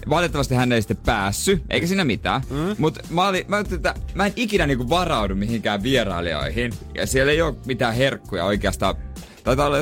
Valitettavasti 0.09 0.55
hän 0.55 0.71
ei 0.71 0.81
sitten 0.81 0.97
päässyt, 0.97 1.63
eikä 1.69 1.87
siinä 1.87 2.03
mitään. 2.05 2.41
Mm. 2.49 2.75
Mutta 2.77 2.99
mä, 3.09 3.27
olin, 3.27 3.45
mä, 3.47 3.55
ajattelin, 3.55 3.77
että 3.77 3.95
mä 4.15 4.25
en 4.25 4.33
ikinä 4.35 4.67
niinku 4.67 4.89
varaudu 4.89 5.35
mihinkään 5.35 5.83
vierailijoihin. 5.83 6.73
Ja 6.95 7.07
siellä 7.07 7.31
ei 7.31 7.41
ole 7.41 7.55
mitään 7.65 7.95
herkkuja 7.95 8.45
oikeastaan. 8.45 8.95
Taitaa 9.43 9.67
olla 9.67 9.77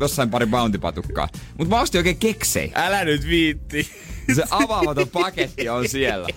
jossain 0.00 0.30
pari 0.30 0.46
bounty-patukkaa. 0.46 1.28
Mutta 1.58 1.74
mä 1.76 1.80
ostin 1.80 1.98
oikein 1.98 2.16
keksei. 2.16 2.72
Älä 2.74 3.04
nyt 3.04 3.26
viitti. 3.26 3.88
Se 4.34 4.42
avaamaton 4.50 5.08
paketti 5.08 5.68
on 5.68 5.88
siellä. 5.88 6.28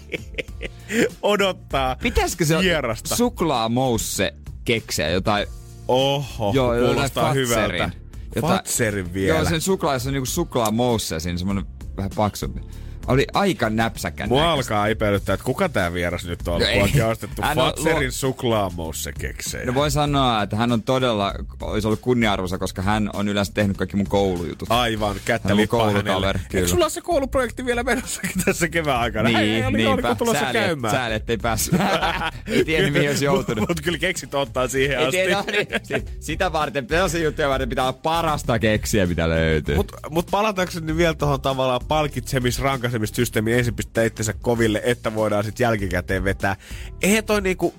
Odottaa 1.22 1.96
Pitäisikö 1.96 2.46
se 2.46 2.60
vierasta. 2.60 3.16
suklaamousse 3.16 4.34
keksiä 4.66 5.10
jotain 5.10 5.48
Oho, 5.88 6.52
Joo, 6.54 6.74
kuulostaa 6.76 7.34
hyvältä. 7.34 7.90
Jotain- 8.36 8.54
Fatserin 8.54 9.14
vielä. 9.14 9.38
Joo, 9.38 9.46
sen 9.50 9.62
suklaassa 9.62 10.10
on 10.10 10.14
niinku 10.14 10.26
suklaamousse 10.26 11.16
ja 11.16 11.20
siinä 11.20 11.38
semmonen 11.38 11.66
vähän 11.98 12.12
paksumpi. 12.16 12.62
Oli 13.08 13.28
aika 13.34 13.70
näpsäkän 13.70 14.30
Mua 14.30 14.42
näköistä. 14.42 14.74
alkaa 14.74 14.88
epäilyttää, 14.88 15.34
että 15.34 15.44
kuka 15.44 15.70
tää 15.70 15.94
vieras 15.94 16.26
nyt 16.26 16.48
on, 16.48 16.62
No 16.62 16.68
kun 16.80 16.90
ei. 16.96 17.02
ostettu 17.02 17.42
Hän 17.42 17.58
on 17.60 17.66
Fatserin 17.66 18.12
suklaamousse 18.12 19.12
keksejä. 19.20 19.66
No 19.66 19.74
voin 19.74 19.92
sanoa, 19.92 20.42
että 20.44 20.56
hän 20.56 20.72
on 20.72 20.84
todella, 20.84 21.34
olisi 21.62 21.88
ollut 21.88 22.00
kunnia-arvoisa, 22.00 22.58
koska 22.58 22.82
hän 22.82 23.10
on 23.14 23.28
yleensä 23.28 23.52
tehnyt 23.54 23.78
kaikki 23.78 23.98
mun 23.98 24.08
koulujutut. 24.08 24.72
Aivan, 24.72 25.16
kättä 25.26 25.56
lippaa 25.56 25.92
hänelle. 25.92 26.34
Eikö 26.54 26.68
sulla 26.68 26.86
ole 26.86 26.90
se 26.90 27.02
kouluprojekti 27.02 27.66
vielä 27.66 27.84
menossakin 27.84 28.32
tässä 28.46 28.68
kevään 28.70 29.00
aikana? 29.00 29.30
niin, 29.30 29.38
Hei, 29.38 29.64
oli, 29.64 29.78
niinpä. 29.78 29.94
oliko 29.94 30.16
tulossa 30.16 30.40
Sääli, 30.42 30.54
käymään? 30.60 30.94
Sääli, 30.94 31.14
ettei 31.16 31.38
päässyt. 31.38 31.74
ei 32.48 32.66
tiedä, 32.66 32.92
mihin 32.92 33.10
olisi 33.10 33.26
joutunut. 33.26 33.68
Mutta 33.68 33.84
kyllä 33.84 33.98
keksit 33.98 34.34
ottaa 34.34 34.68
siihen 34.68 35.00
Ei 35.00 35.06
asti. 35.06 35.18
tiedä, 35.18 35.36
no 35.36 35.44
niin, 35.52 35.68
sit- 35.84 36.12
sitä 36.20 36.54
varten, 36.54 36.86
sellaisia 36.90 37.24
juttuja 37.24 37.50
varten 37.50 37.70
pitää 37.70 37.84
olla 37.84 37.94
parasta 37.94 38.60
keksiä, 38.60 39.06
mitä 39.06 39.30
löytyy. 39.30 39.76
Mutta 39.76 39.98
mut 40.10 40.28
palatakseni 40.32 40.98
vielä 40.98 41.14
tuohon 41.14 41.42
tavallaan 41.42 41.82
palkitsemis 41.88 42.62
rankaisemissysteemiin 42.94 43.58
ensin 43.58 43.76
pistää 43.76 44.04
itsensä 44.04 44.34
koville, 44.34 44.82
että 44.86 45.16
voidaan 45.16 45.44
sitten 45.44 45.66
jälkikäteen 45.66 46.24
vetää. 46.24 46.56
Eihän 47.02 47.24
toi 47.24 47.42
niinku, 47.42 47.74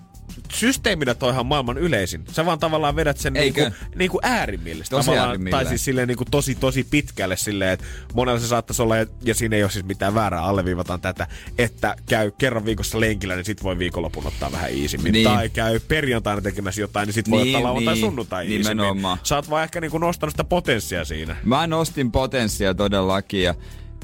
systeeminä 0.53 1.15
toihan 1.15 1.47
maailman 1.47 1.79
yleisin. 1.79 2.25
Sä 2.33 2.47
vaan 2.47 2.59
tavallaan 2.59 2.97
vedät 2.97 3.19
sen 3.19 3.37
Eikö? 3.37 3.61
niinku, 3.61 3.77
niinku 3.97 4.19
äärimmille. 4.23 4.85
Tosi 4.91 5.11
äärimmilleen. 5.11 5.65
Tai 5.65 5.69
siis 5.69 5.85
silleen 5.85 6.09
niinku 6.09 6.25
tosi 6.31 6.55
tosi 6.55 6.85
pitkälle 6.91 7.37
silleen, 7.37 7.71
että 7.71 7.85
monella 8.15 8.41
se 8.41 8.47
saattaisi 8.47 8.83
olla, 8.83 8.97
ja, 8.97 9.07
ja 9.25 9.35
siinä 9.35 9.57
ei 9.57 9.63
ole 9.63 9.71
siis 9.71 9.85
mitään 9.85 10.15
väärää, 10.15 10.43
alleviivataan 10.43 11.01
tätä, 11.01 11.27
että 11.59 11.97
käy 12.09 12.31
kerran 12.39 12.65
viikossa 12.65 13.01
lenkillä, 13.01 13.35
niin 13.35 13.45
sit 13.45 13.63
voi 13.63 13.79
viikonlopun 13.79 14.27
ottaa 14.27 14.53
vähän 14.53 14.71
iisimmin. 14.73 15.13
Niin. 15.13 15.25
Tai 15.25 15.49
käy 15.49 15.81
perjantaina 15.81 16.43
tekemässä 16.43 16.81
jotain, 16.81 17.07
niin 17.07 17.15
sit 17.15 17.31
voi 17.31 17.43
Niin, 17.43 17.57
ottaa 17.57 17.69
lauantai 17.69 17.95
niin. 17.95 18.05
sunnuntai 18.05 18.45
iisimmin. 18.45 18.77
Nimenomaan. 18.77 19.19
Sä 19.23 19.37
oot 19.37 19.51
vaan 19.51 19.65
ehkä 19.65 19.81
niinku 19.81 19.99
nostanut 19.99 20.33
sitä 20.33 20.45
potenssia 20.45 21.05
siinä. 21.05 21.37
Mä 21.45 21.67
nostin 21.67 22.13
potenssia 22.13 22.75
todellakin 22.75 23.43
ja, 23.43 23.55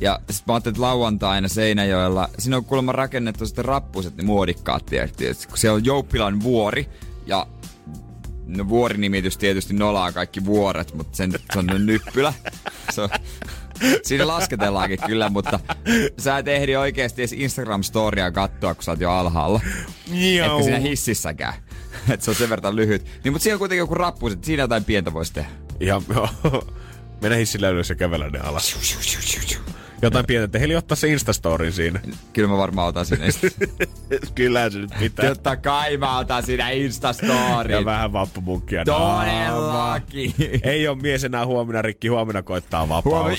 ja 0.00 0.20
sit 0.30 0.46
mä 0.46 0.54
ajattelin, 0.54 0.74
että 0.74 0.82
lauantaina 0.82 1.48
Seinäjoella, 1.48 2.28
siinä 2.38 2.56
on 2.56 2.64
kuulemma 2.64 2.92
rakennettu 2.92 3.46
sitten 3.46 3.64
rappuset 3.64 4.16
ne 4.16 4.22
muodikkaat, 4.22 4.86
tiedätkö, 4.86 5.34
kun 5.48 5.58
siellä 5.58 5.76
on 5.76 5.84
Jouppilan 5.84 6.42
vuori 6.42 6.88
ja 7.26 7.46
no 8.46 8.68
vuorinimitys 8.68 9.38
tietysti 9.38 9.74
nolaa 9.74 10.12
kaikki 10.12 10.44
vuoret, 10.44 10.94
mutta 10.94 11.16
sen, 11.16 11.32
se 11.52 11.58
on 11.58 11.66
nyppylä. 11.86 12.34
Se 12.90 13.00
on, 13.00 13.08
siinä 14.02 14.26
lasketellaankin 14.26 14.98
kyllä, 15.06 15.28
mutta 15.28 15.60
sä 16.18 16.38
et 16.38 16.48
ehdi 16.48 16.76
oikeasti 16.76 17.22
edes 17.22 17.32
Instagram-storia 17.32 18.32
katsoa, 18.32 18.74
kun 18.74 18.84
sä 18.84 18.90
oot 18.90 19.00
jo 19.00 19.10
alhaalla. 19.10 19.60
Joo. 20.34 20.46
Etkä 20.46 20.62
siinä 20.62 20.78
hississäkään. 20.78 21.54
että 22.10 22.24
se 22.24 22.30
on 22.30 22.34
sen 22.34 22.50
verran 22.50 22.76
lyhyt. 22.76 23.04
Niin, 23.24 23.32
mutta 23.32 23.42
siinä 23.42 23.54
on 23.54 23.58
kuitenkin 23.58 23.78
joku 23.78 23.94
rappus, 23.94 24.32
että 24.32 24.46
siinä 24.46 24.62
jotain 24.62 24.84
pientä 24.84 25.12
voisi 25.12 25.32
tehdä. 25.32 25.50
Ihan, 25.80 26.02
joo. 26.14 26.28
Mennä 27.22 27.36
hissillä 27.36 27.68
ylös 27.68 27.88
ja 27.88 27.94
kävellä 27.94 28.30
ne 28.30 28.38
alas. 28.38 28.76
Jotain 30.02 30.26
pientä. 30.26 30.48
Teheli 30.48 30.76
ottaa 30.76 30.96
se 30.96 31.08
Instastoryn 31.08 31.72
siinä. 31.72 32.00
Kyllä 32.32 32.48
mä 32.48 32.56
varmaan 32.56 32.88
otan 32.88 33.06
sinne. 33.06 33.26
Kyllä 34.34 34.70
se 34.70 34.78
nyt 34.78 34.90
pitää. 34.98 35.28
Totta 35.28 35.56
kai 35.56 35.96
mä 35.96 36.18
otan 36.18 36.42
siinä 36.42 36.70
Instastorin. 36.70 37.76
Ja 37.76 37.84
vähän 37.84 38.12
vappumunkkia. 38.12 38.84
naamaan. 38.86 39.50
Todellakin. 39.50 40.34
Ei 40.62 40.88
ole 40.88 40.98
mies 41.02 41.24
enää 41.24 41.46
huomenna 41.46 41.82
rikki, 41.82 42.08
huomenna 42.08 42.42
koittaa 42.42 42.88
vapaus. 42.88 43.04
Huomenna. 43.04 43.38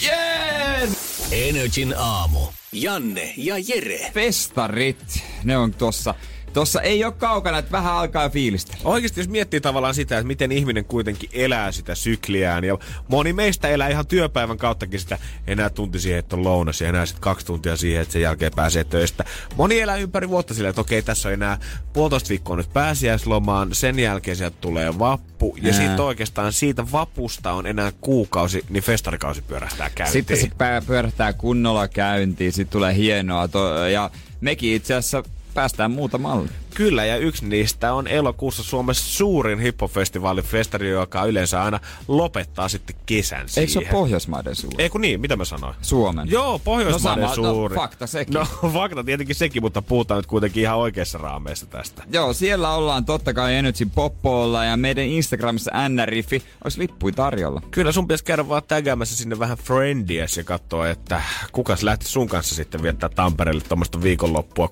Yes! 0.81 1.27
Energin 1.31 1.93
aamu. 1.97 2.39
Janne 2.71 3.33
ja 3.37 3.55
Jere. 3.67 4.11
Festarit, 4.13 5.23
ne 5.43 5.57
on 5.57 5.73
tossa. 5.73 6.15
Tossa 6.53 6.81
ei 6.81 7.03
ole 7.03 7.13
kaukana, 7.13 7.57
että 7.57 7.71
vähän 7.71 7.93
alkaa 7.93 8.29
fiilistä. 8.29 8.77
Oikeasti 8.83 9.19
jos 9.19 9.29
miettii 9.29 9.61
tavallaan 9.61 9.93
sitä, 9.93 10.17
että 10.17 10.27
miten 10.27 10.51
ihminen 10.51 10.85
kuitenkin 10.85 11.29
elää 11.33 11.71
sitä 11.71 11.95
sykliään, 11.95 12.63
ja 12.63 12.77
moni 13.07 13.33
meistä 13.33 13.67
elää 13.67 13.89
ihan 13.89 14.07
työpäivän 14.07 14.57
kauttakin 14.57 14.99
sitä 14.99 15.17
enää 15.47 15.69
tunti 15.69 15.99
siihen, 15.99 16.19
että 16.19 16.35
on 16.35 16.43
lounas, 16.43 16.81
ja 16.81 16.89
enää 16.89 17.05
sitten 17.05 17.21
kaksi 17.21 17.45
tuntia 17.45 17.77
siihen, 17.77 18.01
että 18.01 18.11
sen 18.11 18.21
jälkeen 18.21 18.51
pääsee 18.55 18.83
töistä. 18.83 19.25
Moni 19.55 19.79
elää 19.79 19.95
ympäri 19.97 20.29
vuotta 20.29 20.53
silleen, 20.53 20.69
että 20.69 20.81
okei, 20.81 21.01
tässä 21.01 21.29
on 21.29 21.33
enää 21.33 21.57
puolitoista 21.93 22.29
viikkoa 22.29 22.55
nyt 22.55 22.73
pääsiäislomaan, 22.73 23.75
sen 23.75 23.99
jälkeen 23.99 24.37
sieltä 24.37 24.57
tulee 24.61 24.99
vappu, 24.99 25.57
ja 25.61 25.73
Ää. 25.73 25.77
sitten 25.79 26.05
oikeastaan 26.05 26.53
siitä 26.53 26.91
vapusta 26.91 27.51
on 27.51 27.67
enää 27.67 27.91
kuukausi, 28.01 28.65
niin 28.69 28.83
festarikausi 28.83 29.41
pyörähtää 29.41 29.89
käyntiin. 29.89 30.13
Sitten 30.13 30.37
se 30.37 30.49
pyörähtää 30.87 31.33
kunnolla 31.33 31.87
käyntiin, 31.87 32.51
sitten 32.51 32.71
tulee 32.71 32.95
hienoa. 32.95 33.47
To- 33.47 33.87
ja 33.87 34.11
mekin 34.41 34.73
itse 34.73 34.93
asiassa 34.93 35.23
päästään 35.53 35.91
muutamalla. 35.91 36.47
Kyllä, 36.75 37.05
ja 37.05 37.17
yksi 37.17 37.45
niistä 37.45 37.93
on 37.93 38.07
elokuussa 38.07 38.63
Suomessa 38.63 39.13
suurin 39.17 39.59
hiphop-festivaali, 39.59 40.41
festari, 40.41 40.89
joka 40.89 41.25
yleensä 41.25 41.63
aina 41.63 41.79
lopettaa 42.07 42.69
sitten 42.69 42.95
kesän 43.05 43.49
siihen. 43.49 43.61
Eikö 43.61 43.71
se 43.73 43.79
ole 43.79 43.87
Pohjoismaiden 43.91 44.55
suuri? 44.55 44.83
Ei 44.83 44.89
kun 44.89 45.01
niin, 45.01 45.21
mitä 45.21 45.35
mä 45.35 45.45
sanoin? 45.45 45.75
Suomen. 45.81 46.31
Joo, 46.31 46.59
Pohjoismaiden 46.59 47.21
No 47.23 47.29
sama, 47.35 47.47
no 47.47 47.53
suuri. 47.53 47.75
fakta 47.75 48.07
sekin. 48.07 48.33
No 48.33 48.45
fakta 48.73 49.03
tietenkin 49.03 49.35
sekin, 49.35 49.61
mutta 49.61 49.81
puhutaan 49.81 50.17
nyt 50.17 50.25
kuitenkin 50.25 50.63
ihan 50.63 50.77
oikeassa 50.77 51.17
raameissa 51.17 51.65
tästä. 51.65 52.03
Joo, 52.11 52.33
siellä 52.33 52.73
ollaan 52.75 53.05
totta 53.05 53.33
kai 53.33 53.55
Energy 53.55 53.85
Poppolla 53.95 54.65
ja 54.65 54.77
meidän 54.77 55.05
Instagramissa 55.05 55.89
NRIFI 55.89 56.43
olisi 56.63 56.79
lippui 56.79 57.11
tarjolla. 57.11 57.61
Kyllä 57.71 57.91
sun 57.91 58.07
pitäisi 58.07 58.23
käydä 58.23 58.49
vaan 58.49 58.61
tägäämässä 58.67 59.15
sinne 59.15 59.39
vähän 59.39 59.57
friendies 59.57 60.37
ja 60.37 60.43
katsoa, 60.43 60.89
että 60.89 61.21
kukas 61.51 61.83
lähti 61.83 62.05
sun 62.05 62.27
kanssa 62.29 62.55
sitten 62.55 62.83
viettää 62.83 63.09
Tampereelle 63.09 63.61
tuommoista 63.61 64.01
viikonloppua 64.01 64.69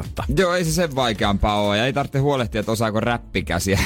16.8. 0.00 0.24
Joo, 0.36 0.54
ei 0.54 0.64
se 0.64 0.72
sen 0.72 0.94
vaikeampaa 1.04 1.60
ole 1.60 1.78
ja 1.78 1.86
ei 1.86 1.92
tarvitse 1.92 2.18
huolehtia, 2.18 2.60
että 2.60 2.72
osaako 2.72 3.00
räppikäsiä 3.00 3.78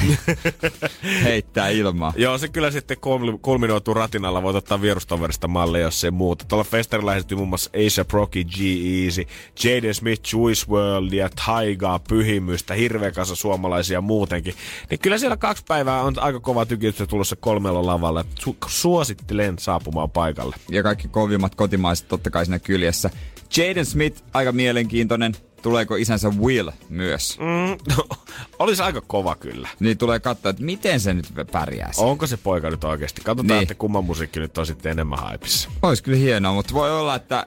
heittää 1.23 1.69
ilmaa. 1.69 2.13
Joo, 2.15 2.37
se 2.37 2.47
kyllä 2.47 2.71
sitten 2.71 2.97
kulmi- 2.97 3.39
kulminoituu 3.41 3.93
ratinalla. 3.93 4.43
Voit 4.43 4.55
ottaa 4.55 4.81
vierustoverista 4.81 5.47
mallia, 5.47 5.81
jos 5.81 6.03
ei 6.03 6.11
muuta. 6.11 6.45
Tuolla 6.45 6.63
festarilla 6.63 7.15
esiintyi 7.15 7.35
muun 7.35 7.49
muassa 7.49 7.71
Asia 7.87 8.05
Proki, 8.05 8.45
G-Easy, 8.45 9.25
Jaden 9.63 9.93
Smith, 9.93 10.33
Juice 10.33 10.65
World 10.69 11.13
ja 11.13 11.29
Taigaa, 11.45 11.99
Pyhimystä, 11.99 12.73
hirveä 12.73 13.11
kasa 13.11 13.35
suomalaisia 13.35 14.01
muutenkin. 14.01 14.53
Niin 14.89 14.99
kyllä 14.99 15.17
siellä 15.17 15.37
kaksi 15.37 15.63
päivää 15.67 16.01
on 16.01 16.19
aika 16.19 16.39
kova 16.39 16.65
tykitystä 16.65 17.05
tulossa 17.05 17.35
kolmella 17.35 17.85
lavalla. 17.85 18.25
Su- 18.41 18.55
suosittelen 18.67 19.59
saapumaan 19.59 20.11
paikalle. 20.11 20.55
Ja 20.71 20.83
kaikki 20.83 21.07
kovimmat 21.07 21.55
kotimaiset 21.55 22.07
totta 22.07 22.29
kai 22.29 22.45
siinä 22.45 22.59
kyljessä. 22.59 23.09
Jaden 23.57 23.85
Smith, 23.85 24.23
aika 24.33 24.51
mielenkiintoinen. 24.51 25.33
Tuleeko 25.61 25.95
isänsä 25.95 26.29
Will 26.29 26.71
myös? 26.89 27.37
Mm, 27.39 27.95
olisi 28.59 28.81
aika 28.81 29.01
kova 29.01 29.35
kyllä. 29.35 29.69
Niin 29.79 29.97
tulee 29.97 30.19
katsoa, 30.19 30.49
että 30.49 30.63
miten 30.63 30.99
se 30.99 31.13
nyt 31.13 31.25
pärjää. 31.51 31.91
Onko 31.97 32.27
se 32.27 32.37
poika 32.37 32.69
nyt 32.69 32.83
oikeasti? 32.83 33.21
Katsotaan, 33.21 33.47
niin. 33.47 33.61
että 33.61 33.75
kumman 33.75 34.03
musiikki 34.03 34.39
nyt 34.39 34.57
on 34.57 34.65
sitten 34.65 34.91
enemmän 34.91 35.19
haipissa. 35.19 35.69
Olisi 35.81 36.03
kyllä 36.03 36.17
hienoa, 36.17 36.53
mutta 36.53 36.73
voi 36.73 36.99
olla, 36.99 37.15
että 37.15 37.45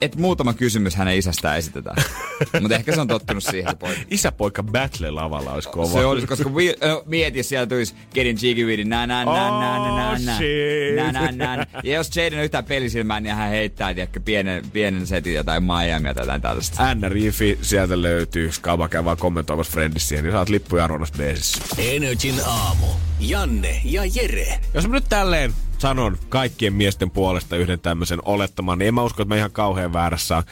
että 0.00 0.18
muutama 0.18 0.54
kysymys 0.54 0.94
hänen 0.94 1.16
isästään 1.18 1.58
esitetään. 1.58 1.96
Mutta 2.60 2.74
ehkä 2.76 2.94
se 2.94 3.00
on 3.00 3.08
tottunut 3.08 3.44
siihen 3.44 3.76
poika. 3.78 4.00
Isäpoika 4.10 4.62
battle 4.62 5.10
lavalla 5.10 5.52
olisi 5.52 5.68
kova. 5.68 5.92
Se 6.00 6.04
olisi, 6.04 6.26
koska 6.26 6.56
vi, 6.56 6.74
no, 6.88 7.02
mieti, 7.06 7.38
jos 7.38 7.48
siellä 7.48 7.66
tulisi 7.66 7.94
Getting 8.14 8.38
Jiggy 8.42 8.84
nä 8.84 9.06
nä 9.06 9.24
nä 9.24 9.24
nä 9.24 10.10
Oh, 10.10 10.18
nä 10.24 10.36
shit. 10.36 10.96
nä 10.96 11.12
nä 11.12 11.56
nä 11.56 11.66
Ja 11.84 11.94
jos 11.94 12.16
Jaden 12.16 12.38
on 12.38 12.44
yhtään 12.44 12.64
pelisilmää, 12.64 13.20
niin 13.20 13.34
hän 13.34 13.48
heittää 13.50 13.94
tiedätkö, 13.94 14.20
pienen, 14.20 14.70
pienen 14.70 15.06
setin 15.06 15.34
jotain 15.34 15.62
Miamia 15.62 16.14
tai 16.14 16.22
jotain 16.22 16.42
tällaista. 16.42 16.94
NRIFI 16.94 17.58
sieltä 17.62 18.02
löytyy. 18.02 18.52
Skaba 18.52 18.88
käy 18.88 19.04
vaan 19.04 19.16
kommentoimassa 19.16 19.72
Friendissä 19.72 20.08
siihen, 20.08 20.24
niin 20.24 20.32
saat 20.32 20.48
lippuja 20.48 20.84
arvonnasta 20.84 21.18
beesissä. 21.18 21.58
Energin 21.78 22.34
aamu. 22.46 22.86
Janne 23.20 23.80
ja 23.84 24.02
Jere. 24.14 24.60
Jos 24.74 24.88
mä 24.88 24.94
nyt 24.94 25.04
tälleen 25.08 25.52
sanon 25.78 26.18
kaikkien 26.28 26.72
miesten 26.72 27.10
puolesta 27.10 27.56
yhden 27.56 27.80
tämmöisen 27.80 28.18
olettaman, 28.24 28.78
niin 28.78 28.88
en 28.88 28.94
mä 28.94 29.02
usko, 29.02 29.22
että 29.22 29.34
mä 29.34 29.38
ihan 29.38 29.50
kauhean 29.50 29.92
väärässä 29.92 30.36
on. 30.36 30.42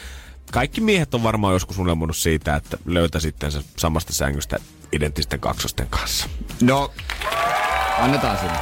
Kaikki 0.52 0.80
miehet 0.80 1.14
on 1.14 1.22
varmaan 1.22 1.54
joskus 1.54 1.78
unelmoinut 1.78 2.16
siitä, 2.16 2.56
että 2.56 2.78
löytää 2.84 3.20
sitten 3.20 3.52
se 3.52 3.60
samasta 3.76 4.12
sängystä 4.12 4.56
identtisten 4.92 5.40
kaksosten 5.40 5.86
kanssa. 5.90 6.28
No, 6.62 6.92
annetaan 7.98 8.38
sinne. 8.38 8.58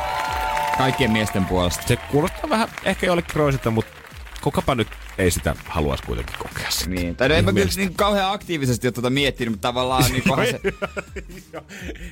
Kaikkien 0.79 1.11
miesten 1.11 1.47
puolesta. 1.47 1.83
Se 1.89 1.97
kuulostaa 1.97 2.51
vähän 2.51 2.69
ehkä 2.85 3.07
jollekin 3.07 3.37
roisilta, 3.37 3.71
mutta 3.71 4.04
kukapa 4.45 4.75
nyt 4.75 4.89
ei 5.19 5.31
sitä 5.31 5.55
haluaisi 5.65 6.05
kuitenkin 6.05 6.37
kokea 6.39 6.71
sitä. 6.71 6.91
Niin. 6.91 7.17
Tai 7.17 7.29
no 7.29 7.35
en 7.35 7.45
mä 7.45 7.53
kyllä 7.53 7.71
niin 7.77 7.95
kauhean 7.95 8.33
aktiivisesti 8.33 8.87
ole 8.87 8.93
tuota 8.93 9.11
miettinyt, 9.11 9.53
mutta 9.53 9.69
tavallaan 9.69 10.13
niin 10.13 10.23
se... 10.51 10.61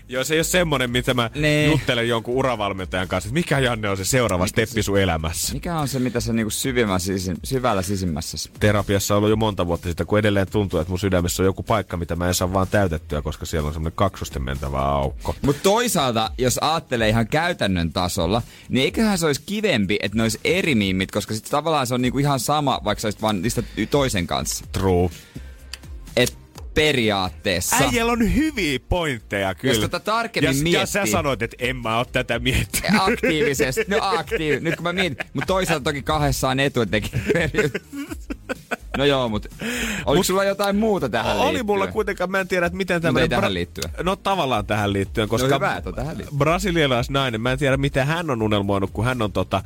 Joo, 0.09 0.25
se 0.25 0.35
ei 0.35 0.39
ole 0.39 0.45
semmonen, 0.45 0.91
mitä 0.91 1.15
mä 1.15 1.31
Nee. 1.35 1.67
juttelen 1.67 2.09
jonkun 2.09 2.35
uravalmentajan 2.35 3.09
kanssa, 3.09 3.29
että 3.29 3.35
mikä 3.35 3.59
Janne 3.59 3.89
on 3.89 3.97
se 3.97 4.05
seuraava 4.05 4.47
steppi 4.47 4.83
sun 4.83 4.99
elämässä. 4.99 5.55
Mikä 5.55 5.79
on 5.79 5.89
se, 5.89 5.99
mitä 5.99 6.21
sä 6.21 6.33
niinku 6.33 6.51
syvimmä 6.51 6.99
sisin, 6.99 7.37
syvällä 7.45 7.83
sisimmässä? 7.83 8.51
Terapiassa 8.61 9.15
on 9.15 9.19
ollut 9.19 9.31
jo 9.31 9.37
monta 9.37 9.67
vuotta 9.67 9.89
sitä, 9.89 10.05
kun 10.05 10.19
edelleen 10.19 10.47
tuntuu, 10.51 10.81
että 10.81 10.91
mun 10.91 10.99
sydämessä 10.99 11.43
on 11.43 11.47
joku 11.47 11.63
paikka, 11.63 11.97
mitä 11.97 12.17
mä 12.17 12.29
en 12.29 12.35
saa 12.35 12.53
vaan 12.53 12.67
täytettyä, 12.69 13.23
koska 13.23 13.47
siellä 13.47 13.67
on 13.67 13.73
semmoinen 13.73 13.97
kaksosten 13.97 14.43
mentävä 14.43 14.79
aukko. 14.79 15.35
Mutta 15.43 15.63
toisaalta, 15.63 16.31
jos 16.39 16.59
ajattelee 16.61 17.09
ihan 17.09 17.27
käytännön 17.27 17.93
tasolla, 17.93 18.43
niin 18.69 18.85
eiköhän 18.85 19.19
se 19.19 19.27
olisi 19.27 19.43
kivempi, 19.47 19.99
että 20.03 20.17
ne 20.17 20.23
olisi 20.23 20.41
eri 20.45 20.75
miimit, 20.75 21.11
koska 21.11 21.35
sitten 21.35 21.51
tavallaan 21.51 21.87
se 21.87 21.95
on 21.95 22.03
niinku 22.03 22.19
ihan 22.23 22.41
sama, 22.41 22.81
vaikka 22.85 23.01
sä 23.01 23.07
olisit 23.07 23.23
vaan 23.23 23.43
niistä 23.43 23.63
toisen 23.91 24.27
kanssa. 24.27 24.65
True. 24.73 25.11
Et 26.17 26.37
periaatteessa. 26.75 27.77
Äijällä 27.77 28.13
on 28.13 28.35
hyviä 28.35 28.79
pointteja 28.89 29.55
kyllä. 29.55 29.75
Jos 29.75 29.81
tätä 29.83 30.01
tarkemmin 30.01 30.73
ja, 30.73 30.81
ja 30.81 30.87
sä 30.87 30.99
miettii. 30.99 31.13
sanoit, 31.13 31.43
että 31.43 31.57
en 31.59 31.77
mä 31.77 31.99
oo 31.99 32.05
tätä 32.05 32.39
miettinyt. 32.39 33.01
Aktiivisesti. 33.01 33.85
No 33.89 33.99
aktiivi. 34.01 34.61
Nyt 34.61 34.77
kun 34.77 34.83
mä 34.83 34.93
mietin. 34.93 35.17
Mutta 35.33 35.47
toisaalta 35.47 35.85
toki 35.85 36.03
kahdessa 36.03 36.49
on 36.49 36.61
etu, 36.61 36.81
että 36.81 36.97
No 38.99 39.05
joo, 39.05 39.29
mutta 39.29 39.49
oliko 40.07 40.21
Mut- 40.23 40.27
sulla 40.27 40.45
jotain 40.45 40.77
muuta 40.77 41.09
tähän 41.09 41.37
Oli 41.37 41.45
liittyen? 41.45 41.67
mulla 41.67 41.87
kuitenkaan, 41.87 42.31
mä 42.31 42.41
en 42.41 42.49
tiedä, 42.49 42.67
että 42.67 42.77
miten 42.77 43.01
ei 43.21 43.29
tähän 43.29 43.55
liittyen. 43.55 43.91
No 44.03 44.17
tavallaan 44.17 44.67
tähän 44.67 44.93
liittyen, 44.93 45.29
koska 45.29 45.49
No 45.49 45.55
hyvä, 45.55 45.83
on 45.87 45.95
tähän 45.95 46.17
liittyen. 46.19 46.39
brasilialaisnainen, 46.39 47.41
mä 47.41 47.53
en 47.53 47.59
tiedä 47.59 47.77
miten 47.77 48.07
hän 48.07 48.31
on 48.31 48.43
unelmoinut, 48.43 48.91
kun 48.93 49.05
hän 49.05 49.23
on 49.23 49.33
tota, 49.33 49.63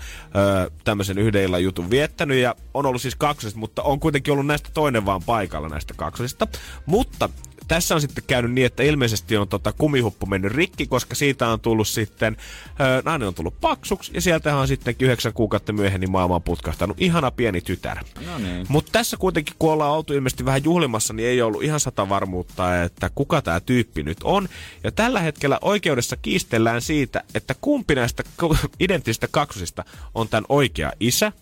ö, 0.66 0.70
tämmöisen 0.84 1.18
yhden 1.18 1.42
illan 1.42 1.62
jutun 1.64 1.90
viettänyt 1.90 2.38
ja 2.38 2.54
on 2.74 2.86
ollut 2.86 3.02
siis 3.02 3.14
kaksosista, 3.16 3.60
mutta 3.60 3.82
on 3.82 4.00
kuitenkin 4.00 4.32
ollut 4.32 4.46
näistä 4.46 4.68
toinen 4.74 5.06
vaan 5.06 5.22
paikalla 5.22 5.68
näistä 5.68 5.94
kaksosista. 5.96 6.46
Mutta 6.86 7.28
tässä 7.68 7.94
on 7.94 8.00
sitten 8.00 8.24
käynyt 8.26 8.52
niin, 8.52 8.66
että 8.66 8.82
ilmeisesti 8.82 9.36
on 9.36 9.48
tota 9.48 9.72
kumihuppu 9.72 10.26
mennyt 10.26 10.52
rikki, 10.52 10.86
koska 10.86 11.14
siitä 11.14 11.48
on 11.48 11.60
tullut 11.60 11.88
sitten, 11.88 12.36
ö, 12.80 13.02
nainen 13.04 13.28
on 13.28 13.34
tullut 13.34 13.60
paksuksi 13.60 14.10
ja 14.14 14.20
sieltä 14.20 14.56
on 14.56 14.68
sittenkin 14.68 15.06
yhdeksän 15.06 15.32
kuukautta 15.32 15.72
myöhemmin 15.72 16.10
maailmaan 16.10 16.42
putkahtanut 16.42 16.96
ihana 17.00 17.30
pieni 17.30 17.60
tytär. 17.60 17.98
No 18.26 18.38
niin. 18.38 18.66
Mutta 18.68 18.92
tässä 18.92 19.16
kuitenkin, 19.16 19.54
kun 19.58 19.72
ollaan 19.72 19.92
oltu 19.92 20.12
ilmeisesti 20.12 20.44
vähän 20.44 20.64
juhlimassa, 20.64 21.14
niin 21.14 21.28
ei 21.28 21.42
ollut 21.42 21.62
ihan 21.62 21.80
sata 21.80 22.08
varmuutta, 22.08 22.82
että 22.82 23.10
kuka 23.14 23.42
tämä 23.42 23.60
tyyppi 23.60 24.02
nyt 24.02 24.18
on. 24.24 24.48
Ja 24.84 24.92
tällä 24.92 25.20
hetkellä 25.20 25.58
oikeudessa 25.62 26.16
kiistellään 26.16 26.82
siitä, 26.82 27.22
että 27.34 27.54
kumpi 27.60 27.94
näistä 27.94 28.22
identtisistä 28.80 29.28
kaksosista 29.30 29.84
on 30.14 30.28
tämän 30.28 30.44
oikea 30.48 30.92
isä. 31.00 31.32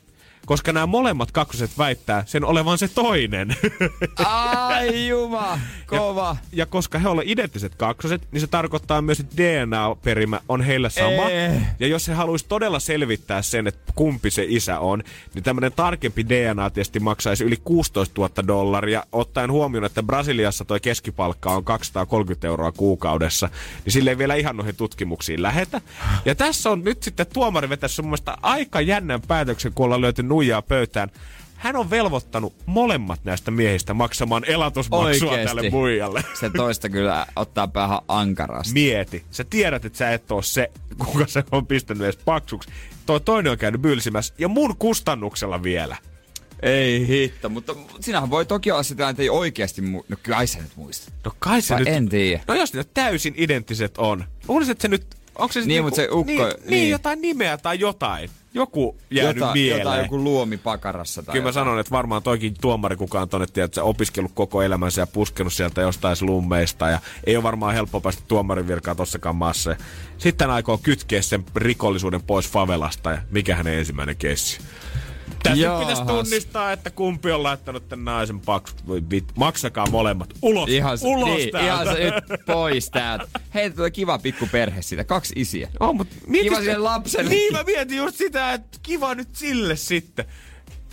Koska 0.47 0.73
nämä 0.73 0.87
molemmat 0.87 1.33
kaksoset 1.33 1.71
väittää 1.79 2.25
sen 2.27 2.45
olevan 2.45 2.79
se 2.79 2.89
toinen. 2.89 3.57
Ai 4.25 5.09
juma, 5.09 5.59
kova. 5.87 6.37
Ja, 6.41 6.47
ja 6.53 6.67
koska 6.67 6.99
he 6.99 7.09
ovat 7.09 7.25
identtiset 7.27 7.75
kaksoset, 7.75 8.29
niin 8.33 8.41
se 8.41 8.47
tarkoittaa 8.47 9.03
myös, 9.03 9.21
että 9.21 9.37
DNA-perimä 9.37 10.41
on 10.49 10.61
heillä 10.61 10.89
sama. 10.89 11.31
Eh. 11.31 11.63
Ja 11.81 11.87
jos 11.87 12.09
he 12.09 12.13
haluaisi 12.15 12.47
todella 12.49 12.81
selvittää 12.81 13.43
sen, 13.43 13.67
että 13.67 13.93
kumpi 13.95 14.31
se 14.31 14.47
isä 14.49 14.79
on, 14.79 15.03
niin 15.35 15.43
tämmöinen 15.45 15.73
tarkempi 15.73 16.27
DNA-testi 16.29 17.01
maksaisi 17.01 17.45
yli 17.45 17.57
16 17.65 18.21
000 18.21 18.47
dollaria, 18.47 19.07
ottaen 19.13 19.53
huomioon, 19.53 19.85
että 19.85 20.03
Brasiliassa 20.03 20.65
toi 20.65 20.81
keskipalkka 20.81 21.51
on 21.51 21.65
230 21.65 22.47
euroa 22.47 22.73
kuukaudessa, 22.73 23.49
niin 23.85 23.93
sille 23.93 24.11
ei 24.11 24.19
vielä 24.19 24.35
ihan 24.35 24.57
noihin 24.57 24.77
tutkimuksiin 24.77 25.43
lähetä. 25.43 25.81
Ja 26.25 26.35
tässä 26.35 26.71
on 26.71 26.85
nyt 26.85 27.03
sitten 27.03 27.27
tuomari 27.33 27.69
vetäisi 27.69 28.03
mun 28.03 28.09
mielestä 28.09 28.37
aika 28.43 28.81
jännän 28.81 29.23
päätöksen, 29.23 29.73
kun 29.75 29.85
ollaan 29.85 30.01
löyty 30.01 30.23
nuijaa 30.35 30.63
pöytään. 30.63 31.11
Hän 31.57 31.77
on 31.77 31.91
velvoittanut 31.91 32.55
molemmat 32.67 33.21
näistä 33.25 33.51
miehistä 33.51 33.95
maksamaan 33.95 34.45
elatusmaksua 34.47 35.31
Oikeesti. 35.31 35.47
tälle 35.57 35.71
muijalle. 35.71 36.25
Se 36.41 36.51
toista 36.57 36.89
kyllä 36.89 37.27
ottaa 37.37 37.69
päähän 37.69 37.99
ankarasti. 38.09 38.73
Mieti. 38.73 39.25
Sä 39.31 39.45
tiedät, 39.45 39.85
että 39.85 39.99
sä 39.99 40.13
et 40.13 40.33
oo 40.33 40.43
se, 40.43 40.71
kuka 40.99 41.27
se 41.27 41.45
on 41.53 41.67
pistänyt 41.67 42.03
edes 42.03 42.17
paksuksi. 42.17 42.69
Toi 43.07 43.21
toinen 43.21 43.53
on 43.53 43.59
käynyt 43.59 43.81
bylsimässä 43.81 44.35
ja 44.39 44.49
mun 44.49 44.77
kustannuksella 44.79 45.63
vielä. 45.63 45.97
Ei 46.63 47.09
hitto, 47.09 47.49
mutta 47.49 47.75
sinähän 48.01 48.31
voi 48.31 48.47
toki 48.47 48.71
olla 48.71 48.83
sitä, 48.83 49.09
että 49.09 49.23
ei 49.23 49.31
oikeasti 49.31 49.83
mu- 49.83 50.05
No 50.09 50.17
kyllä 50.23 50.47
sä 50.47 50.59
nyt 50.59 50.77
muistat. 50.77 51.15
No 51.25 51.33
kai 51.39 51.63
se 51.63 51.75
Vai 51.75 51.81
nyt... 51.85 51.89
en 51.95 52.09
tiedä. 52.09 52.43
No 52.49 52.55
jos 52.55 52.75
ne 52.75 52.85
täysin 52.95 53.35
identtiset 53.37 53.99
on. 53.99 54.25
Luulisin, 54.49 54.73
että 54.73 54.83
se 54.83 54.89
nyt... 54.89 55.07
Onko 55.39 55.53
se 55.53 55.61
Niin, 55.61 55.69
niinku- 55.69 55.85
mut 55.89 55.95
se 55.95 56.09
ukko- 56.11 56.25
Niin, 56.27 56.39
niin. 56.39 56.71
niin. 56.71 56.91
jotain 56.91 57.21
nimeä 57.21 57.57
tai 57.59 57.81
jotain. 57.81 58.31
Joku 58.55 58.97
jäänyt 59.11 59.37
Jota, 59.37 59.53
mieleen. 59.53 59.79
jotain 59.79 60.03
joku 60.03 60.25
luomi 60.25 60.57
pakarassa 60.57 61.23
tai 61.23 61.33
Kyllä 61.33 61.43
mä 61.43 61.49
jotain. 61.49 61.65
sanon, 61.65 61.79
että 61.81 61.91
varmaan 61.91 62.23
toikin 62.23 62.55
tuomari 62.61 62.97
kukaan 62.97 63.29
tonne 63.29 63.47
tiedät, 63.47 63.69
että 63.69 63.75
se 63.75 63.83
opiskellut 63.83 64.33
koko 64.35 64.63
elämänsä 64.63 65.01
ja 65.01 65.07
puskenut 65.07 65.53
sieltä 65.53 65.81
jostain 65.81 66.17
slummeista. 66.17 66.89
Ja 66.89 66.99
ei 67.27 67.37
ole 67.37 67.43
varmaan 67.43 67.75
helppo 67.75 68.01
päästä 68.01 68.23
tuomarin 68.29 68.69
virkaan 68.69 68.97
tossakaan 68.97 69.37
maassa. 69.37 69.77
Sitten 70.19 70.51
aikoo 70.51 70.79
kytkeä 70.79 71.23
sen 71.23 71.45
rikollisuuden 71.57 72.23
pois 72.23 72.51
favelasta 72.51 73.11
ja 73.11 73.19
mikä 73.31 73.57
hänen 73.57 73.79
ensimmäinen 73.79 74.17
kessi. 74.17 74.59
Tässä 75.45 75.79
pitäisi 75.79 76.03
tunnistaa, 76.03 76.73
että 76.73 76.91
kumpi 76.91 77.33
on 77.33 77.43
laittanut 77.43 77.89
tämän 77.89 78.05
naisen 78.05 78.41
paksu. 78.41 78.75
Voi 78.87 79.03
vit, 79.11 79.25
maksakaa 79.37 79.87
molemmat. 79.91 80.35
Ulos! 80.43 80.71
Ihan, 80.71 80.99
ulos 81.03 81.29
niin, 81.29 81.51
täältä. 81.51 81.93
ihan 81.93 81.97
se 81.97 82.05
nyt 82.31 82.41
pois 82.47 82.91
täältä. 82.91 83.41
Hei, 83.55 83.71
tulee 83.71 83.91
kiva 83.91 84.19
pikku 84.19 84.49
perhe 84.53 84.83
siitä. 84.83 85.05
Kaksi 85.05 85.33
isiä. 85.37 85.69
Oh, 85.81 85.95
mut 85.95 86.09
mieti 86.27 86.49
Kiva 86.49 86.61
sille 86.61 86.79
lapselle. 86.79 87.31
Niin, 87.31 87.53
mä 87.53 87.63
mietin 87.63 87.97
just 87.97 88.17
sitä, 88.17 88.53
että 88.53 88.79
kiva 88.83 89.15
nyt 89.15 89.29
sille 89.33 89.77
sitten. 89.77 90.25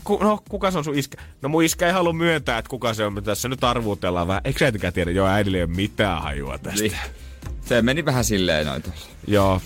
Ku, 0.04 0.18
no, 0.18 0.44
kuka 0.50 0.72
se 0.72 0.78
on 0.78 0.84
sun 0.84 0.98
iskä? 0.98 1.22
No 1.42 1.50
mun 1.50 1.64
iskä 1.64 1.88
ei 1.88 1.94
halua 1.94 2.14
myöntää, 2.14 2.58
että 2.58 2.70
kuka 2.70 2.94
se 2.94 3.06
on, 3.06 3.14
mutta 3.14 3.32
tässä 3.32 3.50
nyt 3.50 3.64
arvuutellaan 3.64 4.28
vähän. 4.28 4.42
Eikö 4.44 4.60
sä 4.60 4.68
etikään 4.68 4.94
tiedä? 4.94 5.12
Joo, 5.12 5.28
äidillä 5.28 5.58
ei 5.58 5.64
ole 5.64 5.76
mitään 5.76 6.22
hajua 6.22 6.58
tästä. 6.58 6.82
Niin. 6.82 6.98
Se 7.66 7.82
meni 7.82 8.06
vähän 8.06 8.24
silleen 8.24 8.66
noin 8.66 8.82
tuossa. 8.82 9.08
Joo. 9.28 9.62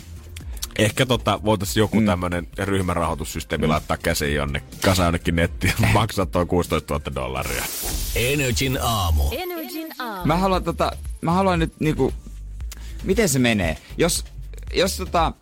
Ehkä 0.80 1.06
tota, 1.06 1.39
voitaisiin 1.45 1.81
joku 1.81 1.99
mm. 1.99 2.06
tämmönen 2.06 2.47
ryhmärahoitussysteemi 2.57 3.65
mm. 3.65 3.72
laittaa 3.72 3.97
käsiin 3.97 4.35
jonne, 4.35 4.61
kasa 4.81 5.03
jonnekin 5.03 5.35
nettiin 5.35 5.73
ja 5.81 5.88
maksaa 5.93 6.26
toi 6.26 6.45
16 6.45 6.93
000 6.93 7.15
dollaria. 7.15 7.64
Energin 8.15 8.80
aamu. 8.81 9.23
Energin 9.31 9.88
aamu. 9.99 10.26
Mä 10.26 10.38
haluan 10.38 10.64
tota, 10.64 10.91
mä 11.22 11.31
haluan 11.31 11.60
nyt 11.60 11.73
niinku, 11.80 12.14
miten 13.03 13.30
se 13.30 13.39
menee? 13.39 13.77
Jos, 13.97 14.26
jos 14.73 14.97
tota, 14.97 15.34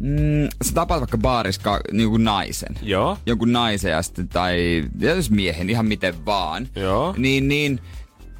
mm, 0.00 0.48
sä 0.64 0.74
tapaat 0.74 1.00
vaikka 1.00 1.18
baarissa 1.18 1.62
ka, 1.62 1.80
niinku 1.92 2.16
naisen. 2.16 2.78
Joo. 2.82 3.18
Jonkun 3.26 3.52
naisen 3.52 3.90
ja 3.90 4.02
sitten, 4.02 4.28
tai 4.28 4.84
jos 4.98 5.30
miehen, 5.30 5.70
ihan 5.70 5.86
miten 5.86 6.26
vaan. 6.26 6.68
Joo. 6.76 7.14
Niin, 7.16 7.48
niin, 7.48 7.80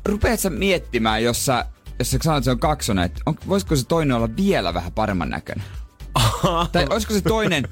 rupeat 0.04 0.40
sä 0.40 0.50
miettimään, 0.50 1.24
jos 1.24 1.46
sä, 1.46 1.66
jos 1.98 2.10
sä 2.10 2.18
sanot, 2.22 2.38
että 2.38 2.44
se 2.44 2.50
on 2.50 2.58
kaksonen, 2.58 3.04
että 3.04 3.20
on, 3.26 3.34
voisiko 3.48 3.76
se 3.76 3.86
toinen 3.86 4.16
olla 4.16 4.36
vielä 4.36 4.74
vähän 4.74 4.92
paremman 4.92 5.30
näköinen? 5.30 5.64
tai 6.72 6.86
olisiko 6.90 7.14
se 7.14 7.20
toinen 7.20 7.68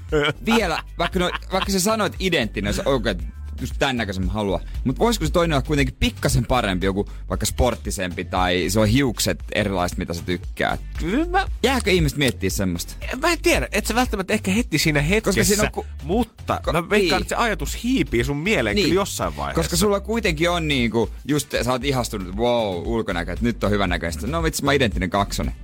vielä, 0.47 0.82
vaikka, 0.98 1.19
no, 1.19 1.31
vaikka 1.52 1.73
se 1.73 1.81
sanoit 1.81 2.15
identtinen, 2.19 2.74
se 2.74 2.82
oikein, 2.85 3.16
että 3.16 3.39
just 3.60 3.74
tämän 3.78 3.97
näköisen 3.97 4.27
mä 4.27 4.32
haluan. 4.32 4.60
Mutta 4.85 4.98
voisiko 5.01 5.27
se 5.27 5.32
toinen 5.32 5.55
olla 5.56 5.66
kuitenkin 5.66 5.97
pikkasen 6.01 6.47
parempi, 6.47 6.86
joku 6.86 7.09
vaikka 7.28 7.47
sporttisempi 7.47 8.24
tai 8.24 8.65
se 8.69 8.81
on 8.81 8.89
hiukset 8.89 9.39
erilaiset, 9.55 9.98
mitä 9.98 10.15
sä 10.15 10.23
tykkäät. 10.23 10.81
Kyllä 10.98 11.24
mä, 11.24 11.47
Jääkö 11.62 11.90
ihmiset 11.90 12.19
miettiä 12.19 12.51
semmoista? 12.51 12.94
mä 13.23 13.32
en 13.32 13.43
tiedä, 13.43 13.69
et 13.73 13.86
sä 13.86 13.94
välttämättä 13.94 14.35
ehkä 14.35 14.51
heti 14.51 14.78
siinä 14.78 15.02
hetkessä, 15.02 15.44
siinä 15.44 15.62
on 15.62 15.73
ku- 15.73 15.86
mutta 16.02 16.60
Ko- 16.66 16.73
mä 16.73 16.90
veikkaan, 16.90 17.20
niin. 17.20 17.23
että 17.23 17.28
se 17.28 17.43
ajatus 17.43 17.85
hiipii 17.85 18.24
sun 18.24 18.36
mieleen 18.36 18.77
niin. 18.77 18.85
kyllä 18.85 19.01
jossain 19.01 19.36
vaiheessa. 19.36 19.62
Koska 19.62 19.77
sulla 19.77 20.01
kuitenkin 20.01 20.51
on 20.51 20.69
niinku, 20.69 21.10
just 21.28 21.55
sä 21.62 21.73
oot 21.73 21.85
ihastunut, 21.85 22.36
wow, 22.36 22.82
ulkonäkö, 22.86 23.32
että 23.32 23.44
nyt 23.44 23.65
on 23.65 23.70
hyvä 23.70 23.86
näköistä. 23.86 24.27
No 24.27 24.43
vitsi, 24.43 24.65
mä 24.65 24.70
oon 24.70 24.74
identtinen 24.77 25.10
kaksonen. 25.10 25.55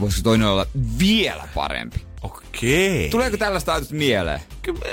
Voisiko 0.00 0.22
toinen 0.22 0.48
olla 0.48 0.66
vielä 0.98 1.48
parempi? 1.54 2.10
Okei. 2.22 3.10
Tuleeko 3.10 3.36
tällaista 3.36 3.72
ajatusta 3.72 3.94
mieleen? 3.94 4.40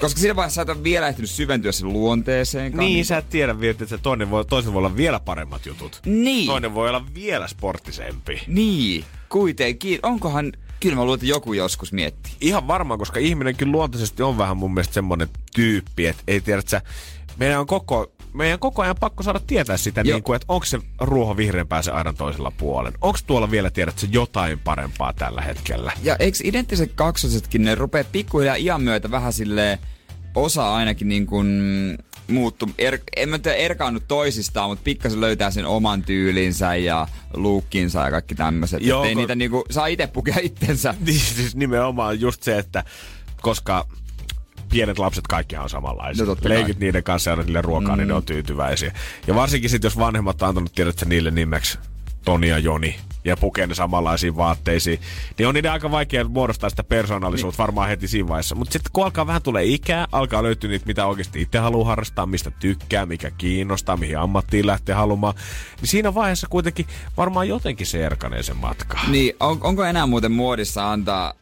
Koska 0.02 0.20
siinä 0.20 0.36
vaiheessa 0.36 0.66
sä 0.66 0.72
et 0.72 0.84
vielä 0.84 1.08
ehtinyt 1.08 1.30
syventyä 1.30 1.72
sen 1.72 1.94
luonteeseen. 1.94 2.78
Niin, 2.78 3.06
sä 3.06 3.18
et 3.18 3.30
tiedä 3.30 3.60
vielä, 3.60 3.78
että 3.82 3.98
toinen 3.98 4.30
voi, 4.30 4.46
toisen 4.46 4.74
voi 4.74 4.78
olla 4.78 4.98
vielä 4.98 5.20
paremmat 5.20 5.66
jutut. 5.66 6.02
Niin. 6.06 6.48
Toinen 6.48 6.74
voi 6.74 6.90
olla 6.90 7.06
vielä 7.14 7.48
sporttisempi. 7.48 8.42
Niin, 8.48 9.06
kuitenkin. 9.30 10.00
Onkohan, 10.04 10.54
kyllä 10.80 10.96
mä 10.96 11.02
luulen, 11.02 11.18
että 11.18 11.26
joku 11.26 11.54
joskus 11.54 11.94
miettii. 11.94 12.34
Ihan 12.42 12.68
varmaan, 12.68 13.00
koska 13.00 13.20
ihminen 13.20 13.56
kyllä 13.56 13.72
luontaisesti 13.72 14.24
on 14.24 14.38
vähän 14.38 14.58
mun 14.58 14.74
mielestä 14.74 14.94
semmonen 14.94 15.30
tyyppi, 15.56 16.08
että 16.08 16.24
ei 16.28 16.42
tiedä, 16.42 16.60
että 16.60 16.70
sä, 16.70 16.82
meidän 17.38 17.60
on 17.60 17.68
koko, 17.68 18.12
meidän 18.34 18.60
koko 18.60 18.82
ajan 18.82 18.96
pakko 19.00 19.24
saada 19.24 19.40
tietää 19.48 19.78
sitä, 19.78 20.04
niin 20.04 20.24
kuin, 20.24 20.36
että 20.36 20.46
onko 20.50 20.66
se 20.66 20.80
ruoho 21.00 21.38
vihreämpää 21.38 21.82
se 21.82 21.92
aidan 21.92 22.16
toisella 22.16 22.52
puolen. 22.58 22.94
Onko 23.02 23.20
tuolla 23.28 23.52
vielä 23.52 23.70
tiedät 23.70 24.00
se 24.00 24.08
jotain 24.12 24.60
parempaa 24.60 25.14
tällä 25.14 25.42
hetkellä? 25.42 25.92
Ja 26.04 26.16
eikö 26.20 26.38
identtiset 26.44 26.92
kaksosetkin, 26.96 27.64
ne 27.64 27.76
rupeaa 27.76 28.04
pikkuhiljaa 28.12 28.56
iän 28.56 28.82
myötä 28.82 29.12
vähän 29.12 29.34
silleen, 29.34 29.80
osa 30.36 30.76
ainakin 30.76 31.08
niin 31.08 31.26
kuin 31.26 31.48
muuttu, 32.28 32.70
er, 32.78 33.00
en 33.16 33.30
mä 33.30 33.40
tiedä 33.40 33.58
erkaannut 33.58 34.04
toisistaan, 34.08 34.70
mutta 34.70 34.84
pikkasen 34.84 35.22
löytää 35.22 35.52
sen 35.52 35.66
oman 35.66 36.04
tyylinsä 36.04 36.76
ja 36.76 37.08
luukkinsa 37.34 38.06
ja 38.06 38.12
kaikki 38.12 38.36
tämmöiset. 38.36 38.82
Joo, 38.82 39.04
ei 39.04 39.14
ko- 39.14 39.18
niitä 39.18 39.36
niinku, 39.36 39.66
saa 39.70 39.88
itse 39.88 40.08
pukea 40.08 40.36
itsensä. 40.42 40.96
Niin 41.06 41.20
siis 41.20 41.56
nimenomaan 41.56 42.20
just 42.20 42.44
se, 42.44 42.58
että 42.58 42.84
koska 43.42 43.88
pienet 44.70 45.00
lapset 45.00 45.28
kaikkihan 45.28 45.64
on 45.64 45.70
samanlaisia. 45.70 46.26
No 46.26 46.36
Leikit 46.44 46.78
kai. 46.78 46.86
niiden 46.86 47.04
kanssa 47.04 47.30
ja 47.30 47.36
niille 47.36 47.62
ruokaa, 47.62 47.96
mm. 47.96 48.00
niin 48.00 48.08
ne 48.08 48.14
on 48.14 48.24
tyytyväisiä. 48.24 48.94
Ja 49.28 49.36
varsinkin 49.36 49.70
sitten, 49.70 49.88
jos 49.88 49.98
vanhemmat 49.98 50.42
on 50.42 50.50
antanut 50.50 50.74
tiedot 50.74 51.06
niille 51.06 51.32
nimeksi 51.32 51.80
Toni 52.26 52.50
ja 52.50 52.60
Joni 52.60 52.96
ja 53.26 53.38
pukee 53.38 53.68
ne 53.68 53.76
samanlaisiin 53.76 54.38
vaatteisiin, 54.38 55.00
niin 55.38 55.48
on 55.48 55.54
niiden 55.54 55.72
aika 55.72 55.92
vaikea 55.92 56.24
muodostaa 56.24 56.70
sitä 56.70 56.84
persoonallisuutta 56.84 57.64
niin. 57.64 57.68
varmaan 57.68 57.90
heti 57.90 58.08
siinä 58.08 58.28
vaiheessa. 58.28 58.56
Mutta 58.56 58.74
sitten 58.74 58.92
kun 58.94 59.04
alkaa 59.04 59.28
vähän 59.28 59.42
tulee 59.42 59.64
ikää, 59.64 60.08
alkaa 60.12 60.44
löytyä 60.44 60.70
niitä, 60.70 60.86
mitä 60.86 61.06
oikeasti 61.06 61.42
itse 61.42 61.58
haluaa 61.58 61.88
harrastaa, 61.88 62.26
mistä 62.26 62.52
tykkää, 62.52 63.06
mikä 63.06 63.32
kiinnostaa, 63.32 63.98
mihin 63.98 64.20
ammattiin 64.20 64.68
lähtee 64.68 64.96
haluamaan, 64.96 65.34
niin 65.82 65.88
siinä 65.88 66.14
vaiheessa 66.14 66.48
kuitenkin 66.50 66.86
varmaan 67.18 67.48
jotenkin 67.48 67.88
se 67.88 68.06
erkanee 68.06 68.44
sen 68.44 68.58
matkaa. 68.58 69.10
Niin, 69.10 69.34
on, 69.40 69.58
onko 69.62 69.84
enää 69.84 70.06
muuten 70.06 70.32
muodissa 70.32 70.92
antaa 70.92 71.34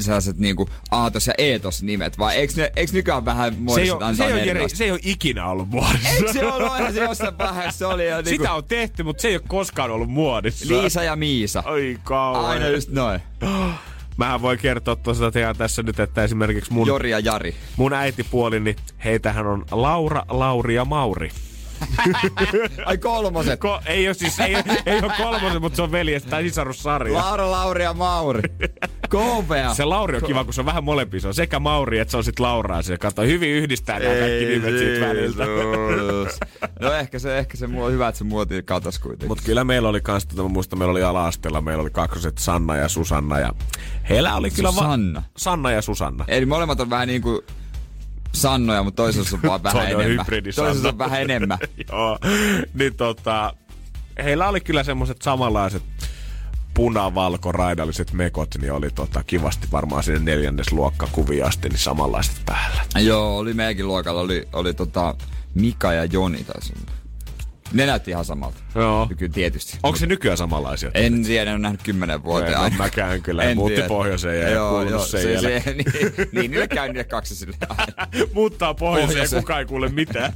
sellaiset 0.00 0.38
niinku 0.38 0.68
Aatos 0.90 1.26
ja 1.26 1.34
Eetos 1.38 1.82
nimet, 1.82 2.18
vai 2.18 2.36
eikö, 2.36 2.52
ne, 2.56 2.72
eikö 2.76 2.92
nykyään 2.92 3.24
vähän 3.24 3.52
Se 3.52 3.58
ei, 3.58 3.60
muodissa 3.60 3.96
ole, 3.96 4.04
antaa 4.04 4.26
se, 4.26 4.32
ei 4.32 4.32
ole, 4.32 4.44
Jere, 4.44 4.68
se 4.68 4.84
ei 4.84 4.90
ole 4.90 5.00
ikinä 5.02 5.46
ollut 5.46 5.68
muodissa. 5.68 6.08
Eikö 6.08 6.32
se 6.32 6.46
ollut 6.46 6.72
aina 6.72 6.92
se 6.92 7.00
jossain 7.00 7.38
vaiheessa, 7.38 7.78
se 7.78 7.86
oli 7.86 8.08
jo 8.08 8.16
niinku 8.16 8.30
Sitä 8.30 8.52
on 8.52 8.64
tehty, 8.64 9.02
mutta 9.02 9.20
se 9.20 9.28
ei 9.28 9.34
ole 9.34 9.42
koskaan 9.48 9.90
ollut 9.90 10.10
muodissa. 10.10 10.64
Liisa 10.68 11.02
ja 11.02 11.16
Miisa. 11.16 11.62
Oi 11.66 11.98
kauan. 12.04 12.44
Aina 12.44 12.68
just 12.68 12.90
noin. 12.90 13.20
Mähän 14.16 14.42
voin 14.42 14.58
kertoa 14.58 14.96
tuosta 14.96 15.30
teidän 15.30 15.56
tässä 15.56 15.82
nyt, 15.82 16.00
että 16.00 16.24
esimerkiksi 16.24 16.72
mun, 16.72 16.86
Jori 16.86 17.10
ja 17.10 17.18
Jari. 17.18 17.54
mun 17.76 17.92
äitipuoli, 17.92 18.60
niin 18.60 18.76
heitähän 19.04 19.46
on 19.46 19.64
Laura, 19.70 20.22
Lauri 20.28 20.74
ja 20.74 20.84
Mauri. 20.84 21.30
Ai 22.86 22.98
kolmoset. 22.98 23.60
Ko, 23.60 23.80
ei 23.86 24.08
ole 24.08 24.14
siis, 24.14 24.40
ei, 24.40 24.54
ei 24.86 24.98
ole 25.02 25.12
kolmosen, 25.16 25.60
mutta 25.60 25.76
se 25.76 25.82
on 25.82 25.92
veljestä 25.92 26.30
tai 26.30 26.42
sisarussarja. 26.42 27.18
Laura, 27.18 27.50
Lauri 27.50 27.82
ja 27.82 27.94
Mauri. 27.94 28.42
Kovea. 29.08 29.74
Se 29.74 29.84
Lauri 29.84 30.16
on 30.16 30.22
kiva, 30.26 30.44
kun 30.44 30.54
se 30.54 30.60
on 30.60 30.66
vähän 30.66 30.84
molempia. 30.84 31.20
Se 31.20 31.28
on 31.28 31.34
sekä 31.34 31.58
Mauri 31.58 31.98
että 31.98 32.10
se 32.10 32.16
on 32.16 32.24
sit 32.24 32.40
Lauraa. 32.40 32.82
Se 32.82 32.98
katsoo 32.98 33.24
hyvin 33.24 33.50
yhdistää 33.50 33.98
nämä 33.98 34.14
kaikki 34.14 34.44
nimet 34.44 34.78
siitä 34.78 35.06
väliltä. 35.06 35.44
No 36.80 36.92
ehkä 36.92 37.18
se, 37.18 37.38
ehkä 37.38 37.56
se 37.56 37.66
mua 37.66 37.88
hyvä, 37.88 38.08
että 38.08 38.18
se 38.18 38.24
muoti 38.24 38.62
katos 38.62 38.98
kuitenkin. 38.98 39.28
Mutta 39.28 39.44
kyllä 39.46 39.64
meillä 39.64 39.88
oli 39.88 40.00
kans, 40.00 40.26
tota, 40.26 40.42
mä 40.42 40.48
muistan, 40.48 40.78
meillä 40.78 40.92
oli 40.92 41.02
ala-asteella, 41.02 41.60
meillä 41.60 41.82
oli 41.82 41.90
kaksoset 41.90 42.38
Sanna 42.38 42.76
ja 42.76 42.88
Susanna. 42.88 43.38
Ja 43.38 43.52
heillä 44.08 44.36
oli 44.36 44.50
kyllä 44.50 44.72
Susanna? 44.72 45.22
Sanna 45.36 45.70
ja 45.70 45.82
Susanna. 45.82 46.24
Eli 46.28 46.46
molemmat 46.46 46.80
on 46.80 46.90
vähän 46.90 47.08
niinku 47.08 47.44
sannoja, 48.32 48.82
mutta 48.82 49.02
toisessa 49.02 49.36
on 49.36 49.42
vaan 49.42 49.62
vähän 49.72 49.86
Toinen 49.86 50.00
enemmän. 50.00 50.26
Toisessa 50.56 50.88
on 50.88 50.98
vähän 50.98 51.22
enemmän. 51.22 51.58
Joo, 51.92 52.18
niin 52.74 52.94
tota, 52.94 53.54
heillä 54.24 54.48
oli 54.48 54.60
kyllä 54.60 54.84
semmoset 54.84 55.22
samanlaiset 55.22 55.82
punavalkoraidalliset 56.74 58.12
mekot, 58.12 58.54
niin 58.60 58.72
oli 58.72 58.90
tota, 58.90 59.24
kivasti 59.24 59.68
varmaan 59.72 60.02
sinne 60.02 60.20
neljännes 60.20 60.72
luokkakuvia 60.72 61.46
asti, 61.46 61.68
niin 61.68 61.78
samanlaiset 61.78 62.36
päällä. 62.46 62.82
Joo, 62.98 63.38
oli 63.38 63.54
meidänkin 63.54 63.86
luokalla, 63.86 64.20
oli, 64.20 64.48
oli 64.52 64.74
tota 64.74 65.14
Mika 65.54 65.92
ja 65.92 66.04
Joni 66.04 66.44
olla. 66.44 66.92
Ne 67.72 67.86
näytti 67.86 68.10
ihan 68.10 68.24
samalta. 68.24 68.56
Joo. 68.74 69.08
Kyllä 69.18 69.32
tietysti. 69.32 69.78
Onko 69.82 69.98
se 69.98 70.06
nykyään 70.06 70.38
samanlaisia? 70.38 70.90
En 70.94 71.22
tiedä, 71.24 71.50
en 71.50 71.54
ole 71.54 71.62
nähnyt 71.62 71.82
kymmenen 71.82 72.24
vuoteen 72.24 72.52
En 72.52 72.56
ole 72.58 72.64
aina. 72.64 72.76
mäkään 72.76 73.22
kyllä, 73.22 73.42
en 73.42 73.56
muutti 73.56 73.74
tiedä. 73.74 73.88
pohjoiseen 73.88 74.40
ja 74.40 74.48
ei 74.48 74.56
kuulunut 74.68 75.08
sen 75.08 75.22
se, 75.22 75.40
se, 75.40 75.62
niin, 75.74 75.84
niin, 76.32 76.50
niille 76.50 76.68
käy 76.68 76.88
niille 76.88 77.04
kaksi 77.04 77.36
sille. 77.36 77.56
Muuttaa 78.34 78.74
pohjoiseen, 78.74 79.08
Pohjoiseen. 79.08 79.42
kukaan 79.42 79.60
ei 79.60 79.66
kuule 79.66 79.88
mitään. 79.88 80.32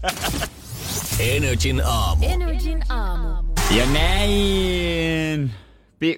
Energin 1.18 1.82
aamu. 1.84 2.24
Energin 2.26 2.82
aamu. 2.88 3.52
Ja 3.76 3.86
näin. 3.86 5.50
Pi- 5.98 6.16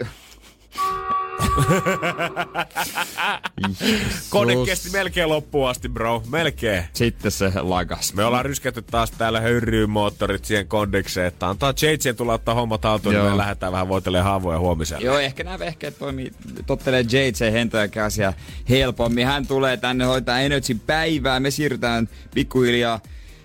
Kone 4.31 4.55
kesti 4.65 4.91
melkein 4.91 5.29
loppuun 5.29 5.69
asti, 5.69 5.89
bro. 5.89 6.23
Melkein. 6.31 6.85
Sitten 6.93 7.31
se 7.31 7.53
lakas. 7.61 8.15
Me 8.15 8.25
ollaan 8.25 8.45
ryskätty 8.45 8.83
taas 8.83 9.11
täällä 9.11 9.41
höyrymoottorit 9.41 10.45
siihen 10.45 10.67
kondikseen, 10.67 11.27
että 11.27 11.49
antaa 11.49 11.75
JJ 11.83 12.13
tulla 12.13 12.35
ottaa 12.35 12.55
hommat 12.55 12.85
haltuun, 12.85 13.15
niin 13.15 13.25
me 13.25 13.37
lähdetään 13.37 13.73
vähän 13.73 13.89
voitelemaan 13.89 14.31
haavoja 14.31 14.59
huomiselle. 14.59 15.05
Joo, 15.05 15.19
ehkä 15.19 15.45
nämä 15.45 15.59
vehkeet 15.59 15.99
toimii, 15.99 16.31
tottelee 16.67 17.01
JJ 17.01 17.53
hentoja 17.53 17.89
käsiä 17.89 18.33
helpommin. 18.69 19.27
Hän 19.27 19.47
tulee 19.47 19.77
tänne 19.77 20.05
hoitaa 20.05 20.41
Energy 20.41 20.81
päivää. 20.87 21.41
Me 21.41 21.51
siirrytään 21.51 22.09
pikkuhiljaa 22.35 23.01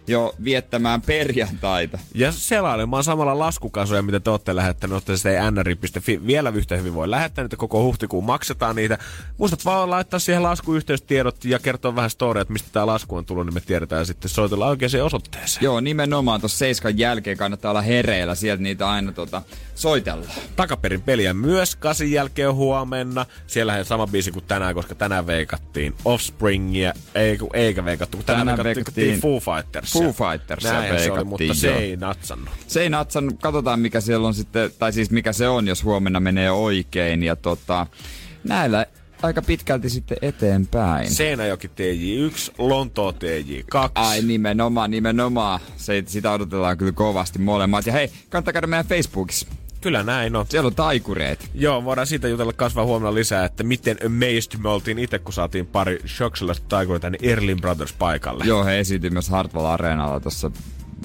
jo 0.09 0.35
viettämään 0.43 1.01
perjantaita. 1.01 1.99
Ja 2.15 2.31
selailemaan 2.31 3.03
samalla 3.03 3.39
laskukasoja, 3.39 4.01
mitä 4.01 4.19
te 4.19 4.29
olette 4.29 4.55
lähettäneet, 4.55 4.93
olette 4.93 5.17
sitä 5.17 5.29
ei 5.29 5.51
nri.fi. 5.51 6.27
Vielä 6.27 6.49
yhtä 6.49 6.77
hyvin 6.77 6.93
voi 6.93 7.09
lähettää 7.09 7.43
niitä, 7.43 7.57
koko 7.57 7.83
huhtikuun 7.83 8.23
maksetaan 8.23 8.75
niitä. 8.75 8.97
Muistat 9.37 9.65
vaan 9.65 9.89
laittaa 9.89 10.19
siihen 10.19 10.43
laskuyhteystiedot 10.43 11.45
ja 11.45 11.59
kertoa 11.59 11.95
vähän 11.95 12.09
storia, 12.09 12.41
että 12.41 12.53
mistä 12.53 12.69
tämä 12.71 12.85
lasku 12.85 13.15
on 13.15 13.25
tullut, 13.25 13.45
niin 13.45 13.53
me 13.53 13.61
tiedetään 13.61 14.05
sitten 14.05 14.29
soitella 14.29 14.67
oikeaan 14.67 15.03
osoitteeseen. 15.03 15.63
Joo, 15.63 15.79
nimenomaan 15.79 16.39
tuossa 16.39 16.57
seiskan 16.57 16.97
jälkeen 16.97 17.37
kannattaa 17.37 17.71
olla 17.71 17.81
hereillä. 17.81 18.35
Sieltä 18.35 18.63
niitä 18.63 18.89
aina 18.89 19.11
tota, 19.11 19.41
soitellaan. 19.75 20.31
Takaperin 20.55 21.01
peliä 21.01 21.33
myös 21.33 21.75
kasin 21.75 22.11
jälkeen 22.11 22.53
huomenna. 22.53 23.25
Siellähän 23.47 23.85
sama 23.85 24.07
biisi 24.07 24.31
kuin 24.31 24.45
tänään, 24.47 24.75
koska 24.75 24.95
tänään 24.95 25.27
veikattiin 25.27 25.95
Offspringia, 26.05 26.93
ei, 27.15 27.37
eikä 27.53 27.85
veikattu, 27.85 28.17
kun 28.17 28.25
tänään, 28.25 28.47
Tänään 28.47 28.63
veikattiin, 28.63 29.07
veikattiin 29.07 29.41
Foo 29.41 29.55
Fightersia. 29.55 29.98
Foo 30.03 30.29
Fightersia 30.29 30.73
Näin 30.73 30.99
se 30.99 31.11
oli, 31.11 31.23
mutta 31.23 31.53
se 31.53 31.75
ei 31.75 31.97
natsannut. 31.97 32.49
Se 32.67 32.81
ei 32.81 32.89
natsannut, 32.89 33.35
katsotaan 33.41 33.79
mikä 33.79 34.01
siellä 34.01 34.27
on 34.27 34.33
sitten, 34.33 34.71
tai 34.79 34.93
siis 34.93 35.11
mikä 35.11 35.33
se 35.33 35.47
on, 35.47 35.67
jos 35.67 35.83
huomenna 35.83 36.19
menee 36.19 36.51
oikein. 36.51 37.23
Ja 37.23 37.35
tota, 37.35 37.87
näillä 38.43 38.85
aika 39.21 39.41
pitkälti 39.41 39.89
sitten 39.89 40.17
eteenpäin. 40.21 41.11
Seinäjoki 41.11 41.67
TJ1, 41.67 42.53
Lontoo 42.57 43.11
TJ2. 43.11 43.91
Ai 43.95 44.21
nimenomaan, 44.21 44.91
nimenomaan. 44.91 45.59
Se, 45.77 46.03
sitä 46.07 46.31
odotellaan 46.31 46.77
kyllä 46.77 46.91
kovasti 46.91 47.39
molemmat. 47.39 47.85
Ja 47.85 47.93
hei, 47.93 48.11
kannattaa 48.29 48.53
käydä 48.53 48.67
meidän 48.67 48.85
Facebookissa. 48.85 49.47
Kyllä 49.81 50.03
näin 50.03 50.35
on. 50.35 50.45
Siellä 50.49 50.67
on 50.67 50.75
taikureet. 50.75 51.49
Joo, 51.53 51.83
voidaan 51.83 52.07
siitä 52.07 52.27
jutella 52.27 52.53
kasvaa 52.53 52.85
huomenna 52.85 53.13
lisää, 53.13 53.45
että 53.45 53.63
miten 53.63 53.97
amazed 54.05 54.59
me 54.63 54.69
oltiin 54.69 54.99
itse, 54.99 55.19
kun 55.19 55.33
saatiin 55.33 55.65
pari 55.65 55.99
Shocksellaista 56.07 56.65
taikuria 56.69 56.99
tänne 56.99 57.17
Erlin 57.21 57.61
Brothers 57.61 57.93
paikalle. 57.93 58.43
Joo, 58.45 58.65
he 58.65 58.79
esiintyi 58.79 59.09
myös 59.09 59.29
Hartwall 59.29 59.65
Areenalla 59.65 60.19
tuossa, 60.19 60.51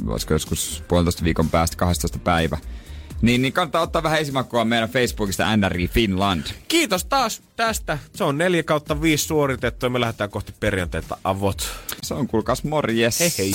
olisiko 0.06 0.34
joskus 0.34 0.82
puolitoista 0.88 1.24
viikon 1.24 1.48
päästä, 1.48 1.76
12 1.76 2.18
päivä. 2.18 2.58
Niin, 3.22 3.42
niin 3.42 3.52
kannattaa 3.52 3.82
ottaa 3.82 4.02
vähän 4.02 4.20
esimakkua 4.20 4.64
meidän 4.64 4.88
Facebookista 4.88 5.56
NRI 5.56 5.88
Finland. 5.88 6.42
Kiitos 6.68 7.04
taas 7.04 7.42
tästä. 7.56 7.98
Se 8.14 8.24
on 8.24 8.38
4 8.38 8.62
kautta 8.62 9.00
5 9.00 9.24
suoritettu 9.24 9.86
ja 9.86 9.90
me 9.90 10.00
lähdetään 10.00 10.30
kohti 10.30 10.54
perjanteita 10.60 11.18
avot. 11.24 11.68
Se 12.02 12.14
on 12.14 12.28
kuulkaas 12.28 12.64
morjes. 12.64 13.20
Hei 13.20 13.32
hei. 13.38 13.54